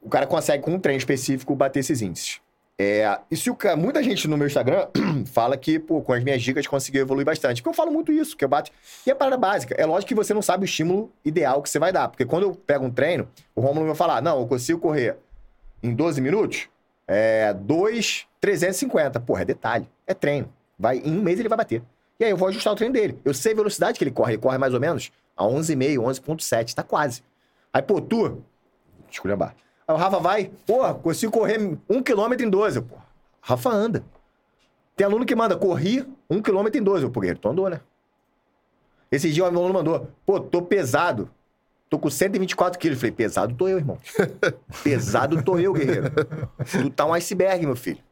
[0.00, 2.40] O cara consegue, com um treino específico, bater esses índices.
[2.80, 4.86] É, e se o muita gente no meu Instagram
[5.26, 7.60] fala que, pô, com as minhas dicas conseguiu evoluir bastante.
[7.60, 8.70] Porque eu falo muito isso, que eu bato.
[9.04, 9.74] E é parada básica.
[9.76, 12.08] É lógico que você não sabe o estímulo ideal que você vai dar.
[12.08, 15.16] Porque quando eu pego um treino, o Romulo vai falar: não, eu consigo correr
[15.82, 16.68] em 12 minutos,
[17.06, 19.18] é 2,350.
[19.20, 19.88] Porra, é detalhe.
[20.06, 20.48] É treino.
[20.78, 21.82] Vai, em um mês ele vai bater.
[22.20, 23.18] E aí eu vou ajustar o treino dele.
[23.24, 24.34] Eu sei a velocidade que ele corre.
[24.34, 26.74] Ele corre mais ou menos a 11,5, 11,7.
[26.74, 27.22] Tá quase.
[27.72, 28.42] Aí, pô, tu.
[29.10, 29.54] Esculhambar.
[29.88, 32.76] Aí o Rafa vai, pô, consigo correr um quilômetro em 12.
[32.76, 32.96] Eu, Pô,
[33.40, 34.04] Rafa anda.
[34.94, 37.04] Tem aluno que manda, corri um quilômetro em 12.
[37.04, 37.80] Eu, pô, guerreiro, tu andou, né?
[39.10, 41.30] Esse dia o meu aluno mandou, pô, tô pesado.
[41.88, 42.96] Tô com 124 quilos.
[42.96, 43.96] Eu Falei, pesado tô eu, irmão.
[44.84, 46.12] pesado tô eu, guerreiro.
[46.70, 48.02] Tu tá um iceberg, meu filho.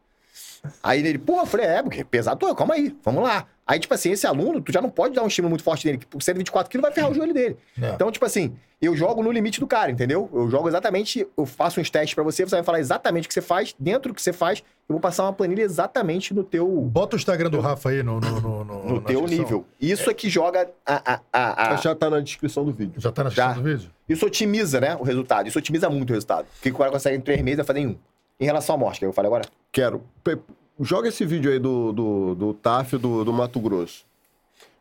[0.83, 3.47] Aí ele, pô, eu falei, é, porque pesado tô calma aí, vamos lá.
[3.67, 5.99] Aí, tipo assim, esse aluno, tu já não pode dar um estímulo muito forte nele,
[5.99, 7.57] que por 124 quilos vai ferrar o joelho dele.
[7.83, 7.91] É.
[7.91, 10.31] Então, tipo assim, eu jogo no limite do cara, entendeu?
[10.33, 13.35] Eu jogo exatamente, eu faço uns testes pra você, você vai falar exatamente o que
[13.35, 16.69] você faz, dentro do que você faz, eu vou passar uma planilha exatamente no teu,
[16.69, 19.39] bota o Instagram do Rafa aí no, no, no, no- no teu descrição.
[19.45, 19.67] nível.
[19.81, 23.01] Isso é que joga a, a, a, a- Já tá na descrição do vídeo.
[23.01, 23.47] Já tá na Já.
[23.49, 23.91] descrição do vídeo?
[24.09, 25.49] Isso otimiza, né, o resultado.
[25.49, 26.47] Isso otimiza muito o resultado.
[26.47, 27.97] O que o cara consegue em três meses vai fazer em um.
[28.39, 29.45] Em relação à morte, que eu falei agora.
[29.77, 30.03] Quero.
[30.81, 34.07] Joga esse vídeo aí do, do, do TAF do, do Mato Grosso.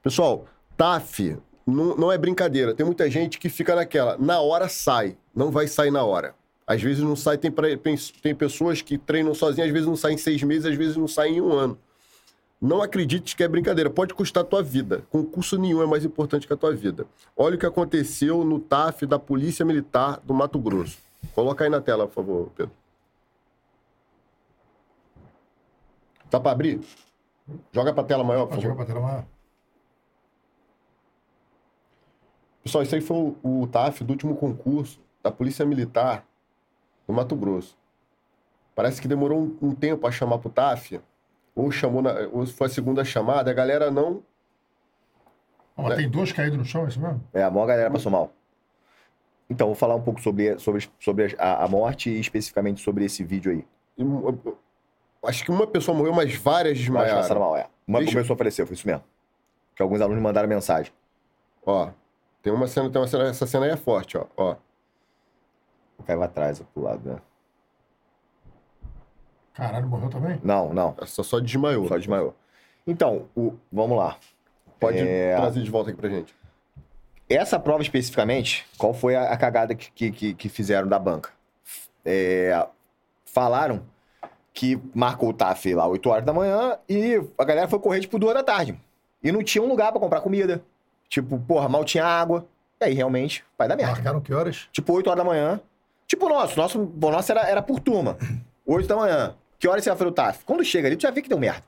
[0.01, 0.45] Pessoal,
[0.77, 1.35] TAF
[1.67, 2.73] não, não é brincadeira.
[2.73, 4.17] Tem muita gente que fica naquela.
[4.17, 5.17] Na hora sai.
[5.35, 6.33] Não vai sair na hora.
[6.65, 7.37] Às vezes não sai.
[7.37, 10.65] Tem, pra- tem, tem pessoas que treinam sozinhas, às vezes não saem em seis meses,
[10.65, 11.77] às vezes não saem em um ano.
[12.61, 13.89] Não acredite que é brincadeira.
[13.89, 15.03] Pode custar a tua vida.
[15.09, 17.05] Concurso nenhum é mais importante que a tua vida.
[17.35, 20.99] Olha o que aconteceu no TAF da Polícia Militar do Mato Grosso.
[21.33, 22.71] Coloca aí na tela, por favor, Pedro.
[26.35, 26.81] Tá pra abrir?
[27.71, 28.61] Joga pra tela maior, por favor.
[28.63, 29.25] jogar pra tela maior.
[32.61, 36.25] Pessoal, isso aí foi o, o TAF do último concurso da Polícia Militar
[37.07, 37.77] do Mato Grosso.
[38.75, 40.99] Parece que demorou um, um tempo a chamar pro TAF,
[41.55, 44.21] ou chamou na, ou foi a segunda chamada, a galera não.
[45.77, 45.95] Ó, É.
[45.95, 47.23] Tem dois caídos no chão, é isso mesmo?
[47.33, 48.33] É, a maior galera passou mal.
[49.49, 53.23] Então, vou falar um pouco sobre, sobre, sobre a, a morte e especificamente sobre esse
[53.23, 53.65] vídeo aí.
[53.97, 54.57] e, um, eu-
[55.27, 57.39] acho que uma pessoa morreu, mas várias desmaiaram.
[57.39, 57.67] mal, é.
[57.87, 59.03] Uma Deixa- começou a falecer, foi isso mesmo.
[59.75, 60.91] Que alguns alunos mandaram mensagem.
[61.65, 61.89] Ó,
[62.41, 64.25] tem uma cena, tem uma cena, essa cena aí é forte, ó.
[64.37, 64.55] ó.
[66.05, 67.17] Caiu atrás, pro lado, né?
[69.53, 70.39] Caralho, morreu também?
[70.43, 70.95] Não, não.
[71.01, 71.87] Essa só desmaiou.
[71.87, 72.35] Só desmaiou.
[72.85, 74.17] Então, o, vamos lá.
[74.79, 75.35] Pode É.
[75.35, 76.35] trazer de volta aqui pra gente.
[77.29, 81.31] Essa prova especificamente, qual foi a, a cagada que, que- que, que fizeram da banca?
[82.03, 82.67] É,
[83.25, 83.81] falaram
[84.55, 88.17] que marcou o TAF lá 8 horas da manhã e a galera foi correr tipo
[88.17, 88.79] 2 da tarde.
[89.21, 90.63] E não tinha um lugar pra comprar comida.
[91.09, 92.47] Tipo, porra, mal tinha água.
[92.81, 93.91] E aí realmente vai dar merda.
[93.91, 94.67] Marcaram que horas?
[94.71, 95.59] Tipo 8 horas da manhã.
[96.07, 96.57] Tipo o nosso.
[96.57, 98.17] Nosso, o nosso era, era por turma.
[98.65, 99.35] 8 da manhã.
[99.59, 100.45] Que horas você vai fazer o TAF?
[100.45, 101.63] Quando chega ali, tu já vê que deu merda.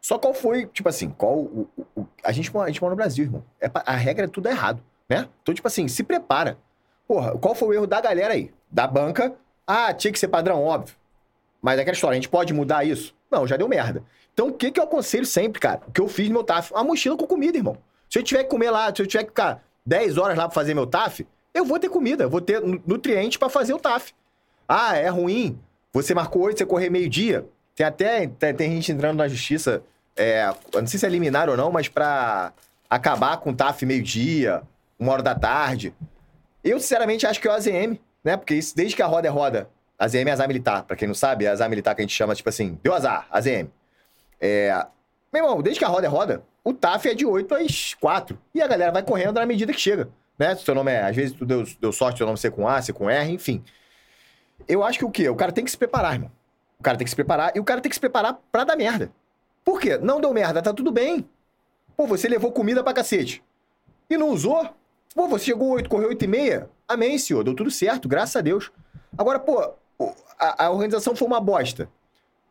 [0.00, 1.68] Só qual foi, tipo assim, qual o.
[1.96, 3.42] o- a, gente, mora- a gente mora no Brasil, irmão.
[3.60, 5.28] É, a regra é tudo errado, né?
[5.42, 6.56] Então, tipo assim, se prepara.
[7.06, 8.52] Porra, qual foi o erro da galera aí?
[8.70, 9.34] Da banca.
[9.66, 10.94] Ah, tinha que ser padrão, óbvio.
[11.60, 13.14] Mas é aquela história, a gente pode mudar isso?
[13.30, 14.02] Não, já deu merda.
[14.32, 15.80] Então, o que, que eu aconselho sempre, cara?
[15.86, 16.72] O que eu fiz no meu TAF?
[16.72, 17.76] Uma mochila com comida, irmão.
[18.08, 20.54] Se eu tiver que comer lá, se eu tiver que ficar 10 horas lá pra
[20.54, 23.78] fazer meu TAF, eu vou ter comida, eu vou ter nu- nutrientes pra fazer o
[23.78, 24.12] TAF.
[24.68, 25.58] Ah, é ruim.
[25.92, 27.44] Você marcou 8, você correr meio-dia.
[27.74, 29.82] Tem até tem, tem gente entrando na justiça,
[30.16, 32.52] é, não sei se é liminar ou não, mas pra
[32.88, 34.62] acabar com o TAF meio-dia,
[34.98, 35.92] uma hora da tarde.
[36.62, 38.36] Eu, sinceramente, acho que é o AZM, né?
[38.36, 39.68] Porque isso, desde que a roda é roda,
[39.98, 40.84] AZM é azar militar.
[40.84, 43.26] Pra quem não sabe, é azar militar que a gente chama, tipo assim, deu azar,
[43.30, 43.68] AZM.
[44.40, 44.86] É...
[45.32, 48.38] Meu irmão, desde que a roda é roda, o TAF é de 8 às 4.
[48.54, 50.08] E a galera vai correndo na medida que chega.
[50.38, 50.54] Né?
[50.54, 52.80] Se teu nome é, às vezes tu deu, deu sorte, teu nome ser com A,
[52.80, 53.62] ser com R, enfim.
[54.66, 55.28] Eu acho que o quê?
[55.28, 56.30] O cara tem que se preparar, irmão.
[56.78, 58.76] O cara tem que se preparar e o cara tem que se preparar pra dar
[58.76, 59.10] merda.
[59.64, 59.98] Por quê?
[59.98, 61.28] Não deu merda, tá tudo bem.
[61.96, 63.42] Pô, você levou comida pra cacete.
[64.08, 64.68] E não usou?
[65.14, 66.70] Pô, você chegou 8, correu 8 e meia?
[66.86, 67.42] Amém, senhor.
[67.42, 68.70] Deu tudo certo, graças a Deus.
[69.16, 69.74] Agora, pô,
[70.38, 71.88] a, organização foi uma bosta.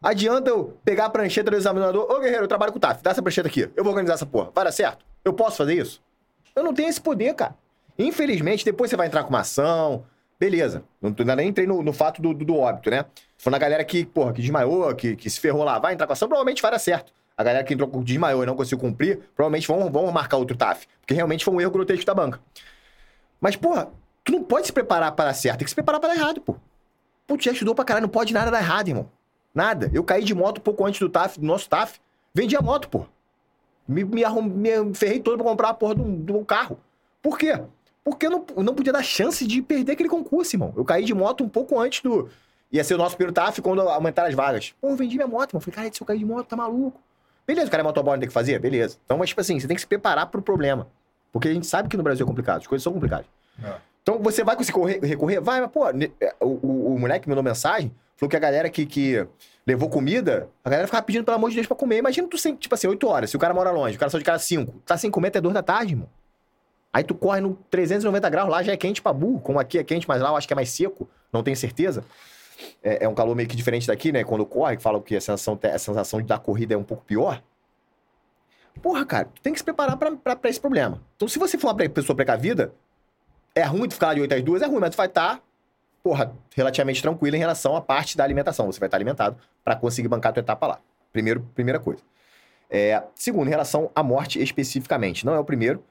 [0.01, 2.09] Adianta eu pegar a prancheta do examinador.
[2.09, 3.01] Ô, guerreiro, eu trabalho com o TAF.
[3.01, 3.69] Dá essa prancheta aqui.
[3.76, 4.51] Eu vou organizar essa porra.
[4.53, 5.05] Vai dar certo?
[5.26, 6.01] Eu posso fazer isso?
[6.55, 7.55] Eu não tenho esse poder, cara.
[7.97, 10.05] Infelizmente, depois você vai entrar com uma ação.
[10.39, 10.84] Beleza.
[11.01, 13.05] Não, ainda nem entrei no, no fato do, do, do, óbito, né?
[13.38, 16.14] Foi na galera que, porra, que desmaiou, que, que se ferrou lá, vai entrar com
[16.14, 17.11] ação, provavelmente vai dar certo.
[17.35, 20.55] A galera que entrou com desmaiou e não conseguiu cumprir, provavelmente vão, vão marcar outro
[20.55, 20.88] TAF.
[21.01, 22.39] Porque realmente foi um erro grotesco da banca.
[23.41, 23.89] Mas, porra,
[24.23, 26.41] tu não pode se preparar para dar certo, tem que se preparar para dar errado,
[26.41, 26.55] pô.
[27.28, 29.12] Pô, tu já estudou pra caralho, não pode nada dar errado, irmão.
[29.54, 29.91] Nada.
[29.94, 31.99] Eu caí de moto pouco antes do TAF, do nosso TAF.
[32.34, 33.06] Vendi a moto, pô.
[33.88, 36.80] Me, me, arrum, me ferrei todo pra comprar a porra um carro.
[37.22, 37.60] Por quê?
[38.04, 40.74] Porque eu não, eu não podia dar chance de perder aquele concurso, irmão.
[40.78, 42.30] Eu caí de moto um pouco antes do.
[42.72, 44.74] Ia ser o nosso primeiro TAF quando aumentaram as vagas.
[44.80, 45.62] Pô, eu vendi minha moto, irmão.
[45.62, 47.02] Falei, cara, se eu cair de moto, tá maluco.
[47.45, 48.60] Beleza, o cara é motoboy, tem que fazer?
[48.60, 48.98] Beleza.
[49.06, 50.88] Então, mas, tipo assim, você tem que se preparar pro problema.
[51.32, 53.26] Porque a gente sabe que no Brasil é complicado, as coisas são complicadas.
[53.64, 53.76] É.
[54.07, 55.41] Então, você vai conseguir recorrer?
[55.41, 58.69] Vai, mas, pô, é, o, o, o moleque me mandou mensagem, falou que a galera
[58.69, 59.27] que, que
[59.65, 61.97] levou comida, a galera ficava pedindo, pelo amor de Deus, pra comer.
[61.97, 64.17] Imagina tu sem, tipo assim, 8 horas, se o cara mora longe, o cara só
[64.17, 66.07] de casa 5, tá sem comer até 2 da tarde, irmão.
[66.93, 69.84] Aí tu corre no 390 graus, lá já é quente pra burro, como aqui é
[69.84, 72.05] quente, mas lá eu acho que é mais seco, não tenho certeza.
[72.81, 74.23] É, é um calor meio que diferente daqui, né?
[74.23, 77.43] Quando corre, que falam que a sensação, a sensação dar corrida é um pouco pior.
[78.81, 81.01] Porra, cara, tu tem que se preparar pra esse problema.
[81.17, 82.73] Então, se você for uma pessoa precavida,
[83.57, 85.41] é ruim de ficar de 8 às 2, é ruim, mas tu vai estar, tá,
[86.03, 88.67] porra, relativamente tranquilo em relação à parte da alimentação.
[88.67, 90.79] Você vai estar tá alimentado para conseguir bancar a tua etapa lá.
[91.11, 92.01] Primeiro, primeira coisa.
[92.69, 95.25] É, segundo, em relação à morte especificamente.
[95.25, 95.84] Não é o primeiro.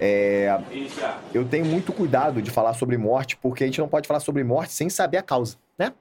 [0.00, 0.60] É,
[1.34, 4.44] eu tenho muito cuidado de falar sobre morte, porque a gente não pode falar sobre
[4.44, 5.92] morte sem saber a causa, né?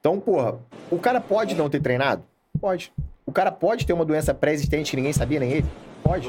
[0.00, 0.58] Então, porra,
[0.90, 2.22] o cara pode não ter treinado?
[2.60, 2.92] Pode.
[3.24, 5.66] O cara pode ter uma doença pré-existente que ninguém sabia, nem ele?
[6.02, 6.28] Pode.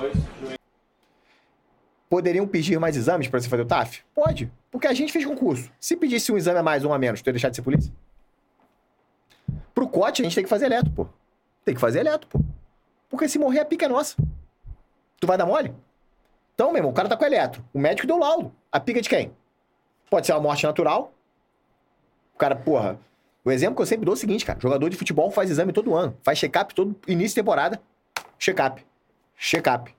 [2.10, 4.02] Poderiam pedir mais exames para você fazer o TAF?
[4.16, 4.52] Pode.
[4.72, 5.72] Porque a gente fez concurso.
[5.80, 7.94] Se pedisse um exame a mais um a menos, tu ia deixar de ser polícia?
[9.76, 11.08] Pro COT, a gente tem que fazer eletro, pô.
[11.64, 12.42] Tem que fazer eletro, pô.
[13.10, 14.16] Porque se morrer, a pica é nossa.
[15.20, 15.74] Tu vai dar mole?
[16.56, 17.64] Então, meu irmão, o cara tá com eletro.
[17.72, 18.52] O médico deu laudo.
[18.72, 19.32] A pica é de quem?
[20.10, 21.14] Pode ser uma morte natural.
[22.34, 23.00] O cara, porra,
[23.46, 24.60] o exemplo que eu sempre dou é o seguinte, cara.
[24.60, 26.18] Jogador de futebol faz exame todo ano.
[26.24, 27.80] Faz check-up todo início de temporada.
[28.40, 28.84] Check-up.
[29.38, 29.96] Check-up.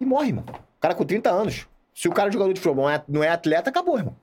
[0.00, 0.44] E morre, irmão.
[0.84, 1.66] O cara com 30 anos.
[1.94, 4.14] Se o cara é jogador de futebol não é, é atleta, acabou, irmão.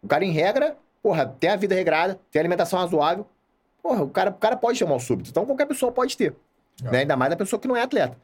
[0.00, 3.26] O cara, em regra, porra, tem a vida regrada, tem a alimentação razoável.
[3.82, 5.30] Porra, o cara, o cara pode um mal súbito.
[5.30, 6.36] Então qualquer pessoa pode ter.
[6.84, 6.90] É.
[6.90, 6.98] Né?
[7.00, 8.16] Ainda mais a pessoa que não é atleta.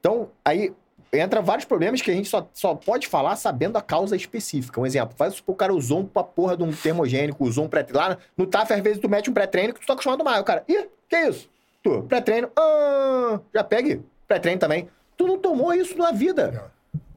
[0.00, 0.72] Então, aí
[1.12, 4.80] entra vários problemas que a gente só, só pode falar sabendo a causa específica.
[4.80, 8.08] Um exemplo, faz o cara usou um pra porra de um termogênico, usou um pré-treino.
[8.08, 10.40] Lá no TAF, às vezes, tu mete um pré-treino que tu tá acostumado mais.
[10.40, 11.46] O cara, ih, que isso?
[11.82, 14.88] Tu, pré-treino, ah, já pegue pré-treino também.
[15.14, 16.72] Tu não tomou isso na vida.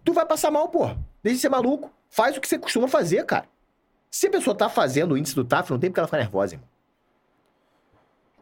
[0.08, 0.98] Tu vai passar mal, porra.
[1.22, 1.92] Deixa de ser maluco.
[2.10, 3.44] Faz o que você costuma fazer, cara.
[4.10, 6.56] Se a pessoa tá fazendo o índice do TAF, não tem porque ela ficar nervosa,
[6.56, 6.68] irmão.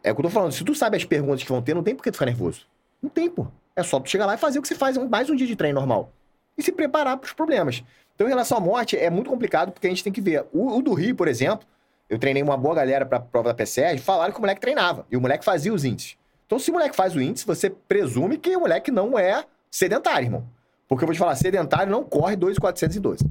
[0.00, 0.52] É o que eu tô falando.
[0.52, 2.68] Se tu sabe as perguntas que vão ter, não tem por que tu ficar nervoso.
[3.02, 3.48] Não tem, pô.
[3.74, 5.56] É só tu chegar lá e fazer o que você faz mais um dia de
[5.56, 6.12] treino normal.
[6.56, 7.82] E se preparar para os problemas.
[8.14, 10.46] Então, em relação à morte, é muito complicado porque a gente tem que ver.
[10.52, 11.66] O, o do Rio, por exemplo,
[12.08, 15.04] eu treinei uma boa galera para prova da PCR, falaram que o moleque treinava.
[15.10, 16.16] E o moleque fazia os índices.
[16.46, 20.26] Então, se o moleque faz o índice, você presume que o moleque não é sedentário,
[20.26, 20.55] irmão.
[20.88, 23.24] Porque eu vou te falar, sedentário não corre 2,412.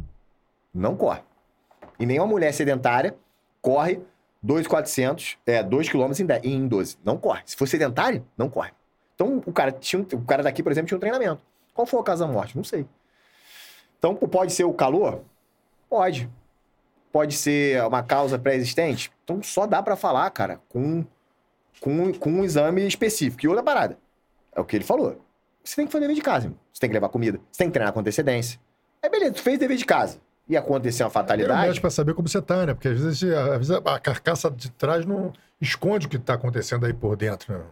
[0.73, 1.21] Não corre.
[1.99, 3.15] E nenhuma mulher sedentária
[3.61, 4.01] corre
[4.43, 6.11] 2,400, é, 2 km
[6.43, 6.97] em, em 12.
[7.03, 7.41] Não corre.
[7.45, 8.71] Se for sedentário, não corre.
[9.15, 11.41] Então, o cara, tinha o cara daqui, por exemplo, tinha um treinamento.
[11.73, 12.55] Qual foi a causa da morte?
[12.55, 12.85] Não sei.
[13.97, 15.21] Então, pode ser o calor?
[15.89, 16.29] Pode.
[17.11, 19.11] Pode ser uma causa pré-existente?
[19.23, 21.05] Então, só dá para falar, cara, com,
[21.79, 23.45] com, com um exame específico.
[23.45, 23.97] E outra parada.
[24.53, 25.21] É o que ele falou.
[25.65, 26.59] Você tem que fazer dever de casa, irmão.
[26.71, 27.39] Você tem que levar comida.
[27.51, 28.59] Você tem que treinar com antecedência.
[29.01, 30.19] Aí, beleza, tu fez dever de casa.
[30.47, 31.77] E acontecer uma fatalidade.
[31.77, 32.73] É para saber como você tá, né?
[32.75, 36.85] Porque às vezes, às vezes a carcaça de trás não esconde o que tá acontecendo
[36.85, 37.63] aí por dentro, né?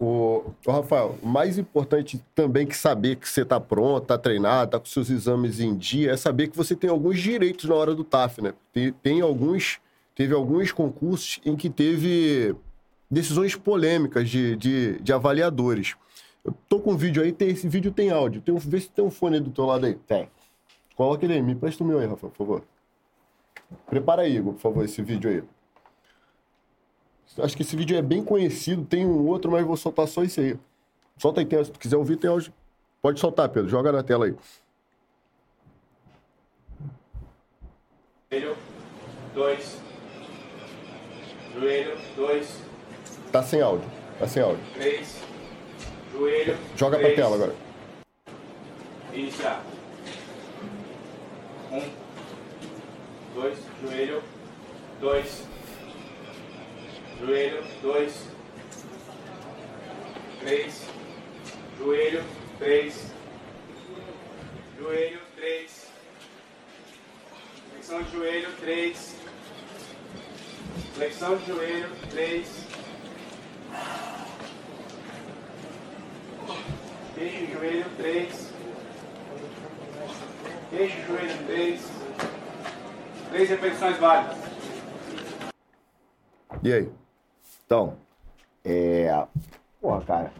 [0.00, 4.64] O, o, Rafael, o mais importante também que saber que você está pronto, está treinado,
[4.64, 7.94] está com seus exames em dia, é saber que você tem alguns direitos na hora
[7.94, 8.54] do TAF, né?
[8.72, 9.78] Tem, tem alguns,
[10.14, 12.56] teve alguns concursos em que teve
[13.10, 15.94] decisões polêmicas de, de, de avaliadores.
[16.44, 18.42] Eu tô com um vídeo aí, tem, esse vídeo tem áudio.
[18.42, 19.94] Tem um, vê se tem um fone aí do teu lado aí.
[19.94, 20.28] Tem.
[20.94, 22.64] Coloca ele aí, me presta o meu aí, Rafael, por favor.
[23.86, 25.42] Prepara aí, Igor, por favor, esse vídeo aí.
[27.42, 28.84] Acho que esse vídeo é bem conhecido.
[28.84, 30.58] Tem um outro, mas vou soltar só esse aí.
[31.16, 32.52] Solta aí, tem, se tu quiser ouvir, tem hoje.
[33.00, 33.68] Pode soltar, Pedro.
[33.68, 34.36] Joga na tela aí.
[39.34, 39.80] Dois.
[41.54, 42.60] joelho, dois,
[43.32, 43.88] Tá sem áudio.
[44.18, 44.64] Tá sem áudio.
[44.74, 45.20] três,
[46.14, 46.56] joelho.
[46.76, 47.54] Joga pra três, tela agora.
[49.12, 49.64] Iniciar.
[51.72, 51.90] Um,
[53.34, 54.22] dois, joelho,
[55.00, 55.44] dois,
[57.20, 58.26] joelho, dois,
[60.40, 60.86] três,
[61.78, 62.22] joelho,
[62.58, 63.12] três,
[64.78, 65.86] joelho, três,
[67.72, 69.16] flexão de joelho, três,
[70.94, 72.48] flexão de joelho, três,
[77.14, 78.52] queixo, joelho, três,
[80.70, 81.80] queixo, joelho, três,
[83.30, 84.36] três repetições válidas.
[86.62, 86.88] E aí?
[87.66, 87.96] Então,
[88.64, 89.26] é.
[89.80, 90.32] Porra, cara.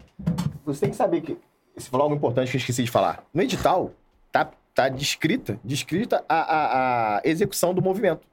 [0.65, 1.37] Você tem que saber que.
[1.75, 3.23] Você falou algo importante que eu esqueci de falar.
[3.33, 3.91] No edital,
[4.31, 8.25] tá, tá descrita, descrita a, a, a execução do movimento.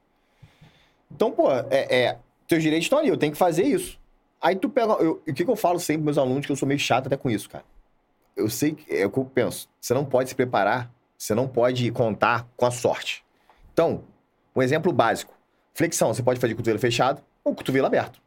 [1.11, 1.65] Então, pô, é,
[2.05, 2.17] é,
[2.47, 3.99] teus direitos estão ali, eu tenho que fazer isso.
[4.41, 4.93] Aí tu pega.
[4.93, 7.07] eu- o que, que eu falo sempre pros meus alunos, que eu sou meio chato
[7.07, 7.63] até com isso, cara.
[8.35, 9.69] Eu sei que é o que eu penso.
[9.79, 13.23] Você não pode se preparar, você não pode contar com a sorte.
[13.71, 14.03] Então,
[14.55, 15.33] um exemplo básico.
[15.73, 18.21] Flexão, você pode fazer cotovelo fechado ou cotovelo aberto.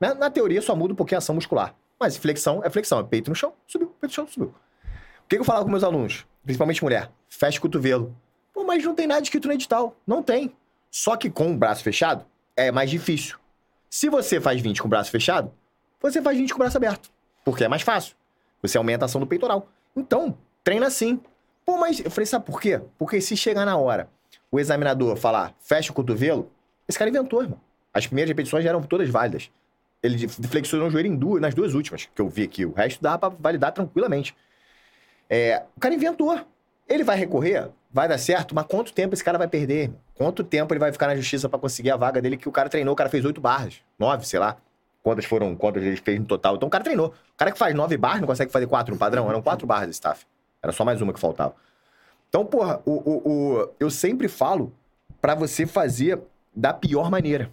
[0.00, 0.14] Né?
[0.14, 1.74] Na teoria, só muda um pouquinho a ação muscular.
[1.98, 4.48] Mas flexão é flexão, é peito no chão, subiu, peito no chão, subiu.
[4.48, 7.10] O que, que eu falava com meus alunos, principalmente mulher?
[7.28, 8.14] Fecha o cotovelo.
[8.52, 9.96] Pô, mas não tem nada escrito no edital.
[10.06, 10.54] Não tem.
[10.90, 12.26] Só que com o braço fechado
[12.56, 13.38] é mais difícil.
[13.88, 15.52] Se você faz 20 com o braço fechado,
[16.00, 17.10] você faz 20 com o braço aberto.
[17.44, 18.16] Porque é mais fácil.
[18.62, 19.68] Você aumenta a ação do peitoral.
[19.96, 21.20] Então, treina assim.
[21.66, 22.80] Pô, mas eu falei, sabe por quê?
[22.96, 24.08] Porque se chegar na hora,
[24.50, 26.50] o examinador falar, fecha o cotovelo,
[26.88, 27.60] esse cara inventou, irmão.
[27.92, 29.50] As primeiras repetições já eram todas válidas.
[30.02, 32.64] Ele flexionou o joelho em duas, nas duas últimas que eu vi aqui.
[32.64, 34.34] O resto dá pra validar tranquilamente.
[35.30, 36.38] É, o cara inventou.
[36.88, 39.92] Ele vai recorrer, vai dar certo, mas quanto tempo esse cara vai perder?
[40.14, 42.68] Quanto tempo ele vai ficar na justiça pra conseguir a vaga dele que o cara
[42.68, 42.92] treinou?
[42.92, 44.56] O cara fez oito barras, nove, sei lá.
[45.02, 46.54] Quantas foram, quantas ele fez no total?
[46.56, 47.08] Então o cara treinou.
[47.08, 49.28] O cara que faz nove barras não consegue fazer quatro no padrão.
[49.28, 50.24] Eram quatro barras de staff.
[50.62, 51.54] Era só mais uma que faltava.
[52.28, 53.28] Então, porra, o, o,
[53.60, 54.72] o- eu sempre falo
[55.20, 56.20] pra você fazer
[56.54, 57.50] da pior maneira.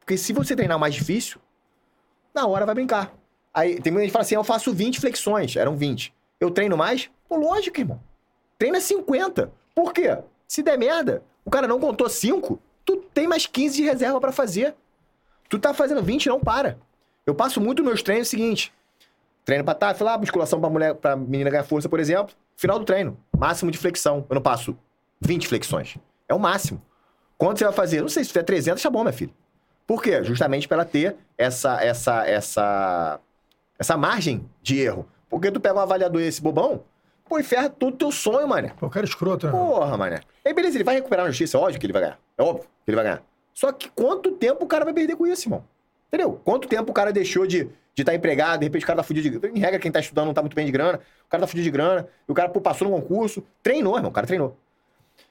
[0.00, 1.38] Porque se você treinar mais difícil,
[2.34, 3.12] na hora vai brincar.
[3.52, 6.14] Aí tem muita gente que fala assim: eu faço 20 flexões, eram 20.
[6.40, 7.10] Eu treino mais?
[7.28, 8.00] Pô, lógico, irmão.
[8.58, 9.52] Treina 50.
[9.74, 10.18] Por quê?
[10.48, 14.32] Se der merda, o cara não contou 5, tu tem mais 15 de reserva pra
[14.32, 14.74] fazer.
[15.48, 16.78] Tu tá fazendo 20, não para.
[17.26, 18.72] Eu passo muito meus treinos o seguinte:
[19.44, 22.34] treino pra TAF lá, musculação pra mulher, pra menina ganhar força, por exemplo.
[22.56, 24.24] Final do treino, máximo de flexão.
[24.28, 24.76] Eu não passo
[25.20, 25.96] 20 flexões.
[26.28, 26.80] É o máximo.
[27.36, 28.00] Quanto você vai fazer?
[28.00, 29.32] Não sei, se tiver 300, tá bom, minha filha.
[29.86, 30.22] Por quê?
[30.22, 33.20] Justamente pra ela ter essa, essa, essa,
[33.78, 35.06] essa margem de erro.
[35.28, 36.84] Porque tu pega um avaliador esse bobão,
[37.24, 38.72] pô, e ferra todo teu sonho, mané.
[38.78, 39.52] Pô, cara escroto, né?
[39.52, 40.20] Porra, mané.
[40.44, 42.18] Aí, beleza, ele vai recuperar na justiça, é óbvio que ele vai ganhar.
[42.38, 43.22] É óbvio que ele vai ganhar.
[43.54, 45.64] Só que quanto tempo o cara vai perder com isso, irmão?
[46.08, 46.40] Entendeu?
[46.44, 49.38] Quanto tempo o cara deixou de estar empregado, de repente o cara tá fudido de
[49.38, 49.56] grana.
[49.56, 51.64] Em regra, quem tá estudando não tá muito bem de grana, o cara tá fudido
[51.64, 54.56] de grana, e o cara pô, passou no concurso, treinou, irmão, o cara treinou.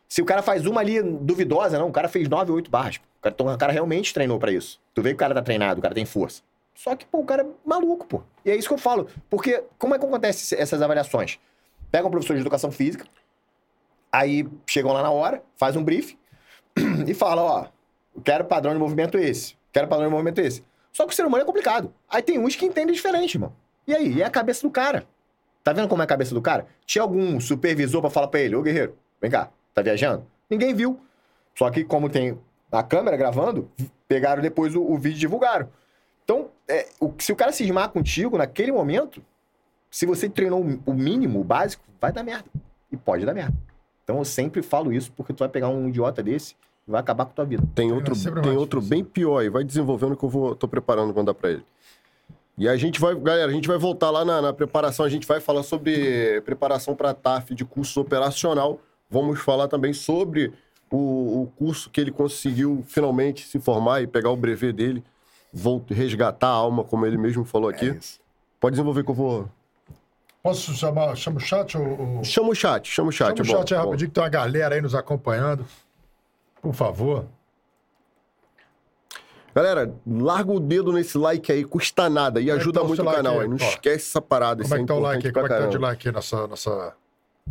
[0.08, 2.98] Se o cara faz uma ali duvidosa, não, o cara fez nove oito barras.
[2.98, 4.80] O cara, então, o cara realmente treinou pra isso.
[4.94, 6.42] Tu vê que o cara tá treinado, o cara tem força.
[6.76, 8.22] Só que, pô, o cara é maluco, pô.
[8.46, 9.08] E é isso que eu falo.
[9.30, 11.40] Porque como é que acontece essas avaliações?
[11.92, 13.06] Pega um professor de educação física,
[14.12, 16.18] aí chegam lá na hora, faz um briefing
[17.08, 17.68] e fala, ó,
[18.22, 20.64] quero padrão de movimento esse, quero padrão de movimento esse.
[20.92, 21.94] Só que o ser humano é complicado.
[22.10, 23.54] Aí tem uns que entendem diferente, irmão.
[23.88, 24.14] E aí?
[24.14, 25.06] E é a cabeça do cara.
[25.64, 26.68] Tá vendo como é a cabeça do cara?
[26.86, 30.26] Tinha algum supervisor pra falar pra ele, ô guerreiro, vem cá, tá viajando?
[30.50, 31.00] Ninguém viu.
[31.56, 32.38] Só que como tem
[32.72, 33.70] a câmera gravando,
[34.08, 35.70] pegaram depois o, o vídeo e divulgaram.
[36.24, 39.24] Então, é, o- se o cara cismar contigo naquele momento,
[39.90, 42.50] se você treinou o- mínimo, o básico, vai dar merda.
[42.92, 43.54] E pode dar merda.
[44.04, 46.56] Então eu sempre falo isso, porque tu vai pegar um idiota desse
[46.88, 47.64] vai acabar com a tua vida.
[47.74, 48.90] Tem outro, tem outro difícil.
[48.90, 49.50] bem pior aí.
[49.50, 51.66] Vai desenvolvendo que eu vou, tô preparando pra mandar pra ele.
[52.58, 55.06] E a gente vai, galera, a gente vai voltar lá na, na preparação.
[55.06, 58.80] A gente vai falar sobre preparação para TAF de curso operacional.
[59.10, 60.54] Vamos falar também sobre
[60.92, 65.04] o, o curso que ele conseguiu finalmente se formar e pegar o brevet dele.
[65.52, 67.98] Vou resgatar a alma, como ele mesmo falou aqui.
[68.60, 69.50] Pode desenvolver que eu vou.
[70.44, 72.24] Posso chamar chama o chat ou.
[72.24, 73.38] Chama o chat, chama o chat.
[73.38, 73.86] Chama o é bom, chat aí bom.
[73.86, 75.66] rapidinho, que tem uma galera aí nos acompanhando.
[76.64, 77.26] Por favor.
[79.54, 83.06] Galera, larga o dedo nesse like aí, custa nada e é ajuda o muito o
[83.06, 83.40] canal.
[83.42, 83.48] aí?
[83.48, 84.64] Não Ó, esquece essa parada.
[84.64, 85.34] Como isso é que tá o like aí?
[85.34, 86.48] Como é que tá de like aí nessa.
[86.48, 86.94] nessa...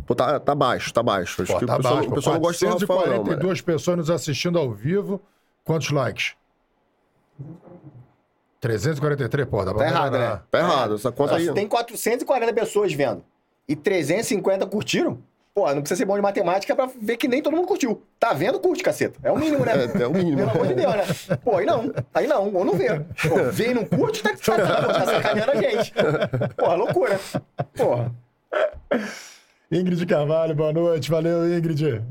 [0.05, 1.43] Pô, tá, tá baixo, tá baixo.
[1.43, 3.23] Acho Pô, que tá o pessoal, baixo, o pessoal não gosta do Rafael, não, mano.
[3.23, 5.21] 442 pessoas nos assistindo ao vivo.
[5.63, 6.35] Quantos likes?
[8.59, 9.63] 343, pô.
[9.63, 10.41] Dá pra Tá errado, né?
[10.49, 11.53] Tá errado, essa conta aí.
[11.53, 13.23] tem 440 pessoas vendo
[13.67, 15.19] e 350 curtiram,
[15.55, 18.01] Pô, não precisa ser bom de matemática pra ver que nem todo mundo curtiu.
[18.19, 18.59] Tá vendo?
[18.59, 19.19] Curte, caceta.
[19.21, 19.73] É o mínimo, né?
[19.93, 20.37] É, é o mínimo.
[20.37, 21.37] Pelo amor de Deus, né?
[21.43, 21.93] Pô, aí não.
[22.11, 22.51] Aí não.
[22.55, 22.87] Ou não vê.
[22.99, 25.93] Pô, vê e não curte, tá, tá, tá, tá sacaneando a gente.
[26.57, 27.19] Porra, loucura.
[27.75, 28.11] Porra.
[29.71, 31.11] Ingrid Carvalho, boa noite.
[31.11, 32.01] Valeu, Ingrid.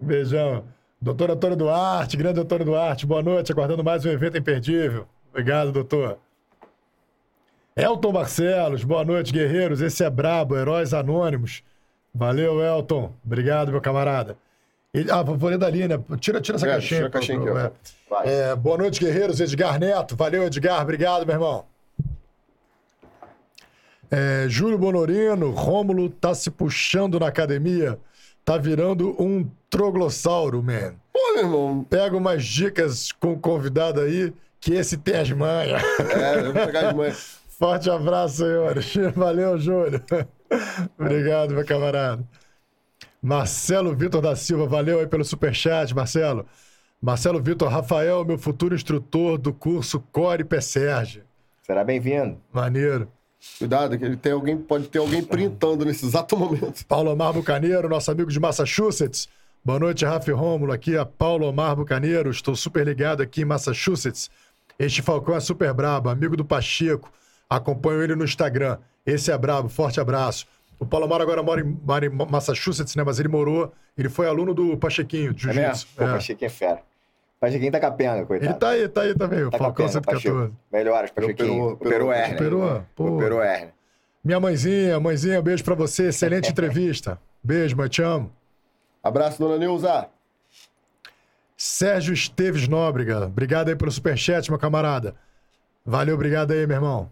[0.00, 0.64] Beijão.
[1.02, 3.50] Doutor Antônio Duarte, grande Antônio Duarte, boa noite.
[3.50, 5.06] Aguardando mais um evento imperdível.
[5.30, 6.18] Obrigado, doutor.
[7.76, 9.80] Elton Barcelos, boa noite, guerreiros.
[9.80, 11.64] Esse é brabo, Heróis Anônimos.
[12.14, 13.12] Valeu, Elton.
[13.24, 14.36] Obrigado, meu camarada.
[14.94, 15.98] E- ah, vou ler dali, né?
[16.20, 16.98] Tira, tira essa É, caixinha.
[17.00, 18.50] tira a caixinha pro- aqui, é.
[18.50, 19.40] É, boa noite, guerreiros.
[19.40, 20.14] Edgar Neto.
[20.14, 20.80] Valeu, Edgar.
[20.82, 21.64] Obrigado, meu irmão.
[24.10, 27.98] É, Júlio Bonorino, Rômulo tá se puxando na academia.
[28.44, 30.94] Tá virando um troglossauro, man.
[31.12, 31.84] Pô, meu irmão.
[31.88, 35.82] Pega umas dicas com o convidado aí, que esse tem as manhas.
[35.98, 37.12] É, eu vou pegar de manhã.
[37.58, 38.92] Forte abraço, senhores.
[39.16, 40.02] Valeu, Júlio.
[40.98, 42.24] Obrigado, meu camarada.
[43.20, 46.46] Marcelo Vitor da Silva, valeu aí pelo superchat, Marcelo.
[47.00, 51.22] Marcelo Vitor Rafael, meu futuro instrutor do curso Core PSERG.
[51.62, 52.40] Será bem-vindo.
[52.52, 53.08] Maneiro.
[53.58, 56.84] Cuidado, que ele tem alguém, pode ter alguém printando nesse exato momento.
[56.86, 59.28] Paulo Omar Bucaneiro, nosso amigo de Massachusetts.
[59.64, 60.72] Boa noite, Rafa e Rômulo.
[60.72, 62.30] Aqui é Paulo Omar Bucaneiro.
[62.30, 64.30] Estou super ligado aqui em Massachusetts.
[64.78, 67.10] Este Falcão é super brabo, amigo do Pacheco.
[67.48, 68.78] Acompanho ele no Instagram.
[69.06, 70.46] Esse é brabo, forte abraço.
[70.78, 73.04] O Paulo Omar agora mora em, mora em Massachusetts, né?
[73.04, 75.52] Mas ele morou, ele foi aluno do Pachequinho, de É?
[75.52, 75.86] Jiu-Jitsu.
[75.96, 76.12] Pô, É.
[76.12, 76.82] Pachequinho é fera.
[77.40, 78.50] Pachequinho tá capenga, coitado.
[78.50, 80.34] Ele tá aí, tá aí também, o Tá Falcão capenga, Pacheco.
[80.34, 80.52] 114.
[80.72, 81.72] Melhoras, Pachequinho.
[81.72, 82.86] Operou- hérnia.
[82.96, 83.42] Operou?
[83.42, 83.74] Hérnia.
[84.24, 86.08] Minha mãezinha, mãezinha, beijo pra você.
[86.08, 87.20] Excelente entrevista.
[87.42, 88.32] Beijo, mãe, te amo.
[89.02, 90.08] Abraço, dona Neuza.
[91.56, 95.14] Sérgio Esteves Nóbrega, obrigado aí pelo superchat, meu camarada.
[95.84, 97.10] Valeu, obrigado aí, meu irmão.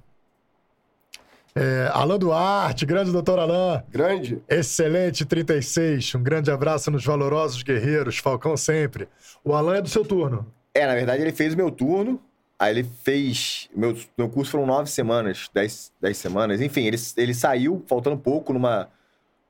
[1.54, 3.82] É, Alan Duarte, grande doutor Alan.
[3.90, 4.42] Grande.
[4.48, 6.14] Excelente 36.
[6.14, 8.18] Um grande abraço nos valorosos guerreiros.
[8.18, 9.08] Falcão sempre.
[9.44, 10.46] O Alan é do seu turno.
[10.74, 12.20] É, na verdade, ele fez o meu turno.
[12.58, 13.68] Aí ele fez.
[13.74, 16.60] Meu, meu curso foram nove semanas, dez, dez semanas.
[16.60, 18.88] Enfim, ele, ele saiu, faltando pouco, numa,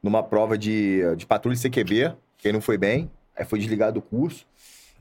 [0.03, 3.11] numa prova de, de patrulha CQB, que ele não foi bem.
[3.37, 4.47] Aí foi desligado do curso.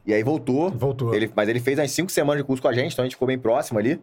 [0.06, 0.69] E aí voltou.
[0.72, 1.15] Voltou.
[1.15, 3.15] Ele, mas ele fez as cinco semanas de curso com a gente, então a gente
[3.15, 3.99] ficou bem próximo ali.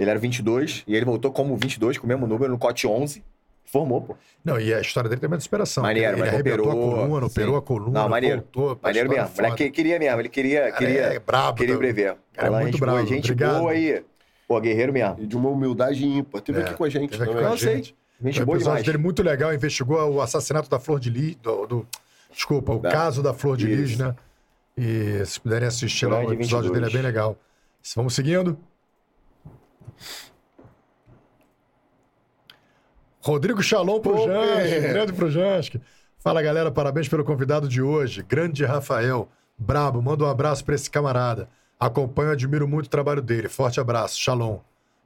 [0.00, 3.22] Ele era 22, e ele voltou como 22, com o mesmo número, no COT 11.
[3.66, 4.16] Formou, pô.
[4.44, 5.82] Não, e a história dele tem uma superação.
[5.84, 7.26] Maneiro, ele mas arrebentou operou, a coluna, sim.
[7.32, 8.00] operou a coluna.
[8.00, 8.36] Não, maneiro.
[8.52, 9.26] Voltou, Maneiro mesmo.
[9.26, 9.56] O moleque foda.
[9.56, 10.60] que- queria mesmo, ele queria.
[10.62, 11.78] Cara, queria é brabo, queria tá?
[11.78, 12.16] brever.
[12.32, 13.58] Cara, é muito gente boa, brabo, Gente obrigado.
[13.60, 14.02] boa aí.
[14.48, 15.16] Pô, guerreiro mesmo.
[15.20, 16.40] E de uma humildade ímpar.
[16.40, 17.44] Teve É, aqui com a gente teve aqui também.
[17.46, 17.76] com a Eu sei.
[17.76, 17.94] gente.
[18.22, 18.86] Gente o boa episódio demais.
[18.86, 21.86] dele muito legal, investigou o assassinato da Flor de Lis, do, do-
[22.32, 24.16] desculpa, o Da- caso da Flor de Lis, né?
[24.76, 26.72] E se puderem assistir lá, o episódio 22.
[26.72, 27.36] dele é bem legal.
[27.94, 28.58] Vamos seguindo.
[33.22, 35.80] Rodrigo Shalom pro Jansky, grande pro Jansky.
[36.18, 40.90] Fala galera, parabéns pelo convidado de hoje, grande Rafael, brabo, manda um abraço pra esse
[40.90, 41.48] camarada.
[41.78, 43.48] Acompanho e admiro muito o trabalho dele.
[43.48, 44.58] Forte abraço, Shalom.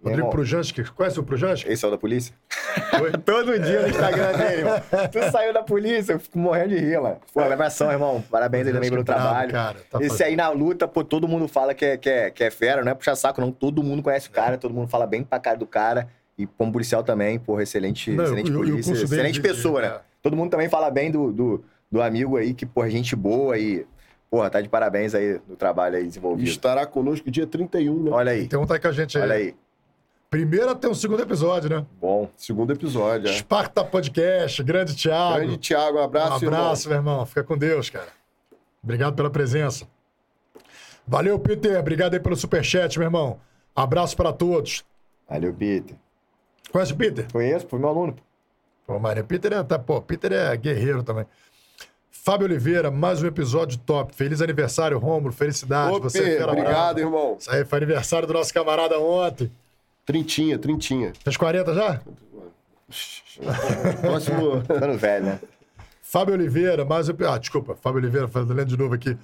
[0.04, 0.30] Rodrigo irmão.
[0.30, 1.70] Projanski, conhece o Projanski?
[1.70, 2.34] Esse é o da polícia?
[3.24, 4.82] Todo dia no Instagram dele, mano.
[5.10, 7.16] Tu saiu da polícia, eu fico morrendo de rir, mano.
[7.32, 8.22] Pô, abração, irmão.
[8.30, 9.50] Parabéns aí também pelo trabalho.
[9.50, 9.78] cara.
[9.90, 12.44] Tá Esse fazendo- aí na luta, pô, todo mundo fala que é, que, é, que
[12.44, 13.50] é fera, não é puxar saco, não.
[13.50, 16.08] Todo mundo conhece o cara, todo mundo fala bem pra cara do cara.
[16.36, 19.80] E como policial também, porra, excelente, Não, excelente e e o polícia, dele excelente pessoa,
[19.80, 19.98] né?
[20.20, 23.86] Todo mundo também fala bem do, do, do amigo aí, que, porra, gente boa e,
[24.28, 26.48] porra, tá de parabéns aí no trabalho aí E desenvolvido.
[26.48, 28.10] estará conosco dia 31, né?
[28.10, 29.22] Olha aí, Então tá aí com a gente aí.
[29.22, 29.54] olha aí.
[30.34, 31.86] Primeiro até o segundo episódio, né?
[32.00, 32.28] Bom.
[32.36, 33.34] Segundo episódio, é.
[33.34, 35.36] Sparta Podcast, grande Thiago.
[35.36, 37.24] Grande Thiago, um um abraço, abraço, meu irmão.
[37.24, 38.08] Fica com Deus, cara.
[38.82, 39.86] Obrigado pela presença.
[41.06, 41.78] Valeu, Peter.
[41.78, 43.38] Obrigado aí pelo superchat, meu irmão.
[43.76, 44.84] Abraço para todos.
[45.30, 45.94] Valeu, Peter.
[46.72, 47.30] Conhece o Peter?
[47.30, 48.16] Conheço, foi meu aluno.
[48.88, 51.26] Pô, Maria, Peter é, tá, pô, Peter é guerreiro também.
[52.10, 54.12] Fábio Oliveira, mais um episódio top.
[54.12, 55.32] Feliz aniversário, Rômulo.
[55.32, 55.96] Felicidades.
[55.96, 57.00] Opa, Você é obrigado, brava.
[57.00, 57.36] irmão.
[57.38, 59.48] Isso aí foi aniversário do nosso camarada ontem.
[60.04, 61.12] Trintinha, trintinha.
[61.22, 62.00] Fez 40 já?
[64.00, 64.60] Próximo.
[64.60, 65.40] Ficando velho, né?
[66.02, 67.08] Fábio Oliveira, mais.
[67.08, 69.16] Ah, desculpa, Fábio Oliveira, falando de novo aqui.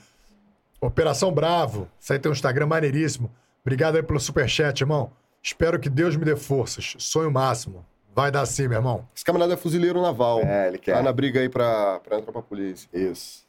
[0.80, 1.86] Operação Bravo.
[2.00, 3.30] Isso aí tem um Instagram maneiríssimo.
[3.62, 5.12] Obrigado aí pelo superchat, irmão.
[5.42, 6.94] Espero que Deus me dê forças.
[6.98, 7.84] Sonho máximo.
[8.14, 9.06] Vai dar sim, meu irmão.
[9.14, 10.40] Esse camarada é fuzileiro naval.
[10.40, 10.94] É, ele quer.
[10.94, 12.88] Tá na briga aí pra, pra entrar pra polícia.
[12.92, 13.44] Isso.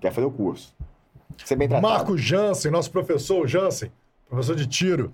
[0.00, 0.74] Quer fazer o curso.
[1.44, 1.92] Ser bem tratado.
[1.92, 3.90] Marco Jansen, nosso professor o Jansen,
[4.28, 5.12] professor de tiro.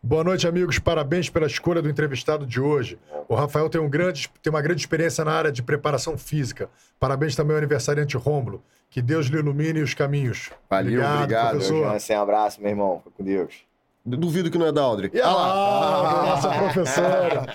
[0.00, 0.78] Boa noite, amigos.
[0.78, 2.98] Parabéns pela escolha do entrevistado de hoje.
[3.28, 6.70] O Rafael tem, um grande, tem uma grande experiência na área de preparação física.
[7.00, 8.62] Parabéns também ao aniversariante Rômulo.
[8.88, 10.50] Que Deus lhe ilumine os caminhos.
[10.70, 12.00] Valeu, obrigado, professor.
[12.00, 12.98] Sem abraço, meu irmão.
[12.98, 13.54] Fica com Deus.
[14.06, 15.14] Duvido que não é da Aldrich.
[15.16, 17.54] E ah, nossa professora.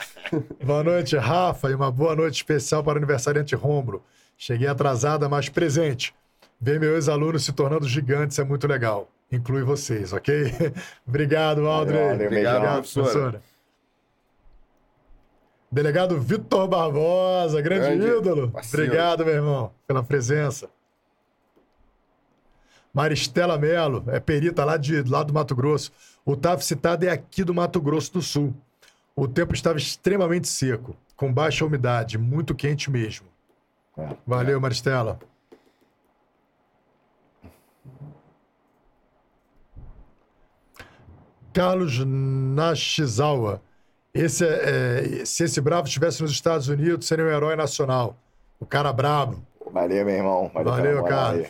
[0.64, 4.04] boa noite, Rafa, e uma boa noite especial para o aniversariante Rômulo.
[4.38, 6.14] Cheguei atrasada, mas presente.
[6.60, 9.08] Ver meus ex-alunos se tornando gigantes é muito legal.
[9.34, 10.54] Inclui vocês, ok?
[11.08, 12.00] Obrigado, Aldrey.
[12.00, 12.14] Valeu.
[12.28, 13.04] Obrigado, Obrigado, professora.
[13.06, 13.42] professora.
[15.72, 18.52] Delegado Vitor Barbosa, grande, Grande ídolo.
[18.52, 18.86] parceiro.
[18.86, 20.70] Obrigado, meu irmão, pela presença.
[22.94, 25.92] Maristela Melo, é perita lá, de, lá do Mato Grosso.
[26.24, 28.54] O TAF citado é aqui do Mato Grosso do Sul.
[29.16, 33.26] O tempo estava extremamente seco, com baixa umidade, muito quente mesmo.
[33.98, 34.10] É.
[34.28, 35.20] Valeu, Maristela.
[41.54, 43.62] Carlos Nashizawa.
[44.14, 48.16] Esse é, é, se esse bravo estivesse nos Estados Unidos, seria um herói nacional.
[48.60, 49.42] O cara brabo.
[49.72, 50.52] Valeu, meu irmão.
[50.54, 51.50] Valeu, Valeu, aí.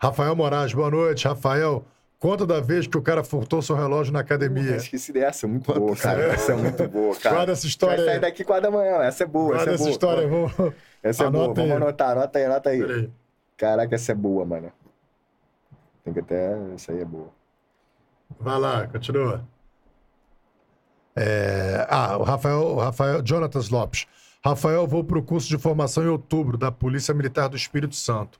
[0.00, 1.26] Rafael Moraes, boa noite.
[1.26, 1.84] Rafael,
[2.18, 4.76] conta da vez que o cara furtou seu relógio na Eu academia.
[4.76, 6.22] esqueci dessa, muito boa, cara.
[6.32, 7.34] Essa é muito boa, cara.
[7.36, 8.20] Guarda essa história Vai sair aí.
[8.20, 9.02] daqui quatro da manhã.
[9.02, 9.90] Essa é boa, Guarda essa é essa boa.
[9.90, 10.74] história, vamos.
[11.02, 11.82] Essa é boa, Anota vamos aí.
[11.82, 12.78] anotar, anota aí, anota aí.
[12.80, 13.10] Peraí.
[13.56, 14.72] Caraca, essa é boa, mano.
[16.04, 16.56] Tem que até.
[16.74, 17.37] Essa aí é boa.
[18.38, 19.44] Vai lá, continua.
[21.16, 24.06] É, Ah, o Rafael, o Rafael Jonatas Lopes.
[24.44, 28.38] Rafael, vou para o curso de formação em outubro da Polícia Militar do Espírito Santo.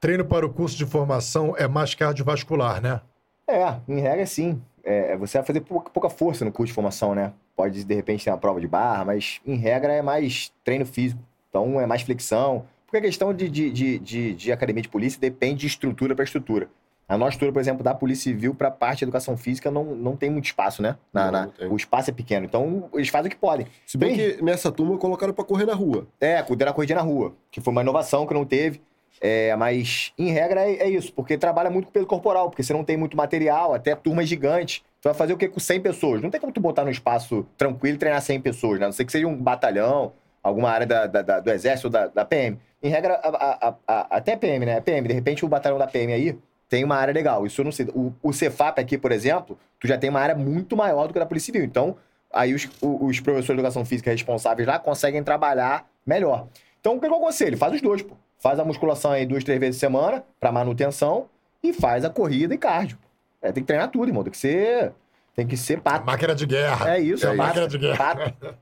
[0.00, 3.00] Treino para o curso de formação é mais cardiovascular, né?
[3.48, 4.62] É, em regra, sim.
[4.84, 7.32] É, você vai fazer pouca, pouca força no curso de formação, né?
[7.56, 11.20] Pode, de repente, ter uma prova de barra, mas em regra é mais treino físico.
[11.48, 12.64] Então é mais flexão.
[12.86, 16.24] Porque a questão de, de, de, de, de academia de polícia depende de estrutura para
[16.24, 16.68] estrutura.
[17.08, 19.84] A nossa estrutura, por exemplo, da Polícia Civil para a parte de educação física não,
[19.84, 20.96] não tem muito espaço, né?
[21.12, 22.46] Na- Não, na- não o espaço é pequeno.
[22.46, 23.66] Então eles fazem o que podem.
[23.86, 24.36] Se bem Tem.
[24.36, 26.06] que nessa turma colocaram pra correr na rua.
[26.20, 28.80] É, cuidar da corrida na rua, que foi uma inovação que não teve.
[29.20, 32.72] É, mas, em regra, é, é isso, porque trabalha muito com peso corporal, porque você
[32.72, 34.82] não tem muito material, até turma gigante.
[35.00, 36.20] Tu vai fazer o quê com 100 pessoas?
[36.20, 38.86] Não tem como tu botar num espaço tranquilo e treinar 100 pessoas, né?
[38.86, 40.12] A não ser que seja um batalhão,
[40.42, 42.58] alguma área da- da- da- do exército ou da, PM.
[42.82, 44.80] Em regra, a- a- a- a- até PM, né?
[44.80, 46.36] PM, de repente o batalhão da PM aí
[46.68, 47.46] tem uma área legal.
[47.46, 47.86] Isso eu não sei.
[47.94, 51.18] O, o Cefap aqui, por exemplo, tu já tem uma área muito maior do que
[51.18, 51.64] a da Polícia Civil.
[51.64, 51.96] Então,
[52.32, 56.48] aí os, os professores de educação física responsáveis lá conseguem trabalhar melhor.
[56.80, 57.56] Então, o que eu aconselho?
[57.56, 58.16] Faz os dois, pô.
[58.38, 61.26] Faz a musculação aí duas, três vezes por semana, pra manutenção,
[61.62, 62.98] e faz a corrida e cardio.
[63.40, 64.22] É, tem que treinar tudo, irmão.
[64.22, 64.92] Tem que ser.
[65.34, 66.04] Tem que ser pato.
[66.04, 66.94] Máquina de guerra.
[66.94, 68.34] É isso, é é máquina de guerra.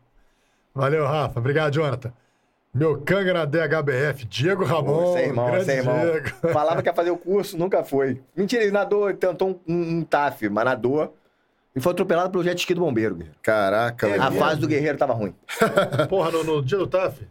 [0.75, 1.39] Valeu, Rafa.
[1.39, 2.13] Obrigado, Jonathan.
[2.75, 5.13] Meu canga na DHBF, Diego Ramon.
[5.13, 6.01] Você é irmão, você é irmão.
[6.01, 6.29] Diego.
[6.53, 8.23] Falava que ia fazer o curso, nunca foi.
[8.35, 11.15] Mentira, ele nadou, ele tentou um, um, TAF, mas nadou.
[11.77, 13.15] E foi atropelado pelo jet ski do bombeiro.
[13.15, 13.39] guerreiro.
[13.43, 14.41] Caraca, a velho.
[14.41, 15.35] fase do guerreiro tava ruim.
[16.09, 17.27] Porra, no, no dia do TAF?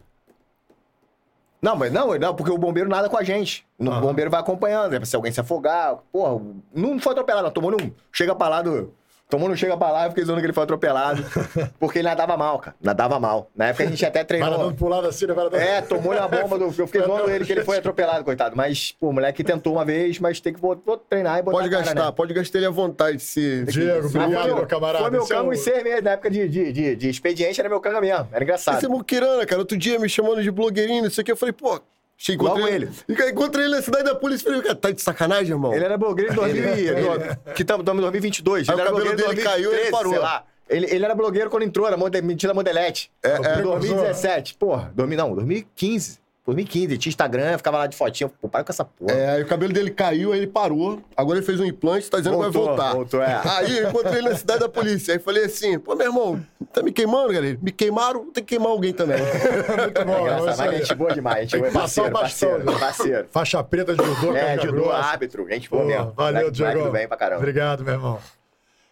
[1.60, 3.66] Não, mas não, não, porque o bombeiro nada com a gente.
[3.78, 4.00] O Aham.
[4.00, 5.04] bombeiro vai acompanhando, né?
[5.04, 5.96] se alguém se afogar.
[6.12, 6.40] Porra,
[6.72, 7.92] não foi atropelado, não, tomou num.
[8.12, 8.92] Chega pra lá do.
[9.32, 11.24] Tomou no chega pra lá, eu fiquei zoando que ele foi atropelado.
[11.80, 12.76] porque ele nadava mal, cara.
[12.82, 13.50] Nadava mal.
[13.56, 14.50] Na época a gente até Vai treinou.
[14.50, 15.32] nadando pro lado assim, né?
[15.32, 15.62] Vai nadando...
[15.62, 16.64] É, tomou na bomba do.
[16.66, 18.54] Eu fiquei zoando ele que ele foi atropelado, coitado.
[18.54, 21.56] Mas, pô, o moleque tentou uma vez, mas tem que vou, vou treinar e botar
[21.56, 22.12] Pode a cara, gastar, né?
[22.12, 23.22] pode gastar ele à vontade.
[23.22, 23.64] Se...
[23.64, 25.04] Diego, obrigado, meu- camarada.
[25.04, 27.58] Foi meu é canga o- em seis meses, na época de, de, de, de expediente,
[27.58, 28.28] era meu canga mesmo.
[28.30, 28.76] Era engraçado.
[28.76, 29.62] Esse é muquirana, cara.
[29.62, 31.32] Outro dia me chamando de blogueirinho, não sei o que.
[31.32, 31.80] Eu falei, pô,
[32.24, 32.90] che- Logo encontrei ele.
[33.08, 33.30] ele.
[33.30, 34.44] Encontrei ele na cidade da polícia.
[34.44, 35.74] Falei, cara, tá de sacanagem, irmão?
[35.74, 38.68] Ele era blogueiro em 2000, e- Ele- que estamos em 2022.
[38.68, 40.12] Aí ele o era cabelo dele caiu e ele 2013, parou.
[40.12, 40.44] sei lá.
[40.70, 43.10] Ele, ele era blogueiro quando entrou, era mode, mentira modelete.
[43.22, 43.58] É, é.
[43.58, 44.54] Em 2017.
[44.54, 46.21] Porra, 2000, não, 2015.
[46.44, 48.28] 2015, tinha Instagram, ficava lá de fotinha.
[48.28, 49.12] Pô, para com essa porra.
[49.12, 51.00] É, aí o cabelo dele caiu, aí ele parou.
[51.16, 52.92] Agora ele fez um implante, tá dizendo Voltou, que vai voltar.
[52.94, 53.40] voltou, é.
[53.44, 55.14] Aí eu encontrei ele na cidade da polícia.
[55.14, 57.56] Aí falei assim, pô, meu irmão, tá me queimando, galera?
[57.62, 59.18] Me queimaram, tem que queimar alguém também.
[59.78, 60.78] Muito bom, É é aí.
[60.78, 61.40] gente boa demais.
[61.42, 63.28] Gente Tem que boa, passar o parceiro, bastão, parceiro, parceiro.
[63.30, 65.46] Faixa preta de judô, É, judô, árbitro.
[65.48, 66.12] Gente boa mesmo.
[66.16, 66.84] valeu, Diego.
[66.84, 67.38] do bem pra caramba.
[67.38, 68.18] Obrigado, meu irmão.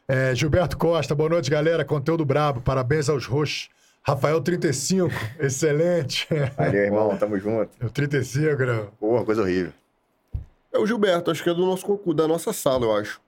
[0.07, 1.85] É, Gilberto Costa, boa noite, galera.
[1.85, 2.61] Conteúdo brabo.
[2.61, 3.69] Parabéns aos roxos.
[4.03, 6.27] Rafael 35, excelente.
[6.57, 7.17] Valeu, irmão.
[7.19, 7.71] Tamo junto.
[7.85, 8.87] O 35, né?
[8.99, 9.73] Porra, coisa horrível.
[10.73, 13.21] É o Gilberto, acho que é do nosso concurso, da nossa sala, eu acho.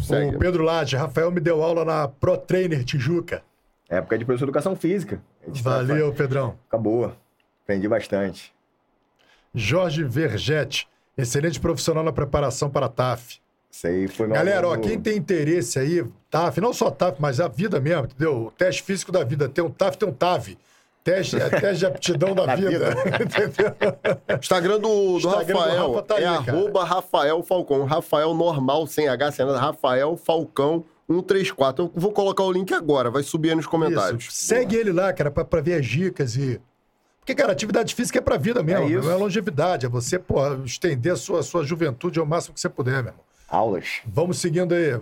[0.00, 0.36] Segue.
[0.36, 3.42] O Pedro Lade, Rafael me deu aula na Pro Trainer Tijuca.
[3.88, 5.20] Época de professor de educação física.
[5.44, 6.56] Tá- Valeu, Pedrão.
[6.64, 7.16] Fica boa.
[7.62, 8.52] Aprendi bastante.
[9.54, 13.38] Jorge Vergete, excelente profissional na preparação para a TAF.
[13.70, 17.40] Isso aí foi meu Galera, ó, quem tem interesse aí, TAF, não só TAF, mas
[17.40, 18.46] a vida mesmo, entendeu?
[18.46, 19.48] O teste físico da vida.
[19.48, 20.56] Tem um TAF, tem um TAV.
[21.04, 22.70] Teste, é teste de aptidão da, Da vida.
[22.70, 22.94] vida.
[23.22, 23.74] entendeu?
[24.40, 26.52] Instagram do, do Instagram do Rafael Rafa tá aí, é cara.
[26.52, 27.84] arroba Rafael Falcão.
[27.84, 29.60] Rafael normal, sem H, sem nada.
[29.60, 31.84] Rafael Falcão 134.
[31.84, 34.24] Eu vou colocar o link agora, vai subir aí nos comentários.
[34.24, 34.32] Isso.
[34.46, 36.60] Segue ele lá, cara, pra, pra ver as dicas e.
[37.20, 39.02] Porque, cara, atividade física é pra vida mesmo, É isso.
[39.04, 39.86] não é longevidade.
[39.86, 43.25] É você, pô, estender a sua, sua juventude ao máximo que você puder, meu irmão.
[43.48, 44.00] Aulas.
[44.06, 45.00] Vamos seguindo aí.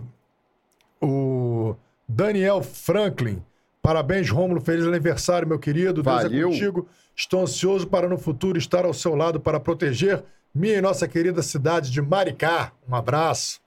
[1.01, 1.75] O
[2.09, 3.43] Daniel Franklin.
[3.83, 4.61] Parabéns, Rômulo.
[4.61, 6.03] Feliz aniversário, meu querido.
[6.03, 6.49] Deus Valeu.
[6.49, 6.89] é contigo.
[7.17, 10.25] Estou ansioso para no futuro estar ao seu lado para proteger
[10.55, 12.73] minha e nossa querida cidade de Maricá.
[12.89, 13.61] Um abraço.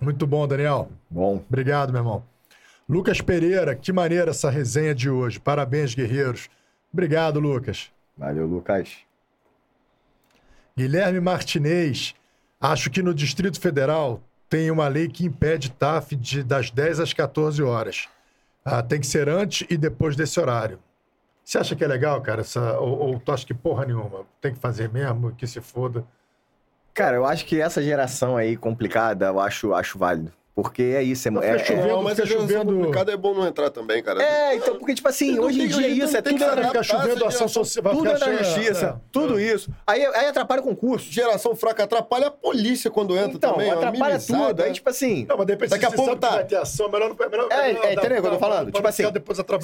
[0.00, 0.88] Muito bom, Daniel.
[1.08, 1.42] Bom.
[1.48, 2.24] Obrigado, meu irmão.
[2.88, 5.40] Lucas Pereira, que maneira essa resenha de hoje.
[5.40, 6.48] Parabéns, guerreiros.
[6.92, 7.90] Obrigado, Lucas.
[8.16, 8.98] Valeu, Lucas.
[10.76, 12.14] Guilherme Martinez,
[12.72, 17.12] acho que no Distrito Federal tem uma lei que impede TAF de, das 10 às
[17.12, 18.08] 14 horas.
[18.64, 20.78] Ah, tem que ser antes e depois desse horário.
[21.44, 22.40] Você acha que é legal, cara?
[22.40, 24.24] Essa, ou, ou tu acha que porra nenhuma?
[24.40, 26.06] Tem que fazer mesmo, que se foda.
[26.94, 30.32] Cara, eu acho que essa geração aí complicada, eu acho, acho válido.
[30.54, 33.16] Porque é isso, é, Mas é, é- chovendo, mas fica a geração chovendo- complicada é
[33.16, 34.22] bom não entrar também, cara.
[34.22, 37.24] É, então, porque, tipo assim, hoje em dia é isso, é tudo, adaptar ficar chovendo
[37.26, 37.82] ação social.
[37.82, 39.42] vai tudo é na justiça, é, tudo é.
[39.42, 39.68] isso.
[39.84, 41.10] Aí, aí atrapalha o concurso.
[41.10, 43.68] Geração fraca atrapalha a polícia quando entra Então, também.
[43.68, 44.62] é atrapalha tudo.
[44.62, 47.08] Aí, tipo assim, Não, mas depois Daqui a se pouco tá- vai ter ação, melhor
[47.08, 47.16] não...
[47.16, 48.70] Melhor, É, melhor é, entendeu o que eu tô falando?
[48.70, 49.02] Tipo assim,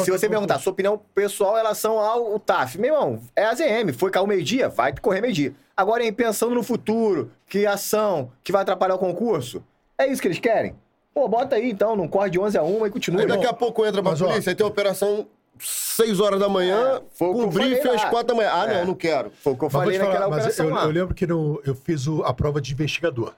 [0.05, 3.93] se você perguntar sua opinião pessoal em relação ao TAF, meu irmão, é a ZM,
[3.97, 5.55] foi cair o meio-dia, vai correr meio-dia.
[5.77, 9.62] Agora, em pensando no futuro, que ação que vai atrapalhar o concurso,
[10.03, 10.75] é isso que eles querem?
[11.15, 13.20] Pô, bota aí então, não corre de 11 a 1 e continua.
[13.20, 13.51] Aí daqui irmão.
[13.53, 15.27] a pouco entra pra Mas, ó, polícia, aí tem operação
[15.59, 18.11] 6 horas da manhã, É, foi o que com falei às lá.
[18.11, 18.51] 4 da manhã.
[18.53, 18.79] Ah, É.
[18.79, 19.31] não, não quero.
[19.43, 20.85] Foi o que eu Mas falei falar, naquela mas operação eu, lá.
[20.85, 23.33] eu lembro que no- eu fiz o- a prova de investigador.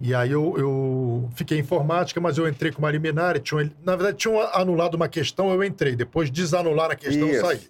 [0.00, 3.38] E aí eu, eu fiquei em informática, mas eu entrei com uma liminar.
[3.38, 5.94] Tinha, na verdade, tinham anulado uma questão, eu entrei.
[5.94, 7.46] Depois desanularam a questão, eu Isso.
[7.46, 7.60] saí.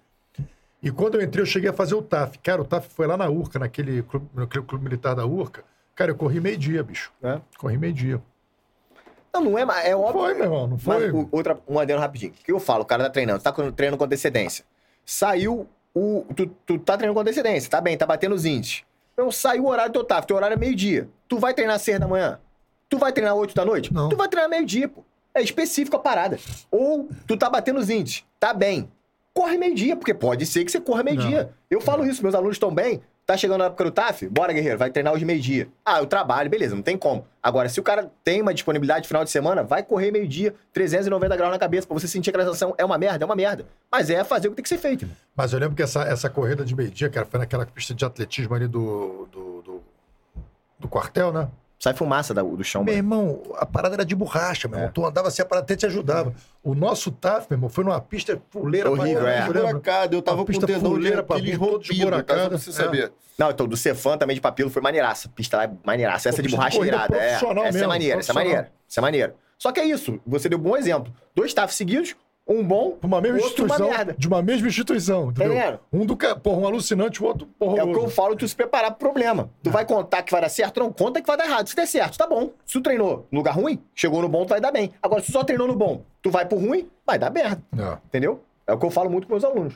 [0.83, 2.39] E quando eu entrei, eu cheguei a fazer o TAF.
[2.39, 5.63] Cara, o TAF foi lá na Urca, naquele clube, naquele clube militar da Urca.
[5.95, 7.13] Cara, eu corri meio-dia, bicho.
[7.23, 7.41] É.
[7.59, 8.21] Corri meio-dia.
[9.35, 10.21] Não, não é, é óbvio.
[10.21, 11.07] Foi, meu irmão, não foi?
[11.11, 12.33] Mas, o- outra, um adendo rapidinho.
[12.33, 12.83] O que eu falo?
[12.83, 14.65] O cara tá treinando, tá treinando com antecedência.
[15.07, 16.25] Saiu o.
[16.35, 18.83] Tu, tu tá treinando com antecedência, tá bem, tá batendo os índices.
[19.15, 21.09] Então saiu o horário do teu TAF, teu horário é meio-dia.
[21.29, 22.39] Tu vai treinar às seis da manhã?
[22.89, 23.93] Tu vai treinar às 8 da noite?
[23.93, 24.11] Não.
[24.11, 25.03] Tu vai treinar meio-dia, pô.
[25.35, 26.39] É específico a parada.
[26.71, 28.91] Ou tu tá batendo os índices, tá bem.
[29.33, 31.51] Corre meio-dia, porque pode ser que você corra meio-dia.
[31.71, 33.01] Eu falo isso, meus alunos estão bem.
[33.25, 34.29] Tá chegando a época do TAF?
[34.29, 35.69] Bora, guerreiro, vai treinar hoje meio-dia.
[35.85, 37.25] Ah, eu trabalho, beleza, não tem como.
[37.41, 41.53] Agora, se o cara tem uma disponibilidade final de semana, vai correr meio-dia, 390 graus
[41.53, 43.65] na cabeça, pra você sentir que a sensação é uma merda, é uma merda.
[43.91, 45.09] Mas é fazer o que tem que ser feito.
[45.37, 48.55] Mas eu lembro que essa, essa corrida de meio-dia, cara, foi naquela pista de atletismo
[48.57, 49.83] ali do, do, do,
[50.81, 51.49] do quartel, né?
[51.83, 52.99] Sai fumaça da- do chão, Meu mano.
[53.33, 54.89] irmão, a parada era de borracha, meu irmão.
[54.89, 54.93] É.
[54.93, 56.33] Tu andava assim, a parada até te ajudava.
[56.63, 59.41] O nosso TAF, meu irmão, foi numa pista fuleira Horrível, pra é.
[59.41, 62.57] Esburacado, eu tava com o pista tendão de fuleira pra Aquiles rompido, pra esburacado.
[62.59, 62.73] você É.
[62.73, 63.13] saber.
[63.37, 65.29] Não, então, do Cefan também de papilo foi maneiraça.
[65.31, 66.29] Pista lá é maneiraça.
[66.29, 67.17] Essa Pô, de de borracha é corrida irada.
[67.17, 67.33] É.
[67.33, 68.73] Essa é mesmo, maneira, essa é maneira.
[68.89, 69.35] Essa é maneira.
[69.59, 70.21] Só que é isso.
[70.25, 71.13] Você deu um bom exemplo.
[71.35, 72.15] Dois TAF seguidos,
[72.47, 73.89] um bom, Uma mesma uma instituição.
[73.89, 74.15] merda.
[74.19, 75.53] De uma mesma instituição, entendeu?
[75.53, 75.81] entendendo?
[75.93, 77.79] Um do porra, um alucinante, o outro porra.
[77.79, 79.49] É o que eu falo, tu se preparar pro problema.
[79.63, 80.81] Tu vai contar que vai dar certo?
[80.81, 81.69] Não, conta que vai dar errado.
[81.69, 82.51] Se der certo, tá bom.
[82.67, 84.93] Se tu treinou no lugar ruim, chegou no bom, tu vai dar bem.
[85.01, 87.63] Agora, se tu só treinou no bom, tu vai pro ruim, vai dar merda.
[87.79, 87.99] É.
[88.07, 88.43] Entendeu?
[88.67, 89.75] É o que eu falo muito com meus alunos.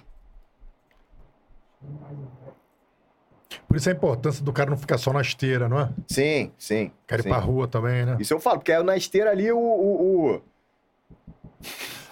[3.69, 5.89] Por isso a importância do cara não ficar só na esteira, não é?
[6.09, 6.87] Sim, sim.
[6.87, 7.29] O cara ir sim.
[7.29, 8.17] pra rua também, né?
[8.19, 9.59] Isso eu falo, porque é na esteira ali o.
[9.59, 10.43] o, o-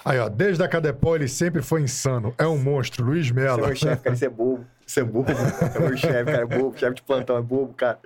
[0.05, 2.35] Aí, ó, desde a Cadepol ele sempre foi insano.
[2.37, 3.67] É um monstro, Luiz Esse é Melo.
[3.67, 4.67] meu chefe, cara, isso é bobo.
[4.87, 5.31] Isso é bobo.
[5.31, 6.79] É meu chefe, cara, é bobo.
[6.79, 7.99] Chefe de plantão é bobo, cara.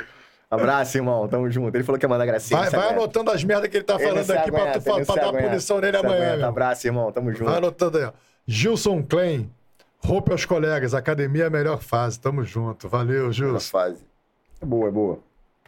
[0.50, 1.26] Abraço, irmão.
[1.28, 1.74] Tamo junto.
[1.74, 2.58] Ele falou que ia mandar gracinha.
[2.60, 5.04] Vai, vai anotando as merdas que ele tá falando aqui pra, aguenta, tu, ele não
[5.06, 5.48] pra dar aguenta.
[5.48, 6.16] punição nele amanhã.
[6.16, 6.36] aguenta.
[6.38, 6.48] meu.
[6.48, 7.12] Abraço, irmão.
[7.12, 7.44] Tamo junto.
[7.44, 8.12] Vai anotando aí, ó.
[8.46, 9.50] Gilson Klein,
[9.98, 12.18] roupa aos colegas, academia é a melhor fase.
[12.18, 12.88] Tamo junto.
[12.88, 13.70] Valeu, Gilson.
[13.70, 14.06] fase.
[14.60, 15.18] É boa, é boa.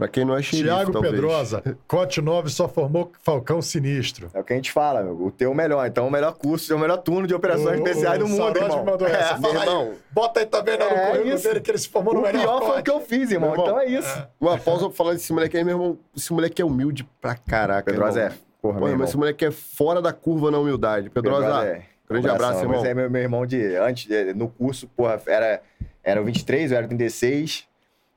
[0.01, 1.13] Pra quem não é xerife, Tiago talvez.
[1.15, 4.31] Pedrosa, Cote 9 só formou Falcão Sinistro.
[4.35, 5.13] É o que a gente fala, meu.
[5.27, 5.87] O teu melhor.
[5.87, 8.57] Então, o melhor curso, é o melhor turno de operações O- especiais o do mundo,
[8.57, 8.85] irmão.
[8.85, 9.35] mandou essa.
[9.35, 9.93] É, Fala aí, irmão.
[10.11, 11.45] Bota aí também no É currículo isso.
[11.47, 13.51] dele que ele se formou no O melhor pior foi o que eu fiz, irmão.
[13.53, 14.27] Irmão, Então é isso.
[14.41, 15.99] Uma pausa pra falar desse moleque aí, meu irmão.
[16.17, 17.91] Esse moleque é humilde pra caraca.
[17.93, 18.35] Pedrosa irmão.
[18.35, 18.39] é.
[18.63, 19.07] Porra, Pô, meu mas irmão.
[19.07, 21.11] esse moleque é fora da curva na humildade.
[21.11, 21.83] Pedrosa, Pedrosa é.
[22.09, 22.47] grande Abração.
[22.49, 22.81] abraço, irmão.
[22.81, 23.77] Mas é meu, meu irmão de.
[23.77, 25.63] Antes, de- no curso, porra, era,
[26.03, 27.69] era o 23, eu era o 36.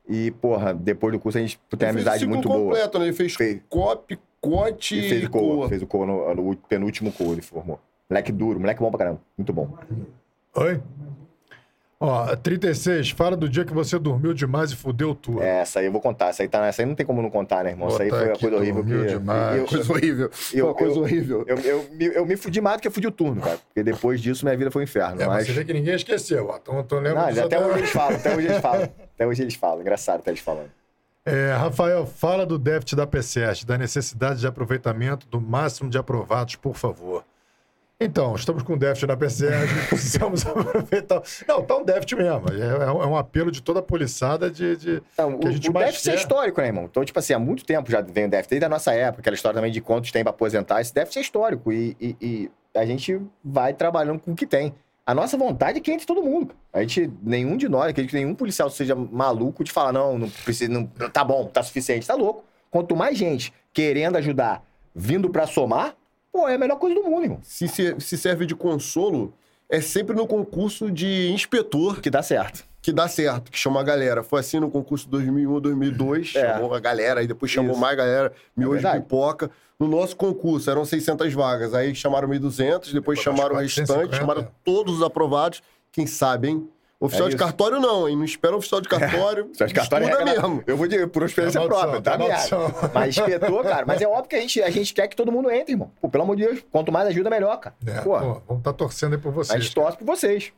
[0.08, 2.60] E, porra, depois do curso a gente tem Ele fez amizade muito boa.
[2.60, 3.06] completo, né?
[3.06, 3.62] Ele fez Fez.
[3.70, 5.70] cop, cote E fez o coa, coa.
[5.70, 7.80] fez o coa no, no penúltimo coa, ele formou.
[8.10, 9.22] Moleque duro, moleque bom pra caramba.
[9.38, 9.78] Muito bom.
[10.56, 10.82] Oi?
[12.00, 15.42] Ó, 36, fala do dia que você dormiu demais e fudeu tudo.
[15.42, 16.28] É, essa aí eu vou contar.
[16.28, 17.88] Essa aí, tá, essa aí não tem como não contar, né, irmão?
[17.88, 18.84] Essa aí foi uma coisa horrível.
[18.84, 19.58] dormiu que- demais.
[19.60, 20.32] eu- Coisa horrível.
[20.54, 21.46] Eu- uma coisa eu- horrível.
[21.48, 23.58] Eu, eu, me- eu me fudi mais do que fudi o turno, cara.
[23.58, 25.22] Porque depois disso minha vida foi um inferno.
[25.22, 25.48] É, mas mas...
[25.48, 26.58] você vê que ninguém esqueceu, ó.
[26.58, 28.84] Então, tô lembrando Não, até até hoje eles falam, até hoje eles falam.
[28.84, 29.82] Até hoje eles falam.
[29.82, 30.70] Engraçado até eles falando.
[31.26, 36.58] É, Rafael, fala do déficit da PCS, da necessidade de aproveitamento do máximo de aprovados,
[36.58, 37.24] por favor.
[38.04, 41.22] Então, estamos com déficit na PCS, precisamos aproveitar.
[41.48, 42.44] Não, tá um déficit mesmo.
[42.52, 44.76] É, é um é um apelo de toda a poliçada de.
[44.76, 46.20] de- Não, Que a o, gente o mais déficit é quer.
[46.20, 46.86] histórico, né, irmão?
[46.86, 49.36] Então, tipo assim, há muito tempo já vem o déficit, desde a nossa época, aquela
[49.36, 50.82] história também de quantos tem pra aposentar.
[50.82, 54.74] Esse déficit é histórico e, e- e a gente vai trabalhando com o que tem.
[55.06, 56.56] A nossa vontade é que entre todo mundo.
[56.72, 60.30] A gente, nenhum de nós, acredito que nenhum policial seja maluco de falar, não, não
[60.30, 62.46] precisa, não, tá bom, tá suficiente, tá louco.
[62.72, 64.64] Quanto mais gente querendo ajudar,
[64.96, 65.94] vindo pra somar,
[66.34, 67.40] pô, é a melhor coisa do mundo, irmão.
[67.44, 69.34] Se, se, se serve de consolo,
[69.70, 72.66] é sempre no concurso de inspetor Que dá certo.
[72.82, 74.24] que dá certo, que chama a galera.
[74.24, 76.54] Foi assim no concurso 2001, 2002, É.
[76.56, 77.80] chamou a galera, aí depois chamou Isso.
[77.80, 79.04] mais galera, miojo de verdade.
[79.04, 79.52] pipoca.
[79.80, 83.94] No nosso concurso eram 600 vagas, aí chamaram 1.200, depois Depois chamaram o 450.
[84.02, 85.62] restante, chamaram todos os aprovados.
[85.92, 86.70] Quem sabe, hein?
[87.06, 88.16] Oficial É de cartório não, hein?
[88.16, 89.50] Não espera oficial de cartório.
[89.54, 90.64] Só de cartório estuda é mesmo.
[90.66, 92.92] Eu vou de, por experiência Tá maldição, própria, tá tá maldição.
[92.94, 95.52] Mas inspetor, cara, mas é óbvio que a gente, a gente quer que todo mundo
[95.52, 95.92] entre, irmão.
[96.00, 97.76] Pô, pelo amor de Deus, quanto mais ajuda, melhor, cara.
[97.86, 99.64] É, pô, pô, vamos estar torcendo aí por a vocês.
[99.64, 100.54] gente torce por vocês.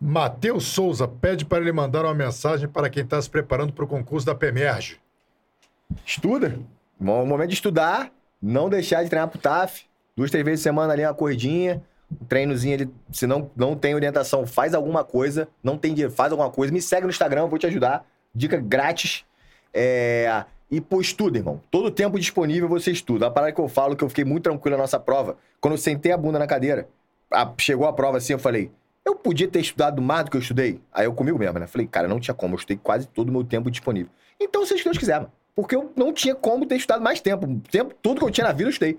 [0.00, 3.88] Matheus Souza pede para ele mandar uma mensagem para quem está se preparando para o
[3.88, 4.98] concurso da PEMERGE.
[6.06, 6.58] Estuda.
[6.98, 9.84] Mo- Momento de estudar, não deixar de treinar pro TAF.
[10.16, 11.82] Duas, três vezes por semana ali, uma corridinha.
[12.10, 12.90] Um treinozinho ali.
[13.12, 15.48] Se não, não tem orientação, faz alguma coisa.
[15.62, 16.72] Não tem dinheiro, faz alguma coisa.
[16.72, 18.06] Me segue no Instagram, vou te ajudar.
[18.34, 19.24] Dica grátis.
[19.72, 20.44] É...
[20.70, 21.60] E, pô, estuda, irmão.
[21.70, 23.26] Todo tempo disponível você estuda.
[23.26, 25.78] A parada que eu falo, que eu fiquei muito tranquilo na nossa prova, quando eu
[25.78, 26.88] sentei a bunda na cadeira,
[27.32, 28.70] a- chegou a prova assim, eu falei,
[29.04, 30.80] eu podia ter estudado mais do que eu estudei?
[30.92, 31.66] Aí eu comigo mesmo, né?
[31.66, 34.12] Falei, cara, não tinha como, eu estudei quase todo o meu tempo disponível.
[34.38, 35.26] Então, o que Deus quiser.
[35.56, 37.46] Porque eu não tinha como ter estudado mais tempo.
[37.70, 38.98] Tempo, tudo que eu tinha na vida, eu estudei.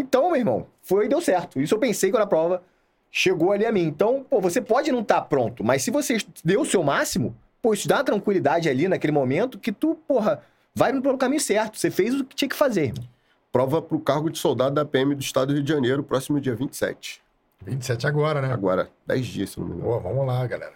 [0.00, 1.60] Então, meu irmão, foi e deu certo.
[1.60, 2.62] Isso eu pensei quando a prova
[3.10, 3.82] chegou ali a mim.
[3.84, 7.74] Então, pô, você pode não estar pronto, mas se você deu o seu máximo, pô,
[7.74, 10.42] isso dá uma tranquilidade ali naquele momento que tu, porra,
[10.74, 11.78] vai pelo caminho certo.
[11.78, 13.04] Você fez o que tinha que fazer, irmão.
[13.52, 16.54] Prova pro cargo de soldado da PM do Estado do Rio de Janeiro, próximo dia
[16.54, 17.20] 27.
[17.62, 18.52] 27 agora, né?
[18.52, 19.90] Agora, 10 dias, se não me engano.
[19.92, 20.74] Pô, vamos lá, galera.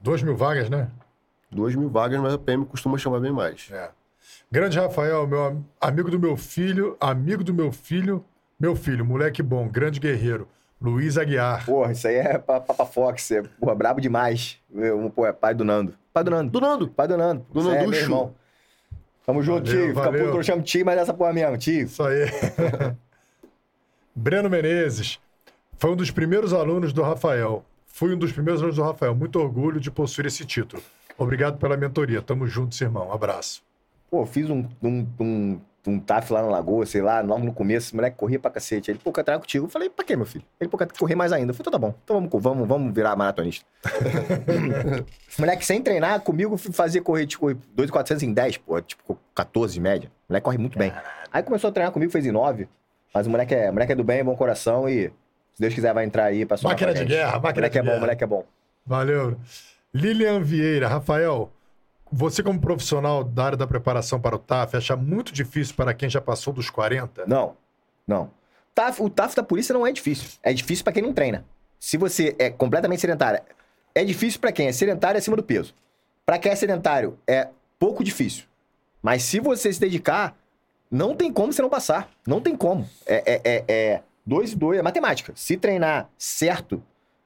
[0.00, 0.88] 2 mil vagas, né?
[1.50, 3.68] 2 mil vagas, mas a PM costuma chamar bem mais.
[3.70, 3.90] É.
[4.50, 8.24] Grande Rafael, meu am- amigo do meu filho, amigo do meu filho,
[8.62, 10.46] meu filho, moleque bom, grande guerreiro,
[10.80, 11.66] Luiz Aguiar.
[11.66, 14.58] Porra, isso aí é pa- Papa Fox, é, porra, brabo demais.
[14.72, 15.94] Eu, pô, é pai do Nando.
[16.14, 16.50] Pai do Nando.
[16.50, 16.88] Do Nando.
[16.88, 17.44] Pai do Nando.
[17.52, 18.34] Do Isso é, meu irmão.
[19.26, 19.88] Tamo junto, Valeu, tio.
[19.94, 20.24] Fica valeu.
[20.26, 21.84] puto, eu chamo tio, mas essa porra mesmo, tio.
[21.86, 22.26] Isso aí.
[24.14, 25.18] Breno Menezes.
[25.78, 27.64] Foi um dos primeiros alunos do Rafael.
[27.86, 29.14] Fui um dos primeiros alunos do Rafael.
[29.14, 30.82] Muito orgulho de possuir esse título.
[31.18, 32.22] Obrigado pela mentoria.
[32.22, 33.12] Tamo juntos, irmão.
[33.12, 33.62] Abraço.
[34.10, 37.88] Pô, fiz um, um, um, um TAF lá na Lagoa, sei lá, logo no começo,
[37.88, 38.90] esse moleque corria pra cacete.
[38.90, 39.66] Ele, pô, quer treinar contigo?
[39.66, 40.44] Eu falei, pra quê, meu filho?
[40.60, 41.50] Ele, pô, quer correr mais ainda.
[41.50, 43.64] Eu falei, então tá bom, então vamos, vamos, vamos virar maratonista.
[45.38, 50.10] moleque, sem treinar, comigo fazia correr, tipo, 2,400 em 10, pô, tipo, 14 de média.
[50.28, 50.92] O moleque corre muito bem.
[51.32, 52.68] Aí começou a treinar comigo, fez em 9,
[53.12, 55.08] mas o moleque é, o moleque é do bem, bom coração e,
[55.54, 57.82] se Deus quiser, vai entrar aí pra somar Máquina de guerra, máquina moleque de é
[57.82, 58.00] bom, guerra.
[58.00, 58.44] moleque é bom.
[58.86, 59.36] Valeu.
[59.94, 60.88] Lilian Vieira.
[60.88, 61.50] Rafael,
[62.12, 66.10] você como profissional da área da preparação para o TAF, acha muito difícil para quem
[66.10, 67.24] já passou dos 40?
[67.26, 67.56] Não,
[68.06, 68.30] não.
[68.74, 70.28] TAF, o TAF da polícia não é difícil.
[70.42, 71.44] É difícil pra quem não treina.
[71.80, 73.42] Se você é completamente sedentário,
[73.94, 75.74] é difícil pra quem é sedentário acima do peso.
[76.24, 78.44] Pra quem é sedentário, é pouco difícil.
[79.02, 80.36] Mas se você se dedicar,
[80.90, 82.10] não tem como você não passar.
[82.26, 82.88] Não tem como.
[83.06, 85.32] É, é, é, é dois e dois, é matemática.
[85.34, 86.82] Se treinar certo,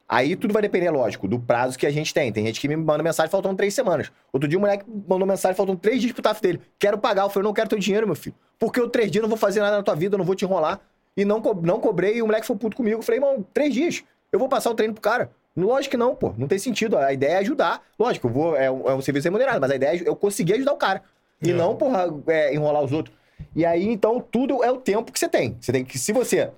[0.09, 2.33] aí tudo vai depender, lógico, do prazo que a gente tem.
[2.33, 4.10] Tem gente que me manda mensagem faltando três semanas.
[4.33, 6.60] Outro dia um moleque mandou mensagem faltando três dias pro TAF dele.
[6.78, 7.23] Quero pagar.
[7.25, 8.35] Eu falei, não quero teu dinheiro, meu filho.
[8.59, 10.44] Porque eu três dias não vou fazer nada na tua vida, eu não vou te
[10.44, 10.81] enrolar.
[11.17, 12.99] E não, co- não cobrei e o moleque foi puto comigo.
[12.99, 14.05] Eu falei, irmão, três dias.
[14.31, 15.31] Eu vou passar o treino pro cara.
[15.57, 16.35] Lógico que não, pô.
[16.36, 16.99] Não tem sentido.
[16.99, 17.83] A ideia é ajudar.
[17.99, 20.55] Lógico, eu vou, é, um, é um serviço remunerado, mas a ideia é eu conseguir
[20.55, 21.02] ajudar o cara.
[21.43, 21.55] E É.
[21.55, 23.17] não, porra, é, enrolar os outros.
[23.55, 25.57] E aí, então, tudo é o tempo que você tem.
[25.60, 26.51] Você tem que, se você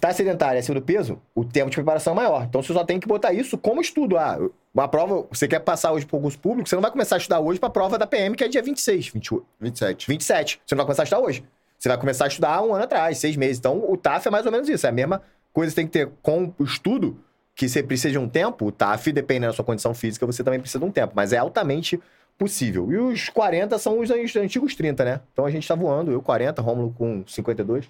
[0.00, 2.44] tá sedentário e acima do peso, o tempo de preparação é maior.
[2.44, 4.16] Então você só tem que botar isso como estudo.
[4.18, 4.38] Ah,
[4.74, 7.40] uma prova, você quer passar hoje para concurso público, você não vai começar a estudar
[7.40, 10.08] hoje para a prova da PM, que é dia 26, 28, 27.
[10.08, 10.60] 27.
[10.64, 11.44] Você não vai começar a estudar hoje.
[11.78, 13.58] Você vai começar a estudar um ano atrás, seis meses.
[13.58, 14.86] Então o TAF é mais ou menos isso.
[14.86, 15.20] É a mesma
[15.52, 17.18] coisa que você tem que ter com o estudo,
[17.56, 18.66] que você precisa de um tempo.
[18.66, 21.12] O TAF, dependendo da sua condição física, você também precisa de um tempo.
[21.16, 22.00] Mas é altamente
[22.42, 22.90] possível.
[22.92, 25.20] E os 40 são os antigos 30, né?
[25.32, 26.10] Então a gente tá voando.
[26.10, 27.88] Eu 40, Rômulo com 52.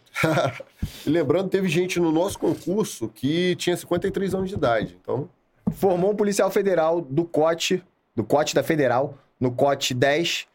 [1.07, 4.99] E lembrando, teve gente no nosso concurso que tinha 53 anos de idade.
[5.01, 5.29] Então,
[5.73, 7.83] formou um policial federal do COT,
[8.15, 10.47] do COT da Federal, no COT 10,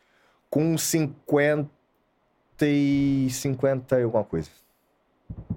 [0.50, 1.68] com 50
[2.62, 4.50] e 50 e alguma coisa.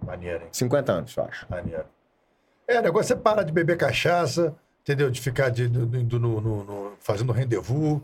[0.04, 0.48] Maneiro, hein?
[0.52, 1.46] 50 anos, eu acho.
[1.50, 1.84] Maneiro.
[2.66, 5.10] É, o negócio é parar de beber cachaça, entendeu?
[5.10, 8.00] De ficar de, do- do- no, no- no- fazendo rendezvous,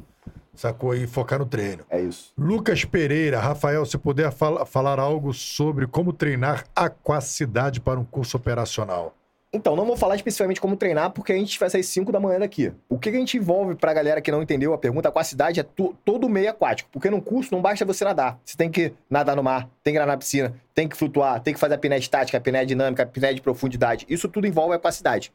[0.61, 0.95] sacou?
[0.95, 1.85] E focar no treino.
[1.91, 2.33] É isso.
[2.39, 8.37] Lucas Pereira, Rafael, se puder fala- falar algo sobre como treinar aquacidade para um curso
[8.37, 9.15] operacional.
[9.53, 12.39] Então, não vou falar especificamente como treinar, porque a gente vai sair 5 da manhã
[12.41, 12.73] daqui.
[12.91, 15.25] O que que a gente envolve pra galera que não entendeu a pergunta, com a
[15.25, 16.91] cidade é to- todo meio aquático.
[16.93, 18.39] Porque num curso não basta você nadar.
[18.45, 21.55] Você tem que nadar no mar, tem que nadar na piscina, tem que flutuar, tem
[21.55, 24.05] que fazer a apneia estática, a apneia dinâmica, a apneia de profundidade.
[24.11, 25.33] Isso tudo envolve a aquacidade.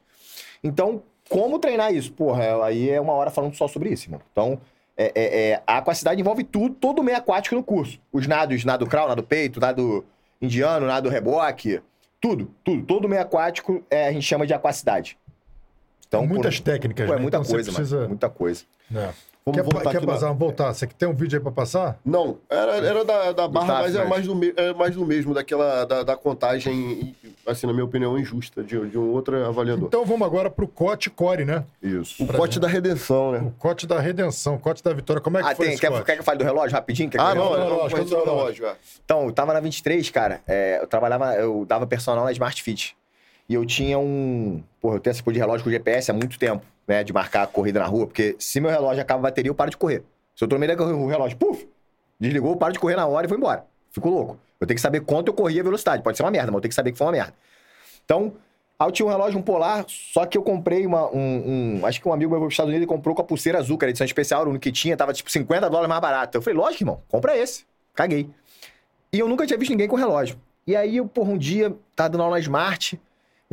[0.63, 2.11] Então, como treinar isso?
[2.11, 4.21] Porra, aí é uma hora falando só sobre isso, irmão.
[4.31, 4.59] Então,
[5.05, 7.99] é, é- é, a aquacidade envolve tudo, todo o meio aquático no curso.
[8.11, 10.05] Os nados, nado crawl, nado peito, nado
[10.41, 11.81] indiano, nado reboque,
[12.19, 12.83] tudo, tudo.
[12.85, 15.17] Todo o meio aquático é, a gente chama de aquacidade.
[16.07, 17.21] Então, muitas por- técnicas, Pô, é né?
[17.21, 17.95] muita Então coisa, precisa...
[17.97, 18.09] mano.
[18.09, 18.63] Muita coisa.
[18.93, 19.09] É.
[19.43, 20.71] Vamos Quer, voltar quer aqui na- passar, voltar?
[20.73, 21.97] Você tem um vídeo aí pra passar?
[22.05, 25.03] Não, era, era da, da barra, mas é mas- mais, do me, é mais do
[25.03, 27.15] mesmo, daquela da, da contagem,
[27.47, 29.87] assim, na minha opinião, injusta, de, de um outro avaliador.
[29.87, 31.63] Então vamos agora pro Cote Core, né?
[31.81, 32.23] Isso.
[32.23, 32.61] O Pra pote gente.
[32.61, 33.39] da redenção, né?
[33.39, 35.19] O Cote da Redenção, Cote da Vitória.
[35.19, 36.03] Como é que Ah, foi tem, esse quer, Cote?
[36.05, 37.09] quer que eu fale do relógio rapidinho?
[37.09, 38.75] Quer que Ah, eu- não, do é relógio, o relógio, é.
[39.03, 40.39] Então, eu tava na 23, cara.
[40.47, 42.95] é, eu trabalhava, eu dava personal na Smart Fit.
[43.49, 44.63] E eu tinha um.
[44.79, 47.03] Porra, eu tenho essa porra de relógio com GPS há muito tempo, né?
[47.03, 48.07] De marcar a corrida na rua.
[48.07, 50.03] Porque se meu relógio acaba a bateria, eu paro de correr.
[50.35, 51.67] Se eu corrida, o relógio, puf!
[52.19, 53.65] Desligou, eu paro de correr na hora e vou embora.
[53.91, 54.39] Fico louco.
[54.59, 56.01] Eu tenho que saber quanto eu corri a velocidade.
[56.03, 57.33] Pode ser uma merda, mas eu tenho que saber que foi uma merda.
[58.05, 58.33] Então,
[58.79, 61.99] aí eu tinha um relógio, um polar, só que eu comprei uma, um, um- Acho
[61.99, 63.89] que um amigo meu foi Estados Unidos e comprou com a pulseira azul, que era
[63.89, 66.37] edição especial, o único que tinha, tava tipo 50 dólares mais barato.
[66.37, 67.65] Eu falei, lógico, irmão, compra esse.
[67.95, 68.29] Caguei.
[69.11, 70.37] E eu nunca tinha visto ninguém com relógio.
[70.65, 72.99] E aí, eu, porra, um dia, tava dando aula na Smart,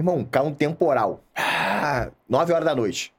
[0.00, 1.20] irmão, caiu um temporal.
[1.34, 3.12] Ah, 9 horas da noite.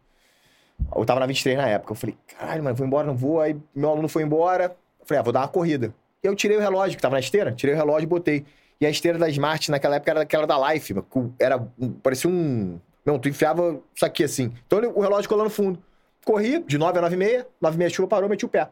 [0.95, 1.91] Eu tava na 23 na época.
[1.91, 3.41] Eu falei, caralho, mano, vou embora, não vou.
[3.41, 4.75] Aí meu aluno foi embora.
[4.99, 5.93] Eu falei, ah, vou dar uma corrida.
[6.23, 8.45] E eu tirei o relógio, que tava na esteira, tirei o relógio e botei.
[8.81, 10.95] E a esteira da Smart naquela época era aquela da Life,
[11.37, 11.59] era,
[12.01, 12.79] parecia um.
[13.05, 14.53] Não, tu enfiava isso aqui assim.
[14.65, 15.81] Então o relógio lá no fundo.
[16.25, 18.69] Corri de 9 a 9 e meia, 9 e meia chuva parou, meti o pé.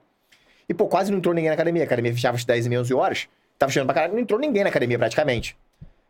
[0.69, 1.83] E, pô, quase não entrou ninguém na academia.
[1.83, 3.27] A academia fechava às 10 e meia, 11 horas.
[3.57, 5.57] Tava chegando pra caralho, não entrou ninguém na academia praticamente.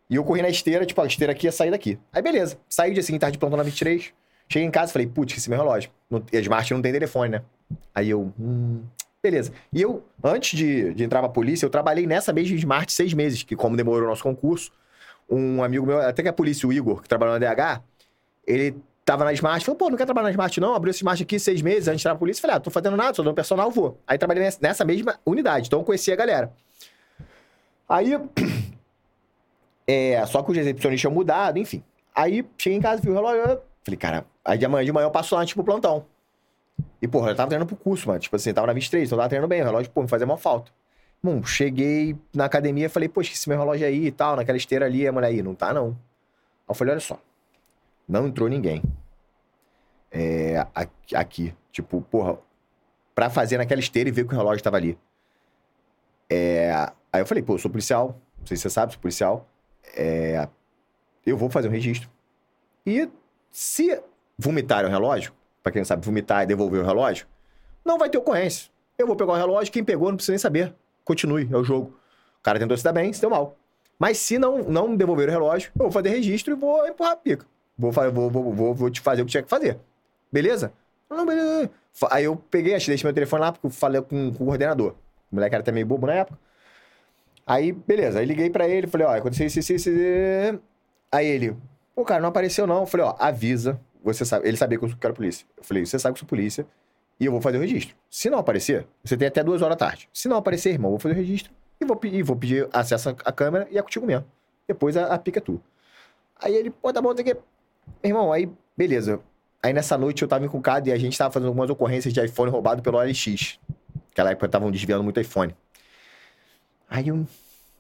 [0.10, 2.00] E eu corri na esteira, tipo, a esteira aqui ia sair daqui.
[2.14, 2.58] Aí, beleza.
[2.70, 4.14] Saí dia seguinte, tarde de plantão na 23.
[4.50, 5.92] Cheguei em casa, falei, putz, esse é meu relógio.
[6.10, 7.42] Não- E a Smart não tem telefone, né?
[7.94, 8.84] Aí eu, hum,
[9.22, 9.52] beleza.
[9.74, 13.44] E eu, antes de, de entrar pra polícia, eu trabalhei nessa mesma Smart seis meses,
[13.44, 14.72] que como demorou o nosso concurso,
[15.30, 17.82] um amigo meu, até que é a polícia, o Igor, que trabalhou na DH,
[18.46, 20.74] ele tava na Smart, falou, pô, não quer trabalhar na Smart não?
[20.74, 22.40] Abriu esse Smart aqui seis meses antes de entrar pra polícia.
[22.42, 24.00] Falei, ah, tô fazendo nada, sou dando personal, vou.
[24.08, 26.54] Aí trabalhei nessa mesma unidade, então eu conheci a galera.
[27.90, 28.18] Aí,
[29.88, 31.82] é, só que os recepcionistas tinham mudado, enfim.
[32.14, 35.12] Aí, cheguei em casa, vi o relógio, falei, cara, aí de amanhã de manhã eu
[35.12, 36.06] passo lá, tipo, plantão.
[37.02, 38.20] E, porra, eu tava treinando pro curso, mano.
[38.20, 39.62] Tipo assim, tava na 23, então eu tava treinando bem.
[39.62, 40.72] O relógio, pô, me fazia mal falta.
[41.24, 45.08] Bom, cheguei na academia, falei, pô, esqueci meu relógio aí e tal, naquela esteira ali.
[45.08, 45.88] A mulher aí, não tá não.
[45.88, 45.96] Aí
[46.70, 47.20] eu falei, olha só,
[48.08, 48.84] não entrou ninguém.
[50.12, 50.66] É,
[51.14, 51.54] aqui.
[51.72, 52.38] Tipo, porra,
[53.14, 54.98] pra fazer naquela esteira e ver que o relógio tava ali.
[56.30, 56.72] É,
[57.12, 59.48] aí eu falei, pô, eu sou policial, não sei se você sabe, sou policial.
[59.98, 60.48] É,
[61.26, 62.10] eu vou fazer um registro.
[62.86, 63.10] E
[63.52, 64.00] se
[64.38, 67.26] vomitarem o relógio, pra quem não sabe, vomitar e devolver o relógio,
[67.84, 68.70] não vai ter ocorrência.
[68.98, 70.74] Eu vou pegar o relógio, quem pegou não precisa nem saber.
[71.04, 71.98] Continue, é o jogo.
[72.40, 73.58] O cara tentou se dar bem, se deu mal.
[73.98, 77.16] Mas se não, não devolver o relógio, eu vou fazer registro e vou empurrar a
[77.16, 77.46] pica.
[77.78, 79.80] Vou, vou, vou, vou, vou te fazer o que tinha que fazer.
[80.32, 80.72] Beleza?
[81.10, 81.70] Não, beleza.
[82.12, 84.94] Aí eu peguei, deixei meu telefone lá, porque eu falei com, com o coordenador.
[85.32, 86.40] O moleque era até meio bobo na época.
[87.48, 88.20] Aí, beleza.
[88.20, 89.90] Aí liguei pra ele, falei, ó, aconteceu isso, isso, isso.
[91.10, 91.56] Aí ele,
[91.96, 92.82] pô, cara, não apareceu não.
[92.82, 93.80] Eu falei, ó, avisa.
[94.04, 94.48] Você sabe.
[94.48, 95.48] Ele sabia que eu era polícia.
[95.58, 96.68] Eu falei, você sabe que eu sou polícia
[97.20, 97.96] e eu vou fazer o registro.
[98.10, 100.10] Se não aparecer, você tem até duas horas da tarde.
[100.14, 103.10] Se não aparecer, irmão, eu vou fazer o registro e vou, e vou pedir acesso
[103.10, 104.26] à câmera e é contigo mesmo.
[104.68, 105.62] Depois a, a pica é tua.
[106.40, 107.38] Aí ele, pô, tá bom, tem que.
[108.04, 109.20] Irmão, aí, beleza.
[109.64, 112.52] Aí nessa noite eu tava encucado e a gente tava fazendo algumas ocorrências de iPhone
[112.52, 113.60] roubado pelo OLX.
[114.10, 115.56] Naquela época estavam desviando muito iPhone.
[116.90, 117.26] Aí eu.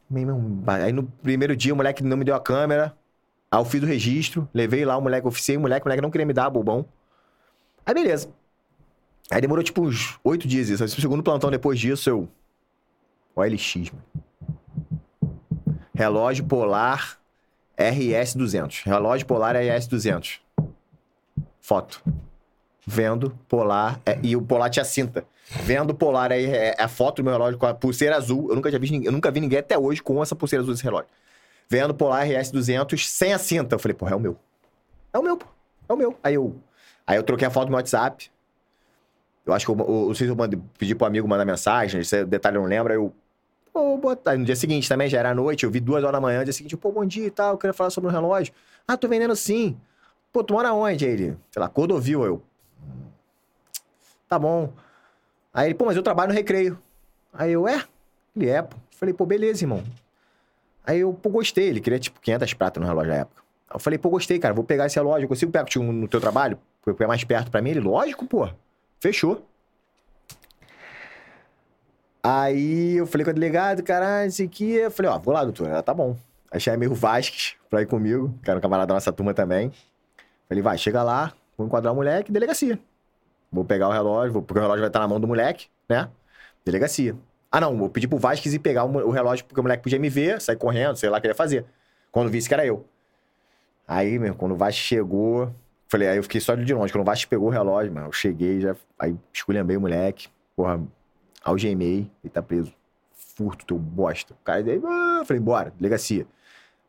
[0.09, 2.95] Meu irmão, aí no primeiro dia o moleque não me deu a câmera.
[3.51, 6.11] Aí eu fiz o registro, levei lá o moleque, oficiei o moleque, o moleque não
[6.11, 6.85] queria me dar, bobão.
[7.85, 8.29] Aí beleza.
[9.29, 10.83] Aí demorou tipo uns oito dias isso.
[10.83, 12.29] Aí, no segundo plantão depois disso, eu.
[13.35, 14.03] OLX, mano.
[15.93, 17.19] Relógio polar
[17.77, 18.83] RS200.
[18.85, 20.39] Relógio polar RS200.
[21.59, 22.01] Foto.
[22.89, 23.99] Vendo polar.
[24.05, 25.25] é, e o polar tinha cinta.
[25.63, 28.47] Vendo polar aí, é, é a foto do meu relógio com a pulseira azul.
[28.49, 30.83] Eu nunca, visto, ninguém- eu nunca vi ninguém até hoje com essa pulseira azul desse
[30.85, 31.07] relógio.
[31.69, 33.75] Vendo polar RS200 sem a cinta.
[33.75, 34.37] Eu falei, porra, é o meu.
[35.11, 35.45] É o meu, pô.
[35.89, 36.17] É o meu.
[36.23, 36.55] Aí eu,
[37.05, 38.31] aí eu troquei a foto no meu WhatsApp.
[39.45, 42.55] Eu acho que eu, eu, eu eu mandei, pedi pro amigo mandar mensagem, esse detalhe
[42.57, 42.91] eu não lembro.
[42.93, 43.13] Aí eu,
[43.73, 44.39] pô, boa tarde.
[44.39, 46.39] No dia seguinte também, já era noite, eu vi duas horas da manhã.
[46.39, 48.53] No dia seguinte, pô, bom dia e tal, eu queria falar sobre o relógio.
[48.87, 49.77] Ah, tô vendendo sim.
[50.31, 51.05] Pô, tu mora onde?
[51.05, 52.23] Aí ele, sei lá, Cordovil.
[52.25, 52.41] Eu, "Hum,
[54.27, 54.71] tá bom.
[55.53, 56.77] Aí ele, pô, mas eu trabalho no recreio.
[57.33, 57.83] Aí eu, é?
[58.35, 58.75] Ele é, pô.
[58.91, 59.83] Falei, pô, beleza, irmão.
[60.85, 61.67] Aí eu, pô, gostei.
[61.67, 63.41] Ele queria, tipo, 500 pratas no relógio na época.
[63.73, 66.21] Eu falei, pô, gostei, cara, vou pegar esse relógio, eu consigo pegar contigo no teu
[66.21, 66.57] trabalho?
[66.81, 67.71] Porque é mais perto pra mim.
[67.71, 68.49] Ele, lógico, pô.
[68.99, 69.45] Fechou.
[72.23, 74.73] Aí eu falei com a delegada, caralho, isso aqui.
[74.73, 75.67] Eu falei, ó, vou lá, doutor.
[75.67, 76.17] Ela, tá bom.
[76.51, 79.71] Achei meio Vasques pra ir comigo, que era um camarada da nossa turma também.
[80.47, 82.79] Falei, vai, chega lá, vou enquadrar o moleque, delegacia.
[83.51, 86.09] Vou pegar o relógio, vou, porque o relógio vai estar na mão do moleque, né?
[86.63, 87.15] Delegacia.
[87.51, 89.97] Ah, não, vou pedir pro Vasques ir pegar o, o relógio, porque o moleque podia
[89.97, 91.65] me ver, sair correndo, sei lá o que ele ia fazer.
[92.11, 92.85] Quando visse que era eu.
[93.87, 95.53] Aí, meu, quando o Vasco chegou,
[95.87, 96.91] falei, aí eu fiquei só de longe.
[96.91, 100.81] Quando o Vasco pegou o relógio, mano, eu cheguei, já, aí esculhambei o moleque, porra,
[101.41, 102.73] algemei, ele tá preso.
[103.13, 104.33] Furto, teu bosta.
[104.33, 106.27] O cara daí, ah, falei, bora, delegacia.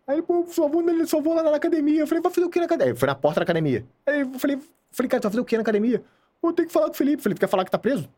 [0.08, 2.00] Aí, pô, só vou, só vou lá na academia.
[2.00, 2.96] Eu falei, vai fazer o que na academia?
[2.96, 3.84] Foi na porta da academia.
[4.06, 4.58] Aí eu falei,
[4.90, 6.02] falei, cara, tu vai fazer o que na academia?
[6.40, 7.22] Pô, tem que falar com o Felipe.
[7.22, 8.08] Felipe, quer falar que tá preso?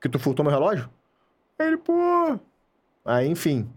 [0.00, 0.88] Que tu furtou meu relógio?
[1.58, 2.38] Aí ele, pô.
[3.04, 3.68] Aí, enfim.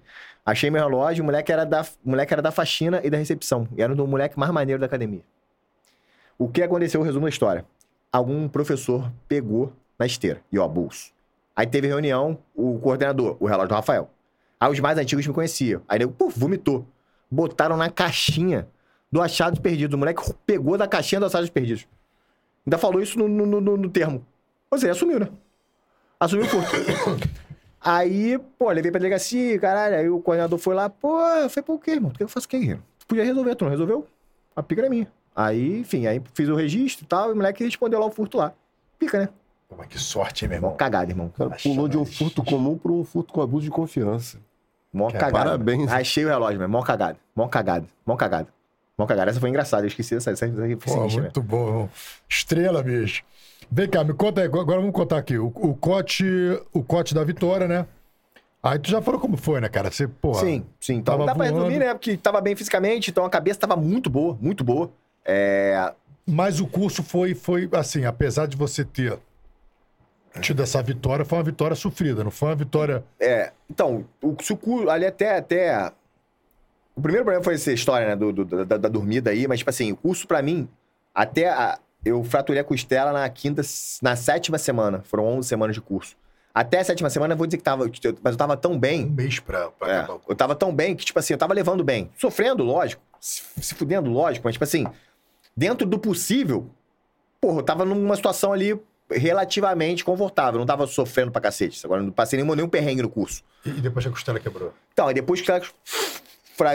[0.45, 3.67] Achei meu relógio, o moleque era da, moleque era da faxina e da recepção.
[3.75, 5.21] E era o moleque mais maneiro da academia.
[6.37, 7.65] O que aconteceu, resumo da história.
[8.11, 10.41] Algum professor pegou na esteira.
[10.51, 11.11] E ó, bolso.
[11.55, 14.11] Aí teve reunião, o coordenador, o relógio do Rafael.
[14.59, 15.81] Aí os mais antigos me conheciam.
[15.87, 16.85] Aí nego, pô, vomitou.
[17.31, 18.67] Botaram na caixinha
[19.11, 19.95] do Achados Perdidos.
[19.95, 21.87] O moleque pegou da caixinha do Achados Perdidos.
[22.65, 24.25] Ainda falou isso no, no, no- no termo.
[24.69, 25.29] Ou seja, assumiu, né?
[26.19, 26.69] Assumiu o furto.
[27.83, 29.95] Aí, pô, levei pra delegacia, caralho.
[29.95, 32.11] Aí o coordenador foi lá, pô, eu falei, pô, o quê, irmão?
[32.11, 32.83] Por que eu faço o quê, irmão?
[32.99, 34.07] Tu podia resolver, tu não resolveu?
[34.55, 35.11] A pica era minha.
[35.35, 38.37] Aí, enfim, aí fiz o registro e tal, e o moleque respondeu lá o furto
[38.37, 38.53] lá.
[38.99, 39.29] Pica, né?
[39.67, 40.75] Pô, mas que sorte, hein, meu irmão?
[40.75, 41.27] cagada, irmão.
[41.27, 44.37] O cara pulou de um furto comum para um furto com abuso de confiança.
[44.93, 45.45] Mó Que cagada.
[45.45, 45.85] parabéns.
[45.85, 45.91] mano.
[45.93, 46.71] Achei o relógio, mano.
[46.71, 47.17] Mó cagada.
[47.35, 47.85] Mó cagada.
[48.05, 48.47] Mó cagada.
[48.97, 49.31] Mó cagada.
[49.31, 49.83] Essa foi engraçada.
[49.83, 50.31] Eu esqueci dessa.
[50.31, 51.89] Essa, essa foi Pô, sinistra, muito bom, irmão.
[52.29, 53.23] Estrela, bicho.
[53.71, 54.47] Vem cá, me conta aí.
[54.47, 55.37] Agora vamos contar aqui.
[55.37, 56.25] O, o cote,
[56.73, 57.85] o cote da vitória, né?
[58.63, 59.89] Aí tu já falou como foi, né, cara?
[59.89, 60.33] Você, pô.
[60.35, 60.95] Sim, sim.
[60.95, 61.93] Então Tava dá pra resumir, né?
[61.93, 64.91] Porque tava bem fisicamente, então a cabeça tava muito boa, muito boa.
[65.25, 65.93] É.
[66.27, 69.17] Mas o curso foi, foi assim, apesar de você ter
[70.39, 73.03] tido essa vitória, foi uma vitória sofrida, não foi uma vitória.
[73.19, 75.91] é então, o, se o ali até, até.
[76.95, 78.15] O primeiro problema foi essa história, né?
[78.15, 80.67] Do, do- da, da dormida aí, mas, tipo assim, o curso pra mim,
[81.15, 83.61] até a- eu fraturei a costela na quinta,
[84.01, 85.01] na sétima semana.
[85.05, 86.15] Foram 11 semanas de curso.
[86.53, 87.85] Até a sétima semana, eu vou dizer que tava.
[88.21, 89.05] Mas eu tava tão bem.
[89.05, 91.37] Um mês pra, pra É, acabar o eu tava tão bem que, tipo assim, eu
[91.37, 92.09] tava levando bem.
[92.17, 93.01] Sofrendo, lógico.
[93.21, 94.45] Se, se fudendo, lógico.
[94.45, 94.85] Mas, tipo assim,
[95.55, 96.67] dentro do possível,
[97.39, 98.77] porra, eu tava numa situação ali
[99.11, 100.59] relativamente confortável.
[100.59, 101.85] Não tava sofrendo pra cacete.
[101.85, 103.43] Agora, não passei nenhum, nenhum perrengue no curso.
[103.65, 104.73] E e depois que a costela quebrou.
[104.93, 105.61] Então, aí depois que, ela-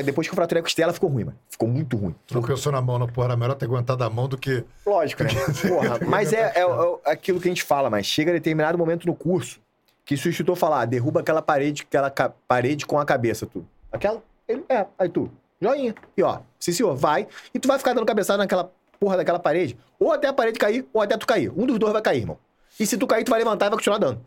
[0.05, 1.39] depois que eu fraturei a costela, ficou ruim, mano.
[1.49, 2.15] Ficou muito ruim.
[2.27, 3.07] Tu não pensou na mão, não?
[3.07, 4.65] Porra, era melhor ter aguentado a mão do que.
[4.85, 5.31] Lógico, né?
[5.69, 6.63] Porra, mas é, é-
[7.07, 9.61] é aquilo que a gente fala, mas chega a determinado momento no curso
[10.05, 13.45] que se o instrutor falar, ah, derruba aquela parede, aquela ca- parede com a cabeça,
[13.47, 13.67] tu.
[13.93, 14.23] Aquela?
[14.49, 15.31] Ele, é, aí tu.
[15.61, 15.95] Joinha.
[16.17, 17.27] E ó, sim senhor, vai.
[17.55, 19.77] E tu vai ficar dando cabeçada naquela porra daquela parede.
[19.99, 21.51] Ou até a parede cair, ou até tu cair.
[21.57, 22.39] Um dos dois vai cair, irmão.
[22.79, 24.21] E se tu cair, tu vai levantar e vai continuar dando.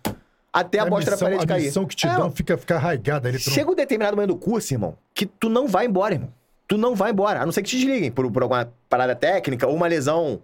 [0.52, 1.66] Até a, bosta da parede a cair.
[1.66, 3.38] missão que te É, dão fica, fica arraigada ali.
[3.40, 6.34] Chega um determinado momento do curso, irmão, que tu não vai embora, irmão.
[6.68, 7.42] Tu não vai embora.
[7.42, 10.42] A não ser que te desliguem por, por alguma parada técnica ou uma lesão.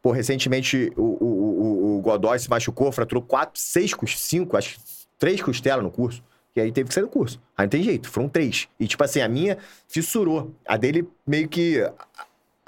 [0.00, 4.80] Pô, recentemente o, o, o, o Godoy se machucou, fraturou quatro, seis, cinco, acho que
[5.18, 6.22] três costelas no curso.
[6.54, 7.40] E aí teve que sair do curso.
[7.56, 8.68] Aí não tem jeito, foram três.
[8.78, 9.58] E tipo assim, a minha
[9.88, 10.52] fissurou.
[10.66, 11.80] A dele meio que.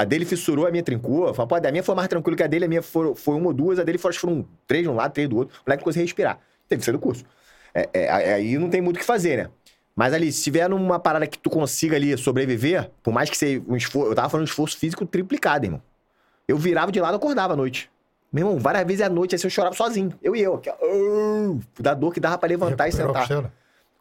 [0.00, 1.34] A dele fissurou, a minha trincou.
[1.34, 3.48] Falei, pô, a minha foi mais tranquilo que a dele, a minha foi, foi uma
[3.48, 5.54] ou duas, a dele foram, foram três de um lado, três do outro.
[5.58, 6.38] O moleque não conseguia respirar.
[6.66, 7.22] Teve que sair do curso.
[7.74, 9.50] É, é, aí não tem muito o que fazer, né?
[9.94, 13.62] Mas ali, se tiver numa parada que tu consiga ali sobreviver, por mais que seja
[13.68, 14.10] um esforço.
[14.10, 15.82] Eu tava falando de esforço físico triplicado, irmão.
[16.48, 17.90] Eu virava de lado e acordava à noite.
[18.32, 20.14] Meu irmão, várias vezes à noite assim eu chorava sozinho.
[20.22, 20.54] Eu e eu.
[20.54, 23.26] Aqui, "Ah", da dor que dava pra levantar e a sentar.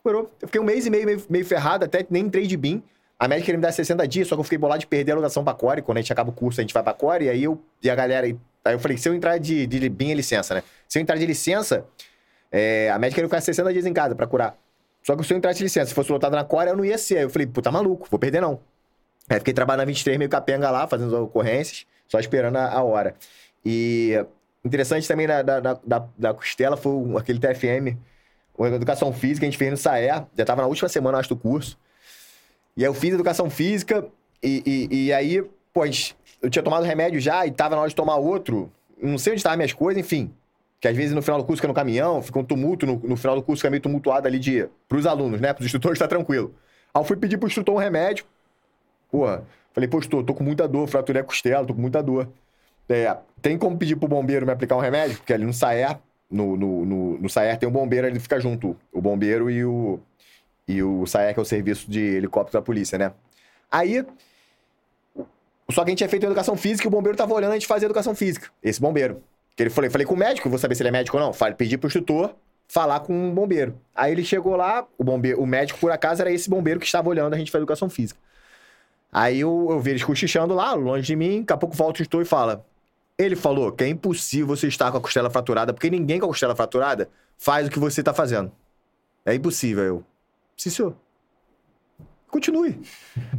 [0.06, 2.82] Eu fiquei um mês e meio, meio, meio ferrado, até nem entrei de BIM.
[3.20, 5.16] A médica queria me dar 60 dias, só que eu fiquei bolado de perder a
[5.16, 5.82] alugação pra Core.
[5.82, 7.26] Quando a gente acaba o curso, a gente vai pra Core.
[7.26, 8.26] E aí eu e a galera.
[8.26, 10.64] Aí eu falei, se eu entrar de, de licença, né?
[10.88, 11.86] Se eu entrar de licença,
[12.50, 14.58] é, a médica queria ficar 60 dias em casa pra curar.
[15.04, 16.98] Só que se eu entrasse de licença, se fosse lotado na Core, eu não ia
[16.98, 17.18] ser.
[17.18, 18.60] Aí eu falei, pô, tá maluco, vou perder não.
[19.30, 22.84] Aí fiquei trabalhando na 23, meio capenga lá, fazendo as ocorrências, só esperando a, a
[22.84, 23.16] hora.
[23.66, 24.14] E
[24.64, 25.80] interessante também da, da,
[26.18, 27.98] da, costela foi aquele TFM,
[28.60, 30.08] Educação Física, a gente fez no SAE,
[30.38, 31.78] já tava na última semana, acho, do curso.
[32.80, 34.06] E aí eu fiz Educação Física,
[34.42, 35.44] e, e, e aí,
[35.74, 38.72] pô, gente- eu tinha tomado remédio já, e tava na hora de tomar outro,
[39.04, 40.32] não sei onde estavam minhas coisas, enfim.
[40.80, 43.18] Que às vezes no final do curso fica no caminhão, fica um tumulto, no, no
[43.18, 45.52] final do curso fica meio tumultuado ali de, pros alunos, né?
[45.52, 46.56] Pros instrutores tá tranquilo.
[46.94, 48.24] Aí eu fui pedir pro instrutor um remédio,
[49.12, 49.44] Porra,
[49.74, 52.30] falei, pô, estou, tô com muita dor, fraturei a costela, tô com muita dor.
[52.88, 55.18] É, tem como pedir pro bombeiro me aplicar um remédio?
[55.18, 56.00] Porque ali no Saer,
[56.30, 58.76] no, no, no, no Saer tem um bombeiro, ele fica junto.
[58.92, 60.00] O bombeiro e o,
[60.70, 63.12] e o que é o serviço de helicóptero da polícia, né?
[63.72, 64.06] Aí,
[65.72, 67.66] Só que a gente tinha feito educação física e o bombeiro tava olhando a gente
[67.66, 68.52] fazer educação física.
[68.62, 69.24] Esse bombeiro.
[69.56, 71.34] Que ele falei, falei com o médico, vou saber se ele é médico ou não.
[71.34, 72.36] Falei, pedi pro instrutor
[72.68, 73.76] falar com o bombeiro.
[73.96, 77.10] Aí ele chegou lá, o bombeiro, o médico, por acaso, era esse bombeiro que estava
[77.10, 78.20] olhando a gente fazer educação física.
[79.12, 82.04] Aí eu, eu vi eles cochichando lá, longe de mim, daqui a pouco volta o
[82.04, 82.64] instrutor e fala.
[83.18, 86.30] Ele falou que é impossível você estar com a costela fraturada, porque ninguém com a
[86.30, 88.52] costela fraturada faz o que você tá fazendo.
[89.26, 89.84] É impossível.
[89.84, 90.04] Eu.
[90.62, 90.96] Senhor.
[92.28, 92.80] Continue.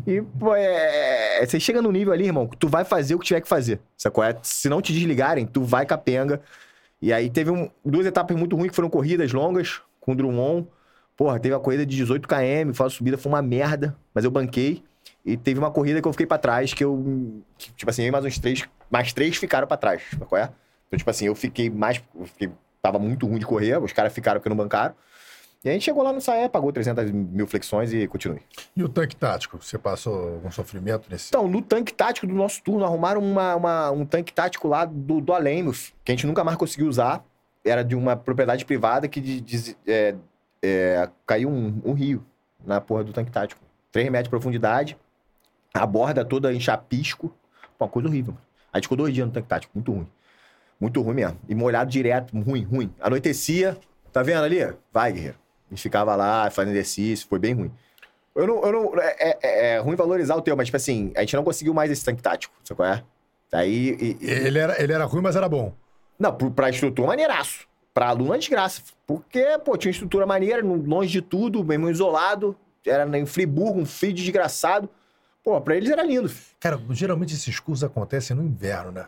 [0.06, 3.18] E, pô, é, é- Você chega no nível ali, irmão, que tu vai fazer o
[3.18, 3.80] que tiver que fazer.
[3.96, 4.22] Sacou?
[4.24, 6.40] É, se não te desligarem, tu vai capenga.
[7.00, 10.66] E aí teve um- duas etapas muito ruins que foram corridas longas com o Drummond.
[11.16, 14.30] Porra, teve a corrida de 18 km, foi uma subida, foi uma merda, mas eu
[14.30, 14.82] banquei.
[15.24, 17.42] E teve uma corrida que eu fiquei pra trás, que eu.
[17.58, 18.64] que, tipo assim, eu mais uns três.
[18.90, 20.02] Mais três ficaram pra trás.
[20.28, 20.50] Qual é?
[20.88, 22.02] Então, tipo assim, eu fiquei mais.
[22.18, 22.50] Eu fiquei,
[22.82, 24.94] tava muito ruim de correr, os caras ficaram porque não bancaram.
[25.62, 28.40] E a gente chegou lá no Saé, pagou 300 mil flexões e continue.
[28.74, 29.62] E o tanque tático?
[29.62, 31.28] Você passou algum sofrimento nesse...
[31.28, 35.20] Então, no tanque tático do nosso turno, arrumaram uma, uma- um tanque tático lá do,
[35.20, 37.22] do Alemos, que a gente nunca mais conseguiu usar.
[37.62, 40.14] Era de uma propriedade privada que de- de- é,
[40.62, 42.24] é, caiu um, um rio
[42.64, 43.60] na porra do tanque tático.
[43.92, 44.96] 3 metros de profundidade,
[45.74, 47.30] a borda toda em chapisco.
[47.78, 48.32] Uma coisa horrível.
[48.32, 48.46] mano.
[48.72, 50.08] A gente ficou dois dias no tanque tático, muito ruim.
[50.80, 51.38] Muito ruim mesmo.
[51.46, 52.94] E molhado direto, ruim, ruim.
[52.98, 53.76] Anoitecia,
[54.10, 54.58] tá vendo ali?
[54.90, 55.36] Vai, guerreiro.
[55.70, 57.70] A gente ficava lá fazendo exercício, foi bem ruim.
[58.34, 58.62] Eu não.
[58.64, 61.44] Eu não é, é- é ruim valorizar o teu, mas, tipo assim, a gente não
[61.44, 63.02] conseguiu mais esse tanque tático, sabe qual é?
[63.52, 63.96] Aí.
[64.00, 65.72] e- e- Ele era, ele era ruim, mas era bom.
[66.18, 67.66] não, pra instrutor, maneiraço.
[67.94, 68.82] Pra aluno, é desgraça.
[69.06, 72.56] Porque, pô, tinha estrutura maneira, longe de tudo, mesmo isolado.
[72.86, 74.88] Era em Friburgo, um frio desgraçado.
[75.42, 76.30] Pô, pra eles era lindo.
[76.60, 79.06] Cara, geralmente esses cursos acontecem no inverno, né?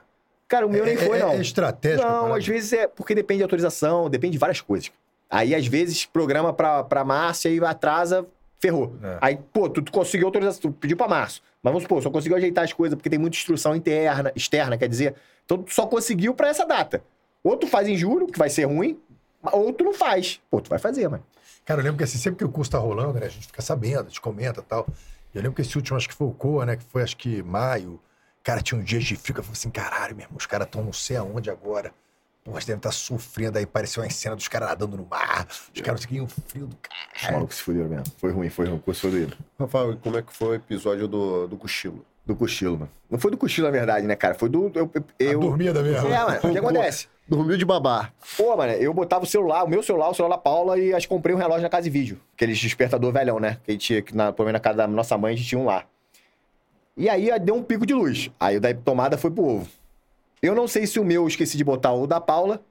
[0.48, 1.30] Cara, o meu nem É- foi, é- não.
[1.32, 2.06] É estratégico.
[2.06, 4.90] Não, às vezes é porque depende de autorização, depende de várias coisas.
[5.32, 8.26] Aí, às vezes, programa pra, pra março e atrasa,
[8.60, 8.94] ferrou.
[9.02, 9.18] É.
[9.18, 11.42] Aí, pô, tu, tu conseguiu autorização, tu pediu pra março.
[11.62, 14.90] Mas vamos supor, só conseguiu ajeitar as coisas porque tem muita instrução interna, externa, quer
[14.90, 15.14] dizer.
[15.46, 17.02] Então, tu só conseguiu pra essa data.
[17.42, 19.00] Ou tu faz em julho, que vai ser ruim,
[19.42, 20.38] ou tu não faz.
[20.50, 21.24] Pô, tu vai fazer, mano.
[21.64, 23.24] Cara, eu lembro que assim, sempre que o curso tá rolando, né?
[23.24, 24.86] A gente fica sabendo, a gente comenta e tal.
[25.34, 26.76] E eu lembro que esse último, acho que foi o COA, né?
[26.76, 27.98] Que foi, acho que maio.
[28.42, 30.66] Cara, tinha um dia de frio que eu falei assim, caralho, meu irmão, os caras
[30.66, 31.90] estão não sei aonde agora.
[32.44, 35.46] Pô, eles devem estar sofrendo aí, pareceu uma cena dos caras nadando no mar.
[35.74, 36.80] Os caras fiquem um frio do Os
[37.20, 37.36] caralho.
[37.36, 38.04] malucos se fuderam mesmo.
[38.18, 38.76] Foi ruim, foi ruim.
[38.76, 39.36] O curso foi doído.
[39.58, 42.04] Rafael, como é que foi o episódio do, do cochilo?
[42.26, 42.90] Do cochilo, mano.
[43.10, 44.34] Não foi do cochilo, na verdade, né, cara?
[44.34, 44.70] Foi do.
[44.74, 44.90] Eu.
[45.18, 46.08] eu, A dormida mesmo.
[46.08, 46.38] É, mano.
[46.42, 47.08] O que acontece?
[47.28, 48.12] Dormiu de babar.
[48.36, 51.06] Pô, mano, eu botava o celular, o meu celular, o celular da Paula e acho
[51.06, 52.20] que comprei um relógio na casa de vídeo.
[52.34, 53.58] Aqueles despertador velhão, né?
[53.64, 55.48] Que a gente tinha, que na, pelo menos na casa da nossa mãe, a gente
[55.48, 55.84] tinha um lá.
[56.96, 58.30] E aí deu um pico de luz.
[58.38, 59.68] Aí da tomada foi pro ovo.
[60.42, 62.62] Eu não sei se o meu eu esqueci de botar o da Paula,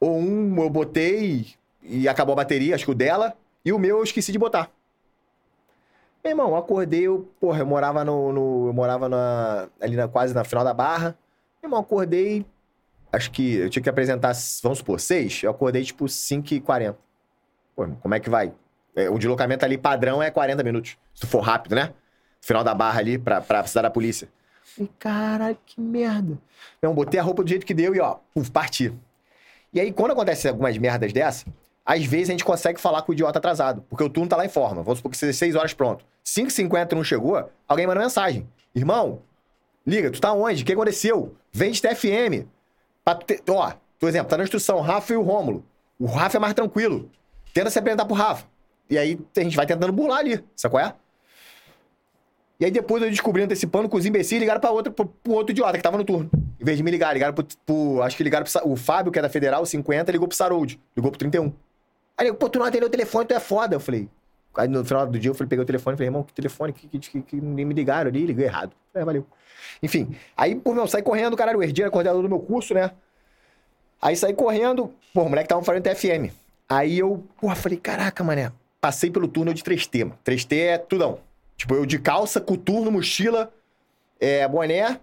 [0.00, 1.48] ou um eu botei
[1.82, 4.70] e acabou a bateria, acho que o dela, e o meu eu esqueci de botar.
[6.24, 8.32] Meu irmão, eu acordei, eu, porra, eu morava no.
[8.32, 11.16] no- eu morava na, ali na, quase na final da barra.
[11.62, 12.44] Meu irmão, acordei.
[13.12, 15.42] Acho que eu tinha que apresentar, vamos supor, seis.
[15.42, 16.96] Eu acordei tipo 5h40.
[17.74, 18.52] Pô, irmão, como é que vai?
[18.96, 20.98] É, o deslocamento ali padrão é 40 minutos.
[21.14, 21.94] Se for rápido, né?
[22.40, 24.28] Final da barra ali pra, pra precisar da polícia.
[24.78, 26.38] Falei, caralho, que merda.
[26.78, 28.16] Então, botei a roupa do jeito que deu e ó,
[28.52, 28.92] parti.
[29.72, 31.44] E aí, quando acontece algumas merdas dessa,
[31.84, 34.44] às vezes a gente consegue falar com o idiota atrasado, porque o turno tá lá
[34.46, 34.82] em forma.
[34.82, 36.04] Vamos supor que seja 6 horas pronto.
[36.24, 38.46] 5h50 não chegou, alguém manda mensagem.
[38.74, 39.20] Irmão,
[39.86, 40.62] liga, tu tá onde?
[40.62, 41.34] O que aconteceu?
[41.52, 42.46] Vem de TFM.
[43.04, 45.64] Pra ter- ó, por exemplo, tá na instrução, Rafa e o Rômulo.
[45.98, 47.10] O Rafa é mais tranquilo.
[47.52, 48.46] Tenta se apresentar pro Rafa.
[48.88, 50.94] E aí a gente vai tentando burlar ali, sabe qual é?
[52.60, 55.52] E aí depois eu descobri antecipando que os imbecis ligaram pra outro, pro, pro outro
[55.52, 56.28] idiota que tava no turno.
[56.60, 58.68] Em vez de me ligar, ligaram pro, pro- Acho que ligaram pro.
[58.72, 60.80] O Fábio, que é da Federal, 50, ligou pro Sarold.
[60.96, 61.52] Ligou pro 31.
[62.16, 63.76] Aí ele, pô, tu não atendeu o telefone, tu é foda.
[63.76, 64.08] Eu falei.
[64.56, 66.72] Aí no final do dia eu falei, peguei o telefone e falei, irmão, que telefone?
[66.72, 68.72] Que, que, que, que nem me ligaram ali, liguei errado.
[68.92, 69.24] É, valeu.
[69.80, 72.90] Enfim, aí, por meu, saí correndo, caralho, o Erdi era coordenador do meu curso, né?
[74.02, 76.32] Aí saí correndo, pô, o moleque tava fazendo TFM.
[76.68, 78.50] Aí eu, porra, falei, caraca, mané.
[78.80, 80.18] Passei pelo turno de 3T, mano.
[80.24, 81.18] 3T é tudão.
[81.58, 83.52] Tipo, eu de calça, coturno, mochila,
[84.20, 85.00] é, boné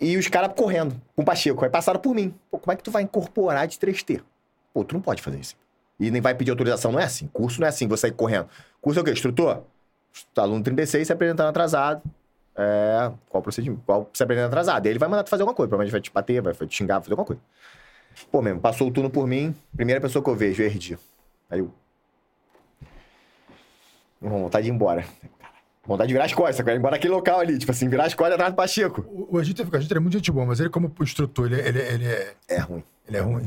[0.00, 1.64] e os caras correndo com o Pacheco.
[1.64, 2.32] Aí passaram por mim.
[2.48, 4.22] Pô, como é que tu vai incorporar de 3T?
[4.72, 5.56] Pô, tu não pode fazer isso.
[5.98, 7.26] E nem vai pedir autorização, não é assim.
[7.26, 8.48] Curso não é assim, você sair correndo.
[8.80, 9.10] Curso é o quê?
[9.10, 9.64] Instrutor?
[10.36, 12.02] Aluno 36 se apresentando atrasado.
[12.54, 13.82] É, qual procedimento?
[13.84, 14.86] Qual se apresentando atrasado?
[14.86, 15.68] Aí ele vai mandar tu fazer alguma coisa.
[15.68, 17.42] Provavelmente vai te bater, vai te xingar, vai fazer alguma coisa.
[18.30, 20.96] Pô, mesmo, passou o turno por mim, primeira pessoa que eu vejo, Erdi.
[21.50, 21.72] Aí eu.
[24.30, 25.04] Com vontade de ir embora.
[25.86, 26.76] Vontade de virar as costas, cara.
[26.76, 29.04] Embora daquele local ali, tipo assim, virar as costas atrás do Pacheco.
[29.08, 31.46] O, o Egito com a gente ele é muito gente boa, mas ele, como instrutor,
[31.46, 32.82] ele, ele, ele é, É ruim.
[33.06, 33.46] ele é ruim.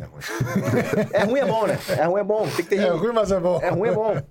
[1.11, 1.77] É ruim é bom, né?
[1.97, 2.43] É ruim é bom.
[2.47, 3.59] Tem que ter É ruim, mas é bom.
[3.61, 4.21] É ruim é bom.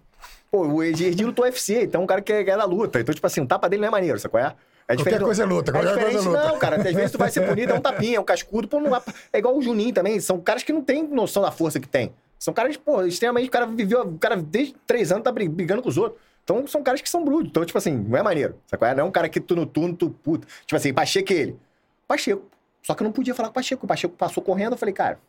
[0.50, 2.98] Pô, o Erdi lutou UFC, então é um cara que é, é da luta.
[2.98, 4.54] Então, tipo assim, o tapa dele não é maneiro, sabe qual é?
[4.90, 6.46] É Qualquer coisa é luta, qualquer coisa é luta.
[6.48, 8.80] Não, cara, às vezes tu vai ser punido, é um tapinha, é um cascudo, pô,
[8.80, 9.02] não é,
[9.34, 12.10] é igual o Juninho também, são caras que não têm noção da força que tem.
[12.38, 15.82] São caras, pô, extremamente, o cara viveu, o cara desde três anos tá brig- brigando
[15.82, 16.22] com os outros.
[16.48, 17.50] Então são caras que são brutos.
[17.50, 18.56] Então, tipo assim, não é maneiro.
[18.66, 18.94] Sabe?
[18.94, 20.48] Não é um cara que tu no turno, tu puta.
[20.62, 21.58] Tipo assim, Pacheco é ele.
[22.06, 22.42] Pacheco.
[22.82, 23.84] Só que eu não podia falar com o Pacheco.
[23.84, 25.20] O Pacheco passou correndo, eu falei, cara.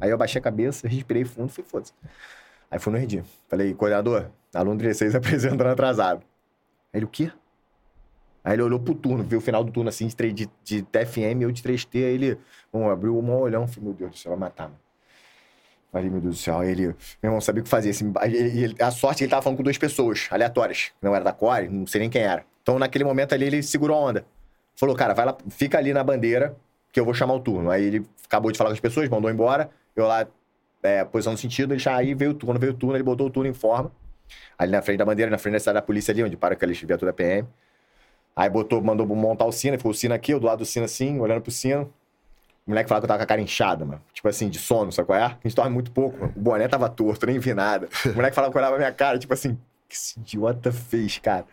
[0.00, 1.92] Aí eu abaixei a cabeça, respirei fundo fui, foda-se.
[2.70, 3.24] Aí fui no Redim.
[3.48, 6.22] Falei, coordenador, aluno 16 apresentando atrasado.
[6.92, 7.32] Aí ele, o quê?
[8.44, 11.42] Aí ele olhou pro turno, viu o final do turno assim, de, de, de TFM,
[11.42, 12.38] eu de 3T, aí ele
[12.72, 14.78] bom, abriu um olhão, falei, meu Deus do céu, vai matar, mano.
[15.92, 16.94] Falei, meu Deus do céu, ele, meu
[17.24, 17.90] irmão, sabia o que fazer.
[17.90, 21.14] Assim, ele- ele- a sorte é que ele tava falando com duas pessoas, aleatórias, não
[21.14, 22.44] era da Core, não sei nem quem era.
[22.62, 24.24] Então, naquele momento ali, ele segurou a onda.
[24.76, 26.56] Falou, cara, vai lá, fica ali na bandeira,
[26.92, 27.70] que eu vou chamar o turno.
[27.70, 30.26] Aí ele acabou de falar com as pessoas, mandou embora, eu lá,
[30.82, 33.26] é, posição no sentido, ele já, aí veio o turno, veio o turno, ele botou
[33.26, 33.90] o turno em forma,
[34.58, 36.72] ali na frente da bandeira, na frente da cidade da polícia ali, onde para aquela
[36.72, 37.48] viatura PM.
[38.36, 40.84] Aí botou, mandou montar o sino, ficou o sino aqui, eu do lado do sino
[40.84, 41.92] assim, olhando pro sino.
[42.66, 44.02] O moleque falava que eu tava com a cara inchada, mano.
[44.12, 45.24] Tipo assim, de sono, sabe qual é?
[45.24, 46.32] A gente dorme muito pouco, mano.
[46.36, 47.88] O boné tava torto, nem vi nada.
[48.06, 49.58] O moleque falava que olhava a minha cara, tipo assim,
[49.88, 51.44] que esse idiota fez, cara?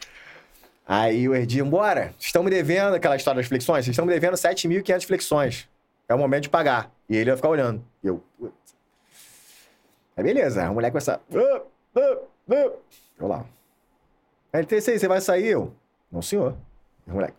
[0.87, 4.13] Aí o Erdi, bora, vocês estão me devendo aquela história das flexões, vocês estão me
[4.13, 5.69] devendo 7.500 flexões.
[6.07, 6.89] É o momento de pagar.
[7.09, 7.83] E ele ia ficar olhando.
[8.03, 8.23] E eu.
[10.15, 11.19] Aí beleza, o moleque começa.
[11.33, 11.61] "Ah,
[11.95, 12.17] ah,
[12.51, 12.71] ah."
[13.19, 13.45] Eu lá.
[14.53, 15.47] Aí você vai sair?
[15.47, 15.73] Eu,
[16.11, 16.55] não senhor.
[17.05, 17.35] E o moleque.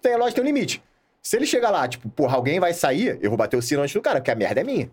[0.00, 0.82] Tem, lógico, tem um limite.
[1.22, 3.94] Se ele chegar lá, tipo, porra, alguém vai sair, eu vou bater o sino antes
[3.94, 4.90] do cara, porque a merda é minha.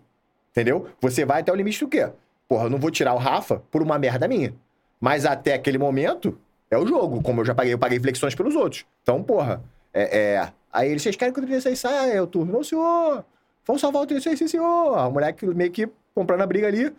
[0.50, 0.88] Entendeu?
[1.00, 2.10] Você vai até o limite do quê?
[2.46, 4.54] Porra, eu não vou tirar o Rafa por uma merda minha.
[5.00, 6.38] Mas até aquele momento,
[6.70, 7.22] é o jogo.
[7.22, 8.84] Como eu já paguei, eu paguei flexões pelos outros.
[9.02, 10.18] Então, porra, é.
[10.18, 10.52] é...
[10.72, 12.12] Aí eles, vocês querem que o 36 saia?
[12.12, 13.24] Eu turno, não, senhor.
[13.66, 14.96] Vamos salvar o 36, sim, senhor.
[14.96, 16.92] O moleque meio que comprando a briga ali.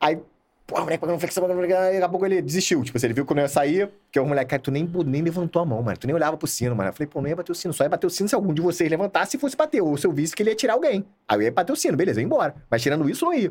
[0.00, 0.18] Aí,
[0.70, 2.82] o moleque pagando flexão, aí daqui a pouco ele desistiu.
[2.84, 4.84] Tipo, assim, ele viu que eu não ia sair, porque o moleque, cara, tu nem,
[5.06, 5.96] nem levantou a mão, mano.
[5.96, 6.90] Tu nem olhava pro sino, mano.
[6.90, 8.52] Eu falei, pô, não ia bater o sino, só ia bater o sino se algum
[8.52, 9.80] de vocês levantasse e fosse bater.
[9.80, 11.06] Ou se eu visse que ele ia tirar alguém.
[11.26, 12.54] Aí eu ia bater o sino, beleza, eu ia embora.
[12.70, 13.50] Mas tirando isso, não ia.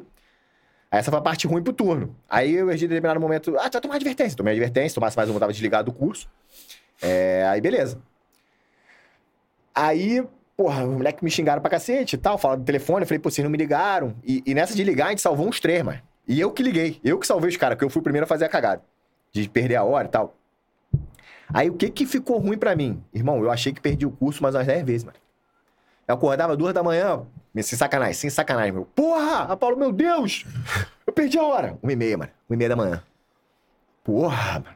[0.91, 2.15] Aí essa foi a parte ruim pro turno.
[2.29, 4.37] Aí eu, em determinado momento, ah, vai tomar advertência.
[4.37, 6.29] Tomei advertência, tomasse mais uma, tava desligado do curso.
[7.01, 7.99] É, aí beleza.
[9.73, 10.23] Aí,
[10.55, 13.29] porra, os moleques me xingaram pra cacete e tal, falaram do telefone, eu falei, pô,
[13.29, 14.15] vocês não me ligaram.
[14.23, 15.99] E, e nessa de ligar, a gente salvou uns três, mano.
[16.27, 18.27] E eu que liguei, eu que salvei os caras, porque eu fui o primeiro a
[18.27, 18.81] fazer a cagada.
[19.31, 20.35] De perder a hora e tal.
[21.53, 23.01] Aí o que que ficou ruim pra mim?
[23.13, 25.17] Irmão, eu achei que perdi o curso mais umas 10 vezes, mano.
[26.07, 27.21] Eu acordava duas da manhã,
[27.61, 28.85] sem sacanagem, sem sacanagem, meu.
[28.85, 29.43] Porra!
[29.43, 30.45] A Paulo, meu Deus!
[31.05, 31.77] Eu perdi a hora.
[31.81, 32.31] Uma e meia, mano.
[32.49, 33.03] Uma e meia da manhã.
[34.03, 34.75] Porra, mano.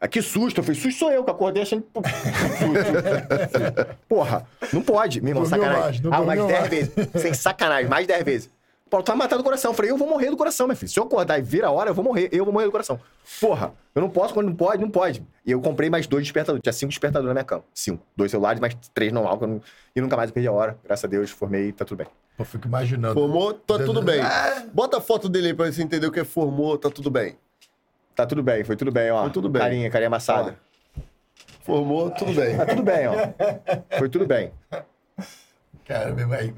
[0.00, 0.58] Ah, que susto.
[0.58, 1.84] Eu falei, susto sou eu, que acordei achando...
[4.08, 5.20] Porra, não pode.
[5.20, 6.02] Meu irmão, Dormiu sacanagem.
[6.02, 6.70] mais, ah, mais dormiu 10 mais.
[6.70, 7.22] vezes.
[7.22, 8.50] Sem sacanagem, mais 10 vezes.
[8.92, 9.70] Paulo, tu vai matar do coração.
[9.70, 10.90] Eu falei, eu vou morrer do coração, meu filho.
[10.92, 12.28] Se eu acordar e vir a hora, eu vou morrer.
[12.30, 13.00] Eu vou morrer do coração.
[13.40, 15.24] Porra, eu não posso quando não pode, não pode.
[15.46, 16.62] E eu comprei mais dois despertadores.
[16.62, 17.64] Tinha cinco despertadores na minha cama.
[17.72, 18.04] Cinco.
[18.14, 19.38] Dois celulares, mais três normal.
[19.38, 19.62] que eu não-
[19.96, 20.76] E nunca mais eu perdi a hora.
[20.84, 22.06] Graças a Deus, formei, tá tudo bem.
[22.36, 23.14] Pô, fico imaginando.
[23.14, 24.20] Formou, tá tudo bem.
[24.20, 24.62] Ah.
[24.74, 27.38] Bota a foto dele aí pra você entender o que é formou, tá tudo bem.
[28.14, 29.22] Tá tudo bem, foi tudo bem, ó.
[29.22, 29.62] Foi tudo bem.
[29.62, 30.58] Carinha, carinha amassada.
[31.62, 32.58] Formou, tudo bem.
[32.58, 33.96] Tá tudo bem, ó.
[33.98, 34.52] Foi tudo bem.
[35.92, 36.14] Cara,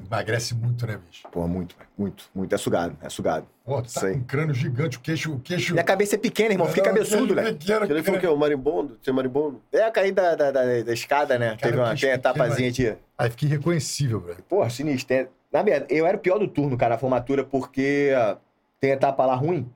[0.06, 1.26] emagrece muito, né, bicho?
[1.32, 2.54] Pô, muito, muito, muito.
[2.54, 3.46] É sugado, é sugado.
[3.64, 4.12] Pô, tu tá Sei.
[4.12, 5.32] com um crânio gigante, o queixo...
[5.34, 5.72] O queixo...
[5.72, 6.68] Minha cabeça é pequena, irmão.
[6.68, 7.52] Fiquei cabeçudo, né?
[7.52, 8.26] Pequeno, Ele foi o quê?
[8.28, 8.96] O marimbondo?
[9.02, 9.60] Tinha marimbondo?
[9.72, 11.56] É, eu caí da, da, da, da escada, né?
[11.60, 12.94] Teve uma que tem etapazinha de.
[13.18, 14.42] Aí fiquei irreconhecível, velho.
[14.48, 15.28] Porra, sinistro.
[15.52, 18.36] Na verdade, eu era o pior do turno, cara, a formatura, porque ah,
[18.80, 19.68] tem etapa lá ruim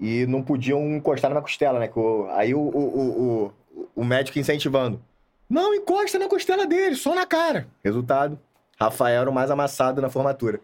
[0.00, 1.88] e não podiam encostar na minha costela, né?
[1.88, 3.44] que o- Aí o, o, o,
[3.76, 5.00] o, o médico incentivando.
[5.48, 7.66] Não encosta na costela dele, só na cara.
[7.84, 8.38] Resultado,
[8.78, 10.60] Rafael era o mais amassado na formatura.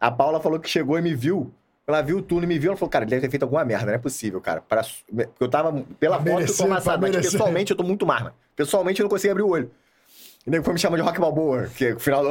[0.00, 1.52] A Paula falou que chegou e me viu.
[1.86, 3.62] Ela viu o turno e me viu, ela falou, cara, ele deve ter feito alguma
[3.64, 4.62] merda, não é possível, cara.
[4.62, 7.32] Porque eu tava, pela Pra foto, eu tô amassado, pra mas merecer.
[7.32, 8.34] pessoalmente eu tô muito mais, mano.
[8.56, 9.70] Pessoalmente eu não consegui abrir o olho.
[10.46, 12.30] E nego foi me chamar de Rock Balboa, que no final do.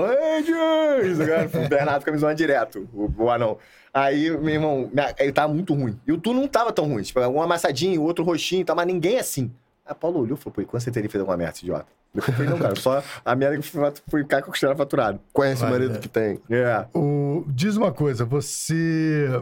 [1.65, 3.57] O Bernardo fica me zoando direto, o, o anão.
[3.93, 5.99] Aí, meu irmão, minha- ele tava muito ruim.
[6.05, 7.03] E o turno não tava tão ruim.
[7.03, 9.51] Tipo, um amassadinho, outro roxinho tal, mas ninguém assim.
[9.85, 11.85] A Paulo olhou e falou, pô, e quando você teria feito alguma merda, esse idiota?
[12.15, 15.19] Eu não, cara, só a merda que foi, foi ficar com a costela faturada.
[15.33, 15.99] Conhece Vai, o marido né?
[15.99, 16.39] que tem.
[16.49, 16.85] É.
[16.93, 17.43] O...
[17.47, 19.41] Diz uma coisa, você.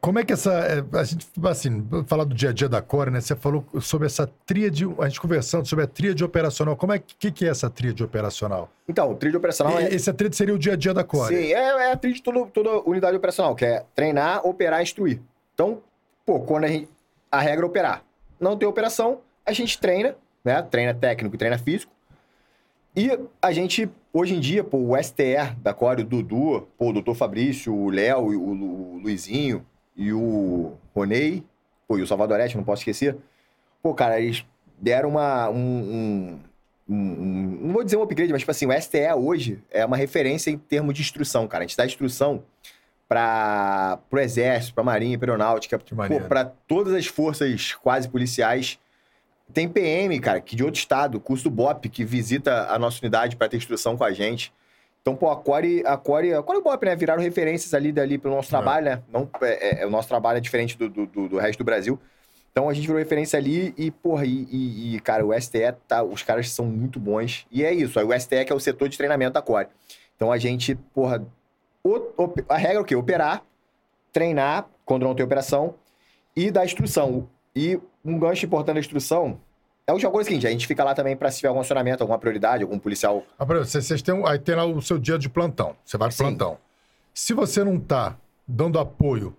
[0.00, 0.52] Como é que essa.
[0.52, 3.20] é, A gente, assim, falar do dia a dia da Core, né?
[3.20, 6.76] Você falou sobre essa tríade, a gente conversando sobre a tríade operacional.
[6.76, 8.68] Como é que, que é essa tríade operacional?
[8.88, 9.90] Então, trilho operacional é.
[9.90, 11.34] E- Esse tríade seria o dia a dia da Core.
[11.36, 15.20] Sim, é, é a trilha de toda, toda unidade operacional, que é treinar, operar, instruir.
[15.54, 15.80] Então,
[16.26, 16.88] pô, quando a gente.
[17.30, 18.02] A regra é operar.
[18.40, 20.60] Não tem operação, a gente treina, né?
[20.62, 21.92] Treina técnico e treina físico.
[22.94, 26.92] E a gente, hoje em dia, pô, o STR da Core, o Dudu, pô, o
[26.92, 29.64] doutor Fabrício, o Léo, o, Lu- o Luizinho
[29.96, 31.42] e o Ronei,
[31.88, 33.16] pô, e o Salvadorete, não posso esquecer.
[33.82, 34.44] Pô, cara, eles
[34.78, 35.48] deram uma.
[35.48, 35.56] Um,
[36.88, 39.96] um, um- não vou dizer um upgrade, mas, tipo assim, o STE hoje é uma
[39.96, 41.64] referência em termos de instrução, cara.
[41.64, 42.42] A gente dá instrução
[43.08, 46.26] para o Exército, para a Marinha, para Aeronáutica, Que maneiro.
[46.28, 48.78] para todas as forças quase policiais.
[49.52, 53.36] Tem PM, cara, que de outro estado, curso do BOP, que visita a nossa unidade
[53.36, 54.52] para ter instrução com a gente.
[55.00, 57.90] Então, pô, a Core, a Core, a Core e o BOP, né, viraram referências ali
[57.92, 59.02] dali pelo nosso trabalho, né?
[59.12, 61.98] Não, é, é- o nosso trabalho é diferente do, do, do- do resto do Brasil.
[62.52, 66.02] Então a gente virou referência ali e, porra, e, e- e, cara, o STE, tá,
[66.04, 67.46] os caras são muito bons.
[67.50, 69.68] E é isso, aí o STE que é o setor de treinamento da Core.
[70.14, 71.26] Então a gente, porra,
[71.82, 72.94] o- op- a regra é o quê?
[72.94, 73.42] Operar,
[74.12, 75.74] treinar quando não tem operação
[76.36, 77.28] e dar instrução.
[77.54, 79.38] E um gancho importante da instrução
[79.86, 82.02] é o jogo é seguinte, a gente fica lá também pra se tiver algum acionamento,
[82.02, 83.24] alguma prioridade, algum policial.
[83.38, 85.74] Ah, por exemplo, vocês têm, aí tem lá o seu dia de plantão.
[85.84, 86.24] Você vai pro Sim.
[86.24, 86.58] plantão.
[87.12, 88.16] Se você não tá
[88.46, 89.36] dando apoio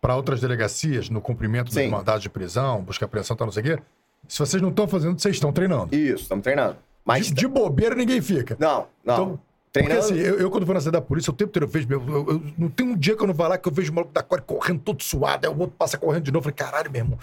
[0.00, 3.76] para outras delegacias no cumprimento dos mandados de prisão, busca apreensão, tal, não sei o
[3.76, 3.82] quê,
[4.26, 5.94] se vocês não estão fazendo, vocês estão treinando.
[5.94, 6.76] Isso, estamos treinando.
[7.04, 7.26] Mas.
[7.26, 8.56] De, de bobeira ninguém fica.
[8.58, 9.14] Não, não.
[9.14, 9.40] Então,
[9.72, 10.00] treinando.
[10.00, 11.86] Porque assim, eu, eu, quando vou na cidade da polícia, o tempo inteiro eu vejo.
[11.88, 13.92] meu, eu- eu- não tem um dia que eu não vou lá que eu vejo
[13.92, 16.48] o maluco da Core correndo todo suado, aí o outro passa correndo de novo.
[16.48, 17.18] Eu falei, caralho, meu irmão.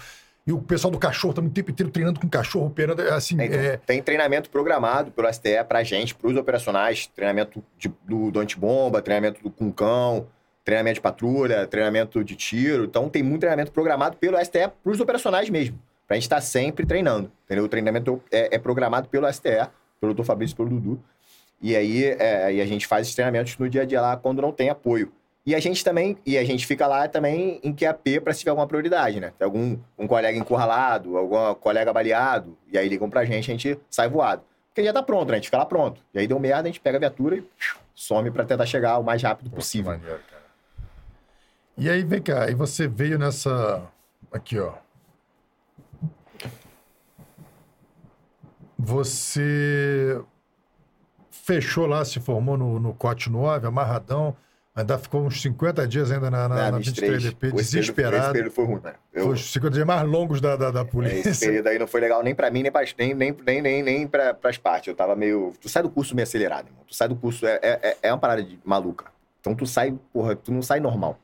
[0.46, 3.02] E o pessoal do cachorro também o tempo inteiro treinando com cachorro, operando.
[3.02, 7.92] é Assim, então, é, Tem treinamento programado pelo STE pra gente, pros operacionais, treinamento de-
[8.04, 10.26] do, do antibomba, treinamento do com cão,
[10.64, 12.84] treinamento de patrulha, treinamento de tiro.
[12.84, 15.78] Então tem muito treinamento programado pelo STE pros operacionais mesmo.
[16.08, 17.30] Pra gente estar sempre treinando.
[17.44, 17.64] Entendeu?
[17.64, 19.68] O treinamento é, é programado pelo STE,
[20.00, 20.24] pelo Dr.
[20.24, 21.00] Fabrício pelo Dudu.
[21.62, 24.40] E aí é, e a gente faz esses treinamentos no dia a dia lá quando
[24.40, 25.12] não tem apoio.
[25.44, 28.50] E a gente também, e a gente fica lá também em QAP para se tiver
[28.50, 29.32] alguma prioridade, né?
[29.38, 33.80] Tem algum um colega encurralado, algum colega baleado, e aí ligam pra gente, a gente
[33.88, 34.42] sai voado.
[34.68, 35.34] Porque já tá pronto, né?
[35.34, 36.00] A gente fica lá pronto.
[36.14, 37.44] E aí deu merda, a gente pega a viatura e
[37.94, 39.92] some pra tentar chegar o mais rápido possível.
[39.92, 40.20] maneiro.
[41.76, 43.82] E aí, vem cá, e você veio nessa.
[44.30, 44.74] Aqui, ó.
[48.78, 50.22] Você
[51.30, 54.36] fechou lá, se formou no, no COT 9, amarradão.
[54.74, 57.10] Ainda ficou uns 50 dias ainda na, na, na 23.
[57.10, 58.32] 23DP, Esse período- Esse desesperado.
[58.32, 58.94] período foi ruim, né?
[59.12, 61.46] Eu, Foi os 50 dias mais longos da, da, da é, esse polícia.
[61.48, 64.06] período aí não foi legal nem pra mim, nem, pra, nem, nem, nem, nem, nem
[64.06, 64.86] pra, pras partes.
[64.88, 65.52] Eu tava meio.
[65.60, 66.84] Tu sai do curso meio acelerado, irmão.
[66.86, 67.44] Tu sai do curso.
[67.46, 69.06] É, é, é uma parada de maluca.
[69.40, 71.18] Então tu sai, porra, tu não sai normal.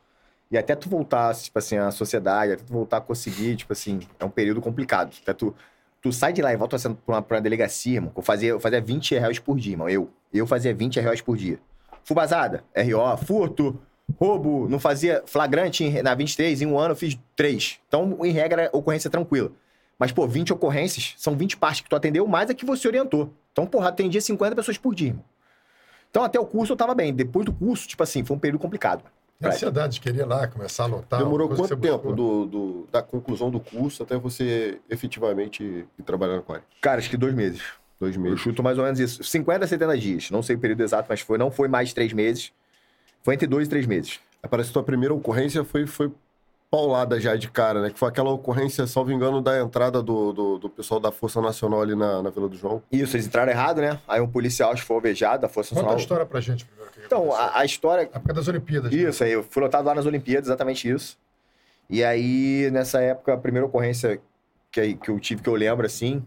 [0.51, 4.01] E até tu voltar, tipo assim, à sociedade, até tu voltar a conseguir, tipo assim,
[4.19, 5.15] é um período complicado.
[5.23, 5.55] Até tu,
[6.03, 8.13] tu sai de lá e volta pra uma, pra uma delegacia, irmão.
[8.17, 9.89] Eu fazia, eu fazia 20 reais por dia, irmão.
[9.89, 10.11] Eu.
[10.35, 11.59] Eu fazia 20 reais por dia.
[12.07, 13.77] Fubazada, RO, furto,
[14.17, 17.81] roubo, não fazia flagrante em- na 23, em um ano eu fiz três.
[17.89, 19.51] Então, em regra, ocorrência tranquila.
[19.99, 23.33] Mas, pô, 20 ocorrências, são 20 partes que tu atendeu, mais a que você orientou.
[23.51, 25.25] Então, porra, atendia 50 pessoas por dia, irmão.
[26.09, 27.13] Então, até o curso eu tava bem.
[27.13, 29.03] Depois do curso, tipo assim, foi um período complicado.
[29.43, 31.19] A ansiedade de querer ir lá, começar a lotar.
[31.19, 35.63] Demorou quanto tempo do, do- da conclusão do curso até você efetivamente
[35.99, 36.63] ir trabalhar na Core?
[36.81, 37.61] Cara, acho que dois meses.
[37.99, 38.41] Dois Eu meses.
[38.41, 39.23] chuto mais ou menos isso.
[39.25, 40.31] 50 a 70 dias.
[40.31, 42.53] Não sei o período exato, mas foi, não foi mais de três meses.
[43.23, 44.21] Foi entre dois e três meses.
[44.51, 46.13] Parece que tua primeira ocorrência foi, foi
[46.71, 47.91] paulada já de cara, né?
[47.91, 51.81] Que foi aquela ocorrência, salvo engano, da entrada do, do, do pessoal da Força Nacional
[51.83, 52.83] ali na, na Vila do João.
[52.93, 53.99] Isso, eles entraram errado, né?
[54.07, 56.01] Aí um policial acho que foi alvejado da Força Conta a Nacional.
[56.03, 56.93] história pra gente primeiro.
[56.93, 58.93] que Então, a, a história A época das Olimpíadas.
[58.93, 58.99] né?
[58.99, 61.17] Isso, aí eu fui lotado lá nas Olimpíadas, exatamente isso.
[61.91, 64.21] E aí, nessa época, a primeira ocorrência
[64.71, 66.23] que, que eu tive, que eu lembro, assim,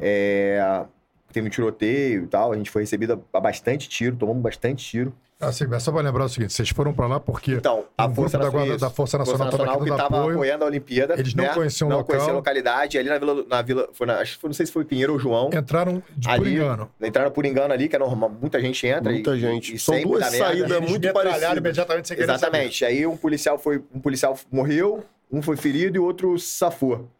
[0.00, 0.84] é...
[1.32, 5.12] teve um tiroteio e tal, a gente foi recebido a bastante tiro, tomamos bastante tiro.
[5.40, 8.06] Ah, sim, mas só pra lembrar o seguinte: vocês foram pra lá porque Então, a
[8.06, 10.34] Um Força grupo da Nacional, Guarda- da Força Nacional tava aqui que dando estava apoio.
[10.36, 11.14] apoiando a Olimpíada.
[11.18, 11.52] Eles não né?
[11.52, 12.06] conheciam o Não local.
[12.14, 14.72] conheciam a localidade, ali na Vila, na Vila foi na- acho que não sei se
[14.72, 15.50] foi Pinheiro ou João.
[15.52, 16.90] entraram de por Ali, engano.
[17.02, 19.10] Entraram por engano ali, que é normal, muita gente entra.
[19.10, 19.74] e- Muita gente.
[19.74, 21.56] E, São duas saídas Eles muito parecidas.
[21.58, 22.84] imediatamente sem Exatamente.
[22.84, 27.10] Aí um policial foi, um policial morreu, um foi ferido e o outro safou.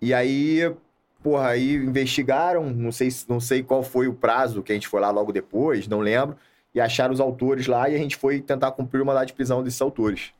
[0.00, 0.72] E aí,
[1.24, 4.88] porra, aí investigaram, não sei, se- não sei qual foi o prazo que a gente
[4.88, 6.36] foi lá logo depois, não lembro,
[6.74, 9.62] e acharam os autores lá e a gente foi tentar cumprir o mandado de prisão
[9.64, 10.32] desses autores.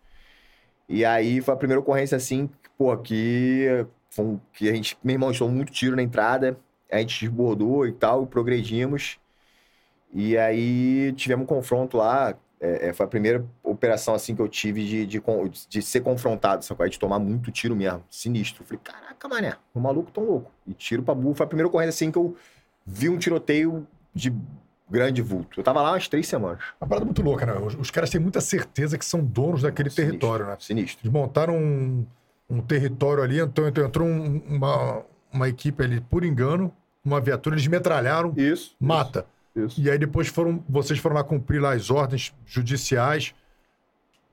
[0.88, 2.48] E aí foi a primeira ocorrência assim,
[2.78, 3.86] pô, que,
[4.52, 6.58] que a gente, meu irmão, estou muito tiro na entrada,
[6.90, 9.18] a gente desbordou e tal, e progredimos.
[10.12, 14.48] E aí tivemos um confronto lá, é, é, foi a primeira operação assim que eu
[14.48, 15.22] tive de, de,
[15.68, 16.88] de ser confrontado, sacou?
[16.88, 18.62] de tomar muito tiro mesmo, sinistro.
[18.62, 20.50] Eu falei, caraca, mané, o maluco tão louco.
[20.66, 21.34] E tiro pra burro.
[21.34, 22.36] Foi a primeira ocorrência assim que eu
[22.86, 24.32] vi um tiroteio de
[24.88, 25.58] grande vulto.
[25.60, 26.62] Eu tava lá umas três semanas.
[26.80, 27.52] Uma parada muito louca, né?
[27.54, 30.56] Os, os caras têm muita certeza que são donos daquele Sinistro, território, né?
[30.60, 31.00] Sinistro.
[31.04, 32.06] Eles montaram um,
[32.48, 35.02] um território ali, então, então entrou um- uma,
[35.32, 36.72] uma equipe ali por engano,
[37.04, 38.74] uma viatura, eles metralharam, Isso.
[38.80, 39.20] mata.
[39.20, 39.33] Isso.
[39.78, 43.34] E aí depois foram, vocês foram lá cumprir lá as ordens judiciais.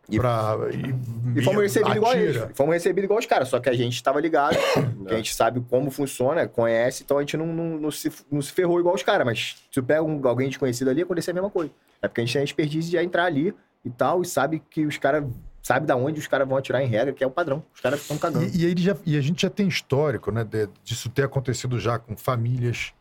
[0.09, 2.43] E- pra, e, E fomos recebidos igual eles.
[2.55, 4.57] Fomos recebidos igual os caras, só que a gente tava ligado,
[5.07, 8.41] que a gente sabe como funciona, conhece, então a gente não, não, não se, não
[8.41, 9.25] se ferrou igual os caras.
[9.25, 11.71] Mas se pega um, alguém desconhecido ali, acontecer a mesma coisa.
[12.01, 13.53] É porque a gente tem a expertise de entrar ali
[13.85, 15.23] e tal, e sabe que os caras.
[15.63, 17.63] Sabe da onde os caras vão atirar em regra, que é o padrão.
[17.73, 18.45] Os caras estão cagando.
[18.45, 21.99] E, e, já- e a gente já tem histórico, né, de- disso ter acontecido já
[21.99, 22.93] com famílias,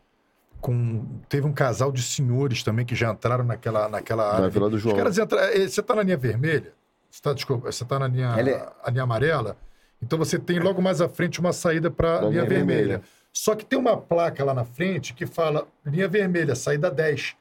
[0.60, 4.48] com teve um casal de senhores também que já entraram naquela naquela Na área.
[4.50, 4.96] Vila do Os João.
[4.96, 6.72] caras entram, eh, você tá na linha vermelha?
[7.10, 9.56] Você tá, desculpa, você tá na linha, é- a linha amarela?
[10.02, 12.78] Então você tem logo mais à frente uma saída para linha linha vermelha.
[12.78, 13.02] vermelha.
[13.32, 17.36] Só que tem uma placa lá na frente que fala linha vermelha, saída 10.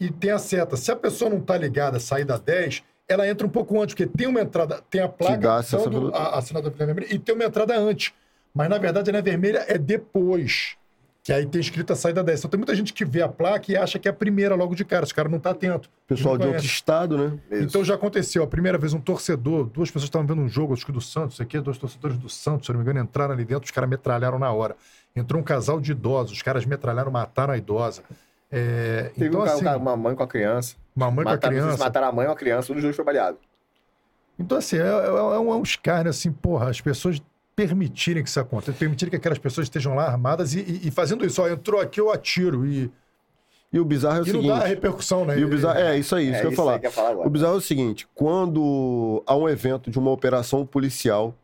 [0.00, 0.76] E tem a seta.
[0.76, 4.26] Se a pessoa não tá ligada, saída 10, ela entra um pouco antes, porque tem
[4.26, 6.16] uma entrada, tem a placa essa velocidade.
[6.34, 8.12] a, a sinal da linha vermelha e tem uma entrada antes.
[8.54, 10.76] Mas na verdade a linha vermelha é depois.
[11.22, 12.40] Que aí tem escrito a saída 10.
[12.40, 14.74] Então tem muita gente que vê a placa e acha que é a primeira logo
[14.74, 15.04] de cara.
[15.04, 15.88] Esse cara não tá atento.
[16.06, 17.38] Pessoal de outro estado, né?
[17.52, 18.42] Então já aconteceu.
[18.42, 21.40] A primeira vez, um torcedor, duas pessoas estavam vendo um jogo, acho que do Santos,
[21.40, 23.88] aqui, dois torcedores do Santos, se eu não me engano, entraram ali dentro, os caras
[23.88, 24.74] metralharam na hora.
[25.14, 28.02] Entrou um casal de idosos, os caras metralharam, mataram a idosa.
[28.50, 30.74] É, Teve então, um, assim, uma mãe com a criança.
[30.94, 31.84] uma mãe com a Mataram, sei se criança.
[31.84, 33.38] mataram a mãe ou a criança, um dos dois foi baleado.
[34.38, 37.22] Então, assim, é, é, é um, é um escárnio, assim, porra, as pessoas
[37.54, 41.24] permitirem que isso aconteça, permitirem que aquelas pessoas estejam lá armadas e, e- e fazendo
[41.24, 41.42] isso.
[41.42, 42.66] Ó, entrou aqui, eu atiro.
[42.66, 42.90] E,
[43.72, 44.58] E o bizarro é o e não seguinte.
[44.60, 45.38] dá repercussão, né?
[45.38, 46.80] E o bizarro, é isso aí, isso é que eu ia isso falar.
[46.84, 47.26] eu falar agora.
[47.26, 51.34] O bizarro é o seguinte: quando há um evento de uma operação policial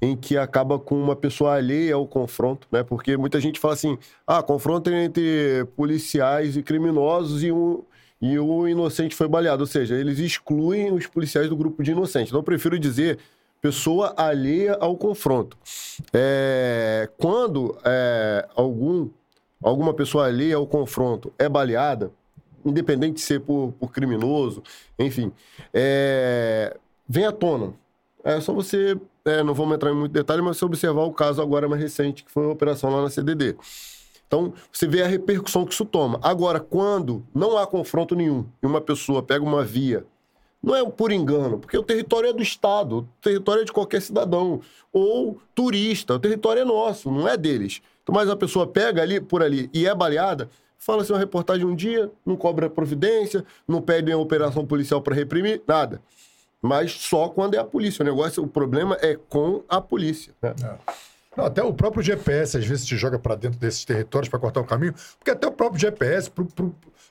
[0.00, 2.82] em que acaba com uma pessoa alheia ao confronto, né?
[2.82, 7.82] Porque muita gente fala assim: ah, confronto entre policiais e criminosos e um,
[8.20, 9.62] e o inocente foi baleado.
[9.62, 12.28] Ou seja, eles excluem os policiais do grupo de inocentes.
[12.28, 13.18] Então, eu prefiro dizer
[13.60, 15.56] pessoa alheia ao confronto.
[16.12, 19.08] É, quando é, algum,
[19.62, 22.10] alguma pessoa alheia ao confronto é baleada,
[22.64, 24.62] independente de ser por, por criminoso,
[24.98, 25.32] enfim,
[25.72, 26.76] é,
[27.08, 27.74] vem à tona.
[28.24, 31.40] É só você, é, não vamos entrar em muito detalhe, mas você observar o caso
[31.40, 33.56] agora mais recente, que foi a operação lá na CDD.
[34.26, 36.20] Então, você vê a repercussão que isso toma.
[36.22, 40.04] Agora, quando não há confronto nenhum e uma pessoa pega uma via,
[40.62, 44.02] não é por engano, porque o território é do Estado, o território é de qualquer
[44.02, 44.60] cidadão,
[44.92, 47.80] ou turista, o território é nosso, não é deles.
[48.02, 51.64] Então, mas a pessoa pega ali, por ali, e é baleada, fala assim uma reportagem
[51.66, 56.00] um dia, não cobra providência, não pede uma operação policial para reprimir, nada.
[56.60, 58.02] Mas só quando é a polícia.
[58.02, 60.34] O negócio, o problema é com a polícia.
[60.42, 60.54] né?
[61.36, 64.60] Não, até o próprio GPS às vezes te joga para dentro desses territórios para cortar
[64.60, 66.28] o caminho, porque até o próprio GPS,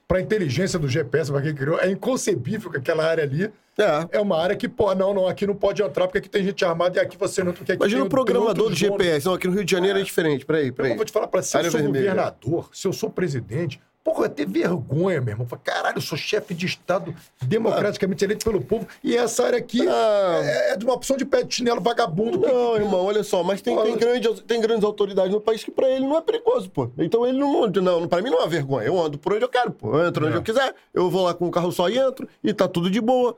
[0.07, 4.07] para a inteligência do GPS, para quem criou, é inconcebível que aquela área ali É.
[4.17, 6.63] é uma área que, pô, não, não, aqui não pode entrar porque aqui tem gente
[6.63, 8.75] armada e aqui você não aqui Imagina tem- o programador do.
[8.75, 9.25] GPS.
[9.25, 10.45] Não, aqui no Rio de Janeiro é, diferente.
[10.45, 10.91] Peraí, peraí.
[10.91, 12.09] Eu vou te falar você, se eu sou vermelha.
[12.11, 15.45] governador, se eu sou presidente, porra, eu ia ter vergonha, meu irmão.
[15.45, 19.85] Fala, Caralho, eu sou chefe de Estado democraticamente eleito pelo povo e essa área aqui
[19.85, 20.39] Ah.
[20.43, 22.39] é, é de uma opção de pé de chinelo vagabundo.
[22.39, 25.89] Não, irmão, olha só, mas tem, tem, grandes, tem grandes autoridades no país que pra
[25.89, 26.89] ele não é perigoso, pô.
[26.97, 27.67] Então ele não.
[27.67, 28.87] Não, pra mim não é vergonha.
[28.87, 29.93] Eu ando por onde eu quero, pô.
[29.97, 30.37] Eu entro onde É.
[30.37, 33.01] eu quiser, eu vou lá com o carro só e entro, e tá tudo de
[33.01, 33.35] boa.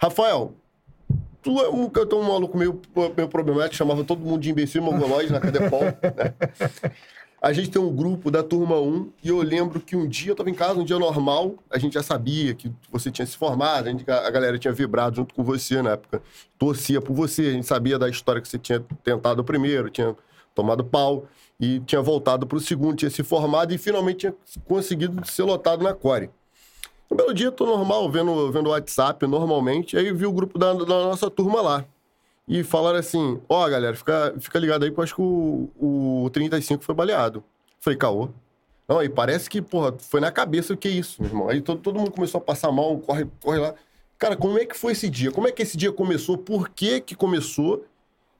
[0.00, 0.52] Rafael,
[1.42, 2.80] tu é um, é um maluco meio,
[3.16, 5.92] meio problemático, chamava todo mundo de imbecil mongoloide na Cadepol, né?
[7.40, 10.34] A gente tem um grupo da turma 1 e eu lembro que um dia eu
[10.34, 13.86] tava em casa, um dia normal, a gente já sabia que você tinha se formado,
[13.86, 16.20] a, gente- a galera tinha vibrado junto com você na época,
[16.58, 20.16] torcia por você, a gente sabia da história que você tinha tentado o primeiro, tinha
[20.52, 21.26] tomado pau
[21.60, 24.34] e tinha voltado pro segundo, tinha se formado e finalmente tinha
[24.64, 26.30] conseguido ser lotado na Core.
[27.08, 30.72] Um belo dia, tô normal, vendo, vendo o WhatsApp normalmente, aí vi o grupo da,
[30.72, 31.84] da nossa turma lá.
[32.48, 36.30] E falaram assim: Ó, galera, fica, fica ligado aí, porque eu acho que o, o
[36.30, 37.44] 35 foi baleado.
[37.78, 38.30] Falei, caô.
[38.88, 41.48] Não, aí parece que, porra, foi na cabeça o que é isso, meu irmão.
[41.50, 43.74] Aí todo, todo mundo começou a passar mal, corre, corre lá.
[44.18, 45.30] Cara, como é que foi esse dia?
[45.30, 46.38] Como é que esse dia começou?
[46.38, 47.84] Por que que começou?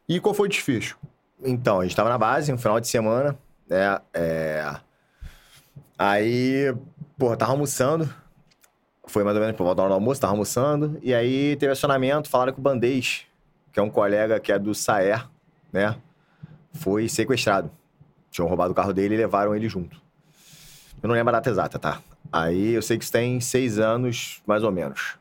[0.08, 0.98] E qual foi o desfecho?
[1.44, 3.38] Então, a gente tava na base, um final de semana,
[3.68, 4.00] né?
[4.14, 4.74] É...
[5.98, 6.74] Aí,
[7.18, 8.08] porra, tava almoçando.
[9.06, 10.98] Foi mais ou menos por volta da hora do almoço, tava almoçando.
[11.02, 13.27] E aí teve acionamento, falaram que o Bandês,
[13.78, 15.26] é um colega que é do Saer,
[15.72, 15.96] né?
[16.72, 17.70] Foi sequestrado.
[18.30, 20.00] Tinham roubado o carro dele e levaram ele junto.
[21.02, 22.00] Eu não lembro a data exata, tá?
[22.32, 25.16] Aí eu sei que isso tem seis anos, mais ou menos.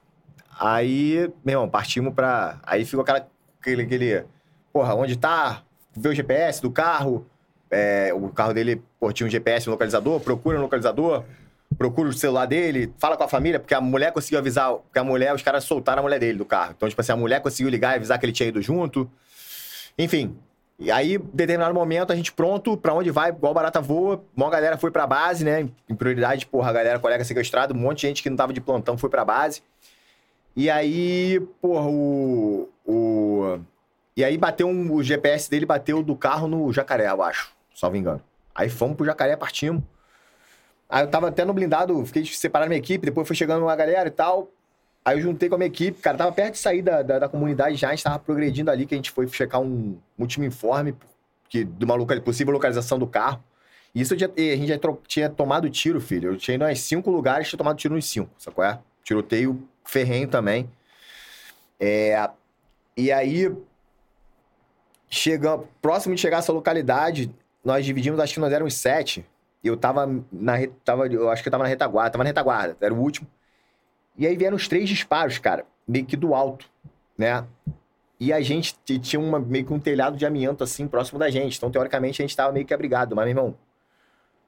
[0.60, 2.60] Aí, meu irmão, partimos pra.
[2.64, 3.28] Aí ficou aquela,
[3.60, 4.26] aquele, aquele.
[4.74, 5.62] Porra, onde tá?
[5.96, 7.26] Vê o GPS do carro.
[7.70, 10.20] É, o carro dele, pô, tinha um GPS, um localizador.
[10.20, 11.24] Procura um localizador.
[11.78, 12.92] Procura o celular dele.
[12.98, 14.74] Fala com a família, porque a mulher conseguiu avisar.
[14.74, 16.74] Porque a mulher, os caras soltaram a mulher dele do carro.
[16.76, 19.10] Então, tipo assim, a mulher conseguiu ligar e avisar que ele tinha ido junto.
[19.98, 20.36] Enfim.
[20.80, 24.24] E aí, em determinado momento, a gente pronto pra onde vai, igual barata voa.
[24.36, 25.68] Uma galera foi pra base, né?
[25.90, 28.62] Em prioridade, porra, a galera, colega sequestrado, um monte de gente que não tava de
[28.62, 29.62] plantão foi pra base.
[30.56, 32.70] E aí, porra, o.
[32.86, 33.60] o
[34.16, 37.96] e aí bateu um, o GPS dele bateu do carro no jacaré, eu acho, salvo
[37.96, 38.22] engano.
[38.54, 39.84] Aí fomos pro jacaré, partimos.
[40.90, 44.08] Aí eu tava até no blindado, fiquei separado minha equipe, depois foi chegando uma galera
[44.08, 44.50] e tal.
[45.04, 47.30] Aí eu juntei com a minha equipe, cara, tava perto de sair da, da, da
[47.30, 50.96] comunidade já, a gente tava progredindo ali, que a gente foi checar um último informe
[51.50, 53.42] que, de uma local, possível localização do carro.
[53.96, 56.32] E isso a gente já tro- tinha tomado tiro, filho.
[56.34, 58.80] Eu tinha ido em cinco lugares, tinha tomado tiro nos cinco, qual é?
[59.04, 60.70] Tiroteio ferrenho também.
[61.80, 62.30] É,
[62.96, 63.50] e aí,
[65.10, 67.34] chegamos, próximo de chegar a essa localidade,
[67.64, 69.26] nós dividimos, acho que nós éramos sete.
[69.64, 70.54] Eu tava na
[70.84, 73.28] tava, eu acho que eu tava na retaguarda, tava na retaguarda, era o último.
[74.18, 76.70] E aí vieram os três disparos, cara, meio que do alto,
[77.18, 77.46] né?
[78.20, 81.56] E a gente tinha uma, meio que um telhado de amianto assim próximo da gente.
[81.58, 83.16] Então, teoricamente, a gente tava meio que abrigado.
[83.16, 83.58] Mas, meu irmão,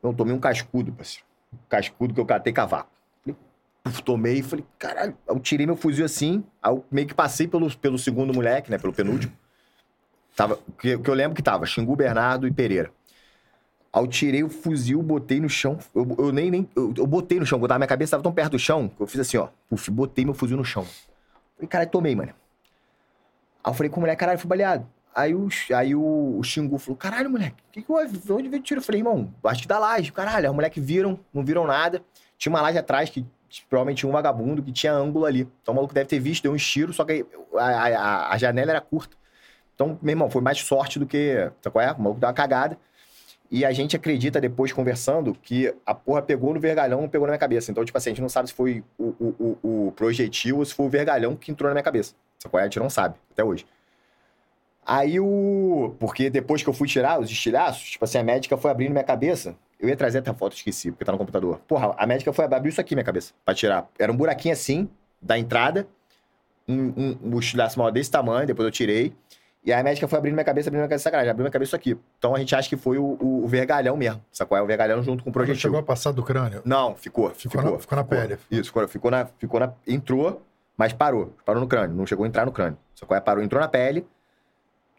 [0.01, 1.25] eu tomei um cascudo, parceiro.
[1.53, 2.89] Um cascudo que eu catei cavaco.
[3.23, 5.15] Falei, tomei e falei, caralho.
[5.27, 8.79] Eu tirei meu fuzil assim, aí eu meio que passei pelo, pelo segundo moleque, né?
[8.79, 9.33] Pelo penúltimo.
[10.35, 12.91] Tava, que, que eu lembro que tava Xingu, Bernardo e Pereira.
[13.91, 15.77] Aí eu tirei o fuzil, botei no chão.
[15.95, 16.69] Eu, eu nem, nem.
[16.75, 19.07] Eu, eu botei no chão, eu minha cabeça tava tão perto do chão que eu
[19.07, 19.49] fiz assim, ó.
[19.67, 20.85] Puf, botei meu fuzil no chão.
[21.55, 22.33] Falei, caralho, tomei, mano.
[23.63, 24.85] Aí eu falei com o moleque, caralho, fui baleado.
[25.13, 27.87] Aí o, aí o, o Xingu falou, caralho, moleque, que que?
[28.07, 28.79] De Onde veio o tiro?
[28.79, 30.11] Eu falei, irmão, acho que da laje.
[30.11, 32.01] Caralho, os moleques viram, não viram nada.
[32.37, 33.25] Tinha uma laje atrás que
[33.67, 35.47] provavelmente tinha um vagabundo que tinha ângulo ali.
[35.61, 38.37] Então o maluco deve ter visto, deu um tiro, só que a, a, a- a
[38.37, 39.17] janela era curta.
[39.73, 41.35] Então, meu irmão, foi mais sorte do que.
[41.61, 41.91] Sabe qual é?
[41.91, 42.77] O maluco deu uma cagada.
[43.51, 47.39] E a gente acredita, depois conversando, que a porra pegou no vergalhão, pegou na minha
[47.39, 47.71] cabeça.
[47.71, 50.65] Então, tipo assim, a gente não sabe se foi o, o, o, o projetil ou
[50.65, 52.13] se foi o vergalhão que entrou na minha cabeça.
[52.53, 52.57] É?
[52.57, 53.65] A gente não sabe, até hoje.
[54.85, 55.95] Aí o.
[55.99, 59.03] Porque depois que eu fui tirar os estilhaços, tipo assim, a médica foi abrindo minha
[59.03, 59.55] cabeça.
[59.79, 61.59] Eu ia trazer até a foto, esqueci, porque tá no computador.
[61.67, 63.87] Porra, a médica foi abrir isso aqui minha cabeça, pra tirar.
[63.97, 64.89] Era um buraquinho assim,
[65.21, 65.87] da entrada,
[66.67, 69.13] um, um, um estilhaço maior desse tamanho, depois eu tirei.
[69.63, 71.69] E aí a médica foi abrindo minha cabeça, abrindo minha cabeça, sacanagem, abriu minha cabeça
[71.69, 71.97] isso aqui.
[72.17, 74.57] Então a gente acha que foi o, o, o vergalhão mesmo, sacou?
[74.57, 75.59] É o vergalhão junto com o Não projetil.
[75.61, 76.61] chegou a passar do crânio.
[76.63, 77.29] Não, ficou.
[77.31, 78.37] Ficou na- ficou na pele.
[78.49, 79.73] Isso, ficou, ficou na, ficou na.
[79.85, 80.41] Entrou,
[80.77, 81.33] mas parou.
[81.45, 81.95] Parou no crânio.
[81.95, 82.77] Não chegou a entrar no crânio.
[82.95, 84.07] Só que parou, entrou na pele.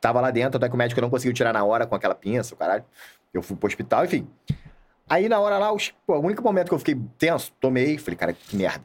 [0.01, 2.55] Tava lá dentro, até que o médico não conseguiu tirar na hora com aquela pinça,
[2.55, 2.85] o caralho.
[3.33, 4.27] Eu fui pro hospital, enfim.
[5.09, 8.17] Aí na hora lá, os- pô, o único momento que eu fiquei tenso, tomei, falei,
[8.17, 8.85] cara, que merda.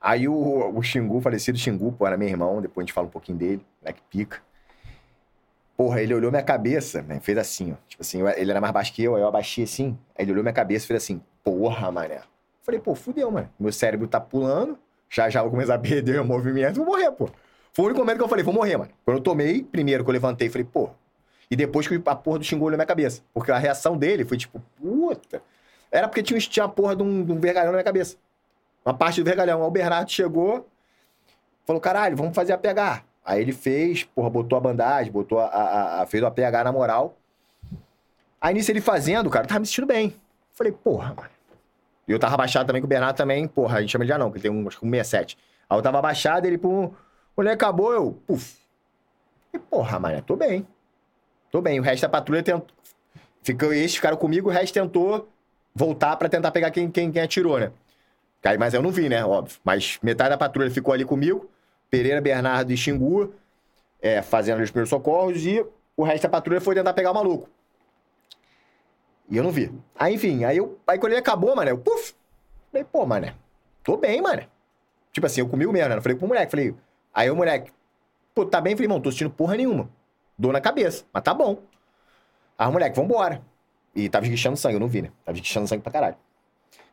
[0.00, 3.10] Aí o, o Xingu, falecido Xingu, pô, era meu irmão, depois a gente fala um
[3.10, 4.40] pouquinho dele, moleque pica.
[5.76, 7.18] Porra, ele olhou minha cabeça, né?
[7.20, 7.76] Fez assim, ó.
[7.88, 9.98] Tipo assim, ele era mais baixo que eu, aí eu abaixei assim.
[10.16, 12.20] Aí ele olhou minha cabeça e fez assim, porra, mané.
[12.62, 13.50] Falei, pô, fudeu, mano.
[13.58, 14.78] Meu cérebro tá pulando,
[15.10, 17.28] já já vou começar a perder o movimento, vou morrer, pô.
[17.72, 18.90] Foi o único momento que eu falei, vou morrer, mano.
[19.04, 20.90] Quando eu tomei, primeiro que eu levantei, falei, pô.
[21.50, 23.22] E depois que a porra do Xingu olhou minha cabeça.
[23.32, 25.42] Porque a reação dele foi tipo, puta.
[25.90, 28.16] Era porque tinha, tinha a porra de um, de um vergalhão na minha cabeça.
[28.84, 29.60] Uma parte do vergalhão.
[29.60, 30.68] Aí o Bernardo chegou,
[31.66, 33.04] falou, caralho, vamos fazer a pegar.
[33.24, 36.72] Aí ele fez, porra, botou a bandagem, botou a, a- a- fez o APH na
[36.72, 37.16] moral.
[38.40, 40.14] Aí nisso ele fazendo, cara, eu tava me sentindo bem.
[40.52, 41.30] Falei, porra, mano.
[42.06, 44.30] E eu tava abaixado também com o Bernardo também, porra, a gente chama de anão,
[44.30, 45.38] que ele tem um, acho que um 67.
[45.70, 46.92] Aí eu tava abaixado, ele, pum,
[47.34, 48.56] quando acabou, eu, puf.
[49.52, 50.66] E porra, mano, tô bem.
[51.50, 51.80] Tô bem.
[51.80, 52.66] O resto da patrulha tentou.
[53.42, 55.28] Ficou, esses ficaram comigo, o resto tentou
[55.74, 57.72] voltar pra tentar pegar quem, quem, quem atirou, né?
[58.58, 59.24] Mas eu não vi, né?
[59.24, 59.58] Óbvio.
[59.64, 61.48] Mas metade da patrulha ficou ali comigo.
[61.94, 63.32] Pereira, Bernardo e Xingu,
[64.02, 65.64] é, fazendo os primeiros socorros, e
[65.96, 67.48] o resto da patrulha foi tentar pegar o maluco.
[69.30, 69.72] E eu não vi.
[69.96, 72.12] Aí, enfim, aí, eu, aí quando ele acabou, mano, eu, puf,
[72.72, 73.32] falei, pô, mano,
[73.84, 74.42] tô bem, mano.
[75.12, 75.96] Tipo assim, eu comigo mesmo, né?
[75.96, 76.74] Eu falei pro moleque, falei,
[77.14, 77.70] aí o moleque,
[78.34, 78.74] pô, tá bem?
[78.74, 79.88] Falei, irmão, tô sentindo porra nenhuma.
[80.36, 81.62] Dor na cabeça, mas tá bom.
[82.58, 83.40] Aí o moleque, vambora.
[83.94, 85.12] E tava esguichando sangue, eu não vi, né?
[85.24, 86.16] Tava esguichando sangue pra caralho.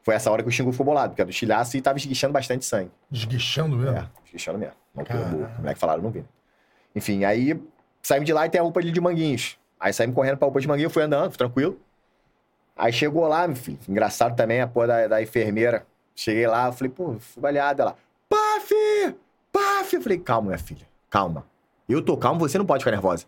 [0.04, 2.34] Foi essa hora que o Xingu ficou bolado, porque era do estilhaço e tava esguichando
[2.34, 2.92] bastante sangue.
[3.12, 3.98] Esguichando mesmo.
[3.98, 4.74] É, esguichando mesmo.
[4.96, 5.38] Não pelo Caralho.
[5.38, 5.52] burro.
[5.58, 6.26] O moleque falaram, não vi.
[6.96, 7.62] Enfim, aí
[8.02, 9.58] saímos de lá e tem a UPA ali de Manguinhos.
[9.80, 11.80] Aí saímos correndo pra UPA de Manguinhos, fui andando, fui tranquilo.
[12.76, 13.78] Aí chegou lá, meu filho.
[13.88, 15.86] Engraçado também, a porra da, da enfermeira.
[16.16, 17.96] Cheguei lá, falei, pô, fui baleada lá.
[18.28, 18.74] Paf!
[19.52, 19.96] Paf!
[19.96, 21.46] Eu falei, calma, minha filha, calma.
[21.88, 23.24] Eu tô calmo, você não pode ficar nervosa.
[23.24, 23.28] Eu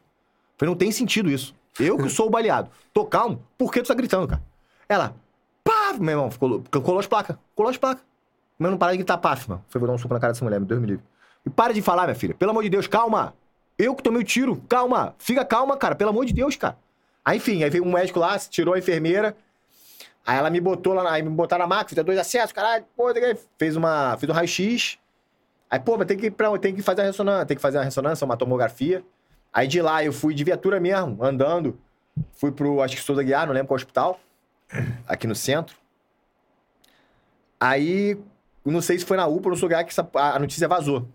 [0.58, 1.56] falei, não tem sentido isso.
[1.80, 2.70] Eu que sou o baleado.
[2.94, 4.42] Tô calmo, por que tu tá gritando, cara?
[4.88, 5.16] Ela,
[5.64, 6.00] paf!
[6.00, 8.04] Meu irmão, ficou, colou as placas, colou as placas.
[8.58, 9.64] Mas não para de gritar paf, mano.
[9.70, 11.04] Foi, vou dar um soco na cara dessa mulher, me Deus livre.
[11.46, 12.34] E para de falar, minha filha.
[12.34, 13.34] Pelo amor de Deus, calma.
[13.78, 15.16] Eu que tomei o tiro, calma.
[15.18, 15.96] Fica calma, cara.
[15.96, 16.78] Pelo amor de Deus, cara.
[17.26, 19.36] Aí, enfim, aí veio um médico lá, tirou a enfermeira.
[20.26, 22.86] Aí ela me botou lá, na- aí me botaram na máquina, fiz dois acessos, caralho.
[22.96, 24.98] Pô, tem fez, uma, fez um raio-x.
[25.70, 27.84] Aí, pô, mas tem que, pra, tem que fazer a ressonância, tem que fazer uma
[27.84, 29.04] ressonância, uma tomografia.
[29.52, 31.78] Aí de lá eu fui de viatura mesmo, andando.
[32.36, 34.20] Fui pro, acho que Souza Guiar, não lembro qual hospital.
[35.08, 35.76] Aqui no centro.
[37.60, 38.18] Aí,
[38.66, 41.08] não sei se foi na UPA ou no Guiar que essa- a notícia vazou.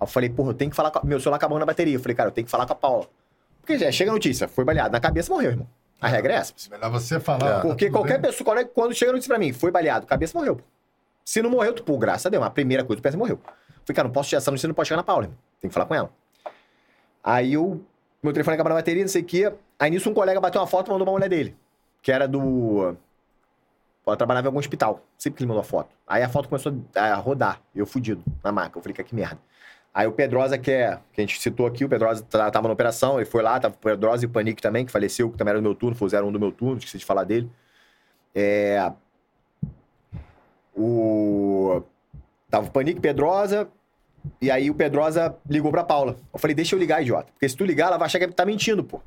[0.00, 1.04] eu falei, porra, eu tenho que falar com a...
[1.04, 1.94] Meu celular acabou na bateria.
[1.94, 3.06] Eu falei, cara, eu tenho que falar com a Paula.
[3.60, 5.68] Porque já chega a notícia, foi baleado na cabeça, morreu, irmão.
[6.00, 6.52] A regra é essa.
[6.70, 7.62] Melhor você falar.
[7.62, 8.30] Porque tá qualquer bem.
[8.30, 10.56] pessoa, quando- chega a notícia pra mim, foi baleado, cabeça morreu.
[10.56, 10.62] pô.
[11.24, 13.38] Se não morreu, tu, pô, graças a Deus, a primeira coisa, tu pensa, morreu.
[13.38, 15.38] Falei, cara, não posso tirar essa notícia, não pode chegar na Paula, irmão.
[15.60, 16.10] Tem que falar com ela.
[17.22, 17.80] Aí eu,
[18.22, 19.50] meu telefone acabou na bateria, não sei o quê.
[19.78, 21.56] Aí nisso um colega bateu uma foto e mandou uma mulher dele,
[22.04, 22.94] que era do.
[24.06, 25.00] Ela trabalhava em algum hospital.
[25.16, 25.88] Sempre que ele mandou a foto.
[26.06, 27.62] Aí a foto começou a rodar.
[27.74, 28.78] Eu fudido na maca.
[28.78, 29.40] Eu falei, que merda.
[29.94, 32.74] Aí o Pedrosa, que, é, que a gente citou aqui, o Pedrosa tá- tava na
[32.74, 35.52] operação, ele foi lá, tava o Pedrosa e o Panic também, que faleceu, que também
[35.52, 37.50] era do meu turno, o 01 do meu turno, esqueci de falar dele.
[38.34, 38.92] É.
[40.76, 41.80] O.
[42.50, 43.66] Tava o Panic, Pedrosa,
[44.42, 46.16] e aí o Pedrosa ligou pra Paula.
[46.32, 47.32] Eu falei, deixa eu ligar, idiota.
[47.32, 49.00] Porque se tu ligar, ela vai achar que tá mentindo, pô.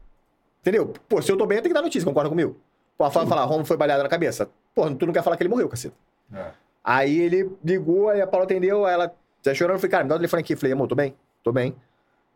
[0.62, 0.94] Entendeu?
[1.08, 2.60] Pô, se eu tô bem, eu tenho que dar notícia, concorda comigo?
[2.98, 4.50] Pô, fala, Romulo foi baleado na cabeça.
[4.74, 5.96] Pô, tu não quer falar que ele morreu, caceta.
[6.34, 6.52] É.
[6.84, 10.10] Aí ele ligou, aí a Paula atendeu, aí ela tá chorando, eu falei, cara, me
[10.10, 10.54] dá o telefone aqui.
[10.54, 11.76] Eu falei, amor, tô bem, tô bem.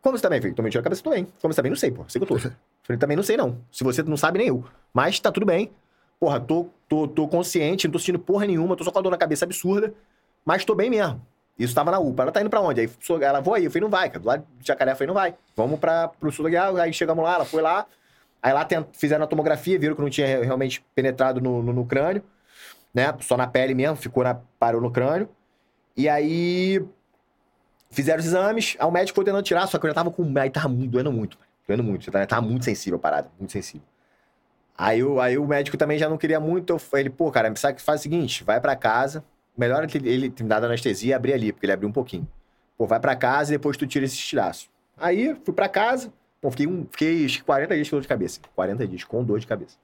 [0.00, 0.54] Como você tá bem, filho?
[0.54, 1.26] Tô mentindo a cabeça, tô bem.
[1.40, 1.70] Como você tá bem?
[1.70, 2.04] Não sei, pô.
[2.08, 2.34] Sei que eu tô.
[2.36, 3.58] Eu falei, também não sei, não.
[3.70, 4.64] Se você não sabe, nem eu.
[4.92, 5.70] Mas tá tudo bem.
[6.20, 9.10] Porra, tô, tô, tô consciente, não tô sentindo porra nenhuma, tô só com a dor
[9.10, 9.92] na cabeça absurda,
[10.44, 11.20] mas tô bem mesmo.
[11.58, 12.24] Isso tava na UPA.
[12.24, 12.80] Ela tá indo pra onde?
[12.80, 13.64] Aí ela, vou aí.
[13.64, 14.20] Eu falei, não vai, cara.
[14.20, 15.34] Do lado de Jacaré, eu falei, não vai.
[15.56, 16.76] Vamos pra, pro sul da Guiar.
[16.76, 17.86] Aí chegamos lá, ela foi lá.
[18.42, 21.72] Aí lá tent- fizeram a tomografia, viram que não tinha re- realmente penetrado no, no,
[21.72, 22.22] no crânio,
[22.94, 23.14] né?
[23.20, 25.28] Só na pele mesmo, ficou na, parou no crânio.
[25.96, 26.84] E aí
[27.90, 30.32] fizeram os exames, aí o médico foi tentando tirar, só que eu já tava com.
[30.38, 32.10] Aí tava doendo muito, doendo muito.
[32.10, 33.86] Tava, tava muito sensível a parada, muito sensível.
[34.76, 37.76] Aí, o- aí o médico também já não queria muito, eu falei, pô, cara, sabe
[37.76, 39.24] que faz o seguinte, vai pra casa,
[39.56, 42.26] melhor ele, ele ter dado anestesia e abrir ali, porque ele abriu um pouquinho.
[42.78, 44.68] Pô, vai pra casa e depois tu tira esse tiraço.
[44.96, 46.12] Aí, fui pra casa,
[46.42, 48.40] pô, fiquei, um, fiquei acho que 40 dias com dor de cabeça.
[48.54, 49.76] 40 dias, com dor de cabeça.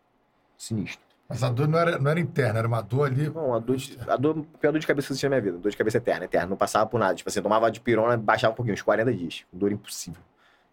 [0.59, 1.01] Sinistro.
[1.28, 3.28] Mas a dor não era, não era interna, era uma dor ali.
[3.28, 5.43] Não, a dor, de, a dor, a pior dor de cabeça que eu na minha
[5.53, 5.59] vida.
[5.62, 6.49] Dor de cabeça eterna, eterna.
[6.49, 7.15] Não passava por nada.
[7.15, 9.45] Tipo assim, eu tomava de pirona, baixava um pouquinho, uns 40 dias.
[9.53, 10.20] Dor impossível.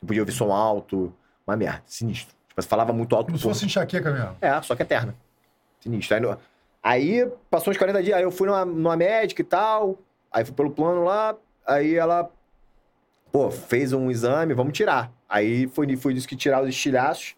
[0.02, 1.14] Não podia ouvir som alto.
[1.46, 2.34] Uma merda, sinistro.
[2.48, 3.28] Tipo, você falava muito alto.
[3.28, 4.36] Como se fosse enxaqueca mesmo.
[4.42, 5.14] É, só que eterna.
[5.82, 6.16] Sinistro.
[6.16, 6.40] Aí, no-
[6.82, 10.00] aí, passou uns 40 dias, aí eu fui numa, numa médica e tal.
[10.32, 11.36] Aí fui pelo plano lá.
[11.68, 12.32] Aí ela,
[13.32, 15.12] pô, fez um exame, vamos tirar.
[15.28, 17.36] Aí foi, foi disso que tirar os estilhaços.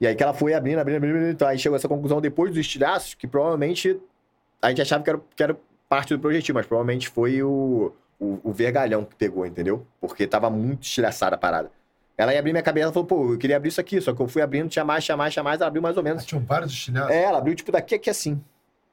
[0.00, 1.30] E aí que ela foi abrindo, abrindo, abrindo, abrindo.
[1.32, 3.98] Então aí chegou essa conclusão depois dos estilhaços, que provavelmente
[4.60, 5.56] a gente achava que era, que era
[5.88, 9.86] parte do projetivo, mas provavelmente foi o, o, o vergalhão que pegou, entendeu?
[10.00, 11.70] Porque tava muito estilhaçada a parada.
[12.16, 14.20] Ela ia abrir minha cabeça, ela falou, pô, eu queria abrir isso aqui, só que
[14.20, 16.24] eu fui abrindo, tinha mais, tinha mais, tinha mais, ela abriu mais ou Ah, menos.
[16.24, 17.10] tinham vários estilhaços.
[17.10, 18.40] É, ela abriu, tipo, daqui aqui assim.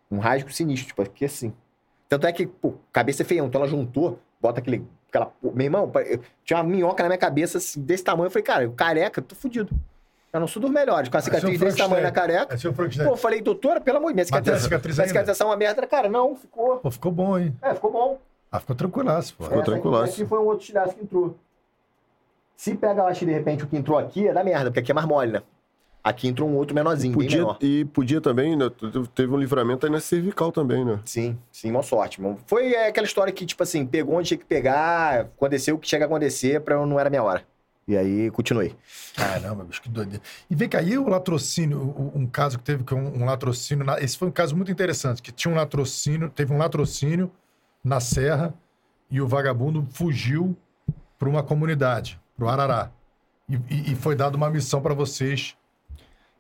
[0.10, 1.54] Um rasgo sinistro, tipo, aqui assim.
[2.10, 3.46] Tanto é que, pô, cabeça é feião.
[3.48, 4.86] Então ela juntou, bota aquele.
[5.12, 5.92] Aquela, meu irmão,
[6.46, 8.28] tinha uma minhoca na minha cabeça assim, desse tamanho.
[8.28, 9.70] Eu falei, cara, eu careca, tô fudido.
[10.32, 11.10] Eu não sou dos melhores.
[11.10, 12.56] Com a Parecia cicatriz desse tamanho na careca.
[12.56, 13.06] É Frankenstein.
[13.06, 15.10] Pô, eu falei, doutora, pelo amor de Deus, minha cicatriz, cicatriz minha ainda?
[15.10, 15.86] cicatrização é uma merda.
[15.86, 16.78] Cara, não, ficou.
[16.78, 17.54] Pô, ficou bom, hein?
[17.62, 18.18] É, ficou bom.
[18.50, 19.44] Ah, ficou tranquilaço, pô.
[19.44, 20.14] Ficou aqui- tranquilaço.
[20.14, 21.36] Aqui foi um outro estilhaço que entrou.
[22.56, 24.92] Se pega, eu acho de repente o que entrou aqui é da merda, porque aqui
[24.92, 25.42] é mais mole, né?
[26.04, 27.58] Aqui entrou um outro menorzinho, bem Podia, menor.
[27.62, 28.66] e podia também, né?
[29.14, 31.00] Teve um livramento aí na cervical também, né?
[31.06, 32.20] Sim, sim, mó sorte.
[32.20, 32.38] irmão.
[32.48, 35.88] Foi é, aquela história que, tipo assim, pegou onde tinha que pegar, aconteceu o que
[35.88, 37.44] tinha que acontecer, pra eu não era minha hora.
[37.88, 38.76] E aí, continuei.
[39.16, 40.24] Caramba, bicho, que doideira.
[40.50, 44.00] E vem cá, e o latrocínio, um caso que teve que um, um latrocínio, na-
[44.00, 47.30] esse foi um caso muito interessante, que tinha um latrocínio, teve um latrocínio
[47.84, 48.54] na serra
[49.10, 50.56] e o vagabundo fugiu
[51.20, 52.90] para uma comunidade, para o Arará.
[53.48, 55.56] E, e- e foi dada uma missão para vocês.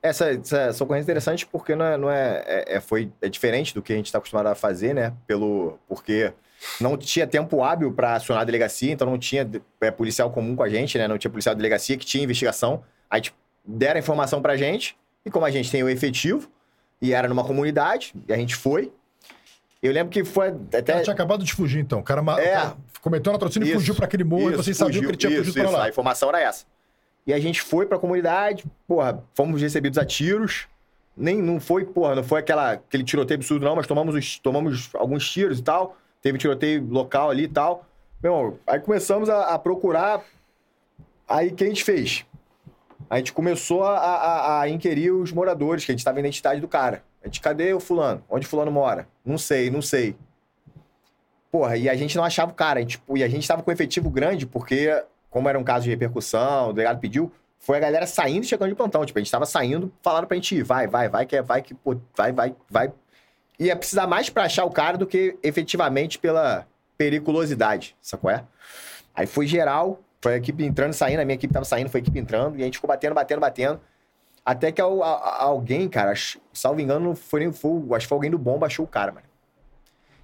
[0.04, 3.30] Essa, essa, essa ocorrência é interessante porque não é, não é, é, é- foi, é
[3.30, 5.14] diferente do que a gente está acostumado a fazer, né?
[5.28, 6.34] Pelo, porque
[6.80, 9.48] não tinha tempo hábil para acionar a delegacia, então não tinha
[9.80, 11.08] é, policial comum com a gente, né?
[11.08, 12.84] Não tinha policial de delegacia que tinha investigação.
[13.10, 16.50] Aí tipo, deram a informação pra gente, e como a gente tem o efetivo,
[17.00, 18.92] e era numa comunidade, e a gente foi.
[19.84, 20.82] Eu lembro que foi até.
[20.82, 22.00] cara tinha acabado de fugir, então.
[22.00, 22.24] O cara, É.
[22.24, 25.18] o cara cometeu um latrocínio e fugiu para aquele morro, e vocês sabiam que ele
[25.18, 25.86] tinha Isso, fugido para lá.
[25.86, 26.66] A informação era essa.
[27.26, 30.68] E a gente foi pra comunidade, porra, fomos recebidos a tiros.
[31.16, 34.90] Nem, não foi, porra, não foi aquela, aquele tiroteio absurdo, não, mas tomamos, os- tomamos
[34.96, 35.96] alguns tiros e tal.
[36.22, 37.86] Teve tiroteio local ali e tal.
[38.24, 40.24] Meu aí começamos a, a procurar.
[41.28, 42.26] Aí o que a gente fez?
[43.10, 46.62] A gente começou a, a, a inquirir os moradores, que a gente estava em identidade
[46.62, 47.04] do cara.
[47.22, 48.24] A gente, cadê o fulano?
[48.30, 49.08] Onde fulano mora?
[49.26, 50.16] Não sei, não sei.
[51.52, 52.80] Porra, e a gente não achava o cara.
[52.80, 54.90] A gente, tipo, e a gente tava com efetivo grande, porque,
[55.32, 58.70] como era um caso de repercussão, o delegado pediu, foi a galera saindo e chegando
[58.70, 59.04] de plantão.
[59.06, 61.62] Tipo, a gente tava saindo, falaram pra gente ir, vai, vai, vai, que é, vai,
[61.62, 62.92] que, pô, vai, vai, vai.
[63.58, 68.44] Ia precisar mais pra achar o cara do que efetivamente pela periculosidade, sacou é?
[69.16, 72.00] Aí foi geral, foi a equipe entrando e saindo, a minha equipe tava saindo, foi
[72.00, 73.82] a equipe entrando, e a gente ficou batendo, batendo, batendo.
[74.44, 76.14] Até que alguém, cara,
[76.52, 79.31] salvo engano, foi, foi, acho que foi alguém do bomba, achou o cara, mano.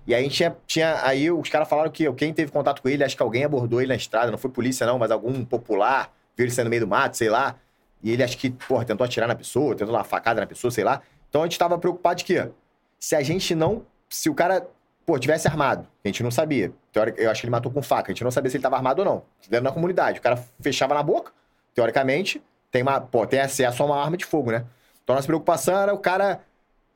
[0.08, 3.16] E aí tinha, tinha- aí os caras falaram que quem teve contato com ele, acho
[3.16, 6.52] que alguém abordou ele na estrada, não foi polícia não, mas algum popular, viu ele
[6.54, 7.56] saindo no meio do mato, sei lá.
[8.02, 10.72] E ele acho que, porra, tentou atirar na pessoa, tentou dar uma facada na pessoa,
[10.72, 11.02] sei lá.
[11.30, 12.50] Então a gente tava preocupado de que
[12.98, 14.66] se a gente não, se o cara,
[15.06, 16.72] pô, tivesse armado, a gente não sabia.
[16.94, 18.78] Teoric- Eu acho que ele matou com faca, a gente não sabia se ele tava
[18.78, 19.24] armado ou não.
[19.50, 21.34] Dentro na comunidade, o cara fechava na boca,
[21.76, 24.64] teoricamente, tem uma, pô, tem acesso a uma arma de fogo, né?
[25.04, 26.42] Então a nossa preocupação era o cara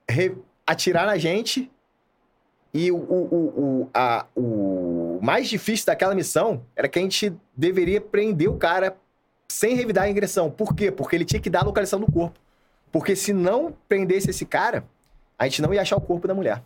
[0.09, 1.69] re- atirar na gente
[2.73, 7.99] e o, o, o, a- o mais difícil daquela missão era que a gente deveria
[7.99, 8.95] prender o cara
[9.49, 10.49] sem revidar a ingressão.
[10.49, 10.91] Por quê?
[10.91, 12.39] Porque ele tinha que dar a localização do corpo.
[12.91, 14.85] Porque se não prendesse esse cara,
[15.37, 16.63] a gente não ia achar o corpo da mulher.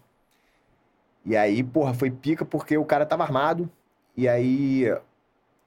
[1.25, 3.69] E aí, porra, foi pica porque o cara tava armado.
[4.16, 4.85] E aí.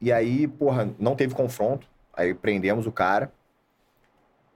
[0.00, 1.88] E aí, porra, não teve confronto.
[2.12, 3.32] Aí prendemos o cara.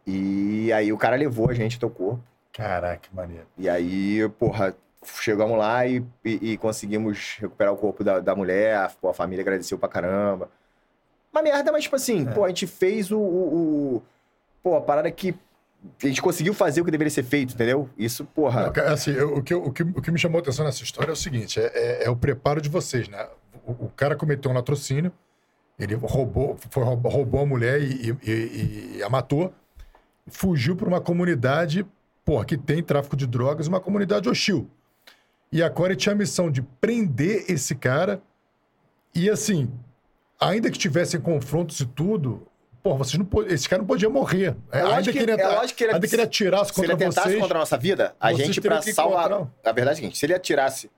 [0.06, 2.22] E aí o cara levou a gente até o corpo.
[2.52, 3.46] Caraca, que maneiro.
[3.56, 4.76] E aí, porra,
[5.20, 8.90] chegamos lá e, e- e conseguimos recuperar o corpo da, da mulher.
[9.00, 10.48] Pô, a família agradeceu pra caramba.
[11.32, 12.30] Uma merda, mas tipo assim, É.
[12.32, 14.02] pô, a gente fez o, o, o-
[14.62, 15.34] Pô, a parada que.
[16.00, 17.90] A gente conseguiu fazer o que deveria ser feito, entendeu?
[17.98, 18.70] Isso, porra.
[18.76, 21.10] Não, assim, eu- o, que, o, que, o que me chamou a atenção nessa história
[21.10, 23.26] é o seguinte: é, é- é o preparo de vocês, né?
[23.66, 25.10] O, o cara cometeu um latrocínio,
[25.76, 29.52] ele roubou, foi, roubou, a mulher e, e- e- e a matou,
[30.28, 31.84] fugiu para uma comunidade,
[32.24, 34.70] porra, que tem tráfico de drogas, uma comunidade hostil.
[35.52, 38.22] E agora ele tinha a missão de prender esse cara
[39.14, 39.70] e, assim,
[40.40, 42.46] ainda que tivessem confrontos e tudo.
[42.82, 44.56] Porra, vocês não pod- esse cara não podia morrer.
[44.72, 46.80] É ainda lógico que que- ele, é lógico que ele- ainda que ele atirasse se
[46.80, 47.40] ele contra atentasse vocês.
[47.40, 49.30] contra a nossa vida, a vocês gente, pra salvar.
[49.30, 50.90] encontrar- A verdade é a seguinte: se ele atirasse.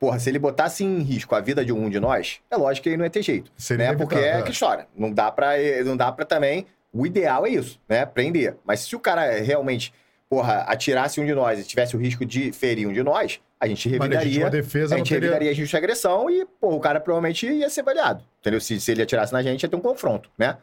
[0.00, 2.88] Porra, se ele botasse em risco a vida de um de nós, é lógico que
[2.88, 3.52] ele não ia ter jeito.
[3.56, 3.96] Seria né?
[3.96, 4.42] Porque é é.
[4.42, 4.86] que história.
[4.96, 5.50] Não dá pra,
[5.84, 6.66] não dá pra também.
[6.92, 8.06] O ideal é isso, né?
[8.06, 8.56] Prender.
[8.64, 9.92] Mas se o cara realmente,
[10.28, 13.66] porra, atirasse um de nós e tivesse o risco de ferir um de nós, a
[13.66, 14.18] gente revidaria.
[14.18, 15.20] legítima defesa A gente teria...
[15.28, 18.22] revidaria a justa agressão e, porra, o cara provavelmente ia ser baleado.
[18.40, 18.60] Entendeu?
[18.60, 20.58] Se, se ele atirasse na gente, ia ter um confronto, né?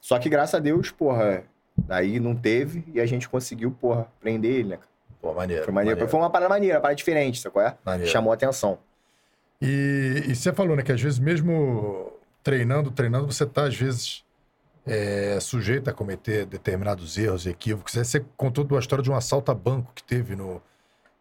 [0.00, 1.44] Só que, graças a Deus, porra,
[1.88, 4.76] aí não teve e a gente conseguiu, porra, prender ele, né?
[4.76, 4.88] cara?
[5.20, 5.64] Pô, maneiro.
[5.64, 5.96] Foi maneiro.
[5.96, 7.76] maneiro, Foi uma parada maneira, uma parada diferente, sabe qual é?
[7.84, 8.10] maneiro.
[8.10, 8.78] Chamou a atenção.
[9.60, 12.10] E, e você falou, né, que às vezes mesmo
[12.42, 14.24] treinando, treinando, você tá, às vezes,
[14.86, 17.94] é, sujeito a cometer determinados erros e equívocos.
[17.94, 20.60] Você contou uma história de um assalto a banco que teve no...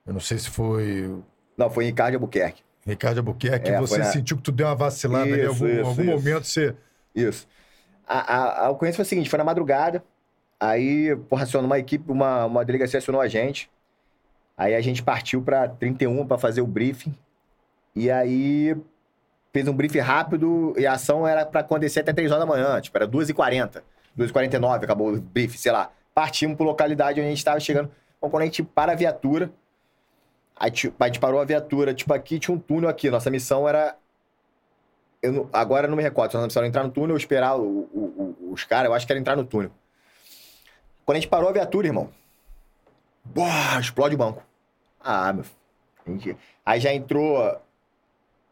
[0.06, 1.16] Eu não sei se foi
[1.58, 2.64] Não, foi em Ricardo Albuquerque.
[2.86, 5.68] Ricardo Albuquerque, É, você na- sentiu que tu deu uma vacilada ali, em Isso, algum,
[5.68, 6.12] isso, algum isso.
[6.12, 6.76] momento você...
[7.14, 7.48] Isso.
[8.08, 10.04] A, a, a ocorrência foi a seguinte, foi na madrugada,
[10.60, 13.70] aí, porra, acionou uma equipe, uma, uma delegacia acionou a gente,
[14.58, 17.14] aí a gente partiu pra 31 pra fazer o briefing,
[17.96, 18.76] e aí
[19.52, 22.80] fez um briefing rápido, e a ação era pra acontecer até 3 horas da manhã,
[22.82, 23.82] tipo, era 2h40,
[24.18, 25.92] 2h49, acabou o briefing, sei lá.
[26.14, 29.52] Partimos pra localidade onde a gente tava chegando, então quando a gente para a viatura,
[30.56, 33.68] aí, tipo, a gente parou a viatura, tipo, aqui tinha um túnel aqui, nossa missão
[33.68, 33.96] era
[35.22, 36.32] eu não- agora eu não me recordo.
[36.32, 39.06] Se nós precisamos entrar no túnel ou esperar o- o- o- os caras, eu acho
[39.06, 39.70] que era entrar no túnel.
[41.06, 42.10] Quando a gente parou a viatura, irmão,
[43.26, 44.42] boa, explode o banco.
[45.00, 45.44] Ah, meu.
[46.08, 47.60] A gente- Aí já entrou.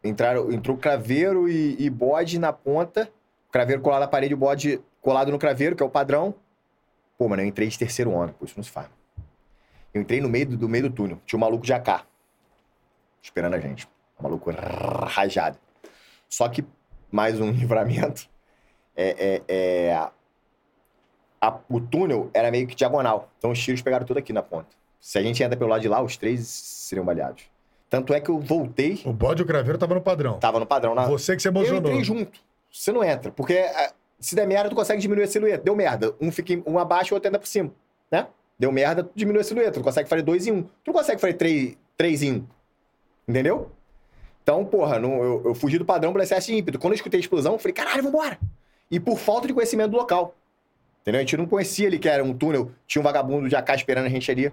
[0.02, 3.10] Entraram, entrou craveiro e, e bode na ponta.
[3.50, 6.34] Craveiro colado na parede, o bode colado no craveiro, que é o padrão.
[7.16, 8.88] Pô, mano, eu entrei de terceiro ano, pô, isso não se faz.
[9.92, 11.20] Eu entrei no meio do, do meio do túnel.
[11.26, 12.04] Tinha um maluco de AK.
[13.22, 13.88] Esperando a gente.
[14.20, 14.50] Um maluco
[15.06, 15.58] rajado.
[16.28, 16.64] Só que,
[17.10, 18.28] mais um livramento,
[18.96, 19.94] é, é, é,
[21.40, 23.28] a- o túnel era meio que diagonal.
[23.38, 24.68] Então os tiros pegaram tudo aqui na ponta.
[25.00, 27.44] Se a gente entra pelo lado de lá, os três seriam baleados.
[27.90, 30.38] Tanto é que eu voltei, O bode e o craveiro tava no padrão.
[30.38, 30.94] tava no padrão.
[30.94, 31.06] Na...
[31.06, 31.78] Você que se eu emocionou.
[31.90, 32.38] entrei junto.
[32.70, 33.30] Você não entra.
[33.32, 35.64] Porque ah, se der merda, tu consegue diminuir a silhueta.
[35.64, 36.14] Deu merda.
[36.20, 37.70] Um fica um abaixo e o outro anda por cima.
[38.10, 38.26] Né?
[38.58, 39.72] Deu merda, tu diminui a silhueta.
[39.72, 40.62] Tu consegue fazer dois em um.
[40.62, 42.44] Tu não consegue fazer três, três em um.
[43.26, 43.70] Entendeu?
[44.42, 46.78] Então, porra, não- eu, eu fugi do padrão pelo excesso de ímpeto.
[46.78, 48.38] Quando eu escutei a explosão, eu falei, caralho, vambora.
[48.90, 50.34] E por falta de conhecimento do local.
[51.02, 51.20] Entendeu?
[51.20, 54.06] A gente não conhecia ali que era um túnel, tinha um vagabundo de AK esperando
[54.06, 54.52] a gente ali.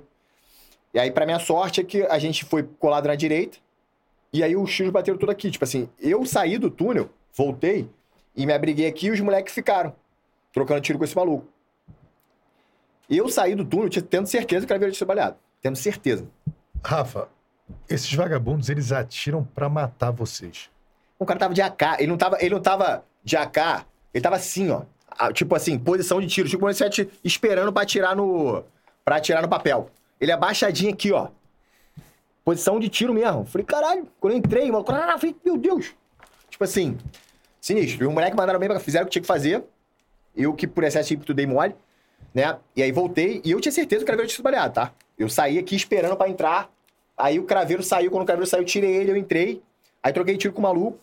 [0.96, 3.58] E aí, pra minha sorte, é que a gente foi colado na direita.
[4.32, 5.52] E aí os tiros bateram tudo aqui.
[5.52, 7.90] Tipo assim, eu saí do túnel, voltei
[8.34, 9.94] e me abriguei aqui e os moleques ficaram.
[10.54, 11.46] Trocando tiro com esse maluco.
[13.10, 15.36] Eu saí do túnel tendo certeza que o cara tinha baleado.
[15.62, 16.26] Tendo certeza.
[16.82, 17.28] Rafa,
[17.90, 20.70] esses vagabundos, eles atiram pra matar vocês.
[21.20, 22.00] O cara tava de AK.
[22.00, 23.86] Ele não tava, ele não tava de AK.
[24.14, 24.84] Ele tava assim, ó.
[25.34, 26.48] Tipo assim, posição de tiro.
[26.48, 28.64] Tipo, você esperando pra atirar no.
[29.04, 29.92] pra atirar no papel.
[30.20, 31.30] Ele abaixadinho aqui, ó.
[32.44, 33.46] Posição de tiro mesmo.
[33.46, 34.08] Falei, caralho.
[34.20, 35.94] Quando eu entrei, mano, falei, meu Deus.
[36.50, 36.98] Tipo assim,
[37.60, 38.04] sinistro.
[38.04, 39.64] E os moleques mandaram bem, fizeram o que tinha que fazer.
[40.36, 41.76] Eu que por excesso de ímpeto dei mole,
[42.34, 42.58] né?
[42.76, 43.42] E aí voltei.
[43.44, 44.92] E eu tinha certeza que o cara tinha sido baleado, tá?
[45.18, 46.70] Eu saí aqui esperando pra entrar
[47.18, 49.62] Aí o craveiro saiu, quando o craveiro saiu, eu tirei ele, eu entrei.
[50.04, 51.00] Aí troquei tiro com o maluco.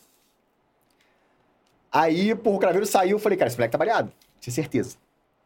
[1.90, 4.12] Aí, porra, o craveiro saiu, eu falei, cara, esse moleque tá baleado.
[4.40, 4.96] Tinha certeza.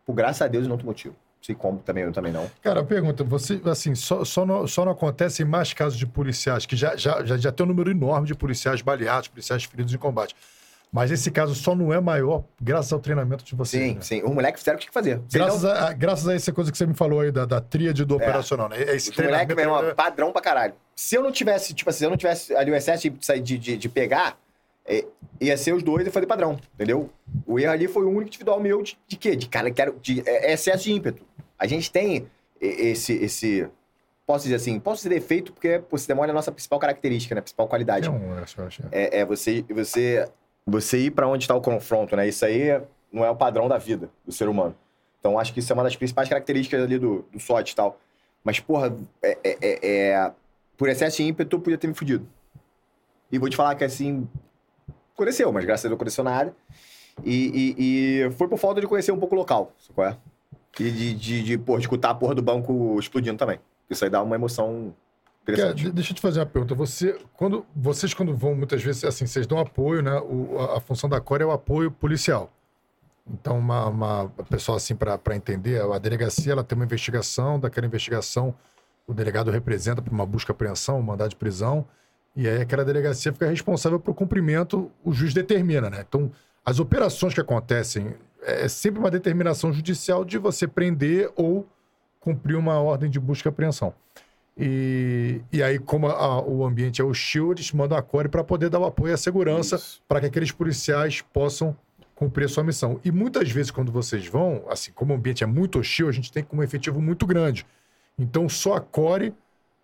[0.04, 1.14] Por graças a Deus, eu não tomou tiro.
[1.46, 2.50] Sei como também, eu também não.
[2.60, 6.66] Cara, pergunta, você, assim, só, só, não, só não acontece em mais casos de policiais,
[6.66, 9.96] que já, já, já, já tem um número enorme de policiais baleados, policiais feridos em
[9.96, 10.34] combate.
[10.90, 13.80] Mas esse caso só não é maior graças ao treinamento de vocês.
[13.80, 14.00] Sim, né?
[14.00, 14.22] sim.
[14.24, 15.22] O moleque fizeram o que tinha que fazer.
[15.28, 17.60] Se Graças, não, a, graças a essa coisa que você me falou aí, da, da
[17.60, 18.82] tríade do operacional, né?
[18.82, 20.74] Esse Os moleque, meu irmão, é- padrão pra caralho.
[20.96, 23.58] Se eu não tivesse, tipo assim, se eu não tivesse ali o excesso de, de,
[23.58, 24.36] de, de pegar,
[24.84, 25.04] é,
[25.40, 27.10] ia ser os dois e fazer padrão, entendeu?
[27.44, 29.34] O erro ali foi o único individual meu de, de quê?
[29.34, 31.25] De cara, quero, de é, excesso de ímpeto.
[31.58, 32.26] A gente tem
[32.60, 33.68] esse, esse,
[34.26, 37.40] posso dizer assim, posso dizer defeito porque pô, se demora a nossa principal característica, né?
[37.40, 38.08] Principal qualidade.
[38.08, 38.82] é um, eu acho, acho.
[38.92, 40.28] É, é você, você,
[40.66, 42.26] você ir pra onde está o confronto, né?
[42.28, 42.80] Isso aí
[43.12, 44.74] não é o padrão da vida do ser humano.
[45.20, 47.98] Então, acho que isso é uma das principais características ali do, do SWOT e tal.
[48.44, 50.32] Mas, porra, é, é- é- é-
[50.76, 52.28] por excesso de ímpeto, eu podia ter me fudido.
[53.32, 54.28] E vou te falar que, assim,
[55.14, 56.54] aconteceu, mas graças a Deus não aconteceu nada.
[57.24, 60.16] E, e- e foi por falta de conhecer um pouco o local, sabe qual é?
[60.78, 63.58] E de, de, de, pô, de escutar a porra do banco explodindo também.
[63.88, 64.94] Isso aí dá uma emoção
[65.42, 65.84] interessante.
[65.84, 66.74] de- deixa eu te fazer uma pergunta.
[66.74, 70.18] Você, quando, vocês, quando vão, muitas vezes, assim, vocês dão apoio, né?
[70.20, 72.52] O- a, a função da Core é o apoio policial.
[73.28, 78.54] Então, uma, uma pessoa, assim, para entender, a delegacia, ela tem uma investigação, daquela investigação,
[79.06, 81.84] o delegado representa para uma busca e apreensão, um mandado de prisão,
[82.36, 86.04] e aí aquela delegacia fica responsável pelo cumprimento, o juiz determina, né?
[86.06, 86.30] Então,
[86.64, 88.14] as operações que acontecem,
[88.46, 91.66] é sempre uma determinação judicial de você prender ou
[92.20, 93.92] cumprir uma ordem de busca e apreensão.
[94.58, 98.70] E, e aí, como a- o ambiente é hostil, eles mandam a Core para poder
[98.70, 101.76] dar o apoio à segurança para que aqueles policiais possam
[102.14, 102.98] cumprir a sua missão.
[103.04, 106.32] E muitas vezes, quando vocês vão, assim, como o ambiente é muito hostil, a gente
[106.32, 107.66] tem um efetivo muito grande.
[108.18, 109.34] Então, só a Core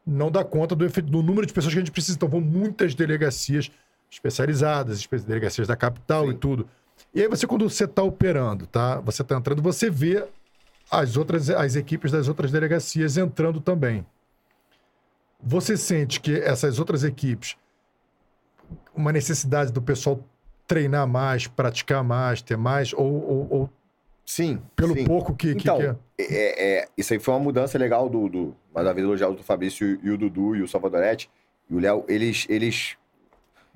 [0.07, 2.17] não dá conta do, do número de pessoas que a gente precisa.
[2.17, 3.71] Então, vão muitas delegacias
[4.11, 6.67] especializadas, espe- delegacias da capital e tudo.
[7.15, 9.01] E aí, você, quando você está operando, tá?
[9.01, 10.27] Você está entrando, você vê
[10.91, 14.05] as outras, as equipes das outras delegacias entrando também.
[15.41, 17.57] Você sente que essas outras equipes,
[18.95, 20.21] uma necessidade do pessoal
[20.67, 23.71] treinar mais, praticar mais, ter mais, ou, ou- ou
[24.25, 25.05] Sim, pelo sim.
[25.05, 25.97] pouco que, Então, que é?
[26.19, 29.99] é, é, isso aí foi uma mudança legal do, do vez elogiar o do Fabrício
[30.03, 31.29] e o Dudu e o Salvadorete
[31.69, 32.97] e o Léo, eles, eles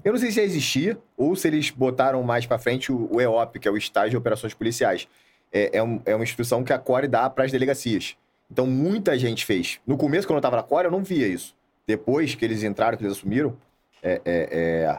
[0.07, 3.21] eu não sei se já existia ou se eles botaram mais pra frente o, o
[3.21, 5.09] EOP, que é o Estágio de Operações Policiais.
[5.53, 8.17] É, é, um- é uma instituição que a Core dá para as delegacias.
[8.51, 9.81] Então muita gente fez.
[9.87, 11.55] No começo, quando eu tava na Core, eu não via isso.
[11.87, 13.57] Depois que eles entraram, que eles assumiram,
[14.03, 14.49] é, é,
[14.85, 14.99] é,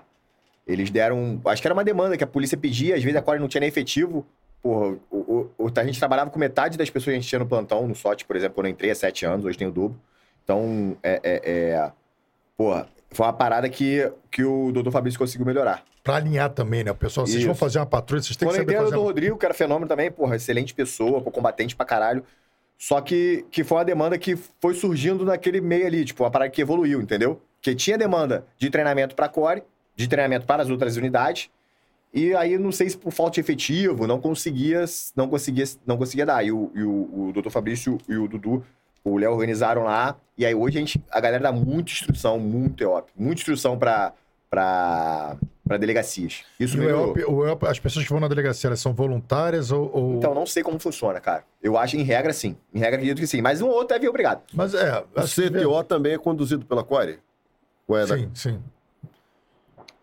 [0.67, 1.39] eles deram.
[1.45, 3.61] Acho que era uma demanda que a polícia pedia, às vezes a Core não tinha
[3.61, 4.25] nem efetivo.
[4.61, 7.45] Porra, o- o- a gente trabalhava com metade das pessoas que a gente tinha no
[7.47, 9.97] plantão, no SOT, por exemplo, quando eu entrei há sete anos, hoje tenho o dobro.
[10.43, 11.19] Então, é.
[11.23, 11.91] é, é
[12.57, 15.83] porra, foi uma parada que, que o doutor Fabrício conseguiu melhorar.
[16.03, 16.91] Pra alinhar também, né?
[16.91, 17.59] O pessoal, vocês vão Isso.
[17.59, 19.07] fazer uma patrulha, vocês têm Quando que eu saber fazer do uma...
[19.07, 22.23] Rodrigo, que era fenômeno também, porra, excelente pessoa, pô, combatente pra caralho.
[22.77, 26.51] Só que, que foi uma demanda que foi surgindo naquele meio ali, tipo, uma parada
[26.51, 27.41] que evoluiu, entendeu?
[27.61, 29.63] Que tinha demanda de treinamento pra core,
[29.95, 31.49] de treinamento para as outras unidades,
[32.13, 36.25] e aí não sei se por falta de efetivo, não conseguia, não conseguia, não conseguia
[36.25, 36.45] dar.
[36.45, 38.63] E o, e o, o doutor Fabrício e o Dudu,
[39.03, 42.84] o Léo organizaram lá, e aí hoje a gente, a galera dá muita instrução, muito
[42.84, 44.14] EOP, muita instrução pra,
[44.50, 46.43] pra, pra delegacias.
[46.59, 46.90] Isso E o.
[46.90, 49.90] EOP, o EOP, as pessoas que vão na delegacia, elas são voluntárias ou...
[49.93, 51.43] ou- Então, não sei como funciona, cara.
[51.61, 52.56] Eu acho, em regra, sim.
[52.74, 53.42] Em regra, acredito que sim.
[53.42, 54.42] Mas um ou outro deve ir obrigado.
[54.53, 55.00] Mas é...
[55.16, 57.19] O acho que- CTO também é conduzido pela Core?
[57.88, 58.59] Ou é da- Sim, sim.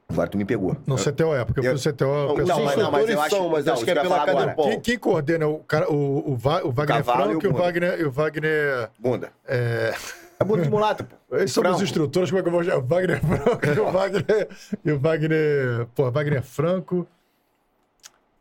[0.08, 0.76] Agora tu me pegou.
[0.86, 2.04] Não, CTO é, porque eu Eu- fui o CTO...
[2.04, 3.36] Não, o pessoal- não, mas, não, mas eu acho...
[3.36, 4.24] são, mas não, acho que é pela.
[4.26, 4.64] Cadepol.
[4.68, 7.56] Quem, quem coordena o, cara, o, o, Va- o Wagner Cavalo Franco e o o
[7.56, 8.00] Wagner...
[8.00, 9.30] E o Wagner Bunda.
[9.46, 9.94] é...
[10.38, 11.16] É bunda de mulata, pô.
[11.36, 12.78] Eles são os instrutores, como é que eu vou chamar?
[12.78, 14.48] O Wagner Franco e o Wagner...
[14.84, 15.86] E o Wagner...
[15.94, 17.06] Pô, Wagner Franco...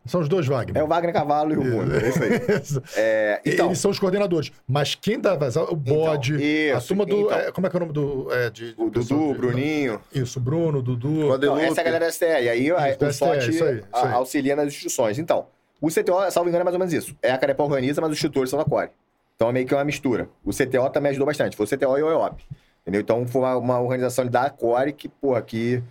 [0.06, 0.82] São os dois Wagner.
[0.82, 1.98] É o Wagner Cavalo e o Bunda.
[2.02, 2.84] É isso aí.
[2.98, 4.52] É, então, Eles são os coordenadores.
[4.68, 7.22] Mas quem dá vazão, o bode, a isso, turma do.
[7.22, 7.38] então.
[7.40, 8.28] é, como é que é o nome do.
[8.34, 10.02] É, de, o Dudu, o de- Bruninho...
[10.14, 11.30] Isso, Bruno, Dudu.
[11.30, 11.64] Guadalupe.
[11.64, 12.26] essa é a galera da STE.
[12.26, 14.14] E aí a- Isso, o STE, isso aí, a- aí.
[14.14, 15.18] auxilia nas instruções.
[15.20, 15.46] Então,
[15.80, 17.16] o CTO, salvo engano, é mais ou menos isso.
[17.22, 18.90] É a Carepó organiza, mas os tutores são da Core.
[19.36, 20.30] Então é meio que uma mistura.
[20.46, 21.56] O CTO também ajudou bastante.
[21.58, 22.44] Foi o CTO e o EOP.
[22.82, 23.02] Entendeu?
[23.02, 25.82] Então foi uma, uma organização da Core que, porra, que,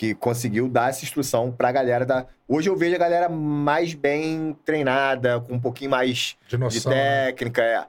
[0.00, 2.24] que conseguiu dar essa instrução pra galera da.
[2.48, 6.90] Hoje eu vejo a galera mais bem treinada, com um pouquinho mais de de noção.
[6.90, 7.26] né?
[7.26, 7.84] técnica, é.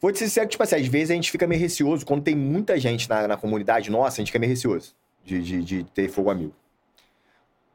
[0.00, 2.34] Vou te ser sincero, tipo assim, às vezes a gente fica meio receoso, quando tem
[2.34, 4.92] muita gente na, na comunidade nossa, a gente fica meio receoso
[5.24, 6.52] de, de, de ter fogo amigo.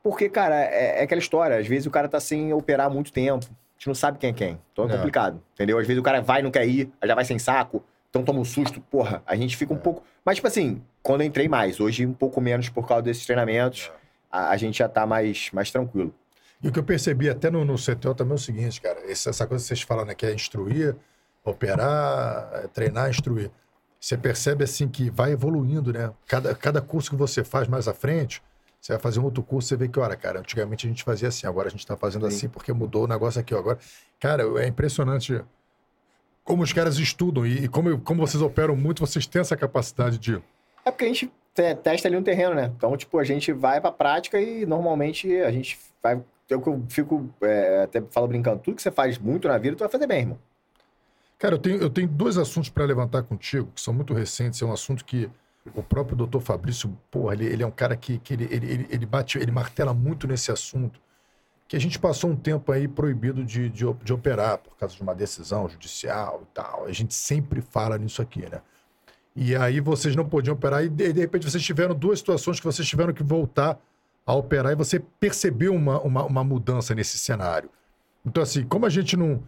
[0.03, 3.13] Porque, cara, é, é aquela história, às vezes o cara tá sem operar há muito
[3.13, 4.97] tempo, a gente não sabe quem é quem, então é, É.
[4.97, 5.79] complicado, entendeu?
[5.79, 7.81] Às vezes o cara vai e não quer ir, aí já vai sem saco,
[8.13, 10.03] então toma um susto, porra, a gente fica um pouco.
[10.23, 13.91] Mas, tipo assim, quando eu entrei mais, hoje um pouco menos por causa desses treinamentos,
[14.31, 16.13] a, a gente já tá mais, mais tranquilo.
[16.61, 18.99] E o que eu percebi até no, no CTO também é o seguinte, cara.
[19.09, 20.13] essa coisa que vocês falam, né?
[20.13, 20.95] Que é instruir,
[21.43, 23.49] operar, é, treinar, instruir.
[23.99, 26.13] Você percebe, assim, que vai evoluindo, né?
[26.27, 28.43] Cada, cada curso que você faz mais à frente,
[28.79, 31.29] você vai fazer um outro curso, você vê que, olha, cara, antigamente a gente fazia
[31.29, 32.37] assim, agora a gente tá fazendo Sim.
[32.37, 33.55] assim porque mudou o negócio aqui.
[33.55, 33.57] ó.
[33.57, 33.79] Agora,
[34.19, 35.43] cara, é impressionante
[36.43, 40.17] como os caras estudam e, e como, como vocês operam muito, vocês têm essa capacidade
[40.17, 40.41] de...
[40.85, 42.71] É porque a gente te- testa ali no terreno, né?
[42.75, 46.21] Então, tipo, a gente vai pra prática e normalmente a gente vai.
[46.49, 49.89] Eu fico, é, até falo brincando, tudo que você faz muito na vida, tu vai
[49.89, 50.39] fazer bem, irmão.
[51.39, 54.61] Cara, eu tenho, eu tenho dois assuntos para levantar contigo, que são muito recentes.
[54.61, 55.29] É um assunto que
[55.73, 58.87] o próprio doutor Fabrício, porra, ele, ele é um cara que, que ele, ele, ele,
[58.89, 60.99] ele bate, ele martela muito nesse assunto.
[61.67, 65.01] Que a gente passou um tempo aí proibido de, de, de operar por causa de
[65.01, 66.85] uma decisão judicial e tal.
[66.85, 68.61] A gente sempre fala nisso aqui, né?
[69.35, 72.65] E aí vocês não podiam operar e de, de repente vocês tiveram duas situações que
[72.65, 73.79] vocês tiveram que voltar
[74.25, 77.69] a operar e você percebeu uma, uma, uma mudança nesse cenário.
[78.25, 79.43] Então, assim, como a gente não.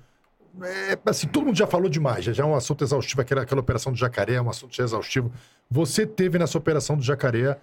[0.62, 3.60] É, assim, todo mundo já falou demais, já, já é um assunto exaustivo, aquela, aquela
[3.60, 5.32] operação do jacaré é um assunto exaustivo.
[5.70, 7.60] Você teve nessa operação do jacaré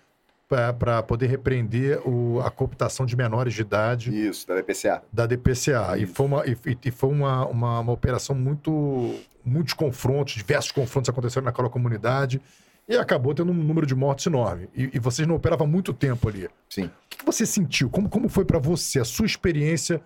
[0.53, 5.03] para poder repreender o- a cooptação de menores de idade Isso, da DPCA.
[5.13, 5.97] da DPCA.
[5.99, 9.15] E foi, uma, e, e foi uma, uma, uma operação muito.
[9.45, 12.41] Muitos confrontos, diversos confrontos aconteceram naquela comunidade.
[12.89, 14.69] E acabou tendo um número de mortes enorme.
[14.75, 16.49] E, e vocês não operavam muito tempo ali.
[16.69, 16.85] Sim.
[16.87, 17.89] O que que você sentiu?
[17.91, 20.01] Como, como foi para você, a sua experiência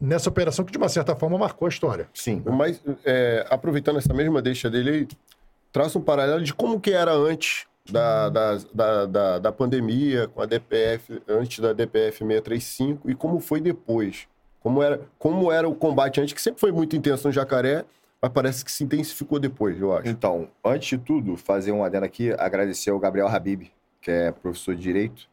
[0.00, 2.08] nessa operação que, de uma certa forma, marcou a história?
[2.14, 2.42] Sim.
[2.46, 5.08] Mas, é, aproveitando essa mesma deixa dele, aí,
[5.72, 10.40] traça um paralelo de como que era antes da, da, da, da, da pandemia, com
[10.42, 14.26] a DPF, antes da DPF 635, e como foi depois.
[14.60, 17.84] Como era, como era o combate antes, que sempre foi muito intenso no Jacaré,
[18.20, 20.08] mas parece que se intensificou depois, eu acho.
[20.08, 23.68] Então, antes de tudo, fazer um adendo aqui, agradecer ao Gabriel Habib,
[24.02, 25.28] que é professor de Direito,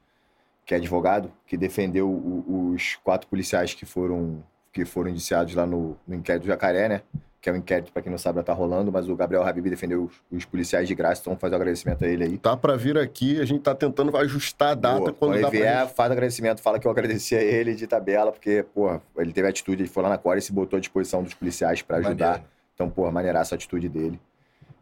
[0.66, 5.66] que é advogado, que defendeu o- os quatro policiais que foram, que foram indiciados lá
[5.66, 7.02] no, no inquérito do Jacaré, né?
[7.48, 9.70] Que é um inquérito, para quem não sabe, já tá rolando, mas o Gabriel Habib
[9.70, 12.38] defendeu os, os policiais de graça, então vamos fazer um agradecimento a ele aí.
[12.38, 15.14] Tá pra vir aqui, a gente tá tentando ajustar a data Boa.
[15.14, 15.96] quando ele dá pra vier, gente.
[15.96, 19.84] faz agradecimento, fala que eu agradeci a ele de tabela, porque, pô, ele teve atitude,
[19.84, 22.26] ele foi lá na Core e se botou à disposição dos policiais para ajudar.
[22.26, 22.50] Maneiro.
[22.76, 24.20] Então, pô, maneiraça a atitude dele.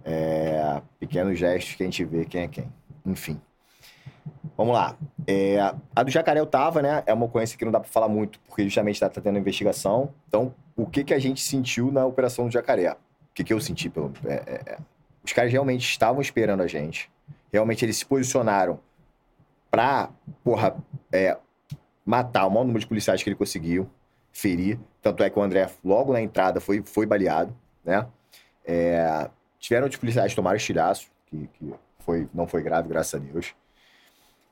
[0.04, 2.68] É, pequenos gestos que a gente vê quem é quem.
[3.06, 3.40] Enfim.
[4.58, 4.96] Vamos lá.
[5.28, 5.60] É,
[5.96, 7.04] a do Jacaré eu tava, né?
[7.06, 10.10] É uma ocorrência que não dá pra falar muito, porque justamente tá, tá tendo investigação.
[10.28, 12.92] Então, o que que a gente sentiu na operação do Jacaré?
[12.92, 12.98] O
[13.34, 13.90] que que eu senti?
[13.90, 14.78] Pelo, é, é, é.
[15.24, 17.10] Os caras realmente estavam esperando a gente.
[17.52, 18.80] Realmente eles se posicionaram
[19.72, 20.10] pra,
[20.44, 20.76] porra,
[21.12, 21.38] é,
[22.06, 23.90] matar o maior número de policiais que ele conseguiu,
[24.32, 24.78] ferir.
[25.02, 28.06] Tanto é que o André, logo na entrada, foi, foi baleado, né?
[28.66, 29.30] É,
[29.60, 33.56] tiveram outros policiais tomaram estilhaço, que, que foi, não foi grave, graças a Deus.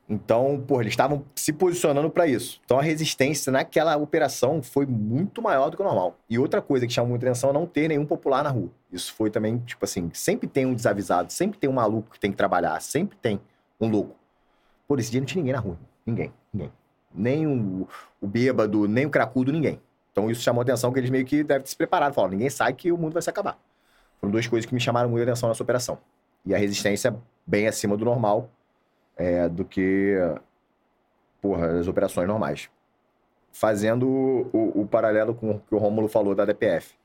[0.08, 2.60] Então, porra, eles estavam se posicionando para isso.
[2.66, 6.18] Então, a resistência naquela operação foi muito maior do que o normal.
[6.30, 8.70] E outra coisa que chamou muita atenção é não ter nenhum popular na rua.
[8.92, 12.32] Isso foi também, tipo assim, sempre tem um desavisado, sempre tem um maluco que tem
[12.32, 13.40] que trabalhar, sempre tem
[13.80, 14.16] um louco.
[14.88, 15.78] Por esse dia não tinha ninguém na rua.
[16.06, 16.72] Ninguém, ninguém.
[17.16, 17.88] Nem o,
[18.20, 19.80] o bêbado, nem o cracudo, ninguém.
[20.12, 22.14] Então, isso chamou atenção que eles meio que devem se preparado.
[22.14, 23.58] Falaram, ninguém sabe que o mundo vai se acabar.
[24.20, 25.98] Foram duas coisas que me chamaram muito a atenção nessa operação.
[26.46, 27.16] E a resistência
[27.48, 28.50] bem acima do normal
[29.18, 30.16] é, do que
[31.42, 32.70] porra, as operações normais.
[33.52, 36.96] Fazendo o, o paralelo com o que o Rômulo falou da DPF.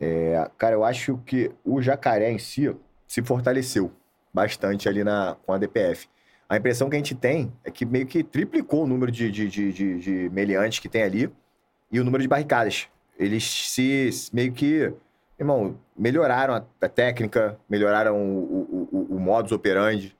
[0.00, 2.74] É, cara, eu acho que o jacaré em si
[3.06, 3.92] se fortaleceu
[4.32, 6.08] bastante ali na, com a DPF.
[6.48, 9.48] A impressão que a gente tem é que meio que triplicou o número de, de,
[9.48, 11.30] de, de, de meliantes que tem ali
[11.90, 12.88] e o número de barricadas.
[13.18, 14.92] Eles se meio que,
[15.38, 20.16] irmão, melhoraram a, a técnica, melhoraram o, o, o, o modus operandi.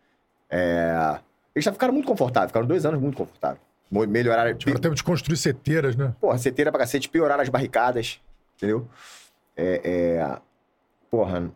[0.52, 1.18] É,
[1.54, 3.60] eles já ficaram muito confortáveis, ficaram dois anos muito confortáveis.
[3.90, 4.54] Melhoraram.
[4.54, 6.14] Tiveram tempo de construir seteiras, né?
[6.20, 8.20] Porra, seteira pra cacete, pioraram as barricadas,
[8.56, 8.86] entendeu?
[9.56, 10.38] É, é,
[11.12, 11.52] Porra,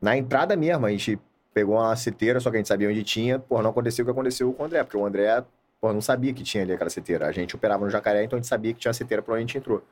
[0.00, 1.18] na entrada mesmo, a gente
[1.52, 3.40] pegou uma seteira, só que a gente sabia onde tinha.
[3.40, 5.44] Porra, não aconteceu o que aconteceu com o André, porque o André,
[5.80, 7.26] porra, não sabia que tinha ali aquela seteira.
[7.26, 9.46] A gente operava no jacaré, então a gente sabia que tinha seteira pra onde a
[9.46, 9.82] gente entrou.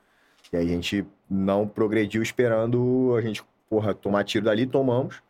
[0.53, 5.21] E aí a gente não progrediu esperando a gente, porra, tomar tiro dali, tomamos,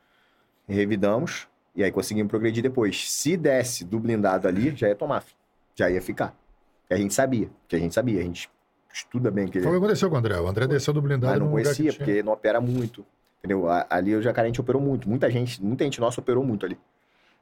[0.68, 3.10] revidamos, e aí conseguimos progredir depois.
[3.10, 5.25] Se desse do blindado ali, já ia tomar,
[5.75, 6.36] já ia ficar.
[6.91, 8.51] E a gente sabia, que a gente sabia, a gente
[8.92, 9.65] estuda bem aquele.
[9.65, 10.39] Foi o que aconteceu com o André.
[10.39, 13.05] O André desceu do blindado Mas não conhecia, porque não opera muito.
[13.39, 13.65] Entendeu?
[13.91, 15.09] Ali o Jacaré a gente operou muito.
[15.09, 16.78] Muita gente, muita gente nossa operou muito ali.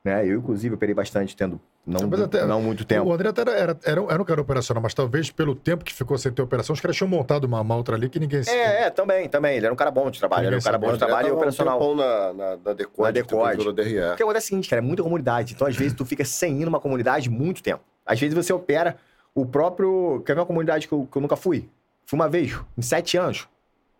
[0.02, 0.26] Né?
[0.26, 3.08] Eu, inclusive, operei bastante, tendo não, até- não muito tempo.
[3.08, 5.84] O André até era, era, era, um- era um cara operacional, mas talvez pelo tempo
[5.84, 8.40] que ficou sem ter operação, os caras tinham montado uma, outra ali que ninguém...
[8.46, 9.56] É, é, também, também.
[9.56, 10.42] Ele era um cara bom de trabalho.
[10.42, 11.82] Ele era um cara bom de trabalho e operacional.
[11.82, 13.72] Um na, na, na Decode, Na Decode.
[13.72, 13.94] DRE.
[14.08, 15.52] Porque acontece o seguinte, cara, é muita comunidade.
[15.54, 17.82] Então, às vezes, tu fica sem ir numa comunidade muito tempo.
[18.06, 18.96] Às vezes você opera
[19.34, 20.22] o próprio.
[20.24, 21.68] Quer ver uma comunidade que eu, que eu nunca fui?
[22.06, 23.46] Fui uma vez, em sete anos.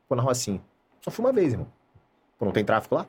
[0.08, 0.60] Pô, na Rocinha.
[1.02, 1.66] Só fui uma vez, irmão.
[2.38, 3.06] Pô, não tem tráfico lá?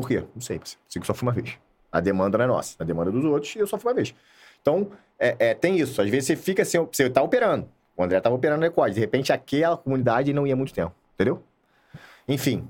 [0.00, 0.24] Por quê?
[0.34, 0.82] Não sei, parceiro.
[0.88, 1.58] Sei que só fui uma vez.
[1.92, 3.94] A demanda não é nossa, a demanda é dos outros e eu só fui uma
[3.94, 4.14] vez.
[4.62, 6.00] Então, é, é, tem isso.
[6.00, 6.82] Às vezes você fica sem.
[6.86, 7.68] Você tá operando.
[7.94, 8.90] O André tava operando no.
[8.90, 10.94] De repente, aquela comunidade não ia muito tempo.
[11.14, 11.42] Entendeu?
[12.26, 12.66] Enfim.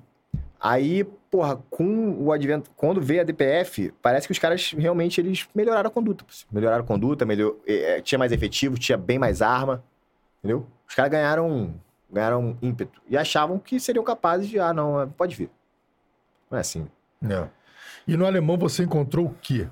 [0.60, 2.68] Aí, porra, com o advento.
[2.75, 6.25] Quando veio a DPF, parece que os caras realmente eles melhoraram a conduta.
[6.50, 9.84] Melhoraram a conduta, melhor, é, é, tinha mais efetivo, tinha bem mais arma.
[10.41, 10.67] Entendeu?
[10.89, 11.75] Os caras ganharam,
[12.10, 13.00] ganharam ímpeto.
[13.09, 14.59] E achavam que seriam capazes de.
[14.59, 15.49] Ah, não, pode vir.
[16.50, 16.89] Não é assim.
[17.29, 17.49] É.
[18.07, 19.69] E no alemão você encontrou o quê?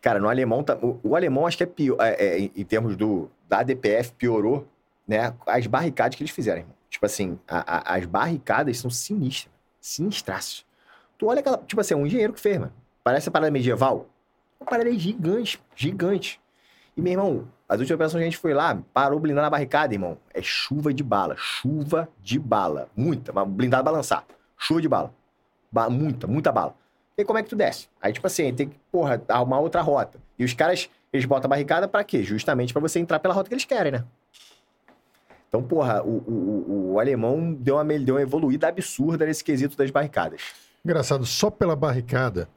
[0.00, 2.96] Cara, no alemão, tá- o, o alemão acho que é pior, é, é, em, termos
[2.96, 4.66] do, da DPF, piorou,
[5.06, 5.34] né?
[5.46, 6.74] As barricadas que eles fizeram, irmão.
[6.88, 10.64] Tipo assim, a- a- as barricadas são sinistras, sinistraças.
[11.18, 12.72] Tu olha aquela, tipo assim, um engenheiro que fez, mano.
[13.02, 14.06] Parece a parada medieval.
[14.60, 16.40] Uma parada gigante, gigante.
[16.96, 19.92] E, meu irmão, as últimas operações que a gente foi lá, parou blindando a barricada,
[19.92, 20.16] irmão.
[20.32, 22.88] É chuva de bala, chuva de bala.
[22.96, 24.24] Muita, mas blindado balançar.
[24.56, 25.12] Chuva de bala.
[25.70, 26.74] Ba- muita, muita bala.
[27.16, 27.88] E como é que tu desce?
[28.00, 30.18] Aí, tipo assim, tem que, porra, arrumar outra rota.
[30.38, 32.22] E os caras, eles botam a barricada pra quê?
[32.22, 34.04] Justamente pra você entrar pela rota que eles querem, né?
[35.48, 39.90] Então, porra, o, o, o- alemão deu uma, deu uma evoluída absurda nesse quesito das
[39.90, 40.42] barricadas.
[40.84, 42.48] Engraçado, só pela barricada,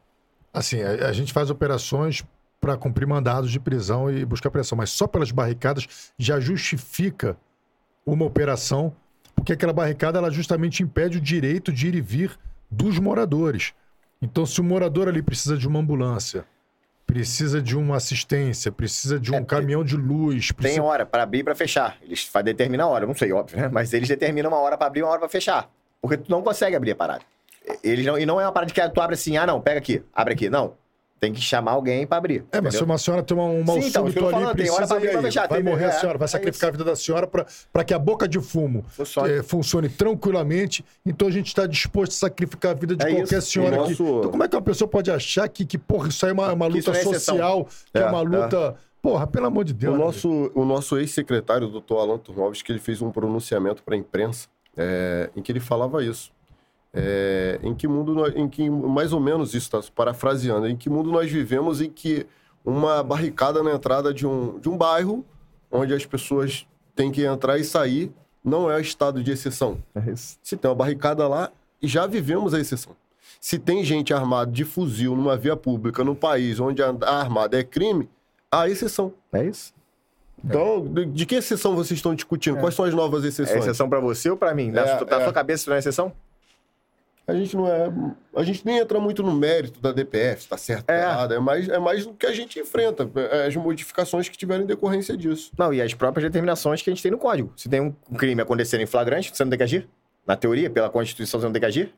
[0.54, 2.24] assim, a, a gente faz operações
[2.60, 7.36] para cumprir mandados de prisão e buscar pressão, mas só pelas barricadas já justifica
[8.06, 8.94] uma operação,
[9.36, 12.38] porque aquela barricada ela justamente impede o direito de ir e vir
[12.72, 13.74] dos moradores.
[14.22, 16.46] Então, se o morador ali precisa de uma ambulância,
[17.06, 20.84] precisa de uma assistência, precisa de um É, caminhão de luz, Tem precisa...
[20.84, 21.98] hora pra abrir e pra fechar.
[22.02, 23.68] Eles determinam a hora, não sei, óbvio, né?
[23.72, 25.70] Mas eles determinam uma hora pra abrir e uma hora pra fechar.
[26.02, 27.22] Porque tu não consegue abrir a parada.
[27.84, 30.02] Eles não, e não é uma parada que tu abre assim, ah, não, pega aqui,
[30.14, 30.50] abre aqui.
[30.50, 30.74] Não.
[31.22, 32.44] Tem que chamar alguém pra abrir.
[32.52, 32.86] É, mas se entendeu?
[32.86, 34.96] uma senhora tem uma, um mal Sim, então, súbito ali, falando, tem hora precisa pra
[34.98, 35.26] abrir, pra aí?
[35.26, 37.94] fechar, vai morrer a é, senhora, vai é sacrificar a vida da senhora para que
[37.94, 39.32] a boca de fumo Funcione.
[39.34, 40.84] eh, funcione tranquilamente.
[41.06, 43.52] Então a gente está disposto a sacrificar a vida de É qualquer isso.
[43.52, 43.92] senhora O aqui.
[43.92, 46.34] nosso- Então como é que uma pessoa pode achar que, que porra, isso aí é
[46.34, 48.24] uma, uma luta é social, que é, É, uma é.
[48.24, 48.76] luta...
[49.00, 49.94] Porra, pelo amor de Deus.
[49.94, 53.82] O né, nosso, o nosso ex-secretário, o doutor Alan Turnovski, que ele fez um pronunciamento
[53.84, 56.32] para a imprensa é, em que ele falava isso.
[56.94, 60.90] É, em que mundo, nós- em que mais ou menos isso, tá parafraseando, em que
[60.90, 62.26] mundo nós vivemos em que
[62.66, 65.24] uma barricada na entrada de um, de um bairro
[65.72, 68.12] onde as pessoas têm que entrar e sair
[68.44, 69.78] não é estado de exceção.
[69.96, 70.38] É isso.
[70.44, 71.50] Se tem uma barricada lá,
[71.82, 72.94] já vivemos a exceção.
[73.40, 77.64] Se tem gente armada de fuzil numa via pública no país onde andar armada é
[77.64, 78.10] crime,
[78.52, 79.14] há exceção.
[79.32, 79.74] É isso.
[80.44, 82.58] Então, de, de que exceção vocês estão discutindo?
[82.60, 83.60] Quais são as novas É exceções?
[83.64, 84.72] exceção pra você ou pra mim?
[84.72, 85.24] Na, É, sua- na é.
[85.24, 86.12] sua cabeça não é exceção?
[87.28, 87.90] A gente não é.
[88.36, 91.02] A gente nem entra muito no mérito da DPF, tá certo, tá É.
[91.02, 91.34] errado.
[91.34, 94.68] É mais, é mais o que a gente enfrenta, é as modificações que tiveram em
[94.68, 95.52] decorrência disso.
[95.58, 97.54] Não, e as próprias determinações que a gente tem no código.
[97.56, 99.88] Se tem um crime acontecendo em flagrante, você não tem que agir?
[100.26, 101.94] Na teoria, pela Constituição, você não tem que agir?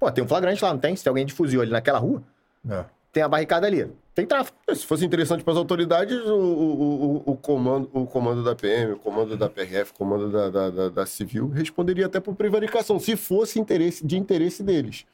[0.00, 0.94] Pô, tem um flagrante lá, não tem?
[0.96, 2.22] Se tem alguém de fuzil ali naquela rua,
[2.70, 2.84] É.
[3.12, 3.90] tem a barricada ali.
[4.18, 4.58] Tem tráfico.
[4.74, 8.94] Se fosse interessante para as autoridades, o, o, o, o comando, o comando da PM,
[8.94, 12.98] o comando da PRF, o comando da, da, da- da Civil responderia até por prevaricação,
[12.98, 15.06] se fosse interesse, de interesse deles.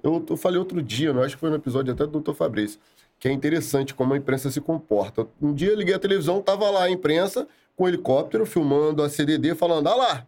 [0.00, 2.34] Eu, eu falei outro dia, eu acho que foi no episódio até do Dr.
[2.34, 2.78] Fabrício,
[3.18, 5.26] que é interessante como a imprensa se comporta.
[5.40, 9.08] Um dia eu liguei a televisão, tava lá a imprensa com um helicóptero filmando a
[9.08, 10.26] CDD, falando: ah lá,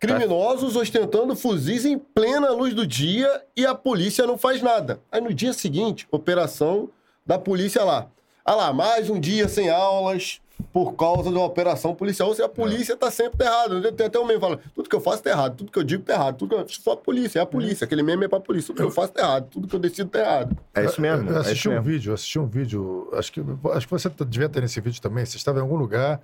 [0.00, 4.98] criminosos ostentando fuzis em plena luz do dia e a polícia não faz nada.
[5.12, 6.88] Aí no dia seguinte, operação
[7.28, 8.08] da polícia lá.
[8.42, 10.40] Ah lá, mais um dia sem aulas
[10.72, 12.30] por causa de uma operação policial.
[12.30, 13.92] Ou seja, a polícia tá sempre errada.
[13.92, 15.84] Tem até um meme que fala, tudo que eu faço tá errado, tudo que eu
[15.84, 16.82] digo tá errado, tudo que eu...
[16.82, 17.84] For a polícia, é a polícia.
[17.84, 18.68] Aquele meme é pra polícia.
[18.68, 20.56] Tudo que eu faço tá errado, tudo que eu decido tá errado.
[20.74, 21.28] É isso mesmo.
[21.28, 21.84] Eu é assisti isso um mesmo.
[21.84, 25.26] vídeo, eu assisti um vídeo, acho que, acho que você devia estar nesse vídeo também,
[25.26, 26.20] você estava em algum lugar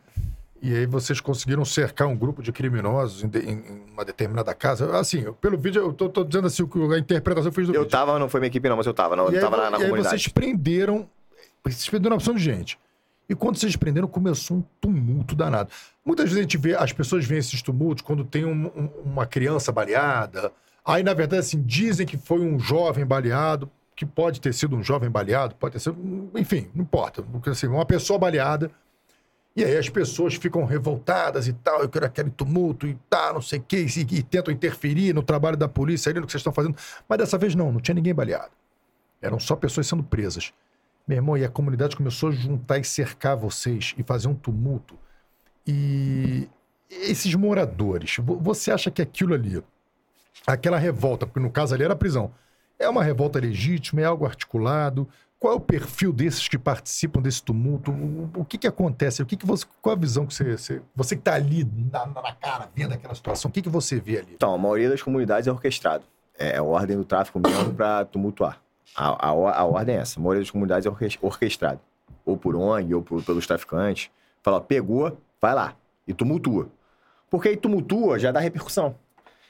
[0.66, 4.98] e aí vocês conseguiram cercar um grupo de criminosos em, de- em- uma determinada casa.
[4.98, 6.62] Assim, pelo vídeo, eu tô, tô dizendo assim,
[6.94, 7.90] a interpretação que eu fiz do Eu vídeo.
[7.90, 9.14] tava, não foi minha equipe não, mas eu tava.
[9.16, 10.20] Não, E eu aí, tava na, na e aí comunidade.
[10.22, 11.08] vocês prenderam,
[11.62, 12.78] vocês prenderam uma opção de gente.
[13.28, 15.70] E quando vocês prenderam, começou um tumulto danado.
[16.04, 19.24] Muitas vezes a gente vê, as pessoas veem esses tumultos quando tem um- um- uma
[19.26, 20.52] criança baleada.
[20.84, 24.82] Aí, na verdade, assim, dizem que foi um jovem baleado, que pode ter sido um
[24.82, 25.96] jovem baleado, pode ter sido.
[26.36, 27.22] Enfim, não importa.
[27.22, 28.70] Porque, assim, uma pessoa baleada.
[29.56, 33.42] E aí as pessoas ficam revoltadas e tal, eu quero aquele tumulto e tal, não
[33.42, 36.40] sei o quê, e, e tentam interferir no trabalho da polícia, ali no que vocês
[36.40, 36.76] estão fazendo.
[37.08, 38.50] Mas dessa vez não, não tinha ninguém baleado.
[39.22, 40.52] Eram só pessoas sendo presas.
[41.06, 44.98] Meu irmão, e a comunidade começou a juntar e cercar vocês e fazer um tumulto.
[45.66, 46.48] E
[46.90, 49.62] esses moradores, vo- você acha que aquilo ali,
[50.46, 52.32] aquela revolta, porque no caso ali era prisão,
[52.78, 55.08] é uma revolta legítima, é algo articulado?
[55.44, 57.92] Qual é o perfil desses que participam desse tumulto?
[58.34, 59.22] O, que que acontece?
[59.22, 60.56] O que que você, qual a visão que você...
[60.56, 64.00] Você, você que tá ali na, na cara, vendo aquela situação, o que que você
[64.00, 64.32] vê ali?
[64.32, 66.02] Então, a maioria das comunidades é orquestrado.
[66.38, 68.58] É a ordem do tráfico mesmo para tumultuar.
[68.96, 70.18] A, a, a ordem é essa.
[70.18, 71.80] A maioria das comunidades é orque- orquestrado.
[72.24, 74.10] Ou por ONG, ou por- pelos traficantes.
[74.42, 75.74] Fala, ó, pegou, vai lá.
[76.08, 76.70] E tumultua.
[77.28, 78.94] Porque aí tumultua, já dá repercussão.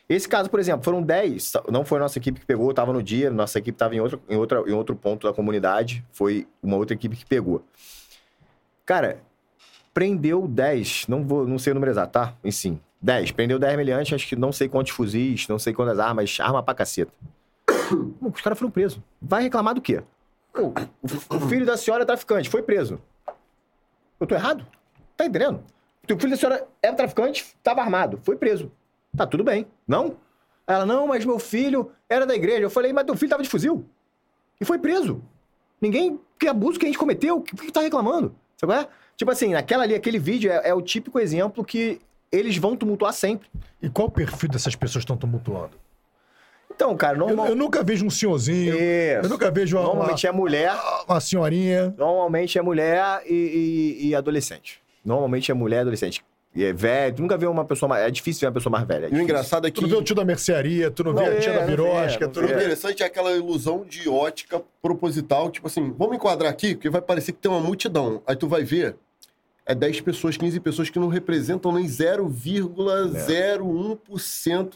[0.08, 1.52] Esse caso, por exemplo, foram 10.
[1.70, 3.30] Não foi nossa equipe que pegou, estava no dia.
[3.30, 4.34] Nossa equipe estava em em,
[4.68, 6.04] em outro ponto da comunidade.
[6.12, 7.64] Foi uma outra equipe que pegou.
[8.84, 9.22] Cara,
[9.94, 11.06] prendeu 10.
[11.08, 12.34] Não, vou, não sei o número exato, tá?
[12.44, 12.78] Em sim.
[13.00, 13.32] 10.
[13.32, 16.74] Prendeu 10 meliantes, acho que não sei quantos fuzis, não sei quantas armas, arma pra
[16.74, 17.12] caceta.
[18.20, 18.98] Os caras foram presos.
[19.20, 20.02] Vai reclamar do quê?
[20.54, 23.00] O, filho da senhora é traficante, foi preso.
[24.20, 24.64] Eu tô errado?
[25.16, 25.62] Tá entendendo?
[26.10, 28.70] O filho da senhora era traficante, tava armado, foi preso.
[29.16, 29.66] Tá tudo bem.
[29.86, 30.16] Não?
[30.66, 32.62] Ela, não, mas meu filho era da igreja.
[32.62, 33.84] Eu falei, mas teu filho tava de fuzil.
[34.60, 35.22] E foi preso.
[35.80, 36.18] Ninguém.
[36.38, 37.40] Que abuso que a gente cometeu?
[37.40, 38.34] Por que, que tá reclamando?
[38.56, 38.88] Sabe qual é?
[39.16, 42.00] Tipo assim, naquela ali, aquele vídeo é, é o típico exemplo que
[42.32, 43.48] eles vão tumultuar sempre.
[43.80, 45.72] E qual o perfil dessas pessoas que estão tumultuando?
[46.74, 47.46] Então, cara, Eu, normal...
[47.48, 49.28] eu nunca vejo um senhorzinho, eu Isso.
[49.30, 51.94] nunca vejo uma, Normalmente é mulher, uma, uma senhorinha.
[51.96, 54.82] normalmente é mulher e, e- e adolescente.
[55.04, 56.24] Normalmente é mulher e adolescente.
[56.54, 58.06] E é velho, tu nunca vê uma pessoa mais...
[58.06, 59.06] É difícil ver uma pessoa mais velha.
[59.06, 61.12] é E o engraçado é que Tu não vê o tio da mercearia, tu não,
[61.12, 62.54] Não vê a vê, tia da não tu O não vê.
[62.54, 62.60] vê.
[62.60, 67.32] interessante é aquela ilusão de ótica proposital, tipo assim, vamos enquadrar aqui, porque vai parecer
[67.32, 68.22] que tem uma multidão.
[68.24, 68.94] Aí tu vai ver,
[69.66, 74.72] é 10 pessoas, 15 pessoas que não representam nem 0,01%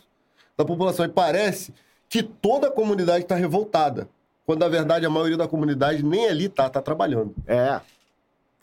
[0.57, 1.05] da população.
[1.05, 1.73] E parece
[2.08, 4.08] que toda a comunidade está revoltada.
[4.44, 7.34] Quando, na verdade, a maioria da comunidade nem ali tá, tá trabalhando.
[7.47, 7.81] É.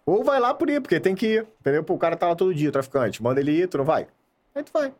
[0.06, 1.48] Ou vai lá por ir, porque tem que ir.
[1.59, 1.84] Entendeu?
[1.88, 3.22] O cara tá lá todo dia, o traficante.
[3.24, 4.08] Manda ele ir, tu não vai.
[4.53, 4.93] Aí tu vai.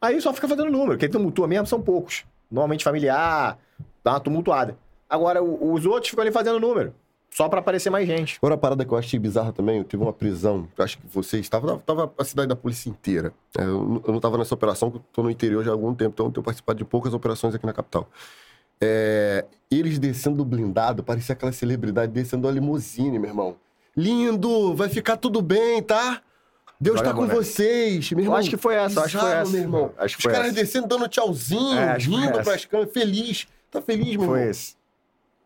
[0.00, 0.98] Aí só fica fazendo número.
[0.98, 2.24] Quem tumultua mesmo são poucos.
[2.50, 3.58] Normalmente familiar,
[4.04, 4.76] dá uma tumultuada.
[5.08, 6.94] Agora, os outros ficam ali fazendo número.
[7.30, 8.38] Só pra aparecer mais gente.
[8.38, 11.06] Agora, a parada que eu achei bizarra também, eu tive uma prisão, eu acho que
[11.08, 13.32] vocês estavam, tava a cidade da polícia inteira.
[13.58, 16.26] É, eu, não- estava nessa operação, eu tô no interior já há algum tempo, então
[16.26, 18.08] eu tenho participado de poucas operações aqui na capital.
[18.80, 23.56] É, eles descendo do blindado, parecia aquela celebridade descendo a limusine, meu irmão.
[23.96, 26.20] Lindo, vai ficar tudo bem, tá?
[26.78, 27.34] Deus Joga tá com né?
[27.34, 28.38] vocês, meu Eu irmão.
[28.38, 29.50] acho que foi essa, eu acho que foi essa.
[29.52, 29.92] meu irmão.
[29.96, 30.56] Acho que Os foi caras essa.
[30.56, 33.46] descendo, dando tchauzinho, É, foi rindo pras câmeras, feliz.
[33.70, 34.50] Tá feliz, meu Foi irmão.
[34.50, 34.76] esse.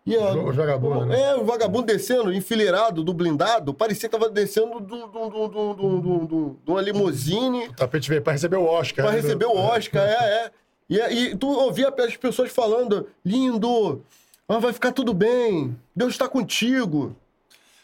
[0.05, 1.21] E, ó, O vagabundo, né?
[1.21, 5.49] É, o vagabundo descendo, enfileirado do blindado, parecia que tava descendo do- do- do- do-
[5.49, 9.05] do- do- do- de uma limusine O tapete veio pra receber o Oscar.
[9.05, 9.21] pra né?
[9.21, 10.13] receber o Oscar, é,
[10.47, 10.51] é.
[10.89, 14.03] E, e tu ouvia as pessoas falando, lindo,
[14.49, 17.15] vai ficar tudo bem, Deus está contigo.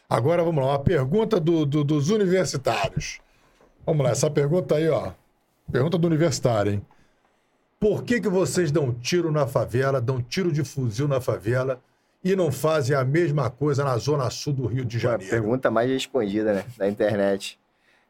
[0.09, 3.21] Agora vamos lá, uma pergunta do- do- dos universitários.
[3.85, 5.13] Vamos lá, essa pergunta aí, ó.
[5.71, 6.87] Pergunta do universitário, hein?
[7.79, 11.81] Por que, que vocês dão tiro na favela, dão tiro de fuzil na favela
[12.25, 15.31] e não fazem a mesma coisa na zona sul do Rio de Janeiro?
[15.31, 16.65] pergunta mais respondida, né?
[16.79, 17.59] Da internet.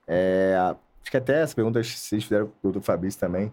[0.06, 0.54] É,
[1.02, 3.52] acho que até essa pergunta vocês fizeram pro do Fabrício também.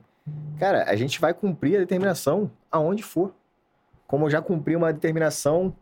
[0.60, 3.34] Cara, a gente vai cumprir a determinação aonde for.
[4.06, 5.76] Como eu já cumpri uma determinação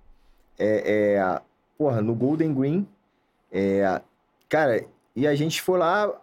[0.58, 1.42] é, é,
[1.82, 2.88] porra, no Golden Green.
[3.52, 4.00] É,
[4.48, 4.86] cara,
[5.16, 6.14] e a gente foi lá.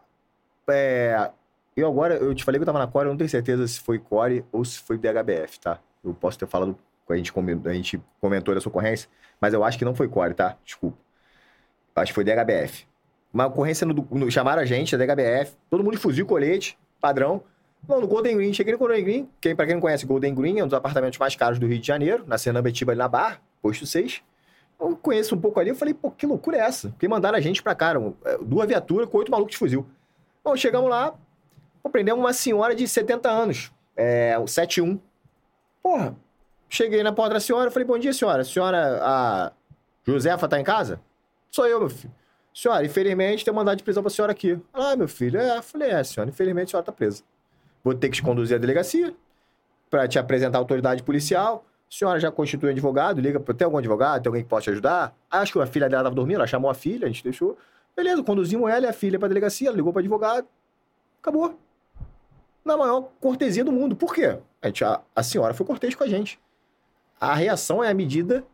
[0.70, 1.30] É,
[1.76, 3.80] eu agora, eu te falei que eu tava na Core, eu não tenho certeza se
[3.80, 5.80] foi Core ou se foi DHBF, tá?
[6.04, 6.78] Eu posso ter falado,
[7.08, 7.32] a gente,
[7.64, 9.08] a gente comentou dessa ocorrência,
[9.40, 10.56] mas eu acho que não foi Core, tá?
[10.64, 10.96] Desculpa.
[11.96, 12.86] Acho que foi DHBF.
[13.34, 17.42] Uma ocorrência no, no- chamaram a gente, a DHBF, todo mundo fuzil, colete, padrão.
[17.88, 19.28] Não, no Golden Green, cheguei no Golden Green.
[19.40, 21.80] Quem, pra quem não conhece, Golden Green é um dos apartamentos mais caros do Rio
[21.80, 24.22] de Janeiro, na Senambetiba ali na Barra, posto 6.
[24.80, 26.90] Eu conheço um pouco ali, eu falei, pô, que loucura é essa?
[26.90, 29.86] Porque mandaram a gente pra cá, é, duas viaturas com oito malucos de fuzil.
[30.44, 31.14] Bom, chegamos lá,
[31.90, 35.00] prendemos uma senhora de 70 anos, é, o 71.
[35.82, 36.16] Porra,
[36.68, 38.42] cheguei na porta da senhora, falei, bom dia, senhora.
[38.42, 39.52] A senhora, a
[40.04, 41.00] Josefa tá em casa?
[41.50, 42.12] Sou eu, meu filho.
[42.54, 44.60] Senhora, infelizmente tem mandado de prisão pra senhora aqui.
[44.72, 45.62] Ah, meu filho, é.
[45.62, 47.22] Falei, é, senhora, infelizmente a senhora tá presa.
[47.82, 49.14] Vou ter que te conduzir à delegacia
[49.88, 51.64] pra te apresentar a autoridade policial.
[51.90, 53.54] A senhora já constitui advogado, liga pra.
[53.54, 54.22] Tem algum advogado?
[54.22, 55.14] Tem alguém que possa te ajudar?
[55.30, 57.56] Acho que a filha dela tava dormindo, ela chamou a filha, a gente deixou.
[57.96, 60.46] Beleza, conduzimos ela e a filha pra delegacia, ela ligou pro advogado.
[61.22, 61.58] Acabou.
[62.64, 63.96] Na maior cortesia do mundo.
[63.96, 64.38] Por quê?
[64.60, 66.38] A, gente- a- a senhora foi cortês com a gente.
[67.20, 68.44] A reação é a medida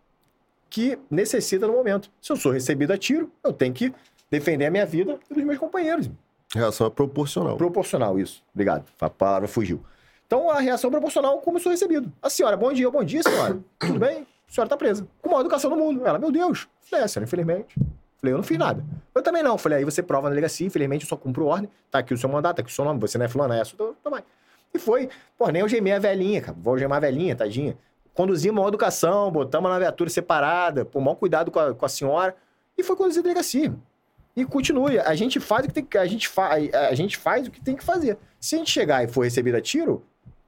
[0.70, 2.10] que necessita no momento.
[2.22, 3.92] Se eu sou recebido a tiro, eu tenho que
[4.30, 6.08] defender a minha vida e dos meus companheiros.
[6.54, 7.56] Reação é proporcional.
[7.56, 8.42] Proporcional, isso.
[8.54, 8.84] Obrigado.
[9.00, 9.84] A palavra fugiu.
[10.34, 12.12] Então, a reação proporcional como sou recebido.
[12.20, 13.60] A senhora, bom dia, bom dia, senhora.
[13.78, 14.26] Tudo bem?
[14.48, 15.06] senhora tá presa.
[15.22, 16.04] Com maior educação do mundo.
[16.04, 16.66] Ela, meu Deus.
[16.80, 17.76] Falei, é, senhora, infelizmente.
[18.20, 18.84] Falei, eu não fiz nada.
[19.14, 19.56] Eu também não.
[19.56, 21.70] Falei, aí você prova na delegacia, infelizmente eu só cumpro ordem.
[21.88, 23.60] Tá aqui o seu mandato, tá aqui o seu nome, você não é fulano, é
[23.60, 24.24] essa, então, tá bem.
[24.74, 25.08] E foi.
[25.38, 26.58] Pô, nem eu gemei a velhinha, cara.
[26.60, 27.78] Vou gemar a velhinha, tadinha.
[28.12, 32.34] Conduzimos uma educação, botamos na viatura separada, por maior cuidado com a, com a senhora.
[32.76, 33.72] E foi conduzir a delegacia.
[34.34, 34.98] E continue.
[34.98, 35.96] A gente faz o que tem que.
[35.96, 38.18] A gente, fa, a gente faz o que tem que fazer.
[38.40, 40.04] Se a gente chegar e for recebido a tiro,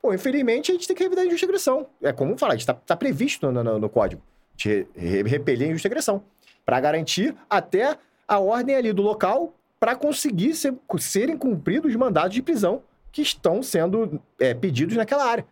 [0.07, 1.87] pô, infelizmente a gente tem que revidar a injusta agressão.
[2.01, 4.23] É como falar, está tá previsto no, no, no código.
[4.55, 6.23] De re- repelir a injusta agressão.
[6.65, 12.33] Para garantir até a ordem ali do local para conseguir ser- serem cumpridos os mandados
[12.35, 15.45] de prisão que estão sendo é, pedidos naquela área.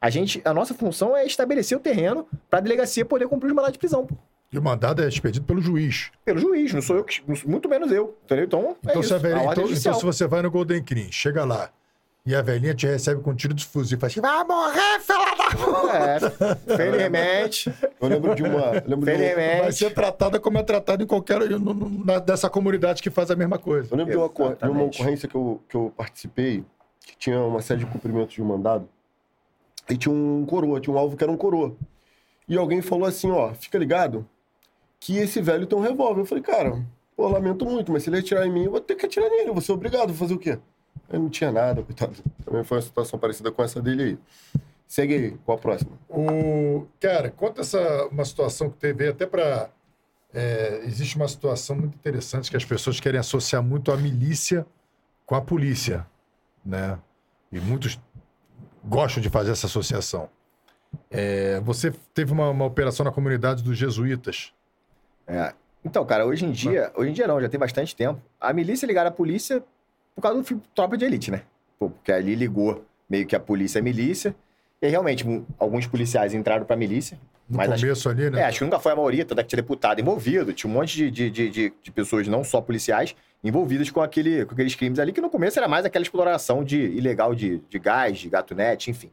[0.00, 3.54] A, gente, a nossa função é estabelecer o terreno para a delegacia poder cumprir os
[3.54, 4.06] mandados de prisão.
[4.06, 4.14] pô.
[4.52, 6.10] E o mandado é expedido pelo juiz.
[6.24, 8.16] Pelo juiz, não sou eu, que, muito menos eu.
[8.24, 8.44] Entendeu?
[8.46, 9.08] Então, é Então, isso.
[9.20, 11.70] se então- então, se você vai no Golden Crin, chega lá
[12.26, 15.00] e a velhinha te recebe com um tiro de fuzil e faz assim, vai morrer,
[15.00, 15.96] fela da puta!
[16.70, 17.72] É, felizmente.
[18.00, 18.60] Eu lembro de uma.
[18.76, 19.60] eu lembro de uma- Felizmente.
[19.62, 21.40] Vai ser tratada como é tratada em qualquer.
[21.50, 23.88] no- no- na- dessa comunidade que faz a mesma coisa.
[23.92, 24.24] Eu lembro de uma,
[24.54, 24.64] de
[25.00, 26.64] ocorrência que eu, que eu participei,
[27.06, 28.88] que tinha uma série de cumprimentos de um mandado,
[29.88, 31.74] e tinha um coroa, tinha um alvo que era um coroa.
[32.48, 34.26] E alguém falou assim, ó, fica ligado
[34.98, 36.20] que esse velho tem um revólver.
[36.20, 36.84] Eu falei, cara,
[37.16, 39.48] pô, lamento muito, mas se ele atirar em mim, eu vou ter que atirar nele,
[39.48, 40.58] eu vou ser obrigado a fazer o quê?
[41.10, 42.14] Eu não tinha nada, coitado.
[42.44, 44.18] Também foi uma situação parecida com essa dele aí.
[44.86, 45.92] Segue aí, qual a próxima?
[46.08, 49.70] O, cara, conta essa uma situação que teve até para
[50.84, 54.64] existe uma situação muito interessante que as pessoas querem associar muito a milícia
[55.26, 56.06] com a polícia,
[56.64, 56.98] né?
[57.50, 58.00] E muitos
[58.84, 60.28] gostam de fazer essa associação.
[61.10, 64.52] É, você teve uma, uma operação na comunidade dos jesuítas.
[65.26, 65.52] É.
[65.84, 68.20] Então, cara, hoje em dia, hoje em dia não, já tem bastante tempo.
[68.40, 69.64] A milícia ligaram à polícia
[70.14, 71.42] por causa do filme Tropa de Elite, né?
[71.78, 74.34] Porque ali ligou meio que a polícia à milícia.
[74.82, 75.24] E aí, realmente,
[75.58, 77.18] alguns policiais entraram pra milícia.
[77.48, 78.40] No Mas acho- começo ali, né?
[78.40, 80.74] É, acho que nunca foi a maioria, tanto é que tinha deputado envolvido, tinha um
[80.74, 84.74] monte de, de, de, de- de pessoas, não só policiais, envolvidas com, aquele, com aqueles
[84.74, 88.28] crimes ali, que no começo era mais aquela exploração de, ilegal de, de gás, de
[88.28, 89.10] gatunete, enfim.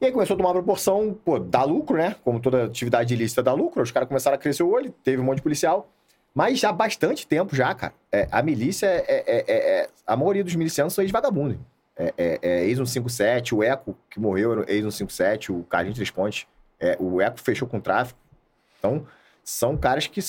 [0.00, 2.16] E aí começou a tomar proporção, pô, dá lucro, né?
[2.24, 5.24] Como toda atividade ilícita dá lucro, os caras começaram a crescer o olho, teve um
[5.24, 5.92] monte de policial.
[6.34, 7.92] Mas há bastante tempo já, cara.
[8.12, 9.44] É, a milícia é, é- é-
[9.82, 11.58] é- A maioria dos milicianos são ex-vagabundos.
[11.96, 16.46] É, é, é ex-157, o Eco, que morreu, era ex-157, o Carlinhos Três Pontes.
[16.78, 18.18] É, o Eco fechou com o tráfico.
[18.78, 19.06] Então,
[19.44, 20.20] são caras que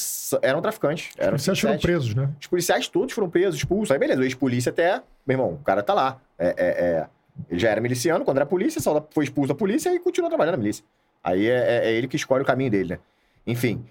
[0.41, 1.11] eram traficantes.
[1.17, 1.81] Eram Os policiais foram 157.
[1.81, 2.29] presos, né?
[2.41, 3.91] Os policiais todos foram presos, expulsos.
[3.91, 5.01] Aí, beleza, o ex-polícia até.
[5.25, 6.19] Meu irmão, o cara tá lá.
[6.37, 7.07] É, é- é-
[7.49, 10.53] ele já era miliciano quando era polícia, só foi expulso da polícia e continua trabalhando
[10.55, 10.83] na milícia.
[11.23, 11.53] Aí é,
[11.85, 12.99] é- é ele que escolhe o caminho dele, né?
[13.47, 13.85] Enfim.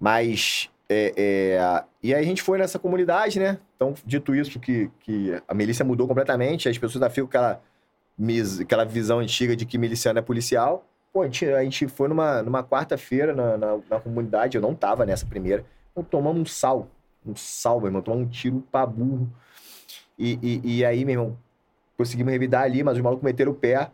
[0.00, 0.68] Mas.
[0.92, 3.58] É- é, e aí a gente foi nessa comunidade, né?
[3.76, 7.60] Então, dito isso, que, que a milícia mudou completamente, as pessoas ainda ficam com aquela,
[8.60, 10.86] aquela visão antiga de que miliciano é policial.
[11.12, 14.74] Pô, a gente, a gente foi numa, numa quarta-feira na, na, na comunidade, eu não
[14.74, 15.64] tava nessa primeira.
[15.92, 16.88] Então, tomamos um sal.
[17.24, 18.02] Um sal, meu irmão.
[18.02, 19.30] Tomamos um tiro pra burro.
[20.18, 21.38] E, e, e aí, meu irmão,
[21.96, 23.90] conseguimos revidar ali, mas os malucos meteram o pé.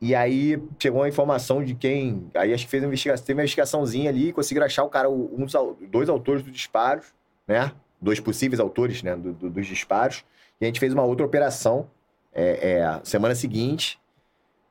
[0.00, 2.30] E aí chegou a informação de quem.
[2.34, 5.44] Aí acho que fez uma investigação, teve uma investigaçãozinha ali, conseguiram achar o cara, um
[5.44, 5.54] dos,
[5.90, 7.06] dois autores dos disparos,
[7.48, 7.72] né?
[8.00, 9.16] Dois possíveis autores, né?
[9.16, 10.22] do- do- dos disparos.
[10.60, 11.88] E a gente fez uma outra operação
[12.32, 13.98] é, é, semana seguinte.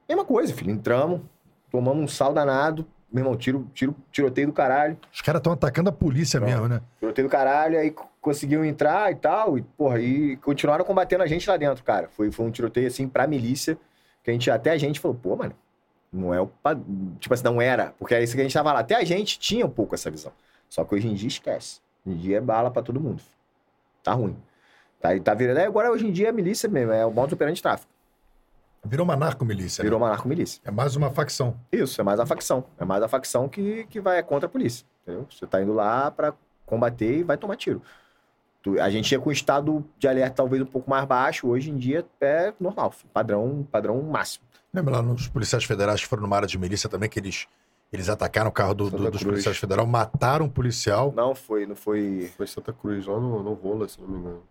[0.08, 0.70] Mesma coisa, filho.
[0.72, 1.22] Entramos,
[1.72, 2.86] tomamos um sal danado.
[3.12, 4.98] Meu irmão, tiro, tiro, tiroteio do caralho.
[5.12, 6.48] Os caras estão atacando a polícia Não.
[6.48, 6.82] mesmo, né?
[7.00, 11.28] Tiroteio do caralho, aí c- conseguiam entrar e tal, e, porra, e continuaram combatendo a
[11.28, 12.10] gente lá dentro, cara.
[12.10, 13.78] Foi, foi um tiroteio, assim, pra milícia,
[14.26, 15.54] que a gente, até a gente falou, pô, mano,
[16.12, 16.50] não é o...
[17.20, 18.80] Tipo assim, não era, porque é isso que a gente tava lá.
[18.80, 20.32] Até a gente tinha um pouco essa visão.
[20.68, 21.80] Só que hoje em dia esquece.
[22.06, 23.22] Hoje em dia é bala pra todo mundo.
[24.04, 24.36] Tá ruim.
[25.00, 25.60] Tá, tá virando...
[25.60, 27.92] é, Agora, hoje em dia, é milícia mesmo, é o modo operante de tráfico.
[28.84, 29.82] Virou uma narco-milícia.
[29.82, 29.86] né?
[29.86, 30.62] Virou uma narco-milícia.
[30.66, 31.56] É mais uma facção.
[31.72, 32.64] Isso, é mais a facção.
[32.80, 34.86] É mais a facção que, que vai contra a polícia.
[35.04, 35.28] Entendeu?
[35.30, 36.34] Você tá indo lá pra
[36.66, 37.82] combater e vai tomar tiro.
[38.82, 41.78] A gente ia com o estado de alerta talvez um pouco mais baixo, hoje em
[41.78, 44.44] dia é normal, padrão, padrão máximo.
[44.74, 47.48] Lembra lá nos policiais federais que foram numa área de milícia também, que eles,
[47.94, 49.24] eles atacaram o carro do- do- dos Cruz.
[49.24, 51.14] policiais federais, mataram um policial.
[51.16, 52.32] Não foi, não foi.
[52.36, 54.44] Foi Santa Cruz, lá no, no Rola, se não me engano.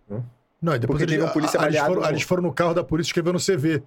[0.62, 2.72] Não, e depois Porque eles, um polícia ah, eles, foram, no- eles foram no carro
[2.72, 3.82] da polícia escrevendo CV.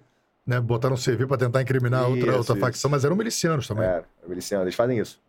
[0.46, 0.62] Né?
[0.62, 2.62] Botaram um CV pra tentar incriminar a outra, Isso, outra isso.
[2.62, 3.84] facção, mas eram milicianos também.
[3.86, 5.20] É, miliciano, eles fazem isso.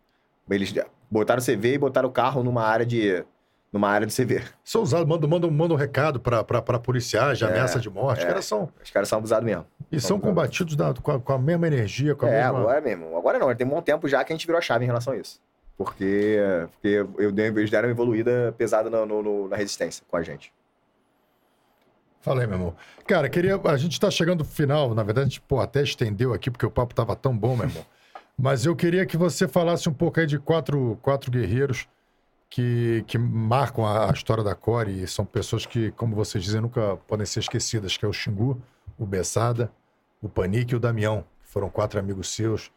[0.49, 0.73] Eles
[1.09, 3.23] botaram o CV e botaram o carro numa área de.
[3.71, 4.43] Numa área de CV.
[4.63, 6.43] São usados, mandam, mandam, mandam um recado pra
[6.79, 8.19] policiais de É, ameaça de morte.
[8.19, 8.27] Os é.
[8.27, 8.69] caras são.
[8.83, 9.65] Os caras são abusados mesmo.
[9.91, 12.59] E são São combatidos da- com, a, com a mesma energia, com a É, mesma.
[12.59, 13.17] agora mesmo.
[13.17, 15.13] Agora não, tem um bom tempo já que a gente virou a chave em relação
[15.13, 15.39] a isso.
[15.77, 16.37] Porque,
[16.71, 20.21] porque eu dei, eles deram uma evoluída pesada no- no- no- na resistência com a
[20.21, 20.51] gente.
[22.21, 22.75] Fala aí, meu irmão.
[23.07, 23.55] Cara, queria.
[23.55, 26.65] A gente tá chegando no final, na verdade, a gente, pô, até estendeu aqui, porque
[26.65, 27.85] o papo tava tão bom, meu irmão.
[28.37, 31.87] Mas eu queria que você falasse um pouco aí de quatro, quatro guerreiros
[32.49, 36.61] que, que marcam a, a história da Core e são pessoas que, como vocês dizem,
[36.61, 38.59] nunca podem ser esquecidas, que é o Xingu,
[38.97, 39.71] o Bessada,
[40.21, 42.71] o Panique e o Damião, que foram quatro amigos seus,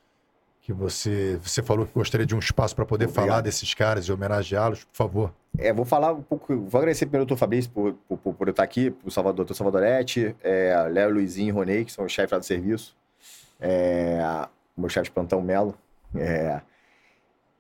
[0.61, 3.27] que você, você falou que gostaria de um espaço para poder Obrigado.
[3.27, 5.35] falar desses caras e homenageá-los, por favor.
[5.59, 6.57] É, vou falar um pouco.
[6.57, 9.39] Vou agradecer primeiro ao doutor Fabrício por, por, por, por eu estar aqui, o Salvador,
[9.39, 12.97] doutor Salvadorete, é, Léo Luizinho e Ronei, que são os chefes lá do serviço.
[13.61, 14.21] É,
[14.77, 15.75] o meu chefe de plantão, Melo.
[16.15, 16.61] É,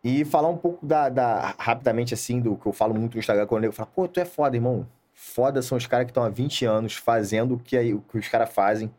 [0.04, 3.46] e falar um pouco da, da- rapidamente assim, do que eu falo muito no Instagram
[3.46, 4.86] quando eu falo, pô, tu é foda, irmão.
[5.14, 8.18] Foda são os caras que estão há 20 anos fazendo o que, aí- o que
[8.18, 8.92] os caras fazem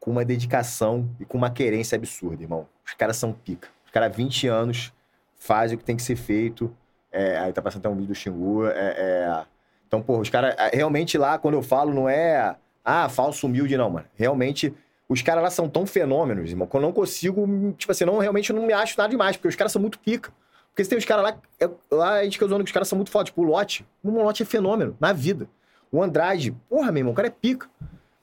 [0.00, 2.66] com uma dedicação e com uma querência absurda, irmão.
[2.84, 3.68] Os caras são pica.
[3.84, 4.92] Os caras há 20 anos
[5.36, 6.74] fazem o que tem que ser feito.
[7.12, 8.66] É, aí tá passando até um vídeo do Xingu.
[8.66, 9.44] É, é...
[9.86, 10.54] Então, pô, os caras.
[10.58, 12.56] é, Realmente lá, quando eu falo, não é.
[12.84, 14.06] Ah, falso humilde, não, mano.
[14.16, 14.74] Realmente,
[15.08, 17.72] os caras lá são tão fenômenos, irmão, que eu não consigo.
[17.78, 19.98] Tipo assim, não, realmente eu não me acho nada demais, porque os caras são muito
[19.98, 20.30] pica.
[20.78, 21.38] Porque se tem os caras lá.
[21.58, 23.24] é- lá a gente fica zoando que os caras são muito foda.
[23.24, 23.84] Tipo, o Lote.
[24.00, 25.48] O Lote é fenômeno na vida.
[25.90, 27.68] O Andrade, porra, meu irmão, o cara é pica.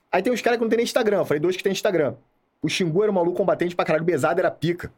[0.09, 1.17] Aí tem os caras que não tem nem Instagram.
[1.17, 2.15] Eu falei dois que tem Instagram.
[2.61, 4.03] O Xingu era um maluco combatente pra caralho.
[4.03, 4.89] O Besado era pica.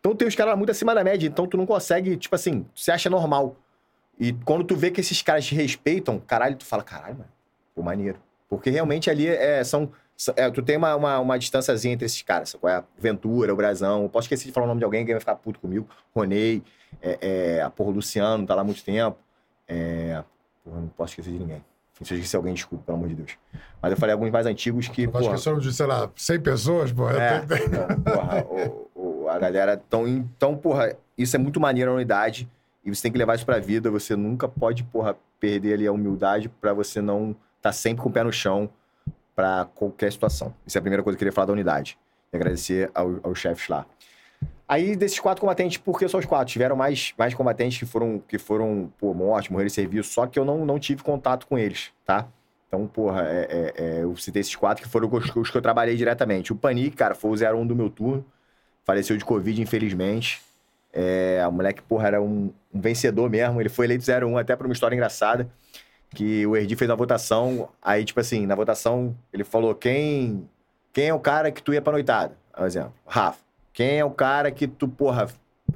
[0.00, 1.28] Então tem os caras muito acima da média.
[1.28, 3.54] Então tu não consegue, tipo assim, se acha normal.
[4.18, 7.30] E quando tu vê que esses caras te respeitam, caralho, tu fala, caralho, mano,
[7.76, 8.18] pô, maneiro.
[8.48, 9.92] Porque realmente ali é, são.
[10.36, 12.54] É, tu tem uma, uma, uma distânciazinha entre esses caras.
[12.60, 12.82] Qual é?
[12.98, 14.02] Ventura, o Brazão.
[14.02, 15.86] Eu posso esquecer de falar o nome de alguém, alguém vai ficar puto comigo.
[16.14, 16.62] Ronei,
[17.00, 17.18] é,
[17.58, 19.16] é, a porra, Luciano, tá lá há muito tempo.
[19.66, 20.22] É,
[20.64, 21.64] porra, não posso esquecer de ninguém.
[22.02, 23.32] Se eu esqueci alguém, desculpa, pelo amor de Deus.
[23.82, 25.02] Mas eu falei alguns mais antigos que.
[25.04, 27.10] Eu acho porra, que são de, sei lá, 100 pessoas, pô.
[27.10, 28.90] é, então, porra, o-
[29.24, 30.06] o- a galera tão.
[30.06, 32.48] Então, porra, isso é muito maneiro na unidade.
[32.84, 33.90] E você tem que levar isso pra vida.
[33.90, 38.12] Você nunca pode, porra, perder ali a humildade pra você não estar sempre com o
[38.12, 38.70] pé no chão
[39.38, 40.52] pra qualquer situação.
[40.66, 41.96] Isso é a primeira coisa que eu queria falar da unidade.
[42.32, 43.86] E agradecer ao- aos chefes lá.
[44.66, 46.52] Aí, desses quatro combatentes, por que só os quatro?
[46.52, 50.40] Tiveram mais, mais combatentes que foram, que foram pô, morte, morreram em serviço, só que
[50.40, 52.26] eu não, não tive contato com eles, tá?
[52.66, 55.62] Então, porra, é- é- é, eu citei esses quatro que foram os, os que eu
[55.62, 56.52] trabalhei diretamente.
[56.52, 58.24] O Panic, cara, foi o 01 do meu turno.
[58.84, 60.42] Faleceu de Covid, infelizmente.
[60.92, 63.60] É, o moleque, porra, era um, um vencedor mesmo.
[63.60, 65.48] Ele foi eleito 01 até por uma história engraçada.
[66.10, 67.68] Que o Erdi fez uma votação.
[67.82, 70.48] Aí, tipo assim, na votação, ele falou: quem,
[70.92, 72.36] quem é o cara que tu ia pra noitada?
[72.56, 73.38] Por exemplo, Rafa.
[73.72, 75.28] Quem é o cara que tu, porra,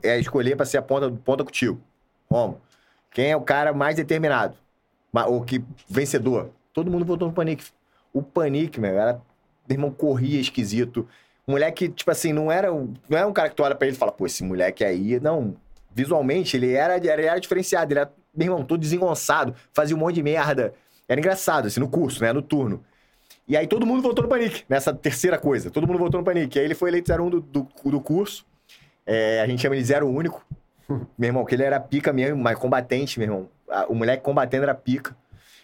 [0.02, 1.81] é escolher pra ser a ponta, ponta contigo?
[2.31, 2.61] Romo.
[3.11, 4.57] Quem é o cara mais determinado?
[5.28, 6.51] Ou que vencedor?
[6.73, 7.65] Todo mundo votou no Panic.
[8.12, 9.20] O Panic, meu, era.
[9.69, 11.07] Meu irmão corria esquisito.
[11.47, 13.94] Moleque, tipo assim, não era, um- não era um cara que tu olha pra ele
[13.94, 15.20] e fala, pô, esse moleque aí.
[15.20, 15.55] Não.
[15.94, 17.93] Visualmente, ele era, ele era diferenciado.
[17.93, 19.55] Ele era, meu irmão, todo desengonçado.
[19.73, 20.75] Fazia um monte de merda.
[21.09, 22.33] Era engraçado, assim, no curso, né?
[22.33, 22.85] No turno.
[23.47, 25.70] E aí todo mundo votou no Panic, nessa terceira coisa.
[25.70, 26.59] Todo mundo votou no Panic.
[26.59, 28.47] Aí ele foi eleito 01 do, do, do curso.
[29.05, 30.44] É, a gente chama ele zero único.
[31.19, 33.49] meu irmão, que ele era pica mesmo, mas combatente, meu irmão.
[33.89, 35.17] O moleque combatendo era pica.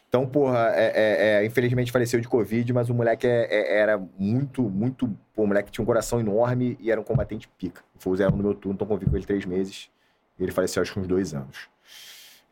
[0.08, 3.98] Então, porra, é, é- é, infelizmente faleceu de Covid, mas o moleque é- é- era
[4.18, 5.06] muito, muito.
[5.34, 7.82] Pô, o moleque tinha um coração enorme e era um combatente pica.
[7.98, 9.90] Foi o 01 no meu turno, então convivi com ele três meses.
[10.38, 11.68] E ele faleceu acho que uns dois anos.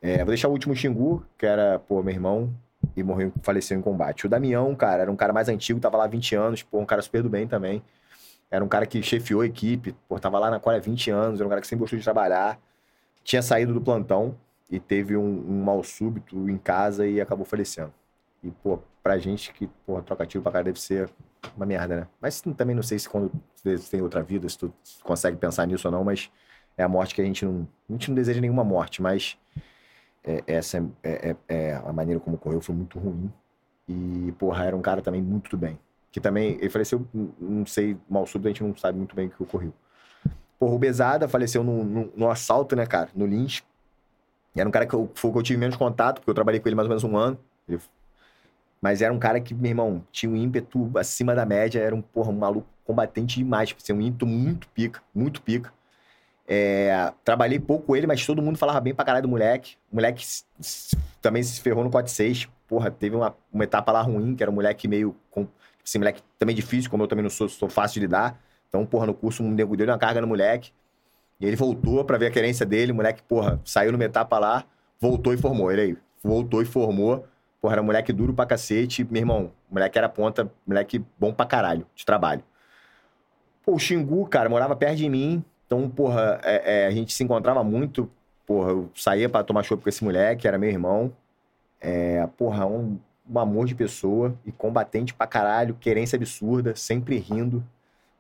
[0.01, 2.55] É, vou deixar o último Xingu, que era, pô, meu irmão,
[2.97, 4.27] e morreu, faleceu em combate.
[4.27, 6.87] O Damião, cara, era um cara mais antigo, tava lá há 20 anos, pô, um
[6.87, 7.83] cara super do bem também.
[8.51, 11.41] Era um cara que chefiou a equipe, pô, tava lá na Core há 20 anos,
[11.41, 12.59] era um cara que sempre gostou de trabalhar.
[13.25, 14.37] Tinha saído do plantão
[14.71, 17.93] e teve um, um mal súbito em casa e acabou falecendo.
[18.43, 21.11] E, pô, pra gente que, pô, troca tiro pra cara deve ser
[21.57, 22.09] uma merda, né?
[22.21, 25.89] Mas também não sei se quando você tem outra vida, se tu consegue pensar nisso
[25.89, 26.31] ou não, mas
[26.77, 27.67] é a morte que a gente não.
[27.89, 29.37] A gente não deseja nenhuma morte, mas
[30.27, 33.33] é, essa é, é- é a maneira como ocorreu foi muito ruim.
[33.89, 35.79] E, porra, era um cara também muito bem.
[36.11, 37.07] Que também, ele faleceu,
[37.39, 39.73] não sei, mal súbito, a gente não sabe muito bem o que ocorreu.
[40.59, 43.11] Porra, o Besada faleceu no, no, assalto, né, cara?
[43.15, 43.65] No Lynch.
[44.57, 46.69] Era um cara que eu, foi que eu tive menos contato, porque eu trabalhei com
[46.69, 47.39] ele mais ou menos um ano.
[47.69, 47.81] Ele-
[48.81, 52.03] mas era um cara que, meu irmão, tinha um ímpeto acima da média, era um,
[52.03, 53.69] porra, um maluco combatente demais.
[53.71, 55.73] Tipo, assim, um ímpeto muito pica, muito pica.
[56.49, 59.77] É, trabalhei pouco com ele, mas todo mundo falava bem pra caralho do moleque.
[59.91, 60.25] O moleque
[61.21, 62.49] também se ferrou no 4-6.
[62.69, 65.17] Porra, teve uma, uma etapa lá ruim, que era um moleque meio.
[65.31, 65.47] Com,
[65.85, 68.41] esse moleque também difícil, como eu também não sou, sou fácil de lidar.
[68.69, 70.73] Então, porra, no curso, um nego deu uma carga no moleque.
[71.41, 72.93] E ele voltou pra ver a querência dele.
[72.93, 74.65] O moleque, porra, saiu numa etapa lá,
[75.01, 75.71] voltou e formou.
[75.71, 77.27] Ele aí, voltou e formou.
[77.61, 79.05] Porra, era um moleque duro pra cacete.
[79.11, 82.43] Meu irmão, moleque era ponta, moleque bom pra caralho, de trabalho.
[83.65, 85.45] Pô, o Xingu, cara, morava perto de mim.
[85.67, 88.11] Então, porra, é- é, a gente se encontrava muito.
[88.47, 91.13] Porra, eu saía pra tomar chopp com esse moleque, era meu irmão.
[91.81, 97.59] É, porra, um, um amor de pessoa e combatente pra caralho, querência absurda, sempre rindo.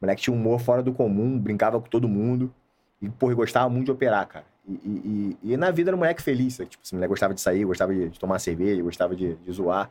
[0.00, 2.52] O moleque tinha um humor fora do comum, brincava com todo mundo.
[3.00, 4.44] E, porra, gostava muito de operar, cara.
[4.68, 6.70] E, e, e, e na vida era um moleque feliz, sabe?
[6.70, 9.90] Tipo, esse moleque gostava de sair, gostava de, de tomar cerveja, gostava de, de zoar.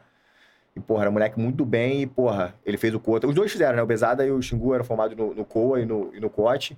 [0.76, 3.28] E, porra, era um moleque muito bem e, porra, ele fez o Cota.
[3.28, 3.82] Os dois fizeram, né?
[3.82, 6.78] O Besada e o Xingu eram formados no, no Coa e no, e no Cote.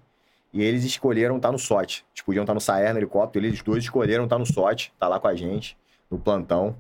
[0.53, 2.05] E eles escolheram estar no SOT.
[2.13, 3.45] Eles podiam estar no Saer, no helicóptero.
[3.45, 5.77] Eles dois escolheram estar no SOT, tá lá com a gente,
[6.09, 6.75] no plantão.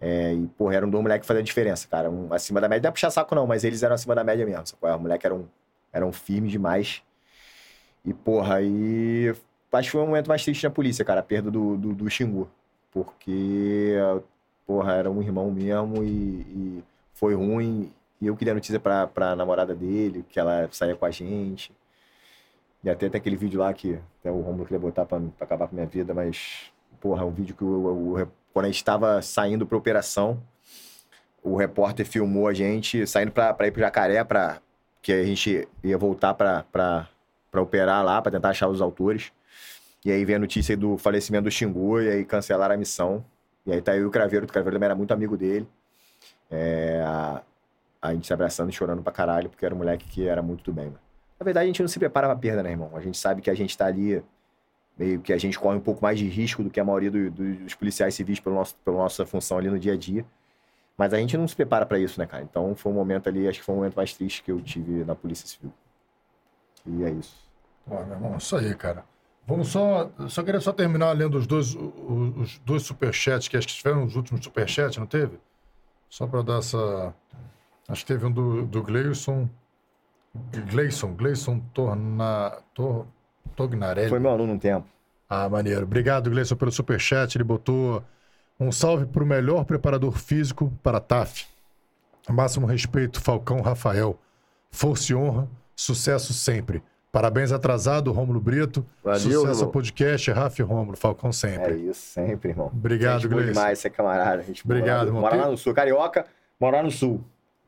[0.00, 2.10] É, e, porra, eram dois moleques que faziam diferença, cara.
[2.10, 2.82] Um acima da média.
[2.82, 4.66] Não é puxar saco, não, mas eles eram acima da média mesmo.
[4.66, 4.94] Sabe?
[4.94, 5.48] Os moleques eram,
[5.92, 7.02] eram firmes demais.
[8.04, 9.34] E, porra, aí.
[9.72, 12.10] Acho que foi o momento mais triste na polícia, cara, a perda do, do, do
[12.10, 12.50] Xingu.
[12.92, 13.94] Porque,
[14.66, 17.92] porra, era um irmão mesmo e, e foi ruim.
[18.20, 21.72] E eu queria notícia pra, pra namorada dele, que ela saía com a gente.
[22.82, 25.74] E até tem aquele vídeo lá que até o Romulo queria botar pra acabar com
[25.74, 28.76] a minha vida, mas, porra, é um vídeo que o, o, o quando a gente
[28.76, 30.42] estava saindo pra operação,
[31.42, 34.60] o repórter filmou a gente saindo pra ir pro Jacaré, pra,
[35.02, 37.08] que a gente ia voltar pra
[37.54, 39.32] operar lá, pra tentar achar os autores.
[40.04, 43.24] E aí veio a notícia do falecimento do Xingu, e aí cancelaram a missão.
[43.66, 45.68] E aí tá eu e o Craveiro, o Craveiro também era muito amigo dele.
[46.50, 47.42] É, a,
[48.02, 50.64] a gente se abraçando e chorando pra caralho, porque era um moleque que era muito
[50.64, 51.09] do bem, mano.
[51.40, 52.90] Na verdade, a gente não se prepara pra perda, né, irmão?
[52.94, 54.22] A gente sabe que a gente tá ali,
[54.98, 57.30] meio que a gente corre um pouco mais de risco do que a maioria do,
[57.30, 60.24] do, dos policiais civis pelo nosso, pela nossa função ali no dia a dia.
[60.98, 62.42] Mas a gente não se prepara para isso, né, cara?
[62.42, 65.02] Então foi um momento ali, acho que foi um momento mais triste que eu tive
[65.02, 65.72] na Polícia Civil.
[66.84, 67.34] E é isso.
[67.90, 69.02] Ó, meu irmão, isso aí, cara.
[69.46, 70.10] Vamos só.
[70.28, 74.04] Só queria só terminar lendo os dois, os, os dois superchats, que acho que tiveram
[74.04, 75.40] os últimos superchats, não teve?
[76.10, 77.14] Só para dar essa.
[77.88, 79.48] Acho que teve um do, do Gleison.
[80.70, 83.06] Gleison, Gleison Torna, Tor,
[83.56, 84.08] Tognarelli.
[84.08, 84.86] Foi meu aluno um tempo.
[85.28, 85.82] Ah, maneiro.
[85.82, 87.36] Obrigado, Gleison, pelo superchat.
[87.36, 88.02] Ele botou
[88.58, 91.46] um salve para o melhor preparador físico para a TAF.
[92.28, 94.18] Máximo respeito, Falcão Rafael.
[94.70, 96.82] Força e honra, sucesso sempre.
[97.10, 98.86] Parabéns atrasado, Rômulo Brito.
[99.02, 100.96] Valeu, sucesso ao podcast, Rafa e Rômulo.
[100.96, 101.74] Falcão É sempre.
[101.74, 102.68] isso, sempre, irmão.
[102.68, 103.52] Obrigado, gente Gleison.
[103.52, 104.42] demais, você é camarada.
[104.44, 104.78] Gente boa.
[104.78, 105.22] Obrigado, irmão.
[105.22, 105.74] Mora lá no sul.
[105.74, 106.24] Carioca,
[106.60, 107.20] mora lá no sul.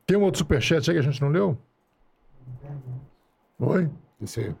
[0.07, 1.57] Tem um outro superchat aí que a gente não leu?
[3.59, 3.89] Oi?
[4.21, 4.53] Isso aí.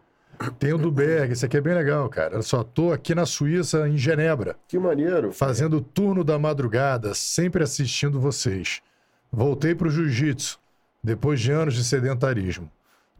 [0.59, 2.35] Tem o do Berg, esse aqui é bem legal, cara.
[2.35, 5.31] Eu só tô aqui na Suíça, em Genebra, Que maneiro.
[5.31, 8.81] fazendo o turno da madrugada, sempre assistindo vocês.
[9.31, 10.59] Voltei pro jiu-jitsu,
[11.03, 12.69] depois de anos de sedentarismo.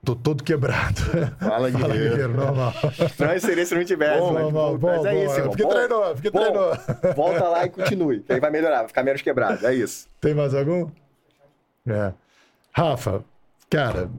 [0.04, 1.00] Tô todo quebrado.
[1.40, 2.34] Fala, Fala, guerreiro.
[2.34, 2.74] normal.
[3.18, 4.74] Não seria se não tivesse, Bom, mas, mas bom,
[5.08, 5.24] é bom.
[5.24, 5.52] isso, irmão.
[5.54, 6.40] Fique Bom, treinando, fique bom.
[6.42, 7.16] treinando.
[7.16, 8.20] Volta lá e continue.
[8.20, 9.66] que aí vai melhorar, vai ficar menos quebrado.
[9.66, 10.08] É isso.
[10.20, 10.90] Tem mais algum?
[11.88, 12.12] É.
[12.74, 13.24] Rafa,
[13.70, 14.10] cara,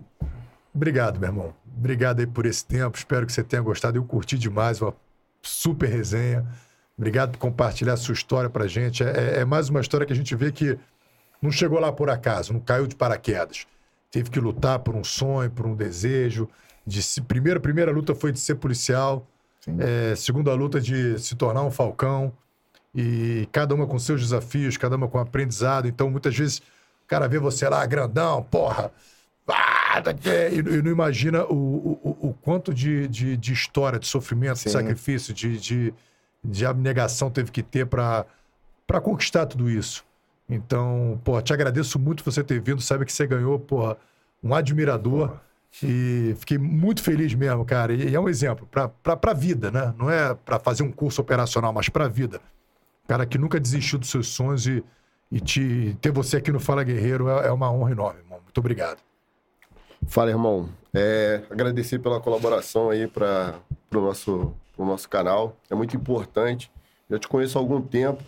[0.75, 1.55] obrigado, meu irmão.
[1.77, 2.97] Obrigado aí por esse tempo.
[2.97, 3.99] Espero que você tenha gostado.
[3.99, 4.95] Eu curti demais, uma
[5.43, 6.47] super resenha.
[6.97, 9.03] Obrigado por compartilhar a sua história pra gente.
[9.03, 10.79] É, é- é mais uma história que a gente vê que
[11.43, 13.67] não chegou lá por acaso, não caiu de paraquedas.
[14.11, 16.49] Teve que lutar por um sonho, por um desejo.
[16.87, 19.27] De se, primeiro, a primeira luta foi de ser policial.
[19.79, 22.33] É, segunda luta de se tornar um falcão.
[22.95, 25.89] E cada uma com seus desafios, cada uma com aprendizado.
[25.89, 28.93] Então, muitas vezes, o cara vê você lá, grandão, porra.
[29.47, 31.55] Ah, tá aqui, e, e não imagina o,
[32.03, 34.71] o, o- quanto de, de, de história, de sofrimento, de Sim.
[34.71, 35.95] sacrifício, de, de,
[36.43, 38.27] de abnegação teve que ter para
[39.03, 40.05] conquistar tudo isso.
[40.49, 42.81] Então, pô, te agradeço muito por você ter vindo.
[42.81, 43.97] Sabe que você ganhou, porra,
[44.43, 45.39] um admirador.
[45.83, 47.93] E fiquei muito feliz mesmo, cara.
[47.93, 48.93] E, e é um exemplo para
[49.31, 49.93] a vida, né?
[49.99, 52.41] Não é para fazer um curso operacional, mas para a vida.
[53.09, 54.85] Cara que nunca desistiu dos seus sonhos e,
[55.33, 58.39] e te, ter você aqui no Fala Guerreiro é, é uma honra enorme, irmão.
[58.41, 58.99] Muito obrigado.
[60.07, 60.68] Fala, irmão.
[60.92, 63.58] É, agradecer pela colaboração aí para
[63.92, 65.57] o nosso, nosso canal.
[65.70, 66.70] É muito importante.
[67.10, 68.23] Já te conheço há algum tempo.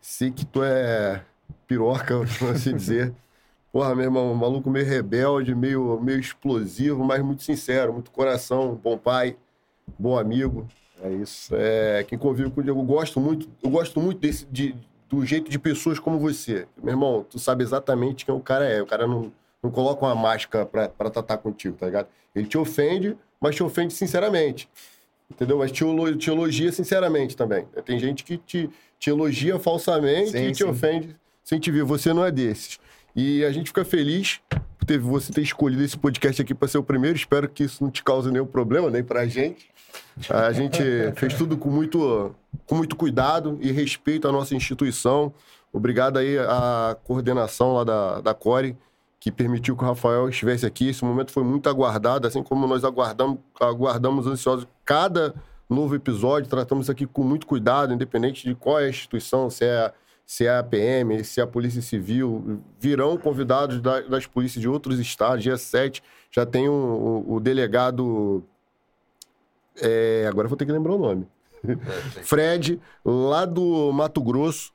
[0.00, 1.24] Sei que tu é
[1.66, 3.14] piroca, por assim dizer.
[3.72, 8.74] Porra, meu irmão, um maluco meio rebelde, meio, meio explosivo, mas muito sincero, muito coração,
[8.74, 9.36] bom pai,
[9.96, 10.66] bom amigo.
[11.00, 11.54] É isso.
[11.56, 14.74] É, quem convive com o Diego, eu gosto muito, eu gosto muito desse, de,
[15.08, 16.66] do jeito de pessoas como você.
[16.82, 18.82] Meu irmão, tu sabe exatamente quem o cara é.
[18.82, 19.32] O cara não,
[19.62, 22.08] não coloca uma máscara pra tratar contigo, tá ligado?
[22.34, 24.68] Ele te ofende, mas te ofende sinceramente.
[25.30, 25.58] Entendeu?
[25.58, 25.84] Mas te,
[26.18, 27.66] te elogia sinceramente também.
[27.84, 30.64] Tem gente que te, te elogia falsamente Sim, e te sim.
[30.64, 31.84] ofende sem te ver.
[31.84, 32.78] Você não é desses.
[33.14, 36.78] E a gente fica feliz por ter, você ter escolhido esse podcast aqui para ser
[36.78, 37.16] o primeiro.
[37.16, 39.68] Espero que isso não te cause nenhum problema, nem pra gente.
[40.28, 40.82] A gente
[41.16, 42.34] fez tudo com muito,
[42.66, 45.32] com muito cuidado e respeito à nossa instituição.
[45.72, 48.76] Obrigado aí à coordenação lá da, da Core,
[49.20, 50.88] que permitiu que o Rafael estivesse aqui.
[50.88, 55.34] Esse momento foi muito aguardado, assim como nós aguardamos, aguardamos ansiosos cada
[55.68, 56.48] novo episódio.
[56.48, 59.92] Tratamos aqui com muito cuidado, independente de qual é a instituição, se é,
[60.24, 64.68] se é a PM, se é a Polícia Civil, virão convidados da- das polícias de
[64.68, 65.42] outros estados.
[65.42, 68.42] Dia 7 já tem o, o- o delegado.
[69.82, 71.26] é, agora vou ter que lembrar o nome.
[72.22, 74.72] Fred, lá do Mato Grosso,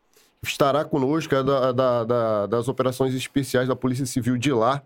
[0.49, 4.81] estará conosco, é da- da- da- das operações especiais da Polícia Civil de lá.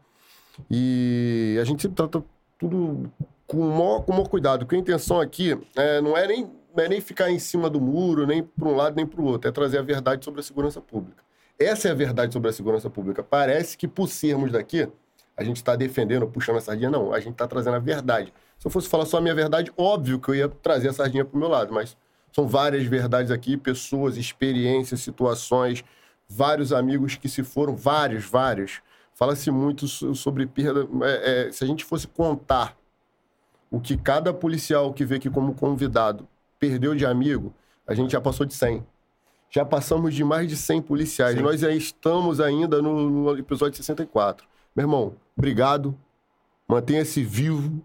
[0.70, 2.24] E a gente sempre trata
[2.58, 3.10] tudo
[3.48, 6.44] com o maior, com o maior cuidado, porque a intenção aqui é, não, é nem,
[6.76, 9.26] não é nem ficar em cima do muro, nem para um lado nem para o
[9.26, 11.24] outro, é trazer a verdade sobre a segurança pública.
[11.58, 13.22] Essa é a verdade sobre a segurança pública.
[13.24, 14.88] Parece que, por sermos daqui,
[15.36, 16.90] a gente está defendendo, puxando a sardinha.
[16.90, 18.34] Não, a gente está trazendo a verdade.
[18.58, 21.24] Se eu fosse falar só a minha verdade, óbvio que eu ia trazer a sardinha
[21.26, 21.98] para o meu lado, mas
[22.32, 25.84] são várias verdades aqui, pessoas, experiências, situações,
[26.28, 28.82] vários amigos que se foram, vários, vários.
[29.14, 30.88] Fala-se muito so- sobre perda.
[31.04, 32.78] é, é, se a gente fosse contar
[33.72, 36.28] o que cada policial que veio aqui como convidado
[36.60, 37.54] perdeu de amigo,
[37.88, 38.86] a gente já passou de 100.
[39.50, 41.36] Já passamos de mais de 100 policiais.
[41.36, 41.42] Sim.
[41.42, 44.48] Nós já estamos ainda no, no episódio 64.
[44.76, 45.98] Meu irmão, obrigado.
[46.68, 47.82] Mantenha-se vivo.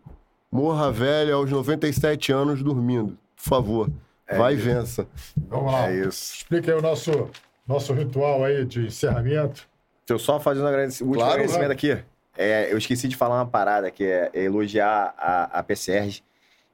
[0.52, 3.18] Morra velho aos 97 anos dormindo.
[3.34, 3.90] Por favor.
[4.30, 5.06] Vai e vença.
[5.48, 5.88] Vamos lá.
[5.90, 6.34] É isso.
[6.36, 7.30] Explica aí o nosso,
[7.66, 9.66] nosso ritual aí de encerramento.
[10.06, 11.98] Deixa eu só fazer um agradec- último Claro, agradecimento aqui.
[12.36, 16.20] É, eu esqueci de falar uma parada que é elogiar a, a PCRG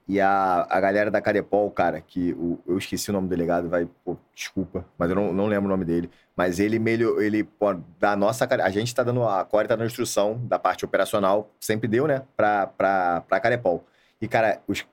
[0.08, 3.68] e a, a galera da Cadepol, cara, que o- eu esqueci o nome do delegado,
[3.68, 6.10] vai, pô, desculpa, mas eu não, não lembro o nome dele.
[6.34, 9.86] Mas ele melhor, ele, pô, da nossa, a gente tá dando, a Core tá dando
[9.86, 13.84] instrução da parte operacional, sempre deu, né, pra, pra, pra Cadepol.
[14.20, 14.84] E, cara, os,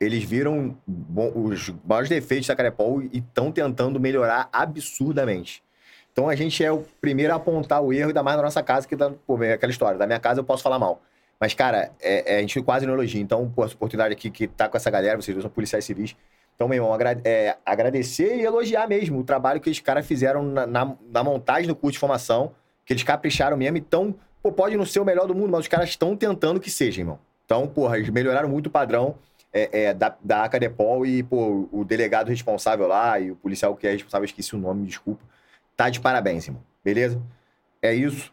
[0.00, 5.62] eles viram bom- os maiores defeitos da Carepol e estão tentando melhorar absurdamente.
[6.12, 8.88] Então a gente é o primeiro a apontar o erro, ainda mais na nossa casa,
[8.88, 9.98] que dá, pô, é aquela história.
[9.98, 11.02] Da minha casa eu posso falar mal.
[11.38, 13.20] Mas, cara, é, é, a gente quase não elogia.
[13.20, 16.14] Então, pô, essa oportunidade aqui que tá com essa galera, vocês são policiais civis.
[16.54, 20.42] Então, meu irmão, agra- é, agradecer e elogiar mesmo o trabalho que os caras fizeram
[20.42, 22.52] na, na- na montagem do curso de formação,
[22.84, 23.78] que eles capricharam mesmo.
[23.78, 26.70] Então, pô, pode não ser o melhor do mundo, mas os caras estão tentando que
[26.70, 27.18] seja, irmão.
[27.46, 29.14] Então, porra, eles melhoraram muito o padrão
[29.52, 33.86] é, é, da, da Acadepol e, pô, o delegado responsável lá e o policial que
[33.86, 35.22] é responsável, esqueci o nome, desculpa.
[35.76, 36.62] Tá de parabéns, irmão.
[36.84, 37.20] Beleza?
[37.82, 38.32] É isso.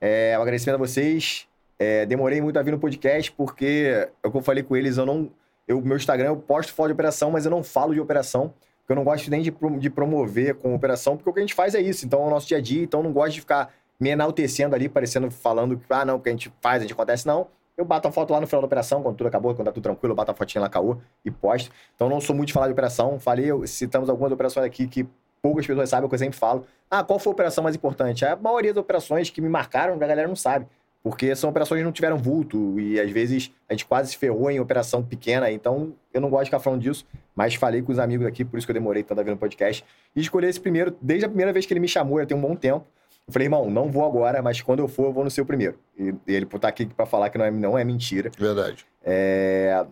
[0.00, 1.46] É, um agradecimento a vocês.
[1.78, 4.96] É, demorei muito a vir no podcast porque, é o que eu falei com eles,
[4.96, 5.30] eu não.
[5.66, 8.52] Eu, meu Instagram eu posto foto de operação, mas eu não falo de operação.
[8.80, 11.54] Porque eu não gosto nem de, de promover com operação, porque o que a gente
[11.54, 12.06] faz é isso.
[12.06, 14.74] Então é o nosso dia a dia, então eu não gosto de ficar me enaltecendo
[14.74, 17.48] ali, parecendo, falando que, ah, não, o que a gente faz, a gente acontece, não.
[17.78, 19.84] Eu bato a foto lá no final da operação, quando tudo acabou, quando tá tudo
[19.84, 21.70] tranquilo, eu bato a fotinha lá, caô e posto.
[21.94, 23.20] Então não sou muito de falar de operação.
[23.20, 25.06] Falei, citamos algumas operações aqui que
[25.40, 26.66] poucas pessoas sabem, é o que eu sempre falo.
[26.90, 28.24] Ah, qual foi a operação mais importante?
[28.24, 30.66] A maioria das operações que me marcaram, a galera não sabe.
[31.04, 34.50] Porque são operações que não tiveram vulto e às vezes a gente quase se ferrou
[34.50, 38.00] em operação pequena, então eu não gosto de ficar falando disso, mas falei com os
[38.00, 39.84] amigos aqui, por isso que eu demorei tanto a ver no podcast.
[40.16, 42.40] E escolhi esse primeiro, desde a primeira vez que ele me chamou, já tem um
[42.40, 42.84] bom tempo.
[43.28, 45.78] Eu falei, irmão, não vou agora, mas quando eu for, eu vou no seu primeiro.
[45.96, 48.30] E, e ele por estar aqui pra falar que não é, não é mentira.
[48.38, 48.86] Verdade.
[49.04, 49.84] É,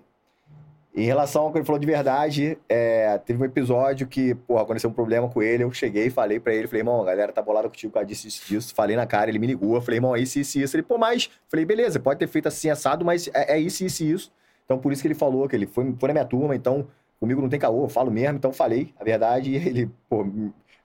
[0.94, 4.88] Em relação ao que ele falou de verdade, é, teve um episódio que, porra, aconteceu
[4.88, 7.42] um problema com ele, eu cheguei e falei pra ele, falei, irmão, a galera tá
[7.42, 8.74] bolada contigo por causa disso, disso, disso.
[8.74, 10.74] Falei na cara, ele me ligou, eu falei, irmão, é isso, isso, isso.
[10.74, 11.28] Ele, pô, mas...
[11.50, 14.32] Falei, beleza, pode ter feito assim, assado, mas é, é isso, isso, isso.
[14.64, 16.86] Então, por isso que ele falou, que ele foi, foi na minha turma, então,
[17.20, 20.26] comigo não tem caô, eu falo mesmo, então falei a verdade, e ele, pô...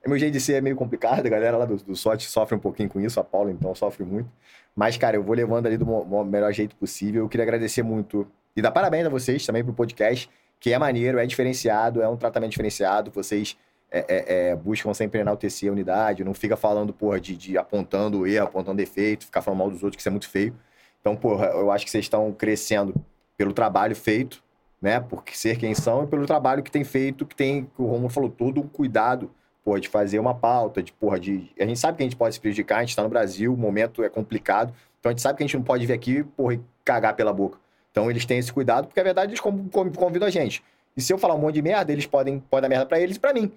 [0.03, 2.59] é Meu jeito de ser é meio complicado, a galera lá do, do sofre um
[2.59, 4.29] pouquinho com isso, a Paula então sofre muito.
[4.75, 5.85] Mas, cara, eu vou levando ali do
[6.25, 7.23] melhor jeito possível.
[7.23, 11.19] Eu queria agradecer muito e dar parabéns a vocês também pro podcast, que é maneiro,
[11.19, 13.11] é diferenciado, é um tratamento diferenciado.
[13.11, 13.57] Vocês
[13.91, 18.25] é, é, é, buscam sempre enaltecer a unidade, não fica falando, porra, de, de apontando
[18.25, 20.55] erro, apontando defeito, ficar falando mal dos outros, que isso é muito feio.
[21.01, 22.93] Então, porra, eu acho que vocês estão crescendo
[23.35, 24.41] pelo trabalho feito,
[24.81, 24.99] né?
[24.99, 28.09] Por ser quem são e pelo trabalho que tem feito, que tem, que o Romulo
[28.09, 29.29] falou, todo um cuidado,
[29.63, 31.51] porra, de fazer uma pauta, de, porra, de...
[31.59, 33.57] A gente sabe que a gente pode se prejudicar, a gente tá no Brasil, o
[33.57, 36.55] momento é complicado, então a gente sabe que a gente não pode vir aqui, porra,
[36.55, 37.59] e cagar pela boca.
[37.91, 40.63] Então eles têm esse cuidado, porque a verdade eles con- con- convidam a gente.
[40.95, 43.17] E se eu falar um monte de merda, eles podem, podem dar merda pra eles
[43.17, 43.51] e pra mim.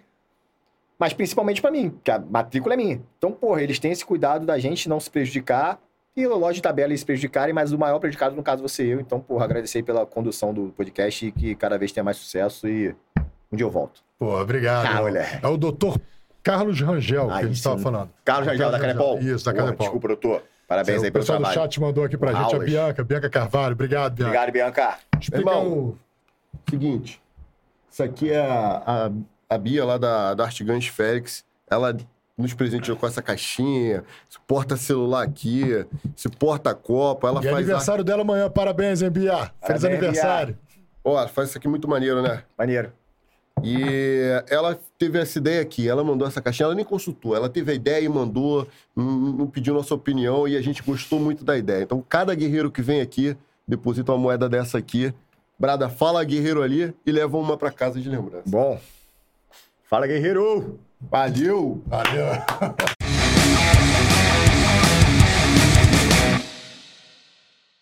[0.99, 3.03] Mas principalmente pra mim, que a matrícula é minha.
[3.19, 5.81] Então, porra, eles têm esse cuidado da gente não se prejudicar
[6.17, 9.01] e, lógico, de tabela se prejudicarem, mas o maior prejudicado, no caso, você e eu.
[9.01, 12.95] Então, porra, agradecer pela condução do podcast e que cada vez tenha mais sucesso e
[13.55, 14.03] um dia eu volto.
[14.19, 14.87] Pô, obrigado.
[14.87, 15.39] Ah, moleque.
[15.43, 16.01] é o doutor
[16.43, 18.11] Carlos Rangel que a gente estava falando.
[18.25, 19.19] Carlos Rangel, da Canepol.
[19.19, 19.87] Isso, da Canepol.
[19.87, 20.43] Desculpa, doutor.
[20.69, 21.61] Parabéns o aí pelo pessoal do trabalho.
[21.63, 22.59] chat mandou aqui pra gente a.
[22.59, 23.73] Bianca, Bianca Carvalho.
[23.73, 24.29] Obrigado, Bianca.
[24.31, 24.99] Obrigado, Bianca.
[25.21, 25.73] Explica Irmão.
[25.73, 25.99] o...
[26.69, 27.21] Seguinte,
[27.91, 31.45] isso aqui é a, a, a Bia lá da, da Artigães Félix.
[31.71, 31.97] Ela
[32.37, 37.29] nos presenteou com essa caixinha, esse porta-celular aqui, esse porta-copa.
[37.29, 37.57] Ela E faz.
[37.57, 38.51] aniversário dela amanhã.
[38.51, 39.37] Parabéns, hein, Bia?
[39.37, 40.59] Feliz Parabéns, aniversário.
[41.05, 42.43] Ó, ela faz isso aqui muito maneiro, né?
[42.57, 42.93] Maneiro.
[43.63, 47.73] E ela teve essa ideia aqui, ela mandou essa caixinha, ela nem consultou, ela teve
[47.73, 51.57] a ideia e mandou, não, não pediu nossa opinião e a gente gostou muito da
[51.57, 51.83] ideia.
[51.83, 55.15] Então, cada guerreiro que vem aqui, deposita uma moeda dessa aqui,
[55.59, 58.45] brada, fala guerreiro ali e leva uma pra casa de lembrança.
[58.47, 58.79] Bom.
[59.85, 60.79] Fala, guerreiro!
[61.01, 61.83] Valeu!
[61.87, 62.27] Valeu.